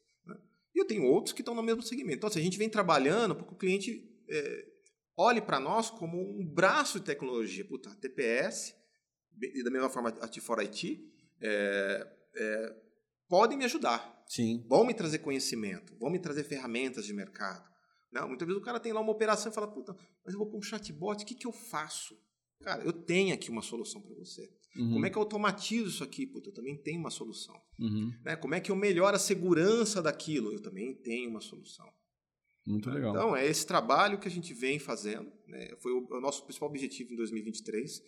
Né? 0.77 0.79
E 0.79 0.79
eu 0.79 0.85
tenho 0.85 1.03
outros 1.03 1.33
que 1.33 1.41
estão 1.41 1.55
no 1.55 1.63
mesmo 1.63 1.81
segmento. 1.81 2.17
Então, 2.17 2.29
assim, 2.29 2.39
a 2.39 2.43
gente 2.43 2.57
vem 2.57 2.69
trabalhando 2.69 3.35
para 3.35 3.45
que 3.45 3.53
o 3.53 3.57
cliente 3.57 4.07
é, 4.29 4.65
olhe 5.17 5.41
para 5.41 5.59
nós 5.59 5.89
como 5.89 6.17
um 6.39 6.45
braço 6.45 6.99
de 6.99 7.05
tecnologia. 7.05 7.65
Puta, 7.65 7.89
TPS, 7.95 8.75
e 9.41 9.63
da 9.63 9.71
mesma 9.71 9.89
forma 9.89 10.09
a 10.09 10.27
T4 10.27 10.59
IT, 10.63 11.03
é, 11.41 12.07
é, 12.35 12.75
podem 13.27 13.57
me 13.57 13.65
ajudar. 13.65 14.23
Sim. 14.27 14.65
Vão 14.67 14.85
me 14.85 14.93
trazer 14.93 15.19
conhecimento, 15.19 15.95
vão 15.97 16.09
me 16.09 16.19
trazer 16.19 16.43
ferramentas 16.43 17.05
de 17.05 17.13
mercado. 17.13 17.67
Não, 18.11 18.27
muitas 18.27 18.47
vezes 18.47 18.61
o 18.61 18.65
cara 18.65 18.79
tem 18.79 18.93
lá 18.93 18.99
uma 18.99 19.11
operação 19.11 19.51
e 19.51 19.55
fala, 19.55 19.67
puta, 19.67 19.95
mas 20.23 20.33
eu 20.33 20.39
vou 20.39 20.47
para 20.47 20.57
um 20.57 20.61
chatbot, 20.61 21.23
o 21.23 21.25
que, 21.25 21.35
que 21.35 21.47
eu 21.47 21.51
faço? 21.51 22.17
Cara, 22.63 22.83
eu 22.83 22.93
tenho 22.93 23.33
aqui 23.33 23.49
uma 23.49 23.61
solução 23.61 24.01
para 24.01 24.13
você. 24.15 24.49
Uhum. 24.75 24.93
Como 24.93 25.05
é 25.05 25.09
que 25.09 25.17
eu 25.17 25.21
automatizo 25.21 25.89
isso 25.89 26.03
aqui? 26.03 26.25
Puta, 26.25 26.49
eu 26.49 26.53
também 26.53 26.75
tenho 26.77 26.99
uma 26.99 27.09
solução. 27.09 27.59
Uhum. 27.79 28.13
Né? 28.23 28.35
Como 28.35 28.53
é 28.53 28.59
que 28.59 28.71
eu 28.71 28.75
melhoro 28.75 29.15
a 29.15 29.19
segurança 29.19 30.01
daquilo? 30.01 30.53
Eu 30.53 30.61
também 30.61 30.93
tenho 30.93 31.29
uma 31.29 31.41
solução. 31.41 31.87
Muito 32.65 32.89
legal. 32.89 33.15
Então, 33.15 33.35
é 33.35 33.47
esse 33.47 33.65
trabalho 33.65 34.19
que 34.19 34.27
a 34.27 34.31
gente 34.31 34.53
vem 34.53 34.77
fazendo. 34.77 35.31
Né? 35.47 35.73
Foi 35.79 35.91
o, 35.93 36.05
o, 36.09 36.21
nosso 36.21 36.43
principal 36.43 36.69
objetivo 36.69 37.13
em 37.13 37.15
2023, 37.15 38.03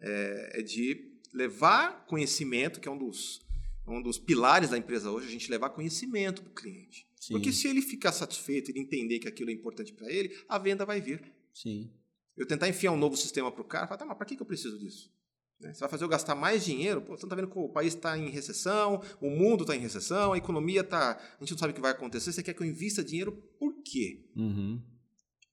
é, 0.00 0.60
é 0.60 0.62
de 0.62 1.10
levar 1.32 2.04
conhecimento, 2.06 2.78
que 2.78 2.88
é 2.88 2.90
um 2.90 2.98
dos, 2.98 3.40
um 3.86 4.02
dos 4.02 4.18
pilares 4.18 4.70
da 4.70 4.78
empresa 4.78 5.10
hoje, 5.10 5.26
a 5.26 5.30
gente 5.30 5.50
levar 5.50 5.70
conhecimento 5.70 6.42
para 6.42 6.50
o 6.50 6.54
cliente. 6.54 7.06
Sim. 7.18 7.34
Porque 7.34 7.52
se 7.52 7.68
ele 7.68 7.80
ficar 7.80 8.12
satisfeito, 8.12 8.70
ele 8.70 8.80
entender 8.80 9.18
que 9.18 9.28
aquilo 9.28 9.48
é 9.48 9.52
importante 9.52 9.92
para 9.94 10.12
ele, 10.12 10.36
a 10.46 10.58
venda 10.58 10.84
vai 10.84 11.00
vir. 11.00 11.32
Sim. 11.54 11.90
Eu 12.36 12.46
tentar 12.46 12.68
enfiar 12.68 12.92
um 12.92 12.96
novo 12.96 13.16
sistema 13.16 13.50
para 13.50 13.60
o 13.60 13.64
cara, 13.64 13.86
falar, 13.86 13.98
tá, 13.98 14.04
mas 14.04 14.16
para 14.16 14.26
que, 14.26 14.36
que 14.36 14.42
eu 14.42 14.46
preciso 14.46 14.78
disso? 14.78 15.12
Né? 15.60 15.72
Você 15.72 15.80
vai 15.80 15.88
fazer 15.88 16.04
eu 16.04 16.08
gastar 16.08 16.34
mais 16.34 16.64
dinheiro? 16.64 17.00
Pô, 17.00 17.16
você 17.16 17.22
não 17.22 17.28
está 17.28 17.36
vendo 17.36 17.48
que 17.48 17.58
o 17.58 17.68
país 17.68 17.94
está 17.94 18.18
em 18.18 18.28
recessão, 18.28 19.00
o 19.20 19.30
mundo 19.30 19.62
está 19.62 19.76
em 19.76 19.80
recessão, 19.80 20.32
a 20.32 20.38
economia 20.38 20.80
está. 20.80 21.12
A 21.12 21.38
gente 21.40 21.52
não 21.52 21.58
sabe 21.58 21.72
o 21.72 21.74
que 21.74 21.80
vai 21.80 21.92
acontecer. 21.92 22.32
Você 22.32 22.42
quer 22.42 22.54
que 22.54 22.62
eu 22.62 22.66
invista 22.66 23.04
dinheiro 23.04 23.32
por 23.58 23.82
quê? 23.82 24.28
Uhum. 24.36 24.82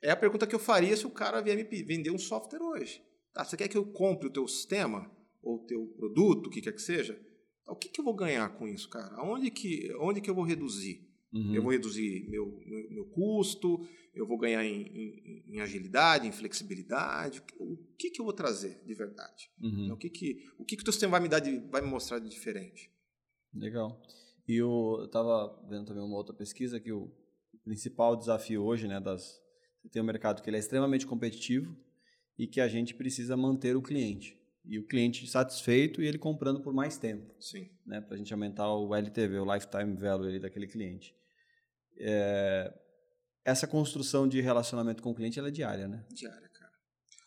É 0.02 0.12
a 0.12 0.16
pergunta 0.16 0.48
que 0.48 0.56
eu 0.56 0.60
faria 0.60 0.96
se 0.98 1.06
o 1.06 1.12
cara 1.12 1.42
vier 1.42 1.58
me 1.58 1.84
vender 1.84 2.10
um 2.10 2.18
software 2.18 2.62
hoje. 2.62 3.04
Tá, 3.34 3.44
você 3.44 3.56
quer 3.56 3.68
que 3.68 3.78
eu 3.78 3.86
compre 3.86 4.28
o 4.28 4.32
teu 4.32 4.48
sistema 4.48 5.12
ou 5.42 5.58
o 5.58 5.66
teu 5.66 5.86
produto, 5.98 6.48
o 6.48 6.50
que 6.50 6.62
quer 6.62 6.74
que 6.74 6.82
seja? 6.82 7.20
O 7.68 7.76
que, 7.76 7.90
que 7.90 8.02
eu 8.02 8.06
vou 8.06 8.16
ganhar 8.16 8.50
com 8.58 8.68
isso, 8.68 8.90
cara? 8.90 9.22
Onde 9.22 9.52
que, 9.52 9.94
onde 10.00 10.22
que 10.22 10.30
eu 10.30 10.34
vou 10.34 10.44
reduzir? 10.44 11.08
Uhum. 11.32 11.54
Eu 11.54 11.62
vou 11.62 11.72
reduzir 11.72 12.28
meu, 12.28 12.60
meu, 12.66 12.90
meu, 12.90 13.06
custo, 13.06 13.88
eu 14.16 14.26
vou 14.26 14.38
ganhar 14.38 14.66
em, 14.66 14.82
em, 14.82 15.44
em, 15.48 15.62
agilidade, 15.62 16.28
em 16.28 16.32
flexibilidade. 16.32 17.42
O 17.60 17.78
que, 17.98 18.10
que 18.10 18.20
eu 18.20 18.26
vou 18.26 18.34
trazer 18.34 18.84
de 18.84 18.94
verdade? 18.96 19.50
Uhum. 19.62 19.94
O 19.94 19.98
que 19.98 20.10
que 20.10 20.50
o 20.58 20.66
que 20.66 20.76
que 20.76 20.82
o 20.82 20.86
teu 20.86 20.94
sistema 20.94 21.12
vai 21.12 21.22
me 21.22 21.30
dar, 21.30 21.40
de, 21.40 21.60
vai 21.70 21.82
me 21.82 21.88
mostrar 21.88 22.20
de 22.20 22.28
diferente? 22.28 22.92
Legal. 23.54 24.02
E 24.48 24.56
eu 24.56 25.04
estava 25.06 25.68
vendo 25.70 25.86
também 25.86 26.04
uma 26.04 26.18
outra 26.18 26.36
pesquisa 26.36 26.80
que 26.80 26.92
o 26.92 27.12
principal 27.64 28.16
desafio 28.16 28.64
hoje, 28.64 28.88
né, 28.88 29.00
das 29.00 29.40
tem 29.92 30.02
um 30.02 30.06
mercado 30.06 30.42
que 30.42 30.50
ele 30.50 30.58
é 30.58 30.60
extremamente 30.60 31.08
competitivo 31.08 31.76
e 32.38 32.46
que 32.46 32.60
a 32.60 32.68
gente 32.68 32.94
precisa 32.94 33.38
manter 33.38 33.76
o 33.76 33.82
cliente 33.82 34.38
e 34.66 34.78
o 34.78 34.86
cliente 34.86 35.26
satisfeito 35.26 36.02
e 36.02 36.08
ele 36.08 36.18
comprando 36.18 36.62
por 36.62 36.74
mais 36.74 36.98
tempo. 36.98 37.34
Sim. 37.40 37.70
Né, 37.86 38.02
para 38.02 38.16
a 38.16 38.18
gente 38.18 38.34
aumentar 38.34 38.72
o 38.74 38.94
LTV, 38.94 39.40
o 39.40 39.54
lifetime 39.54 39.96
value 39.96 40.40
daquele 40.40 40.68
cliente 40.68 41.19
é, 42.00 42.74
essa 43.44 43.68
construção 43.68 44.28
de 44.28 44.42
relacionamento 44.42 45.02
com 45.02 45.12
o 45.12 45.16
cliente 45.16 45.40
é 45.40 45.52
diária, 45.52 45.88
né? 45.88 46.06
Diária, 46.12 46.50
cara. 46.50 46.72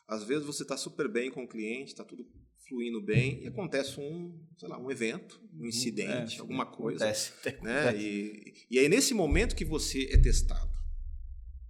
Às 0.08 0.24
vezes 0.24 0.44
você 0.44 0.62
está 0.62 0.76
super 0.76 1.08
bem 1.08 1.30
com 1.30 1.44
o 1.44 1.48
cliente, 1.48 1.92
está 1.92 2.04
tudo 2.04 2.26
fluindo 2.68 3.02
bem 3.02 3.42
e 3.42 3.48
acontece 3.48 4.00
um, 4.00 4.38
sei 4.56 4.68
lá, 4.68 4.78
um 4.78 4.90
evento, 4.90 5.40
um 5.52 5.60
uhum. 5.60 5.66
incidente, 5.66 6.38
é, 6.38 6.40
alguma 6.40 6.64
coisa. 6.64 7.04
Acontece. 7.04 7.32
Né? 7.62 7.80
Acontece. 7.80 7.98
E, 7.98 8.66
e 8.70 8.78
é 8.78 8.88
nesse 8.88 9.12
momento 9.12 9.54
que 9.54 9.64
você 9.64 10.08
é 10.10 10.16
testado. 10.16 10.72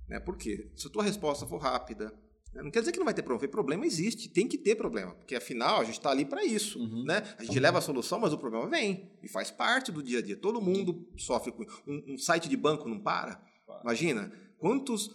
Né? 0.09 0.21
Por 0.21 0.37
quê? 0.37 0.71
Se 0.77 0.87
a 0.87 0.91
tua 0.91 1.03
resposta 1.03 1.47
for 1.47 1.59
rápida? 1.59 2.13
Não 2.55 2.71
quer 2.71 2.81
dizer 2.81 2.93
que 2.93 2.99
não 2.99 3.05
vai 3.05 3.15
ter 3.15 3.23
problema. 3.23 3.51
Problema 3.51 3.87
existe, 3.87 4.29
tem 4.29 4.47
que 4.47 4.59
ter 4.59 4.75
problema, 4.75 5.15
porque 5.15 5.35
afinal 5.35 5.81
a 5.81 5.85
gente 5.85 5.99
está 5.99 6.11
ali 6.11 6.25
para 6.25 6.45
isso. 6.45 6.79
Uhum. 6.79 7.05
Né? 7.05 7.23
A 7.39 7.45
gente 7.45 7.59
leva 7.59 7.79
a 7.79 7.81
solução, 7.81 8.19
mas 8.19 8.33
o 8.33 8.39
problema 8.39 8.69
vem 8.69 9.11
e 9.23 9.29
faz 9.29 9.51
parte 9.51 9.91
do 9.91 10.03
dia 10.03 10.19
a 10.19 10.23
dia. 10.23 10.37
Todo 10.37 10.61
mundo 10.61 11.09
sofre 11.17 11.53
com 11.53 11.65
um, 11.87 12.15
um 12.15 12.19
site 12.19 12.49
de 12.49 12.57
banco 12.57 12.89
não 12.89 13.01
para. 13.01 13.43
Imagina 13.83 14.31
quantos, 14.59 15.11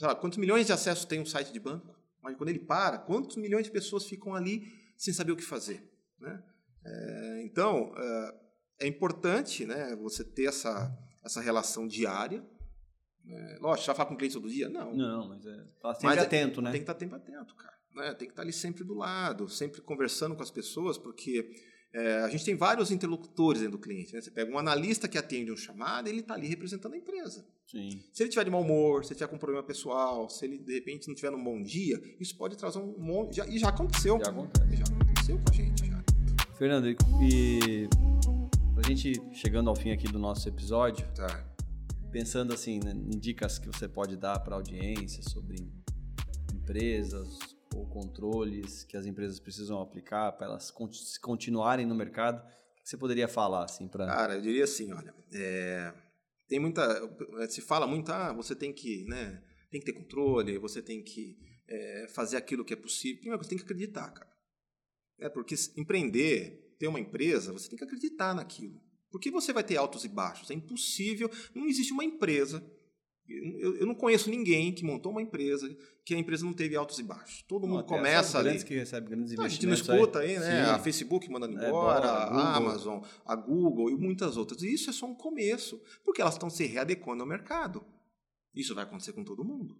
lá, 0.00 0.14
quantos 0.14 0.38
milhões 0.38 0.66
de 0.66 0.72
acessos 0.72 1.04
tem 1.04 1.20
um 1.20 1.26
site 1.26 1.52
de 1.52 1.60
banco. 1.60 1.94
Mas 2.22 2.36
quando 2.36 2.50
ele 2.50 2.60
para, 2.60 2.98
quantos 2.98 3.36
milhões 3.36 3.64
de 3.64 3.72
pessoas 3.72 4.04
ficam 4.04 4.34
ali 4.34 4.62
sem 4.96 5.12
saber 5.12 5.32
o 5.32 5.36
que 5.36 5.42
fazer? 5.42 5.82
Né? 6.20 6.42
É, 6.84 7.42
então 7.44 7.92
é, 7.96 8.34
é 8.82 8.86
importante, 8.86 9.64
né, 9.64 9.96
você 9.96 10.22
ter 10.22 10.44
essa 10.44 10.96
essa 11.24 11.40
relação 11.40 11.86
diária 11.86 12.44
é, 13.28 13.58
lógico, 13.60 13.86
já 13.86 13.94
fala 13.94 14.08
com 14.08 14.14
o 14.14 14.18
cliente 14.18 14.34
todo 14.34 14.48
dia? 14.48 14.68
Não. 14.68 14.94
Não, 14.94 15.28
mas 15.28 15.46
é. 15.46 15.64
Tá 15.80 15.94
sempre 15.94 16.06
mas 16.06 16.18
é, 16.18 16.20
atento, 16.22 16.60
é, 16.60 16.62
né? 16.64 16.70
Tem 16.70 16.80
que 16.80 16.82
estar 16.82 16.94
tá 16.94 17.00
sempre 17.00 17.16
atento, 17.16 17.54
cara. 17.54 17.74
Né? 17.94 18.06
Tem 18.14 18.28
que 18.28 18.32
estar 18.32 18.36
tá 18.36 18.42
ali 18.42 18.52
sempre 18.52 18.84
do 18.84 18.94
lado, 18.94 19.48
sempre 19.48 19.80
conversando 19.80 20.34
com 20.34 20.42
as 20.42 20.50
pessoas, 20.50 20.98
porque 20.98 21.50
é, 21.94 22.20
a 22.22 22.28
gente 22.28 22.44
tem 22.44 22.56
vários 22.56 22.90
interlocutores 22.90 23.60
dentro 23.60 23.78
do 23.78 23.82
cliente. 23.82 24.14
Né? 24.14 24.20
Você 24.20 24.30
pega 24.30 24.50
um 24.50 24.58
analista 24.58 25.06
que 25.06 25.18
atende 25.18 25.52
um 25.52 25.56
chamado, 25.56 26.08
ele 26.08 26.20
está 26.20 26.34
ali 26.34 26.46
representando 26.46 26.94
a 26.94 26.96
empresa. 26.96 27.46
Sim. 27.66 28.02
Se 28.12 28.22
ele 28.22 28.30
tiver 28.30 28.44
de 28.44 28.50
mau 28.50 28.62
humor, 28.62 29.04
se 29.04 29.12
ele 29.12 29.18
tiver 29.18 29.28
com 29.28 29.36
um 29.36 29.38
problema 29.38 29.62
pessoal, 29.62 30.28
se 30.28 30.44
ele 30.44 30.58
de 30.58 30.72
repente 30.72 31.08
não 31.08 31.14
tiver 31.14 31.30
num 31.30 31.42
bom 31.42 31.62
dia, 31.62 32.00
isso 32.18 32.36
pode 32.36 32.56
trazer 32.56 32.78
um 32.78 32.98
monte. 32.98 33.36
Já, 33.36 33.46
e 33.46 33.58
já 33.58 33.68
aconteceu. 33.68 34.18
Já 34.18 34.30
acontece. 34.30 34.76
Já 34.76 34.84
aconteceu 34.84 35.38
com 35.38 35.50
a 35.50 35.54
gente. 35.54 35.86
Já. 35.86 36.04
Fernando, 36.56 36.88
e 36.88 37.88
a 38.76 38.88
gente 38.88 39.20
chegando 39.32 39.68
ao 39.68 39.76
fim 39.76 39.90
aqui 39.90 40.08
do 40.08 40.18
nosso 40.18 40.48
episódio. 40.48 41.06
Tá 41.14 41.51
pensando 42.12 42.52
assim, 42.52 42.78
né, 42.78 42.92
em 42.92 43.18
dicas 43.18 43.58
que 43.58 43.66
você 43.66 43.88
pode 43.88 44.16
dar 44.16 44.38
para 44.40 44.54
a 44.54 44.58
audiência 44.58 45.22
sobre 45.22 45.56
empresas 46.54 47.38
ou 47.74 47.86
controles 47.88 48.84
que 48.84 48.96
as 48.96 49.06
empresas 49.06 49.40
precisam 49.40 49.80
aplicar 49.80 50.32
para 50.32 50.46
elas 50.46 50.70
continuarem 51.20 51.86
no 51.86 51.94
mercado, 51.94 52.38
o 52.38 52.82
que 52.82 52.88
você 52.88 52.98
poderia 52.98 53.26
falar 53.26 53.64
assim 53.64 53.88
para? 53.88 54.06
Cara, 54.06 54.34
eu 54.34 54.42
diria 54.42 54.64
assim, 54.64 54.92
olha, 54.92 55.14
é, 55.32 55.94
tem 56.46 56.60
muita, 56.60 56.84
se 57.48 57.62
fala 57.62 57.86
muito, 57.86 58.12
ah, 58.12 58.32
você 58.32 58.54
tem 58.54 58.72
que, 58.72 59.04
né, 59.06 59.42
tem 59.70 59.80
que 59.80 59.86
ter 59.86 59.94
controle, 59.94 60.58
você 60.58 60.82
tem 60.82 61.02
que 61.02 61.38
é, 61.66 62.08
fazer 62.08 62.36
aquilo 62.36 62.64
que 62.64 62.74
é 62.74 62.76
possível. 62.76 63.20
Primeiro, 63.20 63.42
você 63.42 63.48
tem 63.48 63.58
que 63.58 63.64
acreditar, 63.64 64.10
cara. 64.10 64.30
É 65.18 65.30
porque 65.30 65.54
empreender, 65.76 66.76
ter 66.78 66.88
uma 66.88 67.00
empresa, 67.00 67.52
você 67.52 67.70
tem 67.70 67.78
que 67.78 67.84
acreditar 67.84 68.34
naquilo. 68.34 68.78
Porque 69.12 69.30
você 69.30 69.52
vai 69.52 69.62
ter 69.62 69.76
altos 69.76 70.04
e 70.04 70.08
baixos. 70.08 70.50
É 70.50 70.54
impossível. 70.54 71.30
Não 71.54 71.66
existe 71.66 71.92
uma 71.92 72.04
empresa. 72.04 72.64
Eu, 73.28 73.76
eu 73.76 73.86
não 73.86 73.94
conheço 73.94 74.28
ninguém 74.28 74.74
que 74.74 74.84
montou 74.84 75.12
uma 75.12 75.22
empresa 75.22 75.68
que 76.04 76.14
a 76.14 76.18
empresa 76.18 76.44
não 76.44 76.52
teve 76.52 76.74
altos 76.74 76.98
e 76.98 77.02
baixos. 77.02 77.42
Todo 77.42 77.68
mundo 77.68 77.84
começa 77.84 78.38
ali. 78.38 78.62
que 78.64 78.74
recebe 78.74 79.10
grandes 79.10 79.32
não, 79.34 79.44
A 79.44 79.48
gente 79.48 79.66
não 79.66 79.74
escuta 79.74 80.18
aí, 80.18 80.36
aí 80.36 80.40
né? 80.40 80.64
Sim. 80.64 80.70
A 80.72 80.78
Facebook 80.78 81.30
mandando 81.30 81.60
é 81.62 81.68
embora, 81.68 82.06
é 82.06 82.10
bom, 82.10 82.36
a, 82.36 82.42
a 82.42 82.56
Amazon, 82.56 83.02
a 83.24 83.36
Google 83.36 83.90
e 83.90 83.94
muitas 83.94 84.36
outras. 84.36 84.62
E 84.62 84.74
isso 84.74 84.90
é 84.90 84.92
só 84.92 85.06
um 85.06 85.14
começo, 85.14 85.80
porque 86.04 86.20
elas 86.20 86.34
estão 86.34 86.50
se 86.50 86.66
readequando 86.66 87.22
ao 87.22 87.28
mercado. 87.28 87.84
Isso 88.54 88.74
vai 88.74 88.84
acontecer 88.84 89.12
com 89.12 89.22
todo 89.22 89.44
mundo. 89.44 89.78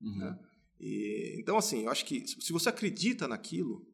Uhum. 0.00 0.18
Né? 0.18 0.38
E, 0.78 1.36
então, 1.40 1.56
assim, 1.56 1.84
eu 1.84 1.90
acho 1.90 2.04
que 2.04 2.26
se 2.26 2.52
você 2.52 2.68
acredita 2.68 3.26
naquilo, 3.26 3.84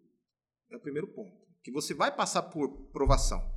é 0.70 0.76
o 0.76 0.80
primeiro 0.80 1.08
ponto. 1.08 1.40
Que 1.62 1.70
você 1.70 1.94
vai 1.94 2.14
passar 2.14 2.42
por 2.42 2.68
provação. 2.92 3.51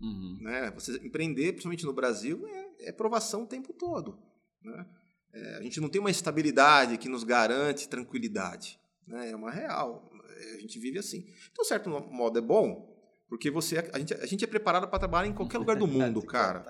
Uhum. 0.00 0.38
Né? 0.40 0.70
Você 0.72 0.96
empreender, 1.04 1.52
principalmente 1.52 1.84
no 1.84 1.92
Brasil, 1.92 2.46
é, 2.46 2.88
é 2.88 2.92
provação 2.92 3.44
o 3.44 3.46
tempo 3.46 3.72
todo. 3.72 4.18
Né? 4.62 4.86
É, 5.32 5.56
a 5.56 5.62
gente 5.62 5.80
não 5.80 5.88
tem 5.88 6.00
uma 6.00 6.10
estabilidade 6.10 6.98
que 6.98 7.08
nos 7.08 7.24
garante 7.24 7.88
tranquilidade. 7.88 8.78
Né? 9.06 9.30
É 9.30 9.36
uma 9.36 9.50
real. 9.50 10.10
É, 10.36 10.54
a 10.54 10.60
gente 10.60 10.78
vive 10.78 10.98
assim. 10.98 11.26
Então, 11.50 11.64
certo 11.64 11.88
modo, 11.90 12.38
é 12.38 12.42
bom, 12.42 12.94
porque 13.28 13.50
você, 13.50 13.78
a, 13.92 13.98
gente, 13.98 14.14
a 14.14 14.26
gente 14.26 14.44
é 14.44 14.46
preparado 14.46 14.88
para 14.88 14.98
trabalhar 14.98 15.28
em 15.28 15.34
qualquer 15.34 15.58
lugar 15.58 15.76
do 15.76 15.86
mundo, 15.88 16.22
cara. 16.22 16.60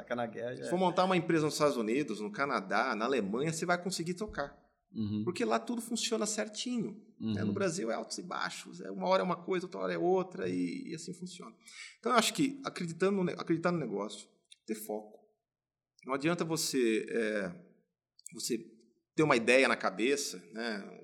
Se 0.56 0.70
for 0.70 0.78
montar 0.78 1.04
uma 1.04 1.16
empresa 1.16 1.44
nos 1.44 1.54
Estados 1.54 1.76
Unidos, 1.76 2.20
no 2.20 2.30
Canadá, 2.30 2.94
na 2.94 3.04
Alemanha, 3.04 3.52
você 3.52 3.66
vai 3.66 3.76
conseguir 3.76 4.14
tocar. 4.14 4.56
Uhum. 4.94 5.24
Porque 5.24 5.44
lá 5.44 5.58
tudo 5.58 5.82
funciona 5.82 6.24
certinho. 6.24 7.02
Uhum. 7.20 7.32
Né? 7.32 7.44
No 7.44 7.52
Brasil 7.52 7.90
é 7.90 7.94
altos 7.94 8.18
e 8.18 8.22
baixos. 8.22 8.80
É 8.80 8.90
uma 8.90 9.08
hora 9.08 9.22
é 9.22 9.24
uma 9.24 9.36
coisa, 9.36 9.66
outra 9.66 9.80
hora 9.80 9.92
é 9.92 9.98
outra, 9.98 10.48
e, 10.48 10.90
e 10.90 10.94
assim 10.94 11.12
funciona. 11.12 11.54
Então 11.98 12.12
eu 12.12 12.18
acho 12.18 12.32
que 12.32 12.60
acreditando 12.64 13.22
no, 13.22 13.30
acreditar 13.32 13.72
no 13.72 13.78
negócio, 13.78 14.28
ter 14.66 14.74
foco. 14.74 15.18
Não 16.06 16.14
adianta 16.14 16.44
você, 16.44 17.06
é, 17.08 17.52
você 18.32 18.58
ter 19.14 19.22
uma 19.22 19.36
ideia 19.36 19.68
na 19.68 19.76
cabeça, 19.76 20.42
né? 20.52 21.00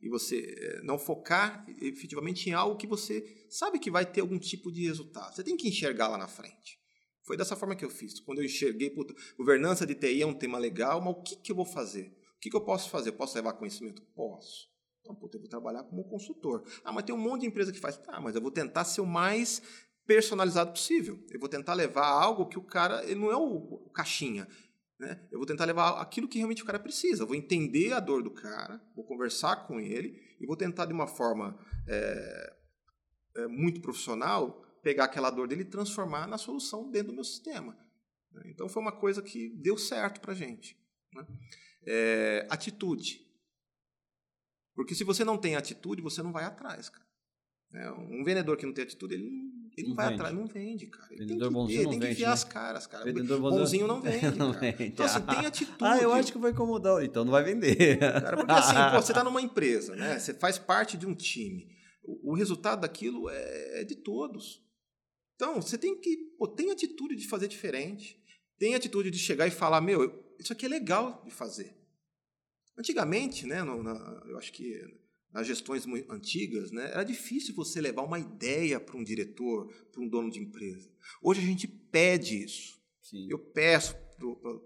E 0.00 0.08
você 0.08 0.36
eh, 0.38 0.82
não 0.82 0.98
focar 0.98 1.64
efetivamente 1.80 2.50
em 2.50 2.52
algo 2.52 2.76
que 2.76 2.86
você 2.86 3.46
sabe 3.48 3.78
que 3.78 3.90
vai 3.90 4.04
ter 4.04 4.20
algum 4.20 4.38
tipo 4.38 4.70
de 4.70 4.86
resultado. 4.86 5.34
Você 5.34 5.42
tem 5.42 5.56
que 5.56 5.66
enxergar 5.66 6.08
lá 6.08 6.18
na 6.18 6.28
frente. 6.28 6.78
Foi 7.22 7.38
dessa 7.38 7.56
forma 7.56 7.74
que 7.74 7.84
eu 7.84 7.88
fiz. 7.88 8.20
Quando 8.20 8.40
eu 8.40 8.44
enxerguei, 8.44 8.90
puta, 8.90 9.14
governança 9.38 9.86
de 9.86 9.94
TI 9.94 10.20
é 10.20 10.26
um 10.26 10.34
tema 10.34 10.58
legal, 10.58 11.00
mas 11.00 11.14
o 11.14 11.22
que, 11.22 11.36
que 11.36 11.52
eu 11.52 11.56
vou 11.56 11.64
fazer? 11.64 12.14
Que, 12.44 12.50
que 12.50 12.56
eu 12.56 12.60
posso 12.60 12.90
fazer? 12.90 13.08
Eu 13.08 13.14
posso 13.14 13.34
levar 13.34 13.54
conhecimento? 13.54 14.02
Posso. 14.14 14.68
Então, 15.00 15.14
puta, 15.14 15.38
eu 15.38 15.40
vou 15.40 15.48
trabalhar 15.48 15.82
como 15.84 16.04
consultor. 16.04 16.62
Ah, 16.84 16.92
mas 16.92 17.04
tem 17.04 17.14
um 17.14 17.18
monte 17.18 17.40
de 17.40 17.46
empresa 17.46 17.72
que 17.72 17.80
faz. 17.80 17.98
Ah, 18.06 18.20
mas 18.20 18.34
eu 18.36 18.42
vou 18.42 18.50
tentar 18.50 18.84
ser 18.84 19.00
o 19.00 19.06
mais 19.06 19.62
personalizado 20.06 20.70
possível. 20.70 21.18
Eu 21.30 21.40
vou 21.40 21.48
tentar 21.48 21.72
levar 21.72 22.06
algo 22.06 22.44
que 22.44 22.58
o 22.58 22.62
cara. 22.62 23.02
Ele 23.04 23.14
não 23.14 23.32
é 23.32 23.36
o, 23.36 23.90
caixinha. 23.94 24.46
Né? 24.98 25.26
Eu 25.32 25.38
vou 25.38 25.46
tentar 25.46 25.64
levar 25.64 25.98
aquilo 25.98 26.28
que 26.28 26.36
realmente 26.36 26.62
o 26.62 26.66
cara 26.66 26.78
precisa. 26.78 27.22
Eu 27.22 27.26
vou 27.26 27.34
entender 27.34 27.94
a 27.94 28.00
dor 28.00 28.22
do 28.22 28.30
cara, 28.30 28.78
vou 28.94 29.06
conversar 29.06 29.66
com 29.66 29.80
ele 29.80 30.20
e 30.38 30.44
vou 30.44 30.54
tentar, 30.54 30.84
de 30.84 30.92
uma 30.92 31.06
forma 31.06 31.58
é, 31.88 32.56
é, 33.36 33.46
muito 33.46 33.80
profissional, 33.80 34.62
pegar 34.82 35.04
aquela 35.04 35.30
dor 35.30 35.48
dele 35.48 35.62
e 35.62 35.64
transformar 35.64 36.28
na 36.28 36.36
solução 36.36 36.90
dentro 36.90 37.08
do 37.08 37.14
meu 37.14 37.24
sistema. 37.24 37.74
Então 38.44 38.68
foi 38.68 38.82
uma 38.82 38.92
coisa 38.92 39.22
que 39.22 39.48
deu 39.48 39.78
certo 39.78 40.20
para 40.20 40.34
gente. 40.34 40.78
Né? 41.14 41.26
É, 41.86 42.46
atitude. 42.50 43.24
Porque 44.74 44.94
se 44.94 45.04
você 45.04 45.24
não 45.24 45.38
tem 45.38 45.56
atitude, 45.56 46.02
você 46.02 46.22
não 46.22 46.32
vai 46.32 46.44
atrás, 46.44 46.88
cara. 46.88 47.04
É, 47.74 47.90
um 47.90 48.22
vendedor 48.22 48.56
que 48.56 48.64
não 48.64 48.72
tem 48.72 48.84
atitude, 48.84 49.14
ele 49.14 49.24
não, 49.24 49.70
ele 49.76 49.88
não 49.88 49.96
vai 49.96 50.06
vende. 50.06 50.20
atrás, 50.20 50.34
não 50.34 50.46
vende, 50.46 50.86
cara. 50.86 51.12
Ele 51.12 51.26
vendedor 51.26 51.38
tem 51.40 51.48
que, 51.48 51.54
bonzinho 51.54 51.82
ter, 51.82 51.90
tem 51.90 52.00
que 52.00 52.06
enfiar 52.06 52.28
né? 52.28 52.34
as 52.34 52.44
caras, 52.44 52.86
cara. 52.86 53.04
Vendedor 53.04 53.40
bonzinho 53.40 53.86
não 53.88 54.00
vende, 54.02 54.38
não 54.38 54.52
vende. 54.52 54.84
Então, 54.84 55.04
assim, 55.04 55.20
tem 55.22 55.46
atitude. 55.46 55.78
Ah, 55.80 55.98
eu 55.98 56.12
acho 56.12 56.32
que 56.32 56.38
vai 56.38 56.52
incomodar. 56.52 57.04
Então 57.04 57.24
não 57.24 57.32
vai 57.32 57.42
vender. 57.42 57.98
Cara, 57.98 58.36
porque 58.36 58.52
assim, 58.52 58.74
pô, 58.92 59.02
você 59.02 59.10
está 59.10 59.22
numa 59.24 59.42
empresa, 59.42 59.96
né? 59.96 60.18
Você 60.18 60.34
faz 60.34 60.56
parte 60.56 60.96
de 60.96 61.04
um 61.04 61.14
time. 61.14 61.66
O, 62.04 62.32
o 62.32 62.34
resultado 62.34 62.82
daquilo 62.82 63.28
é, 63.28 63.80
é 63.80 63.84
de 63.84 63.96
todos. 63.96 64.62
Então, 65.34 65.60
você 65.60 65.76
tem 65.76 65.98
que. 66.00 66.16
Pô, 66.38 66.46
tem 66.46 66.70
atitude 66.70 67.16
de 67.16 67.26
fazer 67.26 67.48
diferente. 67.48 68.22
Tem 68.56 68.76
atitude 68.76 69.10
de 69.10 69.18
chegar 69.18 69.48
e 69.48 69.50
falar: 69.50 69.80
meu, 69.80 70.23
isso 70.38 70.52
aqui 70.52 70.66
é 70.66 70.68
legal 70.68 71.22
de 71.24 71.30
fazer. 71.30 71.74
Antigamente, 72.76 73.46
né, 73.46 73.62
no, 73.62 73.82
na, 73.82 73.92
eu 74.26 74.36
acho 74.36 74.52
que 74.52 74.80
nas 75.32 75.46
gestões 75.46 75.84
antigas, 76.08 76.70
né, 76.70 76.90
era 76.92 77.02
difícil 77.02 77.54
você 77.54 77.80
levar 77.80 78.02
uma 78.02 78.18
ideia 78.18 78.78
para 78.78 78.96
um 78.96 79.02
diretor, 79.02 79.66
para 79.90 80.00
um 80.00 80.08
dono 80.08 80.30
de 80.30 80.40
empresa. 80.40 80.88
Hoje 81.20 81.40
a 81.40 81.44
gente 81.44 81.66
pede 81.66 82.44
isso. 82.44 82.80
Sim. 83.02 83.26
Eu 83.28 83.38
peço 83.38 83.96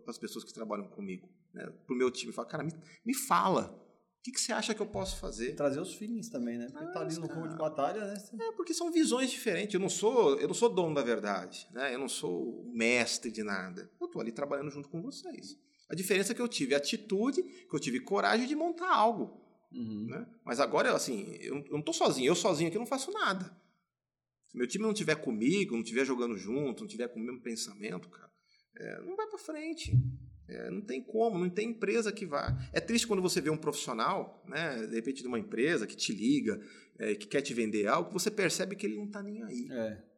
para 0.04 0.10
as 0.10 0.18
pessoas 0.18 0.44
que 0.44 0.52
trabalham 0.52 0.86
comigo, 0.88 1.28
né, 1.54 1.66
para 1.86 1.94
o 1.94 1.96
meu 1.96 2.10
time, 2.10 2.32
falo, 2.32 2.48
cara, 2.48 2.62
me, 2.62 2.72
me 3.04 3.14
fala. 3.14 3.87
O 4.18 4.22
que, 4.22 4.32
que, 4.32 4.40
você 4.40 4.52
acha 4.52 4.74
que 4.74 4.82
eu 4.82 4.86
posso 4.86 5.16
fazer? 5.18 5.54
Trazer 5.54 5.80
os 5.80 5.94
feelings 5.94 6.28
também, 6.28 6.58
né? 6.58 6.66
Porque 6.66 6.84
ah, 6.84 6.92
tá 6.92 7.00
ali 7.00 7.14
no 7.14 7.28
campo 7.28 7.48
de 7.48 7.56
batalha, 7.56 8.04
né? 8.04 8.14
É, 8.40 8.52
porque 8.52 8.74
são 8.74 8.90
visões 8.90 9.30
diferentes. 9.30 9.74
Eu 9.74 9.80
não 9.80 9.88
sou, 9.88 10.38
eu 10.38 10.48
não 10.48 10.54
sou 10.54 10.68
dono 10.68 10.94
da 10.94 11.02
verdade, 11.02 11.68
né? 11.72 11.94
Eu 11.94 11.98
não 11.98 12.08
sou 12.08 12.64
mestre 12.74 13.30
de 13.30 13.42
nada. 13.42 13.90
Eu 14.00 14.06
estou 14.06 14.20
ali 14.20 14.32
trabalhando 14.32 14.70
junto 14.70 14.88
com 14.88 15.00
vocês. 15.00 15.56
A 15.88 15.94
diferença 15.94 16.32
é 16.32 16.34
que 16.34 16.42
eu 16.42 16.48
tive 16.48 16.74
atitude, 16.74 17.42
que 17.42 17.74
eu 17.74 17.80
tive 17.80 18.00
coragem 18.00 18.46
de 18.46 18.54
montar 18.54 18.92
algo. 18.92 19.40
Uhum. 19.72 20.06
Né? 20.06 20.26
Mas 20.44 20.60
agora, 20.60 20.92
assim, 20.94 21.36
eu 21.40 21.64
não 21.70 21.78
estou 21.78 21.94
sozinho. 21.94 22.28
Eu 22.28 22.34
sozinho 22.34 22.68
aqui 22.68 22.78
não 22.78 22.86
faço 22.86 23.10
nada. 23.12 23.56
Se 24.48 24.56
meu 24.56 24.66
time 24.66 24.82
não 24.82 24.92
estiver 24.92 25.16
comigo, 25.16 25.74
não 25.74 25.82
estiver 25.82 26.04
jogando 26.04 26.36
junto, 26.36 26.80
não 26.80 26.86
estiver 26.86 27.08
com 27.08 27.20
o 27.20 27.22
mesmo 27.22 27.40
pensamento, 27.40 28.08
cara, 28.08 28.30
é, 28.76 29.00
não 29.02 29.14
vai 29.14 29.26
para 29.26 29.38
frente. 29.38 29.92
É, 30.48 30.70
não 30.70 30.80
tem 30.80 31.02
como, 31.02 31.38
não 31.38 31.50
tem 31.50 31.70
empresa 31.70 32.10
que 32.10 32.24
vá. 32.24 32.56
É 32.72 32.80
triste 32.80 33.06
quando 33.06 33.20
você 33.20 33.40
vê 33.40 33.50
um 33.50 33.56
profissional, 33.56 34.42
né, 34.48 34.86
de 34.86 34.94
repente 34.94 35.20
de 35.20 35.28
uma 35.28 35.38
empresa 35.38 35.86
que 35.86 35.94
te 35.94 36.12
liga, 36.12 36.58
é, 36.98 37.14
que 37.14 37.26
quer 37.26 37.42
te 37.42 37.52
vender 37.52 37.86
algo, 37.86 38.10
você 38.10 38.30
percebe 38.30 38.74
que 38.74 38.86
ele 38.86 38.96
não 38.96 39.04
está 39.04 39.22
nem 39.22 39.42
aí. 39.42 39.68
É. 39.70 40.08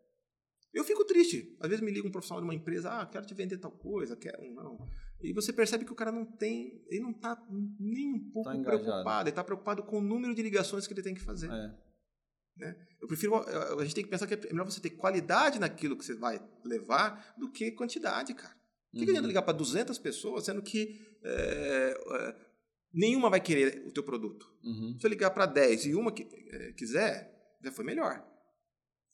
Eu 0.72 0.85
fico 0.85 1.05
triste. 1.05 1.57
Às 1.61 1.68
vezes 1.68 1.85
me 1.85 1.91
liga 1.91 2.07
um 2.07 2.12
profissional 2.12 2.41
de 2.41 2.47
uma 2.47 2.55
empresa, 2.55 2.91
ah, 2.91 3.07
quero 3.07 3.26
te 3.26 3.35
vender 3.35 3.59
tal 3.59 3.72
coisa, 3.72 4.16
quero 4.16 4.41
não. 4.55 4.78
E 5.20 5.33
você 5.33 5.53
percebe 5.53 5.85
que 5.85 5.93
o 5.93 5.97
cara 5.97 6.12
não 6.12 6.24
tem, 6.24 6.81
ele 6.89 7.01
não 7.01 7.11
está 7.11 7.37
nem 7.78 8.14
um 8.14 8.31
pouco 8.31 8.53
tá 8.53 8.62
preocupado. 8.62 9.22
Ele 9.22 9.31
está 9.31 9.45
preocupado 9.45 9.83
com 9.83 9.99
o 9.99 10.03
número 10.03 10.33
de 10.33 10.43
ligações 10.43 10.87
que 10.87 10.95
ele 10.95 11.03
tem 11.03 11.14
que 11.14 11.20
fazer. 11.20 11.51
É. 11.51 11.74
Né? 12.57 12.76
Eu 13.01 13.09
prefiro, 13.09 13.35
a 13.37 13.83
gente 13.83 13.95
tem 13.95 14.05
que 14.05 14.11
pensar 14.11 14.28
que 14.28 14.35
é 14.35 14.53
melhor 14.53 14.64
você 14.64 14.81
ter 14.81 14.91
qualidade 14.91 15.59
naquilo 15.59 15.97
que 15.97 16.05
você 16.05 16.14
vai 16.14 16.41
levar 16.64 17.35
do 17.37 17.51
que 17.51 17.72
quantidade, 17.72 18.33
cara. 18.35 18.59
Por 18.91 18.99
que, 18.99 19.05
uhum. 19.05 19.11
adianta 19.11 19.28
ligar 19.28 19.43
para 19.43 19.57
200 19.57 19.99
pessoas, 19.99 20.45
sendo 20.45 20.62
que 20.62 21.01
é, 21.22 21.95
é, 22.12 22.36
nenhuma 22.93 23.30
vai 23.30 23.41
querer 23.41 23.86
o 23.86 23.93
teu 23.93 24.03
produto? 24.03 24.47
Uhum. 24.64 24.97
Se 24.99 25.07
eu 25.07 25.11
ligar 25.11 25.30
para 25.30 25.47
10 25.47 25.86
e 25.86 25.95
uma 25.95 26.12
que, 26.12 26.22
é, 26.22 26.72
quiser, 26.72 27.32
já 27.62 27.70
foi 27.70 27.84
melhor. 27.84 28.26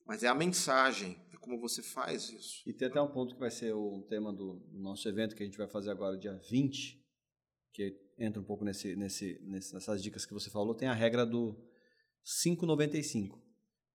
Mas 0.07 0.22
é 0.22 0.29
a 0.29 0.35
mensagem, 0.35 1.20
é 1.33 1.37
como 1.37 1.61
você 1.61 1.83
faz 1.83 2.31
isso. 2.31 2.62
E 2.66 2.72
tem 2.72 2.89
até 2.89 3.01
um 3.01 3.12
ponto 3.12 3.35
que 3.35 3.41
vai 3.41 3.51
ser 3.51 3.74
o 3.74 4.03
tema 4.09 4.33
do, 4.33 4.61
do 4.61 4.79
nosso 4.79 5.07
evento 5.09 5.37
que 5.37 5.43
a 5.43 5.47
gente 5.47 5.59
vai 5.59 5.68
fazer 5.68 5.91
agora, 5.91 6.16
dia 6.16 6.41
20, 6.49 7.05
que 7.72 7.95
entra 8.18 8.41
um 8.41 8.45
pouco 8.45 8.64
nesse, 8.64 8.97
nesse, 8.97 9.39
nessas 9.45 10.03
dicas 10.03 10.24
que 10.24 10.33
você 10.33 10.49
falou, 10.49 10.74
tem 10.74 10.89
a 10.89 10.95
regra 10.95 11.27
do 11.27 11.55
5,95. 12.24 13.39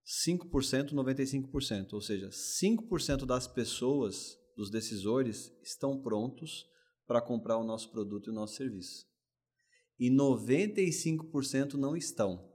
5%, 0.05 0.93
95%. 0.93 1.93
Ou 1.93 2.01
seja, 2.01 2.29
5% 2.29 3.25
das 3.25 3.47
pessoas 3.47 4.40
dos 4.61 4.69
decisores 4.69 5.51
estão 5.63 5.99
prontos 5.99 6.67
para 7.07 7.19
comprar 7.19 7.57
o 7.57 7.63
nosso 7.63 7.89
produto 7.89 8.27
e 8.27 8.29
o 8.29 8.33
nosso 8.33 8.55
serviço. 8.55 9.07
E 9.99 10.07
95% 10.11 11.73
não 11.73 11.97
estão. 11.97 12.47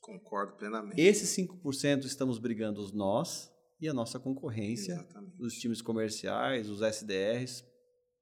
Concordo 0.00 0.56
plenamente. 0.56 0.98
Esses 0.98 1.28
5% 1.36 2.04
estamos 2.06 2.38
brigando 2.38 2.82
nós 2.94 3.50
e 3.78 3.86
a 3.86 3.92
nossa 3.92 4.18
concorrência, 4.18 4.94
Exatamente. 4.94 5.36
os 5.38 5.54
times 5.54 5.82
comerciais, 5.82 6.70
os 6.70 6.80
SDRs, 6.80 7.62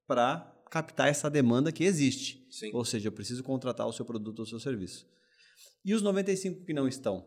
para 0.04 0.40
captar 0.68 1.08
essa 1.08 1.30
demanda 1.30 1.70
que 1.70 1.84
existe. 1.84 2.44
Sim. 2.50 2.70
Ou 2.74 2.84
seja, 2.84 3.06
eu 3.06 3.12
preciso 3.12 3.44
contratar 3.44 3.86
o 3.86 3.92
seu 3.92 4.04
produto 4.04 4.40
ou 4.40 4.44
o 4.44 4.48
seu 4.48 4.58
serviço. 4.58 5.06
E 5.84 5.94
os 5.94 6.02
95 6.02 6.64
que 6.64 6.74
não 6.74 6.88
estão? 6.88 7.24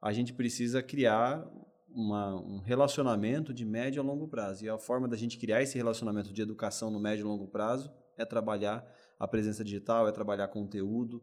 A 0.00 0.10
gente 0.10 0.32
precisa 0.32 0.82
criar 0.82 1.46
uma, 1.94 2.34
um 2.34 2.58
relacionamento 2.58 3.52
de 3.52 3.64
médio 3.64 4.02
a 4.02 4.04
longo 4.04 4.28
prazo. 4.28 4.64
E 4.64 4.68
a 4.68 4.78
forma 4.78 5.08
da 5.08 5.16
gente 5.16 5.38
criar 5.38 5.62
esse 5.62 5.76
relacionamento 5.76 6.32
de 6.32 6.42
educação 6.42 6.90
no 6.90 7.00
médio 7.00 7.22
e 7.22 7.28
longo 7.28 7.48
prazo 7.48 7.92
é 8.16 8.24
trabalhar 8.24 8.86
a 9.18 9.28
presença 9.28 9.62
digital, 9.64 10.08
é 10.08 10.12
trabalhar 10.12 10.48
conteúdo, 10.48 11.22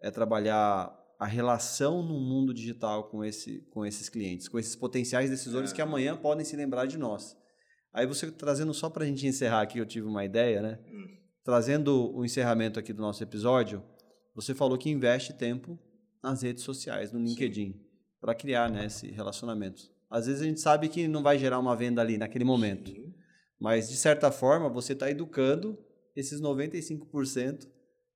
é 0.00 0.10
trabalhar 0.10 0.94
a 1.18 1.26
relação 1.26 2.02
no 2.02 2.18
mundo 2.20 2.52
digital 2.52 3.08
com, 3.08 3.24
esse, 3.24 3.60
com 3.70 3.84
esses 3.84 4.08
clientes, 4.08 4.48
com 4.48 4.58
esses 4.58 4.76
potenciais 4.76 5.30
decisores 5.30 5.72
é. 5.72 5.74
que 5.74 5.82
amanhã 5.82 6.16
podem 6.16 6.44
se 6.44 6.56
lembrar 6.56 6.86
de 6.86 6.98
nós. 6.98 7.36
Aí 7.92 8.06
você 8.06 8.30
trazendo 8.30 8.74
só 8.74 8.90
para 8.90 9.04
a 9.04 9.06
gente 9.06 9.26
encerrar 9.26 9.62
aqui, 9.62 9.78
eu 9.78 9.86
tive 9.86 10.06
uma 10.06 10.24
ideia, 10.24 10.60
né? 10.60 10.78
Hum. 10.86 11.16
Trazendo 11.42 12.14
o 12.14 12.24
encerramento 12.24 12.78
aqui 12.78 12.92
do 12.92 13.00
nosso 13.00 13.22
episódio, 13.22 13.82
você 14.34 14.54
falou 14.54 14.76
que 14.76 14.90
investe 14.90 15.32
tempo 15.32 15.78
nas 16.22 16.42
redes 16.42 16.62
sociais, 16.62 17.12
no 17.12 17.18
LinkedIn, 17.18 17.80
para 18.20 18.34
criar 18.34 18.70
né, 18.70 18.86
esse 18.86 19.10
relacionamento. 19.10 19.95
Às 20.16 20.26
vezes 20.26 20.40
a 20.40 20.46
gente 20.46 20.60
sabe 20.60 20.88
que 20.88 21.06
não 21.06 21.22
vai 21.22 21.38
gerar 21.38 21.58
uma 21.58 21.76
venda 21.76 22.00
ali 22.00 22.16
naquele 22.16 22.42
momento. 22.42 22.90
Sim. 22.90 23.12
Mas, 23.60 23.90
de 23.90 23.96
certa 23.96 24.32
forma, 24.32 24.66
você 24.66 24.94
está 24.94 25.10
educando 25.10 25.78
esses 26.16 26.40
95% 26.40 27.68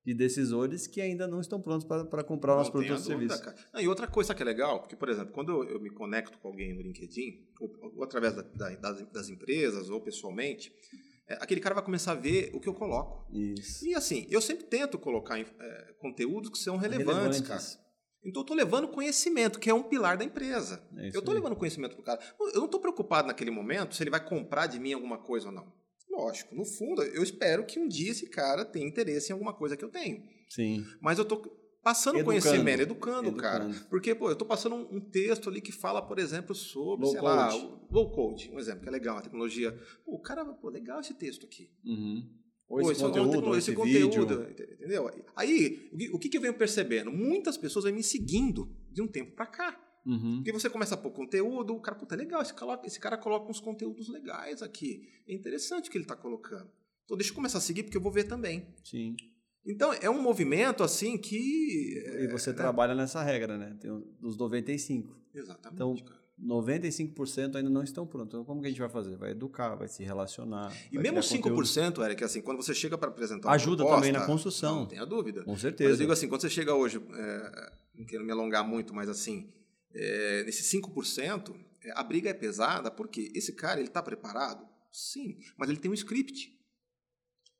de 0.03 0.15
decisores 0.15 0.87
que 0.87 0.99
ainda 0.99 1.27
não 1.27 1.39
estão 1.39 1.61
prontos 1.61 1.85
para 1.85 2.23
comprar 2.23 2.55
o 2.55 2.57
nosso 2.57 2.71
produto 2.71 2.93
ou 2.93 2.97
serviço. 2.97 3.39
e 3.79 3.87
outra 3.87 4.07
coisa 4.07 4.33
que 4.33 4.41
é 4.41 4.45
legal, 4.45 4.79
porque, 4.79 4.95
por 4.95 5.09
exemplo, 5.09 5.31
quando 5.31 5.51
eu, 5.51 5.75
eu 5.75 5.79
me 5.79 5.91
conecto 5.91 6.39
com 6.39 6.47
alguém 6.47 6.73
no 6.73 6.81
LinkedIn, 6.81 7.47
ou, 7.59 7.71
ou 7.97 8.03
através 8.03 8.33
da, 8.33 8.41
da, 8.41 8.69
das, 8.77 9.11
das, 9.11 9.29
empresas, 9.29 9.91
ou 9.91 10.01
pessoalmente, 10.01 10.73
é, 11.29 11.35
aquele 11.35 11.61
cara 11.61 11.75
vai 11.75 11.85
começar 11.85 12.13
a 12.13 12.15
ver 12.15 12.49
o 12.55 12.59
que 12.59 12.67
eu 12.67 12.73
coloco. 12.73 13.31
Isso. 13.31 13.85
E 13.85 13.93
assim, 13.93 14.25
eu 14.31 14.41
sempre 14.41 14.65
tento 14.65 14.97
colocar 14.97 15.39
é, 15.39 15.93
conteúdos 15.99 16.49
que 16.49 16.57
são 16.57 16.77
relevantes, 16.77 17.41
relevantes. 17.41 17.75
cara. 17.75 17.90
Então 18.23 18.41
eu 18.41 18.43
estou 18.43 18.55
levando 18.55 18.87
conhecimento, 18.87 19.59
que 19.59 19.69
é 19.69 19.73
um 19.73 19.83
pilar 19.83 20.17
da 20.17 20.23
empresa. 20.23 20.81
É 20.97 21.07
eu 21.07 21.19
estou 21.19 21.33
levando 21.33 21.55
conhecimento 21.55 21.95
para 21.95 22.01
o 22.01 22.05
cara. 22.05 22.19
Eu 22.53 22.59
não 22.59 22.65
estou 22.65 22.79
preocupado 22.79 23.27
naquele 23.27 23.51
momento 23.51 23.95
se 23.95 24.03
ele 24.03 24.11
vai 24.11 24.23
comprar 24.23 24.67
de 24.67 24.79
mim 24.79 24.93
alguma 24.93 25.17
coisa 25.17 25.47
ou 25.47 25.53
não. 25.53 25.73
Lógico, 26.09 26.53
no 26.53 26.65
fundo, 26.65 27.01
eu 27.01 27.23
espero 27.23 27.65
que 27.65 27.79
um 27.79 27.87
dia 27.87 28.11
esse 28.11 28.27
cara 28.29 28.65
tenha 28.65 28.85
interesse 28.85 29.31
em 29.31 29.33
alguma 29.33 29.53
coisa 29.53 29.77
que 29.77 29.83
eu 29.83 29.89
tenho. 29.89 30.21
Sim. 30.49 30.85
Mas 31.01 31.17
eu 31.17 31.23
estou 31.23 31.41
passando 31.81 32.19
educando. 32.19 32.41
conhecimento, 32.41 32.81
educando, 32.81 33.29
educando, 33.29 33.41
cara. 33.41 33.85
Porque, 33.89 34.13
pô, 34.13 34.27
eu 34.27 34.33
estou 34.33 34.47
passando 34.47 34.75
um, 34.75 34.99
texto 34.99 35.49
ali 35.49 35.61
que 35.61 35.71
fala, 35.71 36.01
por 36.01 36.19
exemplo, 36.19 36.53
sobre, 36.53 37.05
low 37.05 37.11
sei 37.13 37.21
code. 37.21 37.35
lá, 37.35 37.79
low 37.89 38.11
code, 38.11 38.51
um 38.53 38.59
exemplo, 38.59 38.81
que 38.81 38.89
é 38.89 38.91
legal, 38.91 39.17
a 39.17 39.21
tecnologia. 39.21 39.71
Pô, 40.05 40.15
o 40.15 40.19
cara, 40.19 40.45
pô, 40.45 40.69
legal 40.69 40.99
esse 40.99 41.13
texto 41.13 41.45
aqui. 41.45 41.71
Uhum. 41.83 42.29
Ou 42.71 42.81
esse, 42.81 42.91
esse 42.91 43.01
conteúdo, 43.01 43.47
ou 43.47 43.57
esse, 43.57 43.71
esse 43.71 43.75
conteúdo, 43.75 44.45
vídeo. 44.45 44.73
entendeu? 44.73 45.11
Aí, 45.35 45.89
o 46.11 46.17
que, 46.17 46.29
que 46.29 46.37
eu 46.37 46.41
venho 46.41 46.53
percebendo? 46.53 47.11
Muitas 47.11 47.57
pessoas 47.57 47.85
vêm 47.85 47.93
me 47.93 48.03
seguindo 48.03 48.73
de 48.91 49.01
um 49.01 49.07
tempo 49.07 49.31
para 49.31 49.45
cá. 49.45 49.79
Uhum. 50.05 50.37
Porque 50.37 50.51
você 50.51 50.69
começa 50.69 50.95
a 50.95 50.97
pôr 50.97 51.11
conteúdo, 51.11 51.75
o 51.75 51.79
cara, 51.79 51.97
puta, 51.97 52.15
é 52.15 52.17
legal, 52.17 52.41
esse 52.41 52.53
cara, 52.53 52.81
esse 52.83 52.99
cara 52.99 53.17
coloca 53.17 53.49
uns 53.49 53.59
conteúdos 53.59 54.07
legais 54.09 54.61
aqui. 54.61 55.07
É 55.27 55.33
interessante 55.33 55.89
o 55.89 55.91
que 55.91 55.97
ele 55.97 56.05
está 56.05 56.15
colocando. 56.15 56.69
Então 57.05 57.17
deixa 57.17 57.31
eu 57.31 57.35
começar 57.35 57.57
a 57.57 57.61
seguir, 57.61 57.83
porque 57.83 57.97
eu 57.97 58.01
vou 58.01 58.11
ver 58.11 58.23
também. 58.23 58.65
Sim. 58.83 59.15
Então, 59.65 59.93
é 59.93 60.09
um 60.09 60.21
movimento 60.21 60.83
assim 60.83 61.17
que. 61.17 62.03
E 62.19 62.27
você 62.27 62.49
é, 62.49 62.53
trabalha 62.53 62.95
né? 62.95 63.01
nessa 63.03 63.21
regra, 63.21 63.57
né? 63.57 63.77
Tem 63.79 63.91
os 64.21 64.37
95. 64.37 65.15
Exatamente. 65.33 65.75
Então, 65.75 65.95
95% 66.43 67.55
ainda 67.55 67.69
não 67.69 67.83
estão 67.83 68.05
prontos. 68.05 68.29
Então, 68.29 68.43
como 68.43 68.61
que 68.61 68.67
a 68.67 68.69
gente 68.69 68.79
vai 68.79 68.89
fazer? 68.89 69.15
Vai 69.15 69.31
educar, 69.31 69.75
vai 69.75 69.87
se 69.87 70.03
relacionar. 70.03 70.75
E 70.91 70.97
mesmo 70.97 71.19
5%, 71.19 71.41
conteúdo. 71.41 72.03
Eric, 72.03 72.23
assim, 72.23 72.41
quando 72.41 72.57
você 72.61 72.73
chega 72.73 72.97
para 72.97 73.09
apresentar 73.09 73.51
Ajuda 73.51 73.83
proposta, 73.83 74.07
também 74.07 74.11
na 74.11 74.25
construção. 74.25 74.75
Não 74.81 74.85
tenha 74.85 75.05
dúvida. 75.05 75.43
Com 75.43 75.57
certeza. 75.57 75.89
Mas 75.89 75.99
eu 75.99 76.03
digo 76.03 76.13
assim, 76.13 76.27
quando 76.27 76.41
você 76.41 76.49
chega 76.49 76.73
hoje, 76.73 76.97
é, 76.97 77.71
não 77.95 78.05
quero 78.05 78.23
me 78.25 78.31
alongar 78.31 78.67
muito, 78.67 78.93
mas 78.93 79.07
assim, 79.07 79.51
é, 79.93 80.43
nesse 80.43 80.77
5%, 80.77 81.55
é, 81.83 81.91
a 81.95 82.03
briga 82.03 82.29
é 82.29 82.33
pesada 82.33 82.89
porque 82.89 83.31
esse 83.35 83.53
cara 83.53 83.79
ele 83.79 83.89
está 83.89 84.01
preparado? 84.01 84.65
Sim, 84.91 85.37
mas 85.57 85.69
ele 85.69 85.79
tem 85.79 85.89
um 85.89 85.93
script. 85.93 86.57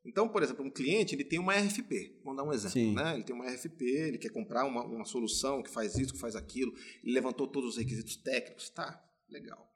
Então, 0.04 0.28
por 0.28 0.42
exemplo, 0.42 0.66
um 0.66 0.70
cliente 0.70 1.14
ele 1.14 1.24
tem 1.24 1.38
uma 1.38 1.54
RFP, 1.54 2.22
vamos 2.24 2.38
dar 2.38 2.44
um 2.44 2.52
exemplo, 2.52 2.94
né? 2.94 3.14
Ele 3.14 3.24
tem 3.24 3.36
uma 3.36 3.46
RFP, 3.46 3.84
ele 3.84 4.18
quer 4.18 4.30
comprar 4.30 4.66
uma, 4.66 4.84
uma 4.84 5.06
solução 5.06 5.62
que 5.62 5.70
faz 5.70 5.96
isso, 5.96 6.14
que 6.14 6.20
faz 6.20 6.36
aquilo, 6.36 6.74
ele 7.04 7.14
levantou 7.14 7.48
todos 7.48 7.72
os 7.72 7.78
requisitos 7.78 8.16
técnicos, 8.16 8.70
tá? 8.70 9.00
Legal. 9.30 9.70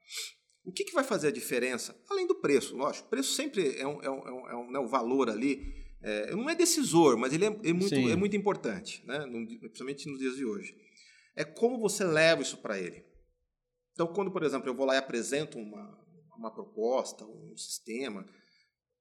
O 0.64 0.72
que, 0.72 0.84
que 0.84 0.92
vai 0.92 1.04
fazer 1.04 1.28
a 1.28 1.32
diferença? 1.32 1.96
Além 2.10 2.26
do 2.26 2.34
preço, 2.34 2.76
lógico, 2.76 3.06
o 3.06 3.10
preço 3.10 3.34
sempre 3.34 3.78
é 3.78 3.86
um, 3.86 4.02
é 4.02 4.10
um, 4.10 4.18
é 4.18 4.32
um, 4.32 4.48
é 4.48 4.56
um 4.56 4.70
né, 4.72 4.78
o 4.80 4.88
valor 4.88 5.30
ali, 5.30 5.62
é, 6.02 6.34
não 6.34 6.50
é 6.50 6.56
decisor, 6.56 7.16
mas 7.16 7.32
ele 7.32 7.44
é, 7.44 7.48
é 7.48 7.72
muito, 7.72 7.94
é 7.94 8.16
muito 8.16 8.36
importante, 8.36 9.04
né? 9.06 9.24
No, 9.26 9.46
principalmente 9.46 10.08
nos 10.08 10.18
dias 10.18 10.34
de 10.34 10.44
hoje. 10.44 10.76
É 11.36 11.44
como 11.44 11.78
você 11.78 12.02
leva 12.02 12.42
isso 12.42 12.56
para 12.58 12.80
ele. 12.80 13.04
Então, 13.92 14.08
quando, 14.08 14.30
por 14.30 14.42
exemplo, 14.42 14.68
eu 14.68 14.74
vou 14.74 14.86
lá 14.86 14.94
e 14.94 14.98
apresento 14.98 15.56
uma, 15.56 15.98
uma 16.36 16.52
proposta, 16.52 17.24
um 17.24 17.56
sistema, 17.56 18.26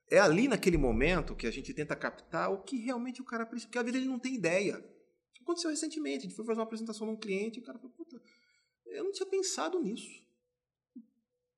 é 0.10 0.20
ali 0.20 0.48
naquele 0.48 0.78
momento 0.78 1.36
que 1.36 1.48
a 1.48 1.52
gente 1.52 1.74
tenta 1.74 1.96
captar 1.96 2.52
o 2.52 2.64
que 2.64 2.78
realmente 2.78 3.22
o 3.22 3.26
cara 3.26 3.46
precisa, 3.46 3.68
porque 3.68 3.80
às 3.80 3.86
vezes 3.86 4.00
ele 4.00 4.10
não 4.10 4.20
tem 4.20 4.36
ideia. 4.36 4.84
Aconteceu 5.42 5.70
recentemente, 5.70 6.20
a 6.20 6.22
gente 6.30 6.36
foi 6.36 6.46
fazer 6.46 6.60
uma 6.60 6.66
apresentação 6.66 7.06
num 7.06 7.18
cliente 7.18 7.60
e 7.60 7.62
o 7.62 7.66
cara 7.66 7.78
falou, 7.78 7.94
puta, 7.96 8.20
eu 8.88 9.04
não 9.04 9.12
tinha 9.12 9.28
pensado 9.28 9.82
nisso. 9.82 10.24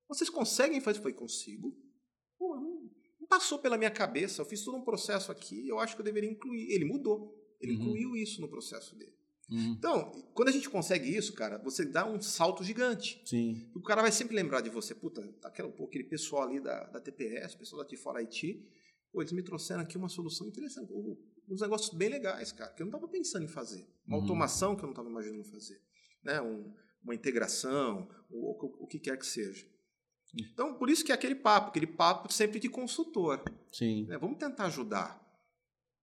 Vocês 0.08 0.30
conseguem 0.30 0.80
fazer? 0.80 1.02
Foi 1.02 1.14
consigo. 1.14 1.76
Pô, 2.38 2.56
não, 2.56 2.90
não, 3.20 3.28
passou 3.28 3.60
pela 3.60 3.78
minha 3.78 3.92
cabeça, 3.92 4.42
eu 4.42 4.46
fiz 4.46 4.64
todo 4.64 4.78
um 4.78 4.84
processo 4.84 5.32
aqui, 5.32 5.68
eu 5.68 5.80
acho 5.80 5.96
que 5.96 6.02
eu 6.02 6.06
deveria 6.06 6.30
incluir. 6.30 6.72
Ele 6.72 6.86
mudou, 6.86 7.34
ele 7.60 7.74
uhum. 7.74 7.82
incluiu 7.82 8.16
isso 8.16 8.40
no 8.42 8.50
processo 8.50 8.96
dele. 8.96 9.17
Uhum. 9.50 9.76
Então, 9.78 10.12
quando 10.34 10.50
a 10.50 10.52
gente 10.52 10.70
consegue 10.70 11.16
isso, 11.16 11.34
cara, 11.34 11.58
você 11.58 11.86
dá 11.86 12.06
um 12.06 12.20
salto 12.22 12.64
gigante. 12.64 13.22
Sim. 13.26 13.70
O 13.74 13.82
cara 13.82 14.02
vai 14.02 14.12
sempre 14.12 14.36
lembrar 14.36 14.62
de 14.62 14.70
você. 14.70 14.94
Puta, 14.94 15.22
aquele, 15.44 15.70
aquele 15.70 16.04
pessoal 16.04 16.44
ali 16.44 16.60
da, 16.60 16.86
da 16.88 17.00
TPS, 17.00 17.56
pessoal 17.56 17.84
da 17.84 17.90
T4 17.90 18.22
IT, 18.24 18.62
pô, 19.12 19.22
eles 19.22 19.32
me 19.32 19.42
trouxeram 19.42 19.82
aqui 19.82 19.98
uma 19.98 20.10
solução 20.10 20.48
interessante. 20.48 20.92
Uns 21.50 21.62
negócios 21.62 21.96
bem 21.96 22.10
legais, 22.10 22.52
cara, 22.52 22.74
que 22.74 22.82
eu 22.82 22.86
não 22.86 22.92
estava 22.92 23.10
pensando 23.10 23.46
em 23.46 23.48
fazer. 23.48 23.88
Uma 24.06 24.18
uhum. 24.18 24.24
automação 24.24 24.76
que 24.76 24.82
eu 24.82 24.88
não 24.88 24.92
estava 24.92 25.10
imaginando 25.10 25.46
fazer. 25.46 25.82
Né? 26.24 26.42
Um, 26.42 26.74
uma 27.02 27.16
integração, 27.16 28.10
o, 28.30 28.52
o, 28.52 28.84
o 28.84 28.88
que 28.88 29.00
quer 29.00 29.18
que 29.18 29.26
seja. 29.26 29.66
Então, 30.36 30.74
por 30.78 30.90
isso 30.90 31.06
que 31.06 31.12
é 31.12 31.16
aquele 31.16 31.36
papo, 31.36 31.70
aquele 31.70 31.88
papo 31.88 32.32
sempre 32.32 32.60
de 32.60 32.68
consultor. 32.68 33.42
Sim. 33.72 34.06
Né? 34.08 34.18
Vamos 34.18 34.38
tentar 34.38 34.66
ajudar. 34.66 35.26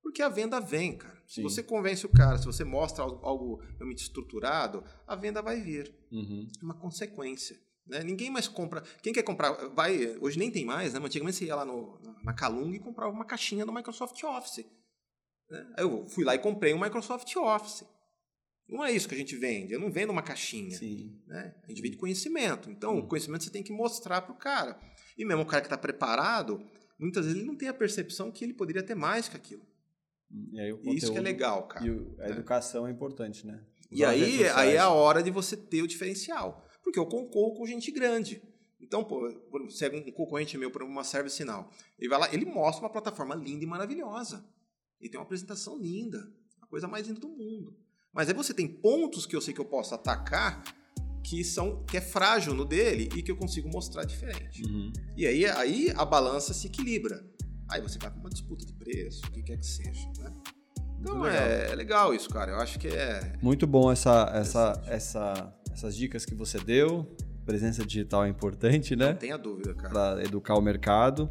Porque 0.05 0.20
a 0.20 0.28
venda 0.28 0.61
vem, 0.61 0.98
cara. 0.98 1.16
Sim. 1.26 1.36
Se 1.36 1.42
você 1.42 1.62
convence 1.62 2.05
o 2.05 2.11
cara, 2.11 2.36
se 2.36 2.44
você 2.44 2.62
mostra 2.62 3.02
algo 3.02 3.57
realmente 3.78 4.02
estruturado, 4.02 4.84
a 5.07 5.16
venda 5.16 5.40
vai 5.40 5.59
vir. 5.59 5.92
Uhum. 6.12 6.46
É 6.61 6.62
uma 6.62 6.74
consequência. 6.74 7.59
Né? 7.86 8.05
Ninguém 8.05 8.28
mais 8.30 8.46
compra. 8.46 8.82
Quem 9.02 9.14
quer 9.14 9.22
comprar. 9.22 9.52
vai 9.70 10.18
Hoje 10.20 10.38
nem 10.38 10.50
tem 10.50 10.62
mais, 10.62 10.92
né? 10.92 10.98
Mas 10.98 11.07
antigamente 11.07 11.38
você 11.38 11.46
ia 11.46 11.57
lá 11.57 11.64
no, 11.64 11.98
na 12.22 12.34
Calung 12.34 12.74
e 12.74 12.78
comprava 12.78 13.11
uma 13.11 13.24
caixinha 13.24 13.64
do 13.64 13.72
Microsoft 13.72 14.22
Office. 14.22 14.66
Né? 15.50 15.74
Eu 15.78 16.07
fui 16.07 16.22
lá 16.22 16.34
e 16.34 16.38
comprei 16.38 16.74
um 16.74 16.80
Microsoft 16.80 17.34
Office. 17.36 17.84
Não 18.68 18.84
é 18.84 18.92
isso 18.92 19.09
que 19.09 19.14
a 19.14 19.18
gente 19.18 19.34
vende. 19.36 19.72
Eu 19.72 19.80
não 19.80 19.90
vendo 19.90 20.11
uma 20.11 20.22
caixinha. 20.22 20.76
Sim. 20.76 21.18
Né? 21.26 21.55
A 21.64 21.68
gente 21.68 21.80
vende 21.80 21.96
conhecimento. 21.96 22.70
Então, 22.70 22.98
o 22.98 23.09
conhecimento 23.09 23.42
você 23.42 23.50
tem 23.50 23.62
que 23.62 23.72
mostrar 23.72 24.20
para 24.20 24.32
o 24.32 24.38
cara. 24.38 24.78
E 25.16 25.24
mesmo 25.24 25.44
o 25.44 25.46
cara 25.46 25.62
que 25.62 25.66
está 25.66 25.78
preparado, 25.78 26.62
muitas 26.98 27.24
vezes 27.24 27.40
ele 27.40 27.48
não 27.48 27.57
tem 27.57 27.68
a 27.68 27.74
percepção 27.74 28.30
que 28.30 28.44
ele 28.44 28.52
poderia 28.52 28.82
ter 28.82 28.94
mais 28.94 29.28
que 29.28 29.36
aquilo. 29.36 29.74
E 30.53 30.72
conteúdo, 30.72 30.97
Isso 30.97 31.12
que 31.12 31.18
é 31.18 31.20
legal, 31.20 31.66
cara. 31.68 31.87
E 31.87 31.91
a 32.20 32.26
é. 32.26 32.30
educação 32.30 32.87
é 32.87 32.91
importante, 32.91 33.47
né? 33.47 33.61
Usar 33.91 33.99
e 33.99 34.05
aí, 34.05 34.49
aí 34.49 34.74
é 34.74 34.78
a 34.78 34.91
hora 34.91 35.22
de 35.22 35.30
você 35.30 35.57
ter 35.57 35.82
o 35.82 35.87
diferencial. 35.87 36.66
Porque 36.82 36.99
eu 36.99 37.07
concorro 37.07 37.55
com 37.55 37.66
gente 37.66 37.91
grande. 37.91 38.43
Então, 38.80 39.03
pô, 39.03 39.28
se 39.70 39.87
é 39.87 39.89
um 39.89 40.12
concorrente 40.12 40.59
meu 40.59 40.70
para 40.70 40.85
uma 40.85 41.05
service 41.05 41.37
sinal, 41.37 41.70
ele 41.99 42.09
vai 42.09 42.18
lá, 42.18 42.35
ele 42.35 42.45
mostra 42.45 42.85
uma 42.85 42.91
plataforma 42.91 43.35
linda 43.35 43.64
e 43.64 43.66
maravilhosa. 43.66 44.45
Ele 45.01 45.09
tem 45.09 45.18
uma 45.18 45.24
apresentação 45.24 45.78
linda, 45.78 46.30
a 46.61 46.66
coisa 46.66 46.87
mais 46.87 47.07
linda 47.07 47.20
do 47.20 47.28
mundo. 47.28 47.76
Mas 48.12 48.28
aí 48.28 48.35
você 48.35 48.53
tem 48.53 48.68
pontos 48.68 49.26
que 49.26 49.35
eu 49.35 49.41
sei 49.41 49.55
que 49.55 49.61
eu 49.61 49.64
posso 49.64 49.95
atacar 49.95 50.62
que 51.24 51.43
são 51.43 51.82
que 51.87 51.97
é 51.97 52.01
frágil 52.01 52.55
no 52.55 52.64
dele 52.64 53.09
e 53.16 53.22
que 53.22 53.30
eu 53.30 53.37
consigo 53.37 53.68
mostrar 53.68 54.05
diferente. 54.05 54.62
Uhum. 54.62 54.93
E 55.16 55.26
aí, 55.26 55.47
aí 55.47 55.91
a 55.97 56.05
balança 56.05 56.53
se 56.53 56.66
equilibra. 56.66 57.24
Aí 57.68 57.80
você 57.80 57.98
vai 57.98 58.10
para 58.10 58.20
uma 58.20 58.30
disputa 58.30 58.64
de 58.64 58.72
preço, 58.72 59.22
o 59.26 59.30
que 59.30 59.42
quer 59.42 59.56
que 59.56 59.66
seja, 59.66 60.06
né? 60.18 60.32
Então 61.00 61.20
legal. 61.20 61.42
É, 61.42 61.70
é, 61.70 61.74
legal 61.74 62.14
isso, 62.14 62.28
cara. 62.30 62.52
Eu 62.52 62.58
acho 62.58 62.78
que 62.78 62.88
é. 62.88 63.34
Muito 63.42 63.66
bom 63.66 63.92
essa, 63.92 64.30
essa, 64.34 64.82
essa, 64.86 65.54
essas 65.70 65.94
dicas 65.94 66.24
que 66.24 66.34
você 66.34 66.58
deu. 66.58 67.06
Presença 67.44 67.84
digital 67.84 68.24
é 68.24 68.28
importante, 68.28 68.96
né? 68.96 69.10
Não 69.10 69.16
tenha 69.16 69.36
dúvida, 69.36 69.74
cara. 69.74 69.92
Para 69.92 70.24
educar 70.24 70.54
o 70.54 70.62
mercado. 70.62 71.30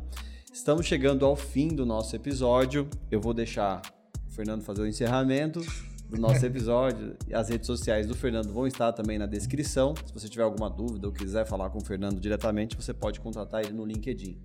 Estamos 0.54 0.86
chegando 0.86 1.26
ao 1.26 1.36
fim 1.36 1.70
do 1.70 1.86
nosso 1.86 2.16
episódio. 2.16 2.88
Eu 3.10 3.20
vou 3.20 3.34
deixar 3.34 3.82
o 4.28 4.32
Fernando 4.32 4.62
fazer 4.62 4.84
o 4.84 4.88
encerramento 4.88 5.60
do 6.08 6.20
nosso 6.20 6.46
episódio. 6.46 7.18
As 7.34 7.50
redes 7.50 7.66
sociais 7.66 8.06
do 8.06 8.14
Fernando 8.14 8.54
vão 8.54 8.68
estar 8.68 8.94
também 8.94 9.18
na 9.18 9.26
descrição. 9.26 9.96
Se 10.06 10.14
você 10.14 10.30
tiver 10.30 10.44
alguma 10.44 10.70
dúvida 10.70 11.08
ou 11.08 11.14
quiser 11.14 11.48
falar 11.48 11.72
com 11.72 11.80
o 11.80 11.84
Fernando 11.84 12.20
diretamente, 12.20 12.76
você 12.76 12.94
pode 12.94 13.20
contratar 13.20 13.62
ele 13.64 13.74
no 13.74 13.84
LinkedIn. 13.84 14.40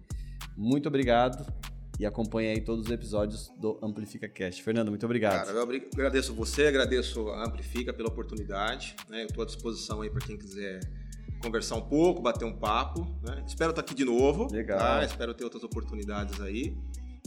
Muito 0.56 0.88
obrigado 0.88 1.44
e 1.98 2.06
acompanhe 2.06 2.50
aí 2.50 2.60
todos 2.60 2.86
os 2.86 2.90
episódios 2.90 3.50
do 3.58 3.78
Amplifica 3.82 4.28
Cast. 4.28 4.62
Fernando, 4.62 4.88
muito 4.88 5.04
obrigado. 5.04 5.46
Cara, 5.46 5.58
eu 5.58 5.62
agradeço 5.92 6.32
você, 6.32 6.66
agradeço 6.66 7.28
a 7.30 7.44
Amplifica 7.46 7.92
pela 7.92 8.08
oportunidade. 8.08 8.94
Né? 9.08 9.22
Eu 9.22 9.26
estou 9.26 9.42
à 9.42 9.46
disposição 9.46 10.00
aí 10.00 10.08
para 10.10 10.24
quem 10.24 10.36
quiser 10.36 10.80
conversar 11.42 11.76
um 11.76 11.82
pouco, 11.82 12.22
bater 12.22 12.44
um 12.44 12.56
papo. 12.56 13.00
Né? 13.22 13.42
Espero 13.46 13.70
estar 13.70 13.82
aqui 13.82 13.94
de 13.94 14.04
novo. 14.04 14.48
Legal. 14.52 14.78
Tá? 14.78 15.04
Espero 15.04 15.34
ter 15.34 15.44
outras 15.44 15.64
oportunidades 15.64 16.40
aí. 16.40 16.76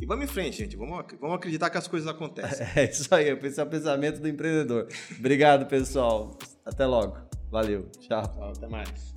E 0.01 0.05
vamos 0.05 0.25
em 0.25 0.27
frente, 0.27 0.57
gente. 0.57 0.77
Vamos, 0.77 1.05
vamos 1.19 1.35
acreditar 1.35 1.69
que 1.69 1.77
as 1.77 1.87
coisas 1.87 2.09
acontecem. 2.09 2.65
É 2.75 2.89
isso 2.89 3.13
aí, 3.13 3.29
esse 3.29 3.59
é 3.59 3.63
o 3.63 3.67
pensamento 3.67 4.19
do 4.19 4.27
empreendedor. 4.27 4.87
Obrigado, 5.19 5.67
pessoal. 5.67 6.37
Até 6.65 6.85
logo. 6.85 7.17
Valeu. 7.51 7.89
Tchau. 7.99 8.53
Até 8.55 8.67
mais. 8.67 9.13